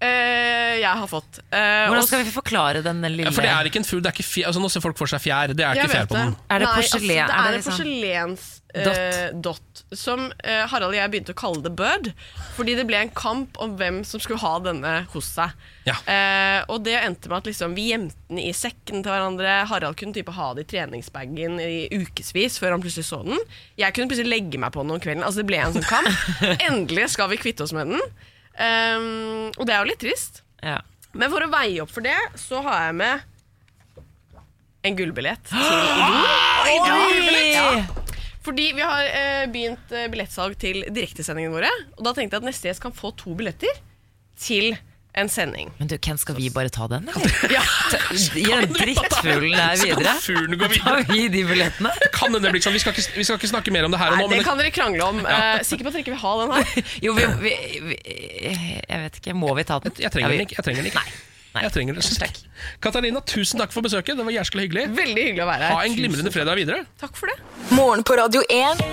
eh, 0.02 0.80
jeg 0.82 0.92
har 1.02 1.08
fått. 1.12 1.40
Eh, 1.52 1.88
Hvordan 1.90 2.08
skal 2.08 2.24
vi 2.26 2.32
forklare 2.32 2.82
den 2.84 3.02
lille 3.08 3.28
Ja, 3.28 3.32
for 3.36 3.42
det 3.46 3.52
er 3.52 3.70
ikke 3.72 3.80
en 3.84 3.88
fugl, 3.88 4.04
er 4.06 4.12
altså 4.48 4.60
Nå 4.64 4.70
ser 4.72 4.84
folk 4.84 4.98
for 5.00 5.08
seg 5.12 5.24
fjær, 5.24 5.54
det 5.56 5.64
er 5.66 5.76
Jeg 5.80 5.86
ikke 5.90 5.96
fjær 5.98 6.10
på 6.12 6.18
den. 6.20 6.36
Er 6.50 6.60
det 6.64 6.68
Nei, 6.68 6.76
porselen? 6.76 7.10
Altså, 7.10 7.10
det 7.10 7.20
Er 7.20 7.24
er 7.24 7.44
det 7.44 7.48
en 7.48 7.60
liksom- 7.60 7.78
porselens 7.80 8.59
eh, 8.74 9.30
dott. 9.34 9.84
Som 9.92 10.28
eh, 10.44 10.66
Harald 10.70 10.94
og 10.94 10.98
jeg 10.98 11.12
begynte 11.12 11.34
å 11.34 11.40
kalle 11.40 11.64
det 11.66 11.72
bird, 11.78 12.12
fordi 12.58 12.76
det 12.78 12.86
ble 12.90 13.00
en 13.02 13.14
kamp 13.16 13.58
om 13.62 13.76
hvem 13.80 14.02
som 14.08 14.22
skulle 14.22 14.42
ha 14.44 14.54
denne 14.64 14.94
hos 15.14 15.32
seg. 15.38 15.56
Ja. 15.88 15.96
Eh, 16.06 16.60
og 16.70 16.84
det 16.86 16.98
endte 17.00 17.32
med 17.32 17.42
at 17.42 17.50
liksom, 17.50 17.74
vi 17.78 17.90
gjemte 17.90 18.18
den 18.30 18.42
i 18.44 18.52
sekken 18.56 19.02
til 19.02 19.14
hverandre. 19.14 19.62
Harald 19.70 19.98
kunne 20.00 20.16
type 20.16 20.36
ha 20.36 20.52
det 20.58 20.68
i 20.68 20.72
treningsbagen 20.76 21.58
i 21.64 21.88
ukevis 21.94 22.60
før 22.62 22.76
han 22.76 22.84
plutselig 22.86 23.10
så 23.10 23.24
den. 23.26 23.42
Jeg 23.80 23.96
kunne 23.96 24.12
plutselig 24.12 24.34
legge 24.36 24.62
meg 24.62 24.76
på 24.76 24.86
den 24.86 24.94
om 24.98 25.02
kvelden. 25.02 25.26
Altså, 25.26 25.42
det 25.42 25.50
ble 25.50 25.64
en 25.64 25.80
sånn 25.80 25.90
kamp. 25.90 26.14
Endelig 26.70 27.10
skal 27.16 27.32
vi 27.34 27.42
kvitte 27.42 27.66
oss 27.66 27.74
med 27.76 27.96
den. 27.96 28.06
Um, 28.60 29.50
og 29.56 29.66
det 29.66 29.76
er 29.76 29.82
jo 29.82 29.88
litt 29.88 30.02
trist. 30.04 30.42
Ja. 30.60 30.82
Men 31.16 31.32
for 31.32 31.42
å 31.42 31.50
veie 31.52 31.82
opp 31.82 31.94
for 31.94 32.06
det, 32.06 32.18
så 32.38 32.62
har 32.66 32.90
jeg 32.90 33.00
med 33.00 33.26
en 34.86 35.00
gullbillett 35.00 35.50
til 35.50 35.58
Idol. 36.76 37.18
Ja. 37.50 37.99
Fordi 38.46 38.70
vi 38.78 38.84
har 38.86 39.04
eh, 39.10 39.46
begynt 39.52 39.92
eh, 39.92 40.08
billettsalg 40.12 40.56
til 40.62 40.86
direktesendingene 40.88 41.58
våre. 41.58 41.72
Og 41.98 42.06
da 42.08 42.14
tenkte 42.16 42.38
jeg 42.38 42.44
at 42.46 42.48
neste 42.52 42.70
gjest 42.72 42.84
kan 42.86 42.96
få 42.96 43.12
to 43.20 43.34
billetter 43.40 43.82
til 44.40 44.78
en 45.20 45.28
sending. 45.28 45.72
Men 45.80 45.90
du, 45.90 45.96
Ken, 46.00 46.20
skal 46.22 46.38
vi 46.38 46.48
bare 46.54 46.70
ta 46.72 46.86
den, 46.88 47.08
eller? 47.10 47.32
Ja, 47.52 47.64
Gi 48.14 48.44
den 48.46 48.76
drittfuglen 48.78 49.56
der 49.58 49.80
videre. 49.82 50.14
Skal 50.22 50.36
fuglen 50.38 50.60
gå 50.62 50.70
videre? 50.72 51.00
Tar 51.02 51.10
vi 51.10 51.24
de 51.34 51.42
billettene? 51.50 51.92
Kan 52.14 52.30
hende 52.30 52.44
det 52.46 52.54
blir 52.56 52.64
sånn, 52.64 52.76
vi 52.78 52.82
skal, 52.84 52.94
ikke, 52.96 53.18
vi 53.18 53.26
skal 53.28 53.40
ikke 53.42 53.50
snakke 53.52 53.74
mer 53.76 53.88
om 53.90 53.96
det 53.96 54.00
her 54.00 54.14
og 54.14 54.20
Nei, 54.20 54.24
nå, 54.24 54.30
det 54.32 54.38
men 54.40 54.48
kan 54.48 54.62
dere 54.62 54.72
krangle 54.76 55.08
om. 55.10 55.20
Eh, 55.26 55.64
sikker 55.68 55.88
på 55.88 55.92
at 55.92 55.98
dere 55.98 56.06
ikke 56.06 56.14
vil 56.16 56.22
ha 56.24 56.36
den 56.44 56.54
her? 56.56 56.78
Jo, 57.10 57.16
vi, 57.18 57.26
vi, 57.42 57.56
vi 57.90 57.98
Jeg 58.06 59.02
vet 59.08 59.20
ikke, 59.24 59.36
må 59.42 59.52
vi 59.58 59.66
ta 59.68 59.82
den? 59.84 59.98
jeg 60.00 60.14
trenger 60.16 60.30
Ja, 60.30 60.38
den 60.38 60.46
ikke. 60.48 60.60
Jeg 60.62 60.70
trenger 60.70 60.86
den 60.86 60.92
ikke. 60.94 61.04
Nei. 61.50 61.64
Jeg 61.66 61.74
trenger 61.74 61.98
den 61.98 62.06
Takk. 62.22 62.36
Katarina, 62.84 63.22
tusen 63.26 63.58
takk 63.62 63.72
for 63.74 63.82
besøket. 63.82 64.18
Det 64.20 64.26
var 64.28 64.34
jæskla 64.36 64.62
hyggelig. 64.68 64.84
Veldig 64.94 65.24
hyggelig 65.26 65.42
å 65.42 65.48
være 65.50 65.66
her. 65.66 65.74
Ha 65.80 65.86
en 65.88 65.96
glimrende 65.98 66.32
fredag 66.34 66.60
videre. 66.60 66.84
Takk 67.02 67.16
for 67.18 67.32
det. 67.32 67.38
Morgen 67.74 68.04
på 68.06 68.18
Radio 68.20 68.44
1. 68.54 68.84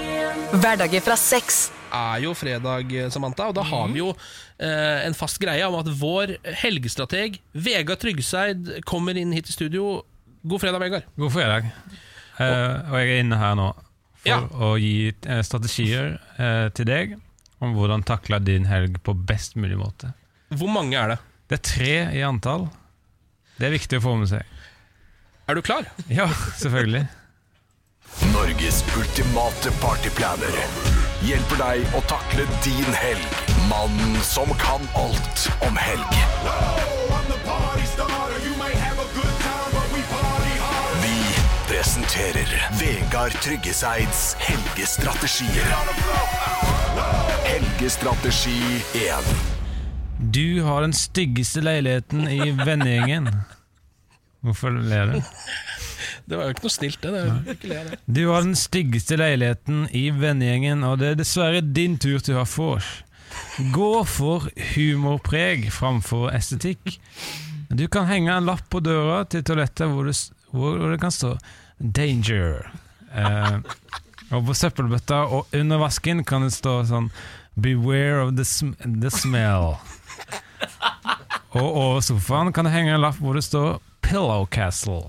Hverdager 0.57 1.05
fra 1.05 1.17
seks. 1.21 1.67
er 1.93 2.23
jo 2.25 2.33
fredag, 2.37 2.91
Samantha, 3.13 3.51
og 3.51 3.55
da 3.57 3.63
har 3.65 3.87
vi 3.93 4.01
jo 4.01 4.09
eh, 4.13 5.05
en 5.07 5.15
fast 5.17 5.39
greie 5.41 5.65
om 5.69 5.77
at 5.79 5.89
vår 6.01 6.35
helgestrateg 6.63 7.39
Vegard 7.53 8.01
Tryggeseid 8.03 8.73
kommer 8.89 9.17
inn 9.17 9.33
hit 9.37 9.49
i 9.49 9.55
studio. 9.55 10.03
God 10.47 10.61
fredag, 10.65 10.81
Vegard. 10.83 11.07
God 11.17 11.33
fredag. 11.37 11.69
Eh, 12.41 12.91
og 12.91 12.99
jeg 13.01 13.13
er 13.15 13.23
inne 13.23 13.39
her 13.41 13.55
nå 13.59 13.71
for 13.77 14.33
Ja. 14.33 14.41
å 14.49 14.75
gi 14.81 15.13
eh, 15.13 15.43
strategier 15.47 16.17
eh, 16.41 16.69
til 16.77 16.89
deg 16.89 17.15
om 17.65 17.73
hvordan 17.77 18.05
takle 18.05 18.41
din 18.45 18.67
helg 18.69 18.99
på 19.07 19.15
best 19.29 19.57
mulig 19.57 19.79
måte. 19.81 20.13
Hvor 20.57 20.69
mange 20.73 20.97
er 21.01 21.15
det? 21.15 21.19
Det 21.47 21.61
er 21.61 21.63
tre 21.63 21.93
i 22.19 22.23
antall. 22.27 22.67
Det 23.57 23.69
er 23.69 23.77
viktig 23.77 24.01
å 24.01 24.05
få 24.05 24.17
med 24.19 24.31
seg. 24.33 24.43
Er 25.47 25.55
du 25.55 25.63
klar? 25.63 25.87
Ja, 26.11 26.27
selvfølgelig. 26.59 27.07
Norges 28.33 28.81
ultimate 28.99 29.71
partyplaner 29.79 30.59
hjelper 31.27 31.61
deg 31.61 31.95
å 31.95 32.03
takle 32.11 32.47
din 32.67 32.99
helg. 32.99 33.39
Mannen 33.71 34.19
som 34.27 34.51
kan 34.59 34.83
alt 34.99 35.47
om 35.67 35.79
helg. 35.79 36.19
Vi 41.03 41.19
presenterer 41.71 42.55
Vegard 42.81 43.39
Tryggeseids 43.47 44.33
helgestrategier. 44.43 45.77
Helgestrategi 47.47 48.83
1. 49.07 49.56
Du 50.19 50.63
har 50.63 50.81
den 50.83 50.95
styggeste 50.97 51.61
leiligheten 51.61 52.29
i 52.29 52.51
vennegjengen. 52.69 53.29
Hvorfor 54.47 54.71
ler 54.71 55.13
du? 55.13 55.19
Det 56.27 56.39
var 56.39 56.49
jo 56.49 56.55
ikke 56.57 56.65
noe 56.65 56.75
snilt, 56.75 57.03
det. 57.03 57.25
det 57.47 57.57
ikke 57.57 57.71
le 57.71 57.81
av 57.81 57.91
det. 57.91 57.99
Du 58.07 58.23
har 58.31 58.47
den 58.47 58.57
styggeste 58.59 59.19
leiligheten 59.21 59.85
i 59.95 60.09
vennegjengen, 60.11 60.83
og 60.87 60.99
det 61.03 61.13
er 61.13 61.21
dessverre 61.21 61.61
din 61.63 61.99
tur 62.03 62.19
til 62.19 62.37
å 62.37 62.43
ha 62.43 62.49
vors. 62.51 62.89
Gå 63.75 63.93
for 64.09 64.49
humorpreg 64.73 65.69
framfor 65.75 66.33
estetikk. 66.35 66.97
Du 67.69 67.87
kan 67.91 68.09
henge 68.09 68.33
en 68.33 68.49
lapp 68.49 68.65
på 68.73 68.81
døra 68.81 69.25
til 69.31 69.45
toalettet 69.47 69.91
hvor 69.91 70.11
hvor 70.57 70.91
det 70.91 71.01
kan 71.01 71.13
stå 71.13 71.37
'Danger'. 71.81 72.67
Eh, 73.15 73.59
og 74.33 74.47
på 74.47 74.55
søppelbøtta 74.55 75.19
og 75.31 75.55
under 75.55 75.79
vasken 75.79 76.25
kan 76.25 76.43
det 76.43 76.55
stå 76.55 76.81
sånn 76.89 77.11
'Beware 77.57 78.21
of 78.21 78.37
the, 78.37 78.45
sm 78.45 78.73
the 79.01 79.11
smell'. 79.11 79.77
Og 81.51 81.77
over 81.77 82.01
sofaen 82.01 82.53
kan 82.53 82.65
det 82.65 82.73
henge 82.73 82.95
en 82.95 83.01
lapp 83.01 83.17
hvor 83.17 83.33
det 83.33 83.45
står 83.45 83.81
'Pillow 84.03 84.47
Castle'. 84.47 85.09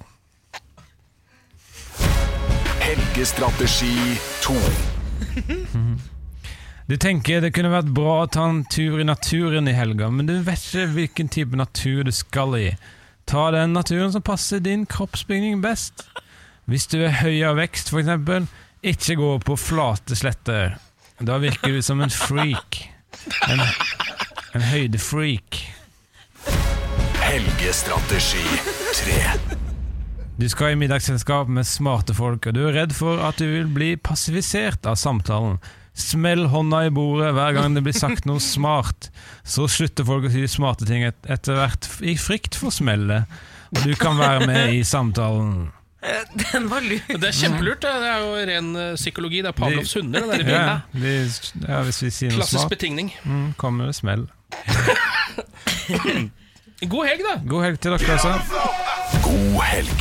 Helgestrategi 2.82 4.18
2. 4.42 4.54
Du 6.88 6.96
tenker 6.96 7.42
det 7.44 7.52
kunne 7.52 7.74
vært 7.74 7.90
bra 7.92 8.14
å 8.24 8.30
ta 8.32 8.46
en 8.48 8.62
tur 8.72 9.02
i 9.02 9.04
naturen 9.04 9.68
i 9.68 9.76
helga, 9.76 10.08
men 10.08 10.30
du 10.30 10.38
vet 10.40 10.62
ikke 10.70 10.94
hvilken 10.94 11.28
type 11.28 11.60
natur 11.60 12.08
du 12.08 12.14
skal 12.16 12.56
i. 12.56 12.70
Ta 13.28 13.50
den 13.52 13.76
naturen 13.76 14.14
som 14.14 14.24
passer 14.24 14.64
din 14.64 14.86
kroppsbygning 14.88 15.60
best. 15.60 16.06
Hvis 16.64 16.88
du 16.88 17.02
er 17.04 17.20
høy 17.20 17.44
av 17.44 17.60
vekst, 17.60 17.92
eksempel, 17.92 18.48
ikke 18.80 19.18
gå 19.20 19.34
på 19.44 19.60
flate 19.60 20.16
sletter. 20.16 20.78
Da 21.18 21.40
virker 21.42 21.74
du 21.74 21.82
som 21.82 22.02
en 22.02 22.12
freak. 22.14 22.84
En, 23.50 23.62
en 24.54 24.62
høydefreak. 24.62 25.64
Helgestrategi 27.24 28.44
3. 29.00 29.16
Du 30.38 30.46
skal 30.50 30.76
i 30.76 30.78
middagsselskap 30.78 31.50
med 31.50 31.66
smarte 31.66 32.14
folk, 32.14 32.46
og 32.46 32.54
du 32.54 32.62
er 32.68 32.76
redd 32.84 32.94
for 32.94 33.18
at 33.26 33.42
du 33.42 33.48
vil 33.50 33.72
bli 33.74 33.96
passifisert 33.98 34.86
av 34.86 35.00
samtalen. 35.02 35.58
Smell 35.98 36.46
hånda 36.54 36.84
i 36.86 36.94
bordet 36.94 37.32
hver 37.34 37.56
gang 37.58 37.74
det 37.74 37.82
blir 37.88 37.98
sagt 37.98 38.30
noe 38.30 38.38
smart. 38.44 39.10
Så 39.42 39.66
slutter 39.74 40.06
folk 40.06 40.30
å 40.30 40.34
si 40.36 40.46
smarte 40.54 40.86
ting 40.86 41.08
et 41.08 41.18
etter 41.34 41.58
hvert 41.58 41.90
i 42.06 42.14
frykt 42.22 42.60
for 42.62 42.70
smellet, 42.70 43.26
og 43.74 43.82
du 43.82 43.98
kan 43.98 44.22
være 44.22 44.46
med 44.46 44.78
i 44.78 44.86
samtalen. 44.86 45.72
Den 46.54 46.68
var 46.70 46.82
lur. 46.86 47.02
Det 47.10 47.26
er 47.32 47.34
kjempelurt. 47.34 47.82
Det 47.82 47.90
Det 48.04 48.10
er 48.12 48.20
jo 48.22 48.36
ren 48.52 48.68
eh, 48.78 48.92
psykologi. 49.00 49.40
Det 49.42 49.50
er 49.50 49.56
Pavlovs 49.58 49.94
hunder. 49.98 50.22
Det 50.30 50.32
der 50.46 50.46
i 50.46 50.54
Ja, 50.54 50.76
vi, 50.94 51.14
ja, 51.68 51.80
hvis 51.88 52.04
vi 52.06 52.10
sier 52.14 52.30
noe 52.32 52.38
Klassisk 52.44 52.60
smart, 52.62 52.70
betingning. 52.76 53.10
mm, 53.26 53.48
kommer 53.58 53.90
med 53.90 53.96
smell. 53.98 54.28
God 56.94 57.04
helg, 57.10 57.22
da! 57.26 57.34
God 57.50 57.64
helg 57.66 57.78
til 57.82 57.92
dere, 57.96 58.18
også. 58.18 58.34
God 59.26 59.58
helg. 59.66 60.00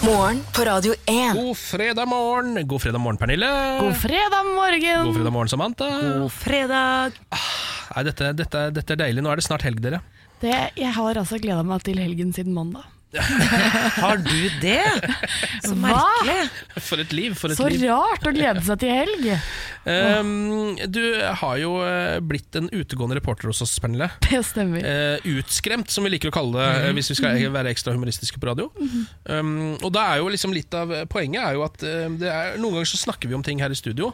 Morgen 0.00 0.38
på 0.56 0.64
Radio 0.64 0.94
1. 1.04 1.36
God 1.36 1.58
fredag 1.60 2.06
morgen. 2.08 2.54
God 2.66 2.80
fredag 2.80 3.00
morgen, 3.04 3.18
Pernille. 3.20 3.50
God 3.82 3.98
fredag 4.00 4.46
morgen! 4.56 5.04
God 5.10 5.18
fredag 5.18 5.32
morgen, 5.34 5.50
Samantha. 5.52 5.88
God 6.22 6.32
fredag. 6.32 7.12
Nei, 7.90 8.02
dette, 8.08 8.30
dette, 8.38 8.62
dette 8.78 8.90
er 8.96 9.00
deilig. 9.02 9.20
Nå 9.26 9.30
er 9.34 9.42
det 9.42 9.44
snart 9.44 9.66
helg, 9.66 9.82
dere. 9.84 10.00
Det, 10.40 10.54
jeg 10.80 10.92
har 10.96 11.20
altså 11.20 11.36
gleda 11.42 11.60
meg 11.68 11.84
til 11.84 12.00
helgen 12.00 12.32
siden 12.32 12.56
mandag. 12.56 12.88
Har 13.18 14.20
du 14.22 14.50
det? 14.62 14.84
Så 15.66 15.74
Hva? 15.74 15.90
merkelig. 15.90 16.50
For 16.78 17.02
et 17.02 17.12
liv. 17.16 17.34
for 17.38 17.50
et 17.50 17.58
Så 17.58 17.66
liv. 17.72 17.82
rart 17.90 18.26
å 18.28 18.32
glede 18.34 18.62
seg 18.66 18.78
til 18.82 18.92
helg! 18.94 19.26
Um, 19.80 20.76
du 20.92 21.00
har 21.40 21.56
jo 21.58 21.72
eh, 21.82 22.18
blitt 22.22 22.54
en 22.60 22.68
utegående 22.70 23.16
reporter 23.18 23.50
hos 23.50 23.62
oss, 23.64 23.74
Pernille. 23.82 24.10
Det 24.28 24.42
stemmer. 24.46 24.84
Uh, 24.84 25.30
utskremt, 25.40 25.90
som 25.90 26.06
vi 26.06 26.12
liker 26.14 26.30
å 26.30 26.36
kalle 26.36 26.54
det 26.60 26.90
eh, 26.90 26.94
hvis 26.98 27.10
vi 27.14 27.18
skal 27.18 27.40
være 27.54 27.72
ekstra 27.74 27.96
humoristiske 27.96 28.38
på 28.42 28.50
radio. 28.52 28.68
um, 29.26 29.74
og 29.80 29.90
da 29.96 30.06
er 30.12 30.22
jo 30.22 30.30
liksom 30.30 30.54
litt 30.54 30.74
av 30.76 30.92
poenget 31.10 31.42
er 31.42 31.58
jo 31.58 31.64
at 31.66 31.80
det 31.80 32.28
er, 32.30 32.58
noen 32.60 32.78
ganger 32.78 32.92
så 32.92 33.00
snakker 33.00 33.30
vi 33.30 33.38
om 33.38 33.42
ting 33.46 33.62
her 33.64 33.72
i 33.72 33.78
studio. 33.78 34.12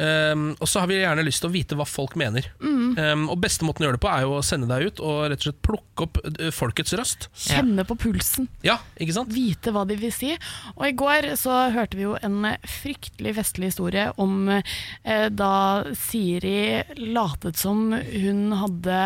Um, 0.00 0.54
og 0.56 0.68
så 0.70 0.80
har 0.82 0.88
vi 0.88 1.00
gjerne 1.00 1.24
lyst 1.26 1.42
til 1.42 1.50
å 1.50 1.54
vite 1.54 1.76
hva 1.78 1.86
folk 1.88 2.14
mener. 2.20 2.46
Um, 2.60 3.26
og 3.28 3.40
beste 3.42 3.66
måten 3.66 3.84
å 3.84 3.88
gjøre 3.88 3.98
det 3.98 4.04
på 4.04 4.12
er 4.12 4.24
jo 4.24 4.36
å 4.38 4.44
sende 4.46 4.70
deg 4.70 4.88
ut 4.88 5.02
og 5.04 5.18
rett 5.32 5.42
og 5.42 5.48
slett 5.48 5.60
plukke 5.66 6.06
opp 6.06 6.20
eh, 6.30 6.52
folkets 6.54 6.94
røst. 6.96 7.28
Kjenne 7.36 7.84
på 7.88 7.96
pulsen. 8.00 8.48
Ja, 8.64 8.78
ikke 9.00 9.16
sant? 9.18 9.32
Vite 9.34 9.74
hva 9.74 9.84
de 9.88 9.98
vil 10.00 10.14
si. 10.14 10.32
Og 10.76 10.86
i 10.88 10.94
går 10.96 11.32
så 11.40 11.56
hørte 11.74 11.98
vi 11.98 12.06
jo 12.06 12.16
en 12.20 12.54
fryktelig 12.64 13.34
festlig 13.36 13.72
historie 13.72 14.08
om 14.20 14.50
eh, 14.50 15.26
da 15.28 15.52
Siri 15.98 16.80
latet 17.00 17.60
som 17.60 17.90
hun 17.92 18.56
hadde 18.56 19.00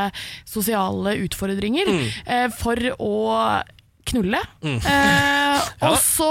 sosiale 0.49 1.17
utfordringer 1.25 1.91
eh, 1.95 2.47
for 2.55 2.79
å 2.99 3.15
knulle. 4.11 4.41
Eh, 4.65 5.69
og 5.89 5.97
så, 6.03 6.29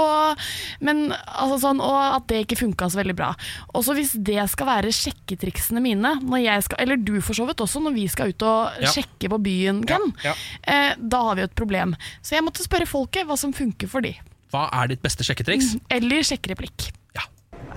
men, 0.84 1.06
altså 1.12 1.58
sånn, 1.66 1.80
og 1.84 1.96
at 2.20 2.26
det 2.30 2.42
ikke 2.44 2.58
funka 2.62 2.88
så 2.92 3.00
veldig 3.02 3.16
bra. 3.18 3.30
Og 3.74 3.84
så 3.86 3.96
hvis 3.98 4.14
det 4.26 4.40
skal 4.52 4.70
være 4.70 4.92
sjekketriksene 4.94 5.82
mine, 5.84 6.14
når 6.22 6.42
jeg 6.44 6.66
skal, 6.68 6.82
eller 6.84 7.00
du 7.02 7.14
for 7.24 7.34
så 7.38 7.46
vidt 7.48 7.62
også, 7.64 7.82
når 7.84 7.96
vi 7.98 8.06
skal 8.12 8.34
ut 8.34 8.46
og 8.46 8.80
Ja. 8.84 8.90
sjekke 8.94 9.30
på 9.32 9.38
byen, 9.44 9.84
Ken, 9.88 10.10
ja. 10.24 10.34
eh, 10.66 10.94
da 10.98 11.22
har 11.28 11.34
vi 11.38 11.44
jo 11.46 11.50
et 11.50 11.56
problem. 11.58 11.94
Så 12.22 12.36
jeg 12.38 12.44
måtte 12.46 12.64
spørre 12.66 12.86
folket 12.88 13.26
hva 13.28 13.36
som 13.40 13.52
funker 13.56 13.90
for 13.90 14.04
de. 14.04 14.14
Hva 14.54 14.68
er 14.72 14.92
ditt 14.94 15.02
beste 15.02 15.24
sjekketriks? 15.26 15.74
Eller 15.90 16.22
sjekkereplikk. 16.26 16.92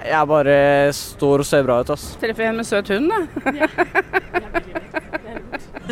Jeg 0.07 0.27
bare 0.29 0.53
står 0.93 1.41
og 1.41 1.47
ser 1.49 1.63
bra 1.65 1.79
ut, 1.81 1.89
ass. 1.89 2.03
Treffer 2.21 2.45
en 2.51 2.59
med 2.61 2.67
søt 2.69 2.87
hund, 2.93 3.09
da. 3.09 3.23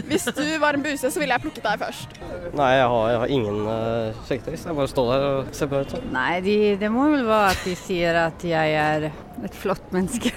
Hvis 0.09 0.27
du 0.35 0.43
var 0.61 0.77
en 0.77 0.83
buse, 0.85 1.11
så 1.11 1.21
ville 1.21 1.35
jeg 1.35 1.45
plukket 1.45 1.65
deg 1.65 1.83
først. 1.85 2.17
Nei, 2.55 2.71
jeg 2.77 2.87
har, 2.93 3.05
jeg 3.11 3.21
har 3.23 3.35
ingen 3.37 3.61
uh, 3.67 4.25
sjekketriks. 4.27 4.65
Jeg 4.69 4.79
bare 4.79 4.91
står 4.91 5.11
der 5.13 5.27
og 5.29 5.53
ser 5.55 5.71
bra 5.71 5.83
ut. 5.85 5.95
sånn. 5.95 6.09
Nei, 6.15 6.33
de, 6.45 6.57
det 6.81 6.91
må 6.93 7.07
vel 7.13 7.25
være 7.27 7.53
at 7.53 7.63
de 7.67 7.77
sier 7.79 8.19
at 8.25 8.45
jeg 8.47 8.75
er 8.81 9.09
et 9.09 9.57
flott 9.61 9.95
menneske. 9.95 10.33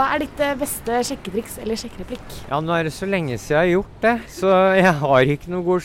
Hva 0.00 0.06
er 0.14 0.22
ditt 0.22 0.38
eh, 0.40 0.54
beste 0.58 1.00
sjekketriks 1.04 1.58
eller 1.60 1.78
sjekkereplikk? 1.78 2.36
Ja, 2.48 2.60
nå 2.64 2.72
er 2.72 2.86
det 2.86 2.92
så 2.96 3.08
lenge 3.10 3.36
siden 3.36 3.52
jeg 3.52 3.60
har 3.60 3.70
gjort 3.74 4.04
det, 4.04 4.14
så 4.32 4.52
jeg 4.78 4.92
har 5.02 5.32
ikke 5.34 5.50
noen 5.52 5.66
god 5.66 5.84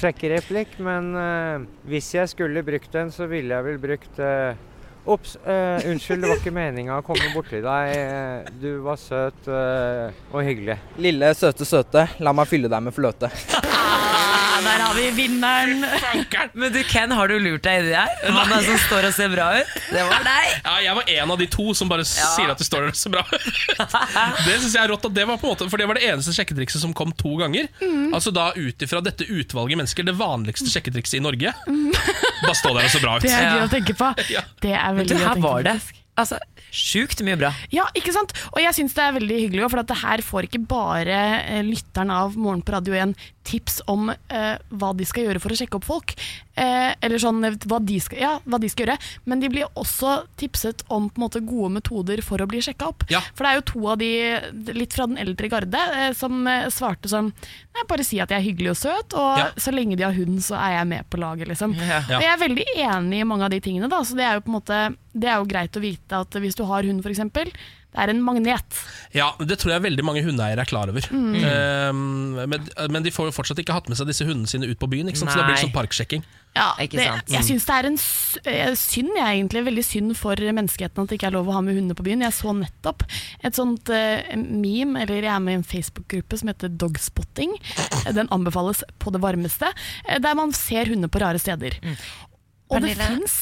sjekkereplikk-. 0.00 0.78
Men 0.86 1.12
uh, 1.14 1.66
hvis 1.86 2.08
jeg 2.16 2.32
skulle 2.32 2.64
brukt 2.66 2.90
den, 2.96 3.12
så 3.14 3.28
ville 3.30 3.54
jeg 3.54 3.68
vel 3.68 3.78
brukt 3.82 4.18
eh, 4.18 4.58
Ops, 5.06 5.36
eh, 5.46 5.84
unnskyld, 5.86 6.22
det 6.24 6.28
var 6.32 6.40
ikke 6.40 6.50
meninga 6.56 6.96
å 6.98 7.04
komme 7.06 7.28
borti 7.34 7.60
deg. 7.62 7.92
Eh, 7.94 8.48
Du 8.58 8.80
var 8.82 8.96
søt 8.98 9.46
eh, 9.46 10.10
og 10.32 10.42
hyggelig. 10.42 10.78
Lille, 10.98 11.30
søte, 11.38 11.64
søte. 11.68 12.08
La 12.26 12.32
meg 12.34 12.48
fylle 12.50 12.66
deg 12.72 12.82
med 12.88 12.94
fløte. 12.96 13.30
Der 14.64 14.80
har 14.80 14.94
vi 14.94 15.10
vinneren! 15.10 15.84
Men 16.52 16.72
du, 16.72 16.82
Ken, 16.88 17.10
har 17.12 17.28
du 17.28 17.36
lurt 17.38 17.64
deg 17.66 17.82
inni 17.82 17.92
her? 17.96 18.12
Han 18.32 18.52
der 18.52 18.64
som 18.64 18.78
står 18.86 19.08
og 19.10 19.14
ser 19.16 19.28
bra 19.32 19.48
ut? 19.58 19.74
Det 19.90 20.04
var 20.08 20.24
deg. 20.24 20.54
Ja, 20.64 20.74
jeg 20.86 20.96
var 20.98 21.10
en 21.16 21.34
av 21.34 21.40
de 21.42 21.48
to 21.52 21.66
som 21.76 21.90
bare 21.90 22.06
sier 22.08 22.52
at 22.52 22.60
du 22.60 22.64
står 22.66 22.88
der 22.88 22.96
ser 22.96 23.12
bra. 23.14 23.24
det 24.46 24.56
synes 24.62 24.72
jeg 24.72 24.80
er 24.82 24.90
rått, 24.92 25.04
at 25.08 25.16
det 25.16 25.26
var 25.28 25.40
på 25.40 25.48
en 25.48 25.54
måte 25.54 25.68
For 25.72 25.80
det 25.80 25.88
var 25.90 26.00
det 26.00 26.06
eneste 26.08 26.34
sjekketrikset 26.36 26.82
som 26.82 26.94
kom 26.96 27.12
to 27.16 27.36
ganger. 27.42 27.68
Altså 28.16 28.32
da 28.34 28.48
ut 28.56 28.86
ifra 28.86 29.02
dette 29.04 29.28
utvalget 29.28 29.82
mennesker, 29.82 30.06
det 30.08 30.16
vanligste 30.16 30.72
sjekketrikset 30.72 31.20
i 31.20 31.24
Norge. 31.26 31.52
Bare 31.66 32.56
stå 32.56 32.72
der 32.72 32.88
og 32.88 32.92
se 32.96 33.04
bra 33.04 33.18
ut. 33.18 33.28
Det 33.28 33.36
er 33.36 33.52
gøy 33.52 33.66
å 33.66 33.70
tenke 33.76 33.96
på. 33.98 34.12
Det 34.16 34.72
er 34.72 34.88
du, 34.88 35.02
veldig 35.02 35.20
gøy 35.20 35.22
å 35.22 35.36
tenke 35.36 35.46
var 35.46 35.60
på. 35.60 35.68
det 35.68 36.04
altså, 36.16 36.40
sjukt 36.74 37.22
mye 37.26 37.38
bra. 37.40 37.52
Ja, 37.72 37.86
ikke 37.96 38.14
sant? 38.14 38.34
Og 38.52 38.60
jeg 38.62 38.76
syns 38.76 38.96
det 38.96 39.04
er 39.04 39.16
veldig 39.16 39.40
hyggelig, 39.44 39.70
for 39.72 39.82
at 39.82 39.90
det 39.90 40.00
her 40.02 40.24
får 40.24 40.48
ikke 40.48 40.64
bare 40.68 41.20
lytterne 41.66 41.86
lytteren 41.96 42.12
av 42.12 42.36
Morgen 42.36 42.62
på 42.62 42.74
Radio 42.74 42.94
1 42.94 43.14
tips 43.46 43.80
om 43.86 44.10
uh, 44.10 44.56
hva 44.68 44.92
de 44.96 45.06
skal 45.06 45.28
gjøre 45.28 45.40
for 45.42 45.54
å 45.54 45.58
sjekke 45.58 45.78
opp 45.78 45.86
folk. 45.86 46.14
Eh, 46.56 46.94
eller 47.04 47.20
sånn 47.20 47.44
eh, 47.44 47.52
hva 47.68 47.76
de, 47.84 47.98
skal, 48.00 48.16
ja, 48.22 48.30
hva 48.48 48.56
de 48.62 48.68
skal 48.72 48.86
gjøre. 48.86 48.94
Men 49.28 49.42
de 49.42 49.50
blir 49.52 49.66
også 49.76 50.22
tipset 50.40 50.80
om 50.88 51.10
måte, 51.20 51.42
gode 51.44 51.68
metoder 51.74 52.22
for 52.24 52.40
å 52.40 52.46
bli 52.48 52.62
sjekka 52.64 52.88
opp. 52.94 53.04
Ja. 53.12 53.20
For 53.36 53.44
det 53.44 53.50
er 53.50 53.58
jo 53.60 53.66
to 53.72 53.82
av 53.92 53.98
de 54.00 54.08
litt 54.72 54.96
fra 54.96 55.04
den 55.10 55.20
eldre 55.20 55.50
garde 55.52 55.82
eh, 55.98 56.12
som 56.16 56.46
eh, 56.48 56.70
svarte 56.72 57.12
sånn 57.12 57.28
Nei, 57.76 57.82
bare 57.90 58.04
si 58.08 58.16
at 58.24 58.30
jeg 58.32 58.40
er 58.40 58.44
hyggelig 58.46 58.70
og 58.72 58.76
søt, 58.80 59.12
og 59.20 59.36
Ja. 59.36 59.50
så 59.60 59.68
lenge 59.74 59.98
de 60.00 60.04
har 60.06 60.14
hund, 60.16 60.38
så 60.40 60.56
er 60.56 60.78
jeg 60.78 60.86
med 60.94 61.04
på 61.12 61.18
laget, 61.20 61.50
liksom. 61.50 61.74
Og 61.76 62.22
jeg 62.22 62.30
er 62.30 62.38
veldig 62.40 62.64
enig 62.86 63.18
i 63.20 63.26
mange 63.28 63.44
av 63.44 63.52
de 63.52 63.58
tingene, 63.60 63.90
da. 63.92 63.98
Så 64.00 64.16
det 64.16 64.24
er 64.24 64.38
jo 64.38 64.46
på 64.46 64.48
en 64.48 64.56
måte 64.56 64.78
Det 65.12 65.28
er 65.28 65.36
jo 65.42 65.48
greit 65.50 65.76
å 65.76 65.82
vite 65.84 66.22
at 66.24 66.38
hvis 66.40 66.56
du 66.56 66.64
har 66.64 66.88
hund, 66.88 67.04
f.eks., 67.04 67.52
Det 67.96 68.02
er 68.04 68.10
en 68.12 68.18
magnet. 68.20 68.80
Ja, 69.16 69.30
Det 69.40 69.56
tror 69.58 69.72
jeg 69.72 69.82
veldig 69.86 70.04
mange 70.04 70.20
hundeeiere 70.26 70.60
er 70.60 70.68
klar 70.68 70.90
over. 70.92 71.00
Mm. 71.08 71.34
Eh, 71.40 71.92
men, 72.46 72.66
men 72.92 73.02
de 73.06 73.10
får 73.14 73.30
jo 73.30 73.32
fortsatt 73.32 73.58
ikke 73.62 73.72
hatt 73.72 73.88
med 73.88 73.96
seg 73.96 74.10
disse 74.10 74.26
hundene 74.28 74.50
sine 74.50 74.68
ut 74.68 74.76
på 74.78 74.88
byen, 74.92 75.08
ikke 75.08 75.22
sant? 75.22 75.32
så 75.32 75.40
det 75.40 75.46
blir 75.48 75.56
det 75.56 75.64
sånn 75.64 75.72
parksjekking. 75.72 76.26
Ja, 76.56 76.70
Ikke 76.80 76.96
det, 76.96 77.04
jeg 77.04 77.40
Mm. 77.40 77.44
syns 77.48 77.64
det 77.68 77.74
er 77.76 77.86
en 77.88 77.98
eh, 78.52 78.74
synd, 78.80 79.10
jeg, 79.16 79.26
egentlig. 79.40 79.64
Veldig 79.66 79.84
synd 79.84 80.14
for 80.16 80.36
menneskeheten 80.40 81.02
at 81.02 81.08
det 81.10 81.18
ikke 81.18 81.28
er 81.28 81.34
lov 81.36 81.48
å 81.48 81.56
ha 81.56 81.60
med 81.64 81.76
hunder 81.76 81.96
på 81.98 82.04
byen. 82.06 82.24
Jeg 82.24 82.32
så 82.36 82.52
nettopp 82.56 83.02
et 83.44 83.56
sånt 83.58 83.88
uh, 83.92 84.36
meme, 84.36 85.00
eller 85.02 85.20
jeg 85.24 85.32
er 85.34 85.42
med 85.44 85.52
i 85.52 85.58
en 85.60 85.66
Facebook-gruppe 85.68 86.38
som 86.40 86.48
heter 86.52 86.72
Dogspotting. 86.80 87.56
Eh, 88.06 88.12
Den 88.16 88.28
anbefales 88.32 88.84
på 89.00 89.12
det 89.12 89.20
varmeste, 89.24 89.72
der 90.20 90.34
man 90.38 90.52
ser 90.56 90.88
hunder 90.92 91.08
på 91.12 91.20
rare 91.24 91.40
steder. 91.40 91.76
Og 92.72 92.80
det 92.82 92.96
Pernille? 92.96 93.12
fins 93.20 93.36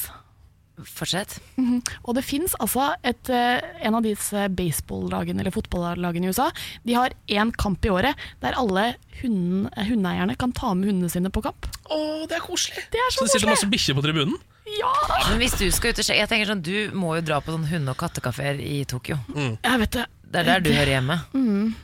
Fortsett. 0.83 1.37
Mhm. 1.57 1.83
Og 2.03 2.17
det 2.17 2.25
fins 2.27 2.55
altså 2.59 2.89
et, 3.07 3.29
eh, 3.31 3.61
en 3.87 3.95
av 3.95 4.03
disse 4.03 4.49
baseball-lagene 4.59 5.41
eller 5.41 5.55
fotballagene 5.55 6.27
i 6.27 6.33
USA. 6.35 6.49
De 6.85 6.97
har 6.99 7.15
én 7.29 7.53
kamp 7.55 7.85
i 7.87 7.93
året 7.95 8.17
der 8.43 8.57
alle 8.59 8.97
hunden, 9.21 9.69
eh, 9.77 9.85
hundeeierne 9.87 10.37
kan 10.37 10.53
ta 10.53 10.75
med 10.75 10.91
hundene 10.91 11.11
sine 11.11 11.31
på 11.31 11.43
kamp. 11.43 11.69
Å, 11.91 12.27
det 12.29 12.37
er 12.41 12.43
koselig! 12.43 12.83
Det 12.91 12.99
er 12.99 13.11
Så 13.11 13.23
så 13.23 13.25
det 13.25 13.31
sitter 13.37 13.53
masse 13.53 13.71
bikkjer 13.71 13.95
på 13.95 14.03
tribunen. 14.03 14.35
Ja! 14.81 14.93
Men 15.29 15.39
hvis 15.39 15.59
du 15.61 15.71
skal 15.71 15.93
ut 15.93 15.99
og 16.01 16.07
sjekke 16.07 16.23
Jeg 16.23 16.29
tenker 16.31 16.49
sånn, 16.49 16.63
Du 16.65 16.91
må 16.97 17.15
jo 17.19 17.21
dra 17.21 17.37
på 17.45 17.53
sånn 17.53 17.67
hunde- 17.69 17.91
og 17.93 17.99
kattekafeer 18.01 18.59
i 18.65 18.85
Tokyo. 18.89 19.19
Jeg 19.37 19.79
vet 19.79 19.91
det. 19.91 20.07
Det 20.25 20.41
er 20.41 20.45
der 20.45 20.61
du 20.61 20.71
hører 20.73 20.95
hjemme. 20.99 21.19
Mm. 21.35 21.75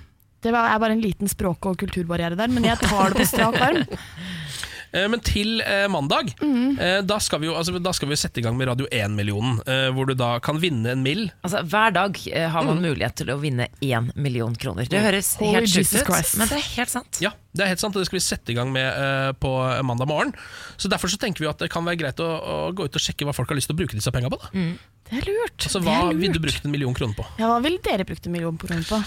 Det 0.40 0.48
er 0.48 0.78
bare 0.80 0.92
en 0.92 1.02
liten 1.02 1.28
språk- 1.28 1.66
og 1.66 1.76
kulturbarriere 1.78 2.36
der, 2.36 2.48
men 2.48 2.64
jeg 2.64 2.78
tar 2.80 3.10
det 3.10 3.20
på 3.20 3.26
strak 3.28 3.60
arm. 3.60 3.84
Eh, 4.92 5.06
Men 5.08 5.20
til 5.20 5.60
eh, 5.62 5.86
mandag, 5.88 6.32
Mm. 6.40 6.78
eh, 6.80 7.00
da, 7.02 7.18
skal 7.22 7.40
vi 7.40 7.46
jo, 7.46 7.54
altså, 7.54 7.78
da 7.82 7.92
skal 7.92 8.08
vi 8.08 8.14
jo 8.16 8.20
sette 8.20 8.40
i 8.40 8.42
gang 8.42 8.56
med 8.58 8.68
Radio 8.68 8.86
1-millionen. 8.90 9.60
Eh, 9.66 9.90
hvor 9.94 10.06
du 10.10 10.14
da 10.18 10.38
kan 10.40 10.58
vinne 10.58 10.90
en 10.92 11.02
mill. 11.02 11.30
Altså, 11.44 11.62
Hver 11.64 11.92
dag 11.94 12.16
har 12.50 12.64
man 12.66 12.80
mulighet 12.82 13.14
til 13.22 13.30
å 13.30 13.38
vinne 13.40 13.68
én 13.80 14.10
million 14.16 14.54
kroner. 14.56 14.88
Det 14.90 15.00
høres 15.00 15.36
mm. 15.40 15.46
helt 15.54 15.68
sjukt 15.70 15.94
ut, 15.94 16.06
Christ. 16.10 16.38
men 16.38 16.48
det 16.50 16.58
er 16.58 16.66
helt 16.76 16.90
sant. 16.90 17.20
Ja, 17.22 17.30
det 17.54 17.64
er 17.64 17.72
helt 17.72 17.80
sant, 17.82 17.94
og 17.96 18.00
det 18.02 18.06
skal 18.10 18.18
vi 18.18 18.24
sette 18.26 18.50
i 18.52 18.54
gang 18.58 18.72
med 18.72 19.38
på 19.40 19.50
mandag 19.86 20.08
morgen. 20.10 20.34
Så 20.76 20.88
Derfor 20.90 21.08
så 21.10 21.18
tenker 21.18 21.44
vi 21.44 21.50
at 21.50 21.58
det 21.62 21.70
kan 21.70 21.84
være 21.86 21.98
greit 22.02 22.18
å, 22.22 22.26
å 22.26 22.56
gå 22.74 22.84
ut 22.90 22.96
og 22.98 23.02
sjekke 23.02 23.26
hva 23.26 23.34
folk 23.34 23.48
har 23.50 23.58
lyst 23.58 23.70
til 23.70 23.76
å 23.78 23.80
bruke 23.82 23.94
disse 23.98 24.10
penga 24.14 24.30
på. 24.30 24.38
Da. 24.42 24.50
Det 25.10 25.18
er 25.22 25.26
lurt. 25.30 25.58
Altså, 25.66 25.78
det 25.82 25.86
Hva 25.88 26.10
er 26.10 26.14
vil 26.18 26.32
du 26.32 26.38
lurt. 26.38 26.44
bruke 26.48 26.64
en 26.66 26.70
million 26.74 26.94
kroner 26.94 27.14
på? 27.18 27.26
Ja, 27.38 27.46
hva 27.50 27.60
ville 27.62 27.78
dere 27.82 28.04
brukt 28.06 28.26
en 28.26 28.32
million 28.34 28.58
kroner 28.58 28.82
på? 28.86 29.00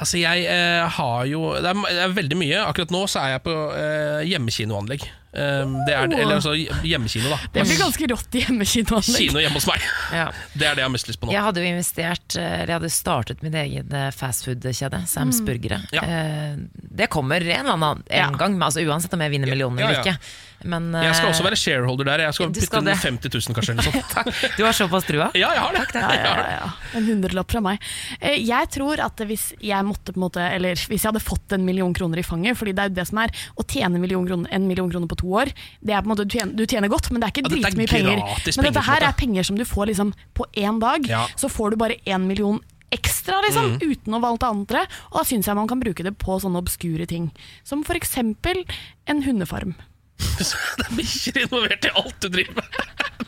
Altså, 0.00 0.16
jeg 0.16 0.46
eh, 0.48 0.82
har 0.96 1.24
jo 1.28 1.50
det 1.60 1.68
er, 1.68 1.80
det 1.84 2.04
er 2.06 2.14
veldig 2.16 2.38
mye. 2.40 2.60
Akkurat 2.64 2.92
nå 2.94 3.04
så 3.10 3.20
er 3.24 3.34
jeg 3.34 3.44
på 3.44 3.56
eh, 3.76 4.22
hjemmekinoanlegg. 4.30 5.04
Eh, 5.32 5.74
det 5.86 5.94
er, 5.94 6.08
eller 6.10 6.36
altså 6.40 6.54
hjemmekino, 6.58 7.30
da. 7.30 7.38
Det 7.54 7.62
blir 7.68 7.78
ganske 7.78 8.08
rått 8.10 8.34
i 8.34 8.42
hjemmekinoanlegg. 8.42 9.16
Kino 9.20 9.38
hjemme 9.44 9.60
hos 9.60 9.68
meg. 9.70 9.84
Ja. 10.20 10.24
Det 10.58 10.66
er 10.66 10.74
det 10.74 10.82
jeg 10.82 10.88
har 10.88 10.90
mest 10.90 11.06
lyst 11.08 11.20
på 11.22 11.28
nå. 11.28 11.32
Jeg 11.36 11.44
hadde 11.46 11.62
jo 11.62 11.68
investert 11.70 12.34
eh, 12.36 12.54
Eller 12.62 12.72
jeg 12.72 12.78
hadde 12.80 12.90
startet 12.90 13.42
min 13.46 13.54
egen 13.54 13.92
eh, 13.94 14.10
fastfood-kjede, 14.10 15.04
Sams 15.06 15.38
Mm. 15.40 15.46
Burgere. 15.46 15.78
Ja. 15.94 16.02
Eh, 16.02 16.56
Det 17.00 17.06
kommer 17.14 17.40
en 17.40 17.46
eller 17.66 17.72
annen 17.78 18.02
en 18.10 18.16
Ja. 18.18 18.30
gang, 18.36 18.58
men 18.58 18.66
altså 18.66 18.82
uansett 18.82 19.14
om 19.14 19.20
jeg 19.22 19.30
vinner 19.30 19.48
millioner 19.54 19.82
Ja, 19.84 19.88
eller 19.88 20.00
ja. 20.02 20.14
ikke. 20.14 20.36
Men, 20.62 20.90
Jeg 20.92 21.14
skal 21.16 21.30
også 21.30 21.44
være 21.46 21.56
shareholder 21.56 22.04
der. 22.04 22.18
Jeg 22.26 22.34
skal 22.36 22.50
Du 22.52 22.58
putte 22.60 22.66
skal 22.66 22.82
inn 22.84 22.98
50 23.00 23.30
000, 23.32 23.54
kanskje. 23.56 23.72
Eller 23.72 23.86
sånt. 23.86 24.52
Du 24.58 24.64
har 24.66 24.74
såpass 24.76 25.06
trua? 25.08 25.30
Ja, 25.38 25.54
jeg 25.56 25.62
har 25.62 25.72
det. 25.78 25.84
Takk, 25.88 26.10
ja, 26.12 26.34
ja, 26.36 26.50
ja. 26.58 26.66
En 26.98 27.06
hundrelapp 27.08 27.54
fra 27.54 27.62
meg. 27.64 27.80
Eh, 28.20 28.36
Jeg 28.44 28.68
tror 28.74 29.00
at 29.00 29.22
hvis 29.30 29.46
jeg 29.64 29.86
måtte 29.88 30.12
på 30.12 30.20
en 30.20 30.26
måte 30.26 30.42
Eller 30.52 30.74
hvis 30.76 31.00
jeg 31.00 31.08
hadde 31.08 31.22
fått 31.24 31.54
en 31.56 31.64
million 31.64 31.94
kroner 31.96 32.20
i 32.20 32.26
fanget, 32.26 32.58
Fordi 32.60 32.74
det 32.76 32.82
er 32.84 32.90
jo 32.92 32.98
det 32.98 33.06
som 33.08 33.22
er 33.24 33.32
å 33.56 33.64
tjene 33.64 33.94
en 33.96 34.04
million 34.04 34.26
kroner, 34.28 34.52
en 34.52 34.68
million 34.68 34.90
kroner 34.92 35.08
på 35.08 35.19
to 35.20 35.30
år. 35.42 35.52
Det 35.84 35.94
er 35.94 36.00
på 36.02 36.08
en 36.10 36.14
måte, 36.14 36.26
du, 36.26 36.34
tjener, 36.38 36.56
du 36.56 36.64
tjener 36.66 36.88
godt, 36.92 37.10
men 37.12 37.20
det 37.22 37.28
er 37.28 37.34
ikke 37.36 37.46
Ja, 37.46 37.54
dritmye 37.70 37.92
penger. 37.92 38.24
Men 38.56 38.68
dette 38.70 38.84
her 38.88 39.06
er 39.08 39.16
penger 39.20 39.46
som 39.46 39.56
du 39.60 39.64
får 39.68 39.92
liksom 39.92 40.12
på 40.34 40.48
én 40.56 40.80
dag. 40.82 41.06
Ja. 41.08 41.26
Så 41.36 41.52
får 41.52 41.70
du 41.74 41.80
bare 41.80 42.00
én 42.06 42.26
million 42.26 42.60
ekstra, 42.90 43.36
liksom, 43.44 43.76
Mm. 43.78 43.92
uten 43.92 44.14
å 44.16 44.20
valge 44.20 44.48
andre. 44.48 44.80
Og 45.12 45.20
da 45.20 45.22
syns 45.24 45.46
jeg 45.46 45.54
man 45.54 45.68
kan 45.70 45.78
bruke 45.78 46.02
det 46.02 46.16
på 46.18 46.40
sånne 46.42 46.58
obskure 46.58 47.06
ting. 47.06 47.30
Som 47.62 47.84
for 47.84 47.94
eksempel 47.94 48.64
en 49.06 49.22
hundefarm. 49.22 49.76
Det 50.80 50.86
er 50.86 50.94
bikkjer 50.98 51.42
involvert 51.46 51.84
i 51.88 51.92
alt 52.00 52.16
du 52.24 52.28
driver 52.32 52.56
med. 52.60 52.80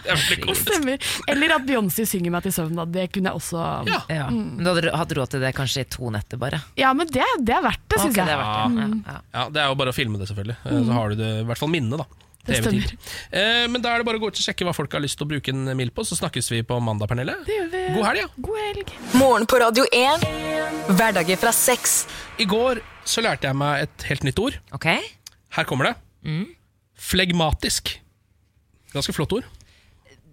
Det 0.02 0.10
er. 0.14 0.54
Stemmer. 0.58 1.10
Eller 1.30 1.52
at 1.54 1.66
Beyoncé 1.68 2.06
synger 2.08 2.32
meg 2.34 2.42
til 2.46 2.54
søvn. 2.56 2.74
Da. 2.80 2.86
Det 2.90 3.04
kunne 3.14 3.30
jeg 3.30 3.38
også 3.38 3.60
Ja. 3.86 4.00
Ja. 4.10 4.24
Men 4.32 4.62
du 4.64 4.70
hadde 4.72 4.94
hatt 4.98 5.12
råd 5.18 5.30
til 5.36 5.44
det 5.44 5.52
kanskje 5.54 5.84
i 5.84 5.88
to 5.92 6.10
netter, 6.14 6.40
bare? 6.40 6.58
Ja, 6.80 6.90
men 6.96 7.06
det, 7.12 7.22
det 7.44 7.54
er 7.54 7.62
verdt 7.68 7.84
det, 7.92 8.00
syns 8.00 8.10
Ok, 8.10 8.18
det 8.18 8.24
jeg. 8.24 8.34
er 8.34 8.42
verdt 8.42 8.76
det. 8.76 8.88
Ja, 9.06 9.14
ja. 9.14 9.20
Ja, 9.38 9.44
Det 9.54 9.62
er 9.62 9.70
jo 9.70 9.78
bare 9.82 9.94
å 9.94 9.96
filme 9.96 10.18
det, 10.18 10.28
selvfølgelig. 10.32 10.56
Eh, 10.66 10.82
Så 10.88 10.96
har 10.98 11.08
du 11.14 11.20
det 11.22 11.30
i 11.42 11.46
hvert 11.50 11.60
fall 11.62 11.70
minnet, 11.72 12.02
da. 12.02 12.08
Det 12.42 12.56
Til 12.58 12.72
evig 12.72 12.88
tid. 12.90 13.10
Eh, 13.38 13.66
Men 13.70 13.82
da 13.84 13.92
er 13.94 14.02
det 14.02 14.06
bare 14.08 14.18
å 14.18 14.22
gå 14.24 14.32
ut 14.32 14.40
og 14.40 14.42
sjekke 14.42 14.66
hva 14.66 14.72
folk 14.74 14.90
har 14.96 15.04
lyst 15.04 15.20
til 15.20 15.28
å 15.28 15.30
bruke 15.30 15.52
en 15.54 15.76
mil 15.78 15.92
på, 15.94 16.02
så 16.08 16.18
snakkes 16.18 16.50
vi 16.50 16.62
på 16.66 16.80
mandag, 16.82 17.06
Pernille. 17.12 17.36
Det 17.46 17.54
gjør 17.60 17.68
vi. 17.70 17.82
God 17.94 18.08
helg, 18.08 18.24
ja. 18.24 18.30
God 18.48 18.58
helg. 18.64 18.90
Morgen 19.20 19.46
på 19.46 19.60
Radio 19.62 19.84
1. 19.94 20.26
Hverdager 20.98 21.38
fra 21.38 21.52
seks. 21.54 21.94
I 22.42 22.48
går 22.50 22.82
så 23.06 23.22
lærte 23.22 23.46
jeg 23.46 23.60
meg 23.60 23.86
et 23.86 24.08
helt 24.10 24.26
nytt 24.26 24.42
ord. 24.42 24.58
Ok? 24.74 24.88
Her 25.54 25.68
kommer 25.70 25.92
det. 25.92 25.94
Flegmatisk. 26.98 27.96
Ganske 28.92 29.14
flott 29.16 29.32
ord. 29.38 29.48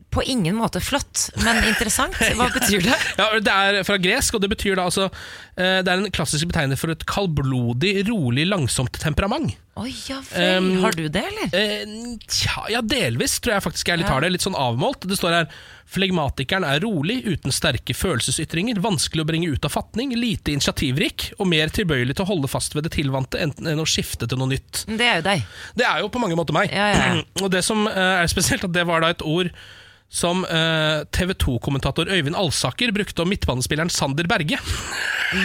På 0.09 0.23
ingen 0.25 0.55
måte 0.57 0.81
flott, 0.81 1.27
men 1.45 1.61
interessant. 1.69 2.15
Hva 2.17 2.47
betyr 2.53 2.81
det? 2.87 2.95
Ja, 3.19 3.27
Det 3.45 3.53
er 3.53 3.83
fra 3.85 3.97
gresk, 4.01 4.35
og 4.35 4.41
det 4.41 4.49
betyr 4.55 4.79
da 4.79 4.87
altså 4.89 5.05
eh, 5.05 5.79
Det 5.85 5.91
er 5.91 6.01
en 6.01 6.09
klassisk 6.13 6.49
betegnelse 6.49 6.81
for 6.81 6.93
et 6.95 7.05
kaldblodig, 7.09 7.93
rolig, 8.09 8.47
langsomt 8.49 8.97
temperament. 9.01 9.53
Oi, 9.79 9.93
ja 10.09 10.19
vel. 10.29 10.57
Um, 10.57 10.69
Har 10.83 10.95
du 10.97 11.05
det, 11.07 11.23
eller? 11.31 11.51
Eh, 11.55 12.15
tja, 12.27 12.65
ja, 12.71 12.81
delvis 12.83 13.37
tror 13.39 13.55
jeg 13.55 13.65
faktisk 13.69 13.91
jeg 13.91 14.01
litt 14.01 14.11
har 14.11 14.23
det. 14.23 14.33
Litt 14.33 14.43
sånn 14.43 14.57
avmålt. 14.59 15.07
Det 15.07 15.17
står 15.19 15.37
her 15.37 15.51
Flegmatikeren 15.89 16.65
er 16.67 16.83
rolig, 16.83 17.23
uten 17.25 17.53
sterke 17.53 17.95
følelsesytringer, 17.97 18.77
vanskelig 18.83 19.23
å 19.23 19.25
bringe 19.25 19.49
ut 19.49 19.63
av 19.65 19.73
fatning, 19.73 20.11
lite 20.13 20.53
initiativrik 20.53 21.31
og 21.39 21.49
mer 21.49 21.71
tilbøyelig 21.73 22.13
til 22.19 22.27
å 22.27 22.29
holde 22.29 22.51
fast 22.51 22.77
ved 22.77 22.85
det 22.85 22.93
tilvante 22.93 23.41
enn 23.41 23.81
å 23.81 23.87
skifte 23.89 24.29
til 24.29 24.37
noe 24.37 24.51
nytt. 24.51 24.83
Det 24.85 25.07
er 25.07 25.17
jo 25.17 25.25
deg. 25.31 25.47
Det 25.81 25.87
er 25.89 26.03
jo 26.03 26.11
på 26.13 26.21
mange 26.21 26.37
måter 26.37 26.53
meg. 26.53 26.69
Ja, 26.69 26.91
ja. 26.93 27.09
Og 27.43 27.49
det 27.55 27.63
som 27.65 27.87
eh, 27.89 28.19
er 28.19 28.29
spesielt, 28.29 28.67
at 28.67 28.75
det 28.75 28.85
var 28.85 29.01
da 29.01 29.09
et 29.15 29.25
ord 29.25 29.49
som 30.09 30.41
uh, 30.49 31.05
TV 31.13 31.35
2-kommentator 31.37 32.09
Øyvind 32.09 32.37
Alsaker 32.37 32.91
brukte 32.95 33.21
om 33.21 33.29
midtbanespilleren 33.29 33.93
Sander 33.93 34.29
Berge. 34.29 34.59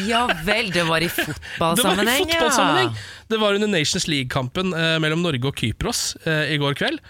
Ja 0.08 0.22
vel, 0.46 0.70
det 0.72 0.86
var 0.88 1.04
i 1.04 1.10
fotballsammenheng, 1.12 1.98
Det 2.00 2.08
var 2.08 2.16
i 2.16 2.22
fotballsammenheng, 2.24 2.94
Ja. 2.94 3.24
Det 3.28 3.40
var 3.42 3.58
under 3.58 3.68
Nations 3.68 4.06
League-kampen 4.08 4.72
uh, 4.72 4.96
mellom 5.04 5.20
Norge 5.20 5.44
og 5.50 5.60
Kypros 5.60 6.14
uh, 6.24 6.46
i 6.48 6.56
går 6.60 6.78
kveld. 6.78 7.02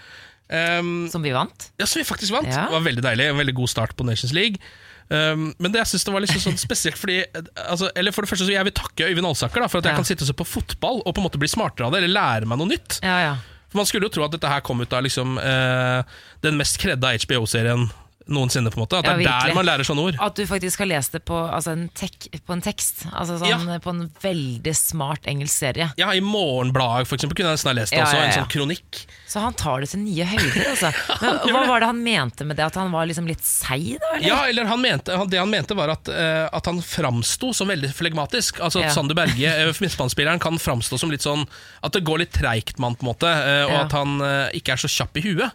Um, 0.51 1.07
Som 1.09 1.23
vi 1.23 1.31
vant? 1.31 1.69
Ja, 1.79 1.87
som 1.87 2.01
vi 2.01 2.05
faktisk 2.05 2.35
vant. 2.35 2.51
Ja. 2.51 2.67
Det 2.67 2.75
var 2.75 2.83
veldig 2.85 3.05
deilig. 3.05 3.29
En 3.31 3.39
veldig 3.39 3.55
god 3.55 3.71
start 3.71 3.95
på 3.95 4.03
Nations 4.03 4.35
League. 4.35 4.59
Um, 5.07 5.53
men 5.55 5.71
det 5.71 5.85
jeg 5.85 5.93
synes 5.93 6.05
det 6.07 6.13
var 6.17 6.23
liksom 6.25 6.41
sånn 6.41 6.59
spesielt 6.67 6.97
fordi 6.97 7.19
altså, 7.61 7.91
Eller 7.93 8.09
For 8.09 8.25
det 8.25 8.31
første 8.31 8.47
så 8.47 8.55
jeg 8.55 8.65
vil 8.65 8.73
takke 8.73 9.05
Øyvind 9.05 9.27
Alsaker 9.29 9.61
da, 9.61 9.67
for 9.69 9.77
at 9.77 9.85
jeg 9.85 9.99
kan 9.99 10.07
sitte 10.07 10.25
og 10.25 10.31
se 10.31 10.33
på 10.39 10.47
fotball 10.49 11.03
og 11.03 11.11
på 11.13 11.21
en 11.21 11.27
måte 11.27 11.41
bli 11.41 11.49
smartere 11.51 11.87
av 11.87 11.93
det, 11.93 12.01
eller 12.01 12.15
lære 12.15 12.49
meg 12.49 12.59
noe 12.59 12.71
nytt. 12.73 12.99
Ja, 13.05 13.19
ja. 13.21 13.35
Man 13.75 13.87
skulle 13.87 14.07
jo 14.07 14.13
tro 14.15 14.23
at 14.25 14.33
dette 14.35 14.49
her 14.49 14.63
kom 14.65 14.81
ut 14.81 14.93
av 14.95 15.03
liksom, 15.03 15.37
eh, 15.37 16.17
den 16.45 16.57
mest 16.59 16.79
kredda 16.81 17.13
HBO-serien 17.19 17.89
noensinne. 18.27 18.71
på 18.73 18.79
en 18.79 18.83
måte 18.85 18.97
At 18.97 19.05
det 19.05 19.11
Ja, 19.11 19.15
er 19.15 19.21
virkelig. 19.21 19.49
der 19.51 19.55
man 19.55 19.65
lærer 19.67 19.85
sånne 19.85 20.03
ord. 20.07 20.15
At 20.19 20.35
du 20.35 20.45
faktisk 20.49 20.79
har 20.79 20.87
lest 20.89 21.11
det 21.13 21.21
på, 21.25 21.35
altså 21.37 21.71
en, 21.75 21.89
tek, 21.93 22.29
på 22.45 22.53
en 22.55 22.61
tekst. 22.61 23.05
Altså 23.13 23.37
sånn, 23.39 23.67
På 23.81 23.89
en 23.93 24.11
veldig 24.21 24.73
smart 24.75 25.27
engelsk 25.29 25.53
serie. 25.53 25.91
Ja, 25.97 26.09
I 26.13 26.21
Morgenbladet 26.25 27.07
for 27.07 27.15
eksempel, 27.17 27.35
kunne 27.37 27.51
jeg 27.53 27.59
nesten 27.59 27.69
ha 27.69 27.75
lest 27.81 27.91
det 27.93 27.99
Ja, 27.99 28.05
også. 28.05 28.15
ja, 28.17 28.21
ja. 28.23 28.31
En 28.31 28.39
sånn 28.39 28.49
kronikk. 28.55 29.05
Så 29.27 29.39
han 29.43 29.53
tar 29.53 29.81
det 29.81 29.89
til 29.91 29.99
nye 29.99 30.25
høyder. 30.25 30.65
Altså. 30.71 30.91
Men, 31.21 31.53
hva 31.53 31.65
var 31.67 31.79
det 31.83 31.87
han 31.91 32.01
mente 32.03 32.45
med 32.45 32.57
det? 32.57 32.65
At 32.65 32.75
han 32.75 32.91
var 32.91 33.05
liksom 33.05 33.27
litt 33.27 33.43
seig? 33.45 33.97
Ja, 34.21 34.45
eller 34.47 34.65
han 34.65 34.81
mente, 34.81 35.15
han, 35.17 35.29
Det 35.29 35.37
han 35.39 35.49
mente, 35.49 35.75
var 35.77 35.89
at, 35.93 36.07
uh, 36.09 36.47
at 36.55 36.65
han 36.65 36.81
framsto 36.81 37.53
som 37.53 37.67
veldig 37.67 37.93
flegmatisk. 37.93 38.59
Altså 38.59 38.79
at 38.81 38.89
Ja. 38.89 38.95
Sander 38.95 39.15
Berge, 39.15 39.53
uh, 39.69 39.73
midtbanespilleren, 39.83 40.39
kan 40.39 40.57
framstå 40.57 40.97
som 40.99 41.11
litt 41.11 41.21
sånn 41.21 41.45
At 41.83 41.93
det 41.93 42.03
går 42.03 42.19
litt 42.25 42.33
treigt 42.33 42.79
med 42.79 42.89
han, 42.89 42.95
på 42.95 43.05
en 43.05 43.11
måte. 43.13 43.27
Uh, 43.29 43.65
og 43.69 43.71
Ja. 43.75 43.83
at 43.85 43.91
han 43.91 44.21
uh, 44.21 44.49
ikke 44.55 44.73
er 44.73 44.81
så 44.81 44.87
kjapp 44.89 45.17
i 45.17 45.21
huet. 45.29 45.51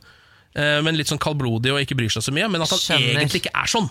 Eh, 0.54 0.78
men 0.84 0.96
litt 0.98 1.10
sånn 1.10 1.20
kaldblodig 1.22 1.72
og 1.74 1.80
ikke 1.84 1.96
bryr 1.98 2.12
seg 2.12 2.24
så 2.26 2.34
mye. 2.34 2.48
Men 2.50 2.62
at 2.64 2.72
han 2.72 2.80
Skjønner. 2.82 3.18
egentlig 3.20 3.44
ikke 3.44 3.54
er 3.54 3.70
sånn. 3.70 3.90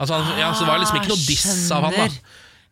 Altså, 0.00 0.18
han, 0.18 0.38
ja, 0.40 0.52
så 0.54 0.64
det 0.64 0.72
var 0.72 0.80
liksom 0.82 0.98
ikke 1.02 1.12
noe 1.12 1.24
diss 1.28 1.70
av 1.74 1.84
han. 1.88 1.98
da. 1.98 2.08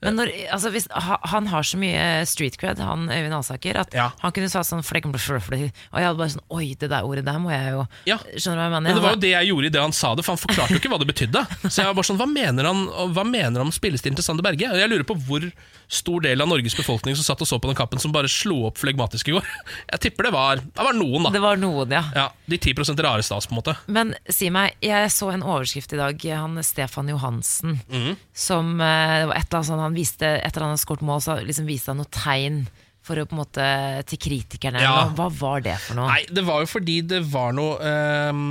Men 0.01 0.17
når, 0.17 0.31
altså 0.55 0.71
hvis, 0.73 0.87
han 0.91 1.49
har 1.51 1.67
så 1.67 1.79
mye 1.81 2.05
street 2.29 2.57
cred, 2.61 2.81
han 2.81 3.09
Øyvind 3.13 3.37
Alsaker, 3.37 3.77
at 3.83 3.95
Ja. 3.95 4.11
han 4.23 4.33
kunne 4.33 4.49
sagt 4.49 4.69
sånn 4.71 4.85
flekk, 4.85 5.07
Og 5.11 5.13
jeg 5.13 6.07
hadde 6.07 6.17
bare 6.17 6.33
sånn 6.33 6.47
Oi, 6.51 6.75
det 6.75 6.89
der 6.89 7.05
ordet 7.05 7.25
der 7.25 7.39
må 7.39 7.51
jeg 7.51 7.73
jo 7.75 7.87
Ja. 8.07 8.17
Skjønner 8.17 8.57
du 8.57 8.61
hva 8.61 8.65
jeg 8.65 8.71
mener? 8.71 8.81
Men 8.81 8.95
det 8.95 9.03
var 9.05 9.15
jo 9.17 9.21
det 9.21 9.31
jeg 9.35 9.49
gjorde 9.51 9.67
i 9.67 9.75
det 9.77 9.81
han 9.81 9.93
sa 9.93 10.15
det, 10.15 10.25
for 10.25 10.37
han 10.37 10.41
forklarte 10.41 10.73
jo 10.73 10.81
ikke 10.81 10.93
hva 10.93 10.99
det 10.99 11.11
betydde. 11.11 11.43
Så 11.69 11.83
jeg 11.83 11.87
var 11.91 11.95
bare 11.95 12.09
sånn, 12.09 12.21
Hva 12.21 12.29
mener 12.31 12.65
han 12.65 12.87
hva 13.15 13.25
mener 13.27 13.61
han 13.61 13.69
om 13.69 13.75
spillestilen 13.75 14.17
til 14.17 14.25
Sander 14.25 14.43
Berge? 14.43 14.71
Og 14.71 14.79
Jeg 14.81 14.89
lurer 14.89 15.05
på 15.05 15.17
hvor 15.21 15.45
stor 15.91 16.23
del 16.23 16.41
av 16.41 16.49
Norges 16.49 16.77
befolkning 16.79 17.17
som 17.19 17.27
satt 17.27 17.43
og 17.43 17.49
så 17.51 17.59
på 17.59 17.69
den 17.71 17.79
kampen, 17.79 18.01
som 18.01 18.13
bare 18.15 18.31
slo 18.31 18.69
opp 18.69 18.79
flegmatisk 18.79 19.29
i 19.29 19.35
går. 19.35 19.47
Jeg 19.91 20.03
tipper 20.07 20.29
det 20.29 20.33
var, 20.35 20.63
det 20.63 20.87
var 20.87 20.95
noen, 20.97 21.27
da. 21.27 21.33
Det 21.35 21.43
var 21.43 21.59
noen, 21.61 21.91
ja. 21.91 22.03
Ja, 22.15 22.27
De 22.47 22.59
10 22.59 22.95
rareste 23.03 23.35
av 23.35 23.43
oss, 23.43 23.49
på 23.51 23.57
en 23.57 23.61
måte. 23.61 23.75
Men 23.91 24.15
si 24.31 24.51
meg, 24.55 24.77
jeg 24.85 25.11
så 25.11 25.33
en 25.35 25.43
overskrift 25.43 25.95
i 25.97 26.01
dag, 26.01 26.27
han 26.31 26.61
Stefan 26.67 27.11
Johansen, 27.11 27.81
mm. 27.91 28.15
som 28.35 28.77
eh, 28.81 29.17
det 29.25 29.31
var 29.33 29.41
et 29.41 29.49
eller 29.51 29.59
annet 29.59 29.71
sånn, 29.73 29.90
han 29.91 29.99
viste, 29.99 30.31
etter 30.41 30.65
han 30.65 30.73
hadde 30.73 30.85
skåret 30.85 31.05
mål, 31.07 31.25
så 31.25 31.41
liksom 31.45 31.69
viste 31.69 31.93
han 31.93 32.01
noe 32.03 32.15
tegn 32.15 32.65
for 33.05 33.17
å 33.17 33.25
på 33.25 33.33
en 33.33 33.41
måte 33.41 33.67
til 34.11 34.21
kritikerne. 34.21 34.83
Ja. 34.85 35.07
Hva 35.17 35.31
var 35.33 35.65
det 35.65 35.79
for 35.81 35.99
noe? 35.99 36.11
Nei, 36.13 36.21
det 36.29 36.45
var 36.47 36.61
jo 36.63 36.69
fordi 36.69 36.99
det 37.09 37.23
var 37.33 37.55
noe 37.57 37.79
eh, 37.81 38.43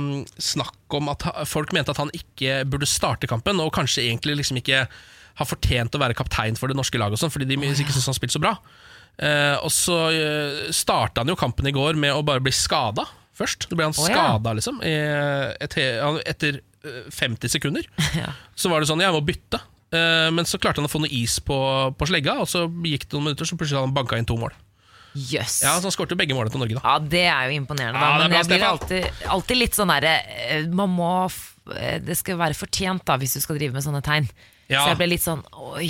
snakk 0.42 0.98
om 0.98 1.10
at 1.12 1.26
folk 1.48 1.72
mente 1.76 1.94
at 1.94 2.02
han 2.02 2.10
ikke 2.16 2.64
burde 2.68 2.88
starte 2.90 3.30
kampen, 3.30 3.62
og 3.62 3.72
kanskje 3.76 4.08
egentlig 4.08 4.40
liksom 4.42 4.58
ikke 4.60 4.84
har 5.40 5.48
fortjent 5.48 5.94
å 5.96 6.00
være 6.02 6.16
kaptein 6.18 6.58
for 6.58 6.68
det 6.68 6.76
norske 6.76 6.98
laget, 7.00 7.16
og 7.16 7.22
sånn, 7.22 7.32
fordi 7.32 7.48
de 7.48 7.60
ikke 7.70 7.94
syns 7.94 8.10
han 8.10 8.18
spilte 8.18 8.36
så 8.36 8.42
bra. 8.42 8.56
Eh, 9.20 9.56
og 9.60 9.70
så 9.74 9.96
eh, 10.14 10.60
starta 10.74 11.22
han 11.22 11.30
jo 11.32 11.38
kampen 11.38 11.68
i 11.68 11.74
går 11.76 11.98
med 12.00 12.14
å 12.14 12.24
bare 12.26 12.42
bli 12.44 12.52
skada 12.54 13.06
først. 13.36 13.68
Da 13.70 13.78
ble 13.78 13.88
han 13.88 13.96
Å, 13.96 14.08
ja. 14.10 14.54
liksom. 14.56 14.80
et, 14.84 15.76
etter 15.78 16.60
eh, 16.60 17.02
50 17.12 17.52
sekunder. 17.52 17.86
Så 18.60 18.72
var 18.72 18.80
det 18.80 18.90
sånn, 18.90 19.04
jeg 19.04 19.14
må 19.14 19.22
bytte. 19.24 19.62
Eh, 19.92 20.30
men 20.30 20.46
så 20.46 20.58
klarte 20.62 20.78
han 20.82 20.86
å 20.86 20.92
få 20.92 21.00
noe 21.02 21.10
is 21.10 21.38
på, 21.42 21.56
på 21.98 22.06
slegga, 22.10 22.36
og 22.42 22.48
så 22.50 22.66
gikk 22.68 23.08
det 23.08 23.16
noen 23.16 23.30
minutter, 23.30 23.48
så 23.48 23.56
plutselig 23.58 23.80
hadde 23.80 23.88
han 23.90 23.96
banka 23.96 24.18
inn 24.20 24.28
to 24.28 24.36
mål. 24.38 24.52
Yes. 25.18 25.56
Ja, 25.64 25.72
så 25.82 25.88
Han 25.88 25.90
skårte 25.90 26.14
begge 26.14 26.36
målene 26.38 26.52
til 26.54 26.60
Norge, 26.62 26.76
da. 26.78 26.82
Ja, 26.86 26.98
det 27.02 27.24
er 27.26 27.48
jo 27.50 27.56
imponerende. 27.58 27.98
Ja, 27.98 28.10
Da. 28.12 28.14
er 28.14 28.20
Men 28.22 28.30
bra, 28.30 28.38
jeg 28.38 28.46
blir 28.52 28.66
alltid, 28.68 29.24
alltid 29.26 29.58
litt 29.58 29.74
sånn 29.74 29.90
derre 29.90 30.12
eh, 30.46 30.68
Man 30.70 30.92
må 30.94 31.08
eh, 31.74 31.96
Det 31.98 32.14
skal 32.20 32.38
være 32.38 32.54
fortjent 32.54 33.02
da 33.10 33.16
hvis 33.18 33.34
du 33.34 33.40
skal 33.42 33.58
drive 33.58 33.74
med 33.74 33.82
sånne 33.82 34.04
tegn. 34.06 34.28
Ja. 34.70 34.84
Så 34.84 34.92
jeg 34.92 35.00
ble 35.00 35.08
litt 35.10 35.24
sånn 35.24 35.42
Oi, 35.74 35.88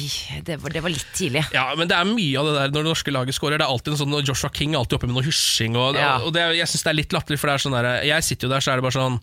det 0.49 0.57
var, 0.63 0.73
det 0.73 0.81
var 0.81 0.95
litt 0.95 1.13
tidlig. 1.13 1.43
Ja, 1.53 1.67
men 1.77 1.91
det 1.91 1.99
er 2.01 2.09
mye 2.09 2.41
av 2.41 2.49
det 2.49 2.55
der 2.57 2.73
når 2.73 2.81
det 2.81 2.89
norske 2.95 3.13
laget 3.13 3.37
scorer. 3.37 3.61
Det 3.61 3.67
er 3.69 3.75
alltid 3.77 3.93
en 3.93 4.01
sånn 4.01 4.17
Joshua 4.25 4.49
King 4.57 4.73
er 4.73 4.81
alltid 4.81 4.97
oppe 4.97 5.11
med 5.13 5.19
noe 5.21 5.27
hysjing. 5.29 5.77
Og, 5.77 6.01
Ja. 6.01 6.15
og 6.25 6.33
det, 6.33 6.47
jeg 6.57 6.73
syns 6.73 6.87
det 6.89 6.93
er 6.95 6.99
litt 7.03 7.13
latterlig, 7.13 7.39
for 7.45 7.53
det 7.53 7.59
er 7.61 7.65
sånn 7.69 7.77
der, 7.77 7.91
jeg 8.09 8.25
sitter 8.25 8.49
jo 8.49 8.55
der, 8.57 8.65
så 8.65 8.73
er 8.73 8.81
det 8.81 8.89
bare 8.89 8.97
sånn 8.97 9.21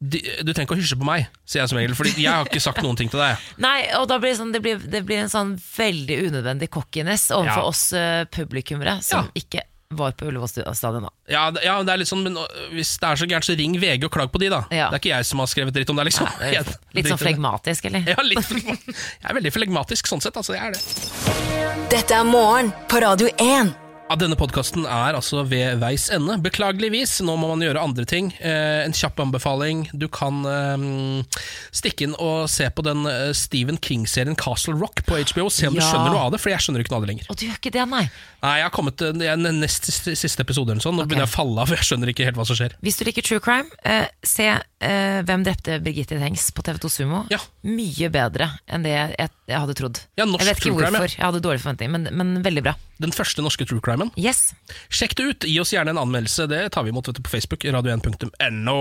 du, 0.00 0.16
trenger 0.54 0.64
ikke 0.64 0.76
å 0.78 0.80
hysje 0.80 0.96
på 0.96 1.04
meg, 1.04 1.26
sier 1.44 1.60
jeg 1.62 1.72
som 1.72 1.80
regel. 1.80 1.96
Fordi 1.98 2.14
jeg 2.16 2.32
har 2.32 2.48
ikke 2.48 2.62
sagt 2.64 2.80
noen 2.84 2.96
ting 2.96 3.10
til 3.12 3.20
deg. 3.20 3.42
Nei, 3.66 3.82
og 3.98 4.06
da 4.08 4.16
blir 4.20 4.32
det, 4.32 4.38
sånn, 4.40 4.54
det, 4.54 4.62
blir, 4.64 4.80
det 4.80 5.02
blir 5.08 5.24
en 5.26 5.32
sånn 5.32 5.56
veldig 5.60 6.22
unødvendig 6.30 6.70
cockiness 6.72 7.28
overfor 7.36 7.60
Ja. 7.60 7.66
oss 7.68 7.84
uh, 7.92 8.24
publikummere 8.32 9.00
som 9.04 9.28
ikke 9.36 9.66
var 9.90 10.12
på 10.14 10.28
Ullevål 10.30 10.48
stadion 10.48 11.02
da. 11.02 11.10
Ja, 11.26 11.50
det, 11.50 11.64
ja, 11.66 11.74
det 11.82 11.92
er 11.92 11.98
litt 11.98 12.08
sånn, 12.10 12.22
men 12.22 12.38
øh, 12.38 12.60
hvis 12.76 12.92
det 13.02 13.08
er 13.08 13.18
så 13.18 13.26
gærent, 13.26 13.46
så 13.48 13.56
ring 13.58 13.74
VG 13.82 14.06
og 14.06 14.12
klag 14.14 14.30
på 14.30 14.38
de, 14.38 14.46
da. 14.52 14.62
Ja. 14.70 14.86
Det 14.86 15.00
er 15.00 15.02
ikke 15.02 15.12
jeg 15.16 15.28
som 15.32 15.42
har 15.42 15.50
skrevet 15.50 15.74
dritt 15.74 15.90
om 15.90 15.98
det, 15.98 16.06
liksom. 16.12 16.30
Nei, 16.38 16.52
er 16.60 16.72
litt 16.94 17.10
sånn 17.10 17.20
flegmatisk, 17.20 17.90
eller? 17.90 18.06
Ja, 18.06 18.22
litt. 18.22 18.54
Jeg 18.54 19.26
er 19.26 19.38
veldig 19.40 19.54
flegmatisk 19.58 20.10
sånn 20.12 20.22
sett, 20.22 20.38
altså. 20.38 20.54
Jeg 20.54 20.70
er 20.70 20.78
det. 20.78 21.88
Dette 21.90 22.22
er 22.22 22.26
morgen 22.28 22.70
på 22.86 23.02
Radio 23.02 23.34
1. 23.34 23.74
Ja, 24.10 24.16
denne 24.18 24.34
podkasten 24.34 24.82
er 24.90 25.14
altså 25.14 25.44
ved 25.46 25.76
veis 25.78 26.08
ende. 26.10 26.34
Beklageligvis, 26.42 27.20
nå 27.22 27.36
må 27.38 27.52
man 27.52 27.60
gjøre 27.62 27.78
andre 27.78 28.02
ting. 28.10 28.32
Eh, 28.42 28.80
en 28.82 28.94
kjapp 28.96 29.20
anbefaling. 29.22 29.84
Du 29.94 30.08
kan 30.10 30.40
eh, 30.50 31.36
stikke 31.70 32.08
inn 32.08 32.16
og 32.18 32.48
se 32.50 32.66
på 32.74 32.82
den 32.82 33.06
eh, 33.06 33.28
Stephen 33.38 33.78
King-serien 33.78 34.34
Castle 34.34 34.74
Rock 34.80 35.04
på 35.06 35.20
HBO. 35.20 35.46
Se 35.54 35.70
om 35.70 35.78
du 35.78 35.82
skjønner 35.84 36.10
noe 36.10 36.24
av 36.24 36.34
det, 36.34 36.42
for 36.42 36.50
jeg 36.50 36.58
skjønner 36.66 36.82
ikke 36.82 36.90
noe 36.96 36.98
av 36.98 37.06
det 37.06 37.12
lenger. 37.12 37.30
Og 37.30 37.38
du 37.38 37.46
gjør 37.46 37.62
ikke 37.62 37.74
det, 37.78 37.86
nei. 37.92 38.02
Nei, 38.42 38.56
Jeg 38.58 38.66
har 38.66 38.74
kommet 38.74 38.98
til 38.98 39.14
den 39.14 39.46
nest 39.62 39.86
siste, 39.86 40.42
episode, 40.42 40.74
sånn, 40.82 40.98
nå 40.98 41.06
begynner 41.06 41.28
jeg 41.28 41.30
å 41.30 41.36
falle 41.36 41.62
av. 41.62 41.70
for 41.70 41.78
Jeg 41.78 41.92
skjønner 41.92 42.10
ikke 42.10 42.26
helt 42.32 42.42
hva 42.42 42.50
som 42.50 42.58
skjer. 42.58 42.74
Hvis 42.82 42.98
du 42.98 43.06
liker 43.06 43.30
true 43.30 43.46
crime, 43.46 43.70
eh, 43.86 44.10
se 44.26 44.50
eh, 44.50 45.22
Hvem 45.22 45.46
drepte 45.46 45.78
Birgitte 45.86 46.18
Tengs 46.18 46.50
på 46.50 46.66
TV2 46.66 46.94
Sumo. 46.98 47.22
Ja. 47.30 47.38
Mye 47.62 48.10
bedre 48.10 48.56
enn 48.66 48.82
det 48.82 48.98
jeg, 48.98 49.34
jeg 49.54 49.66
hadde 49.68 49.78
trodd. 49.78 50.06
Ja, 50.18 50.26
jeg 50.26 50.50
vet 50.50 50.56
ikke 50.58 50.74
crime, 50.74 50.82
ja. 50.82 50.96
hvorfor. 50.98 51.18
Jeg 51.20 51.28
hadde 51.28 51.46
dårlig 51.46 51.62
forventning, 51.62 51.94
men, 51.94 52.10
men 52.10 52.40
veldig 52.42 52.66
bra. 52.72 52.80
Den 53.00 53.14
første 53.16 53.42
norske 53.44 53.64
true 53.68 53.80
crimen. 53.84 54.10
Yes. 54.20 54.50
Sjekk 54.92 55.16
det 55.16 55.28
ut. 55.28 55.46
Gi 55.48 55.56
oss 55.62 55.72
gjerne 55.72 55.94
en 55.94 56.00
anmeldelse. 56.02 56.46
Det 56.50 56.62
tar 56.74 56.84
vi 56.84 56.92
imot 56.92 57.08
vet 57.08 57.16
du, 57.16 57.22
på 57.24 57.32
Facebook. 57.32 57.64
Radio1.no. 57.64 58.76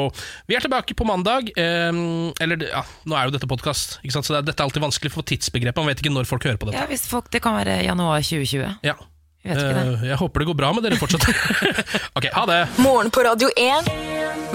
Vi 0.50 0.58
er 0.58 0.66
tilbake 0.66 0.98
på 0.98 1.08
mandag. 1.08 1.52
Eh, 1.56 2.02
eller 2.44 2.68
ja, 2.68 2.84
nå 3.08 3.16
er 3.16 3.30
jo 3.30 3.38
dette 3.38 3.50
podkast, 3.50 4.00
så 4.04 4.24
det 4.26 4.42
er, 4.42 4.50
dette 4.52 4.60
er 4.60 4.68
alltid 4.68 4.84
vanskelig 4.84 5.14
for 5.16 5.28
tidsbegrepet. 5.28 5.80
Man 5.80 5.94
vet 5.94 6.04
ikke 6.04 6.14
når 6.14 6.28
folk 6.30 6.50
hører 6.50 6.60
på 6.60 6.70
dette. 6.70 6.82
Ja, 6.82 6.90
hvis 6.92 7.08
folk, 7.08 7.32
Det 7.32 7.42
kan 7.46 7.56
være 7.56 7.80
januar 7.88 8.20
2020. 8.20 8.84
Ja. 8.84 9.00
Jeg 9.46 9.56
vet 9.56 9.64
ikke 9.64 9.80
det. 9.80 9.88
Eh, 9.96 10.08
jeg 10.12 10.20
håper 10.20 10.44
det 10.44 10.52
går 10.52 10.60
bra 10.60 10.76
med 10.76 10.84
dere 10.84 11.00
fortsatt. 11.00 11.24
ok, 12.20 12.32
ha 12.36 12.46
det! 12.50 12.62
Morgen 12.84 13.12
på 13.14 13.24
Radio 13.24 13.52
1. 13.56 13.92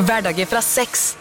Hverdager 0.05 0.51
fra 0.51 0.61
seks. 0.65 1.15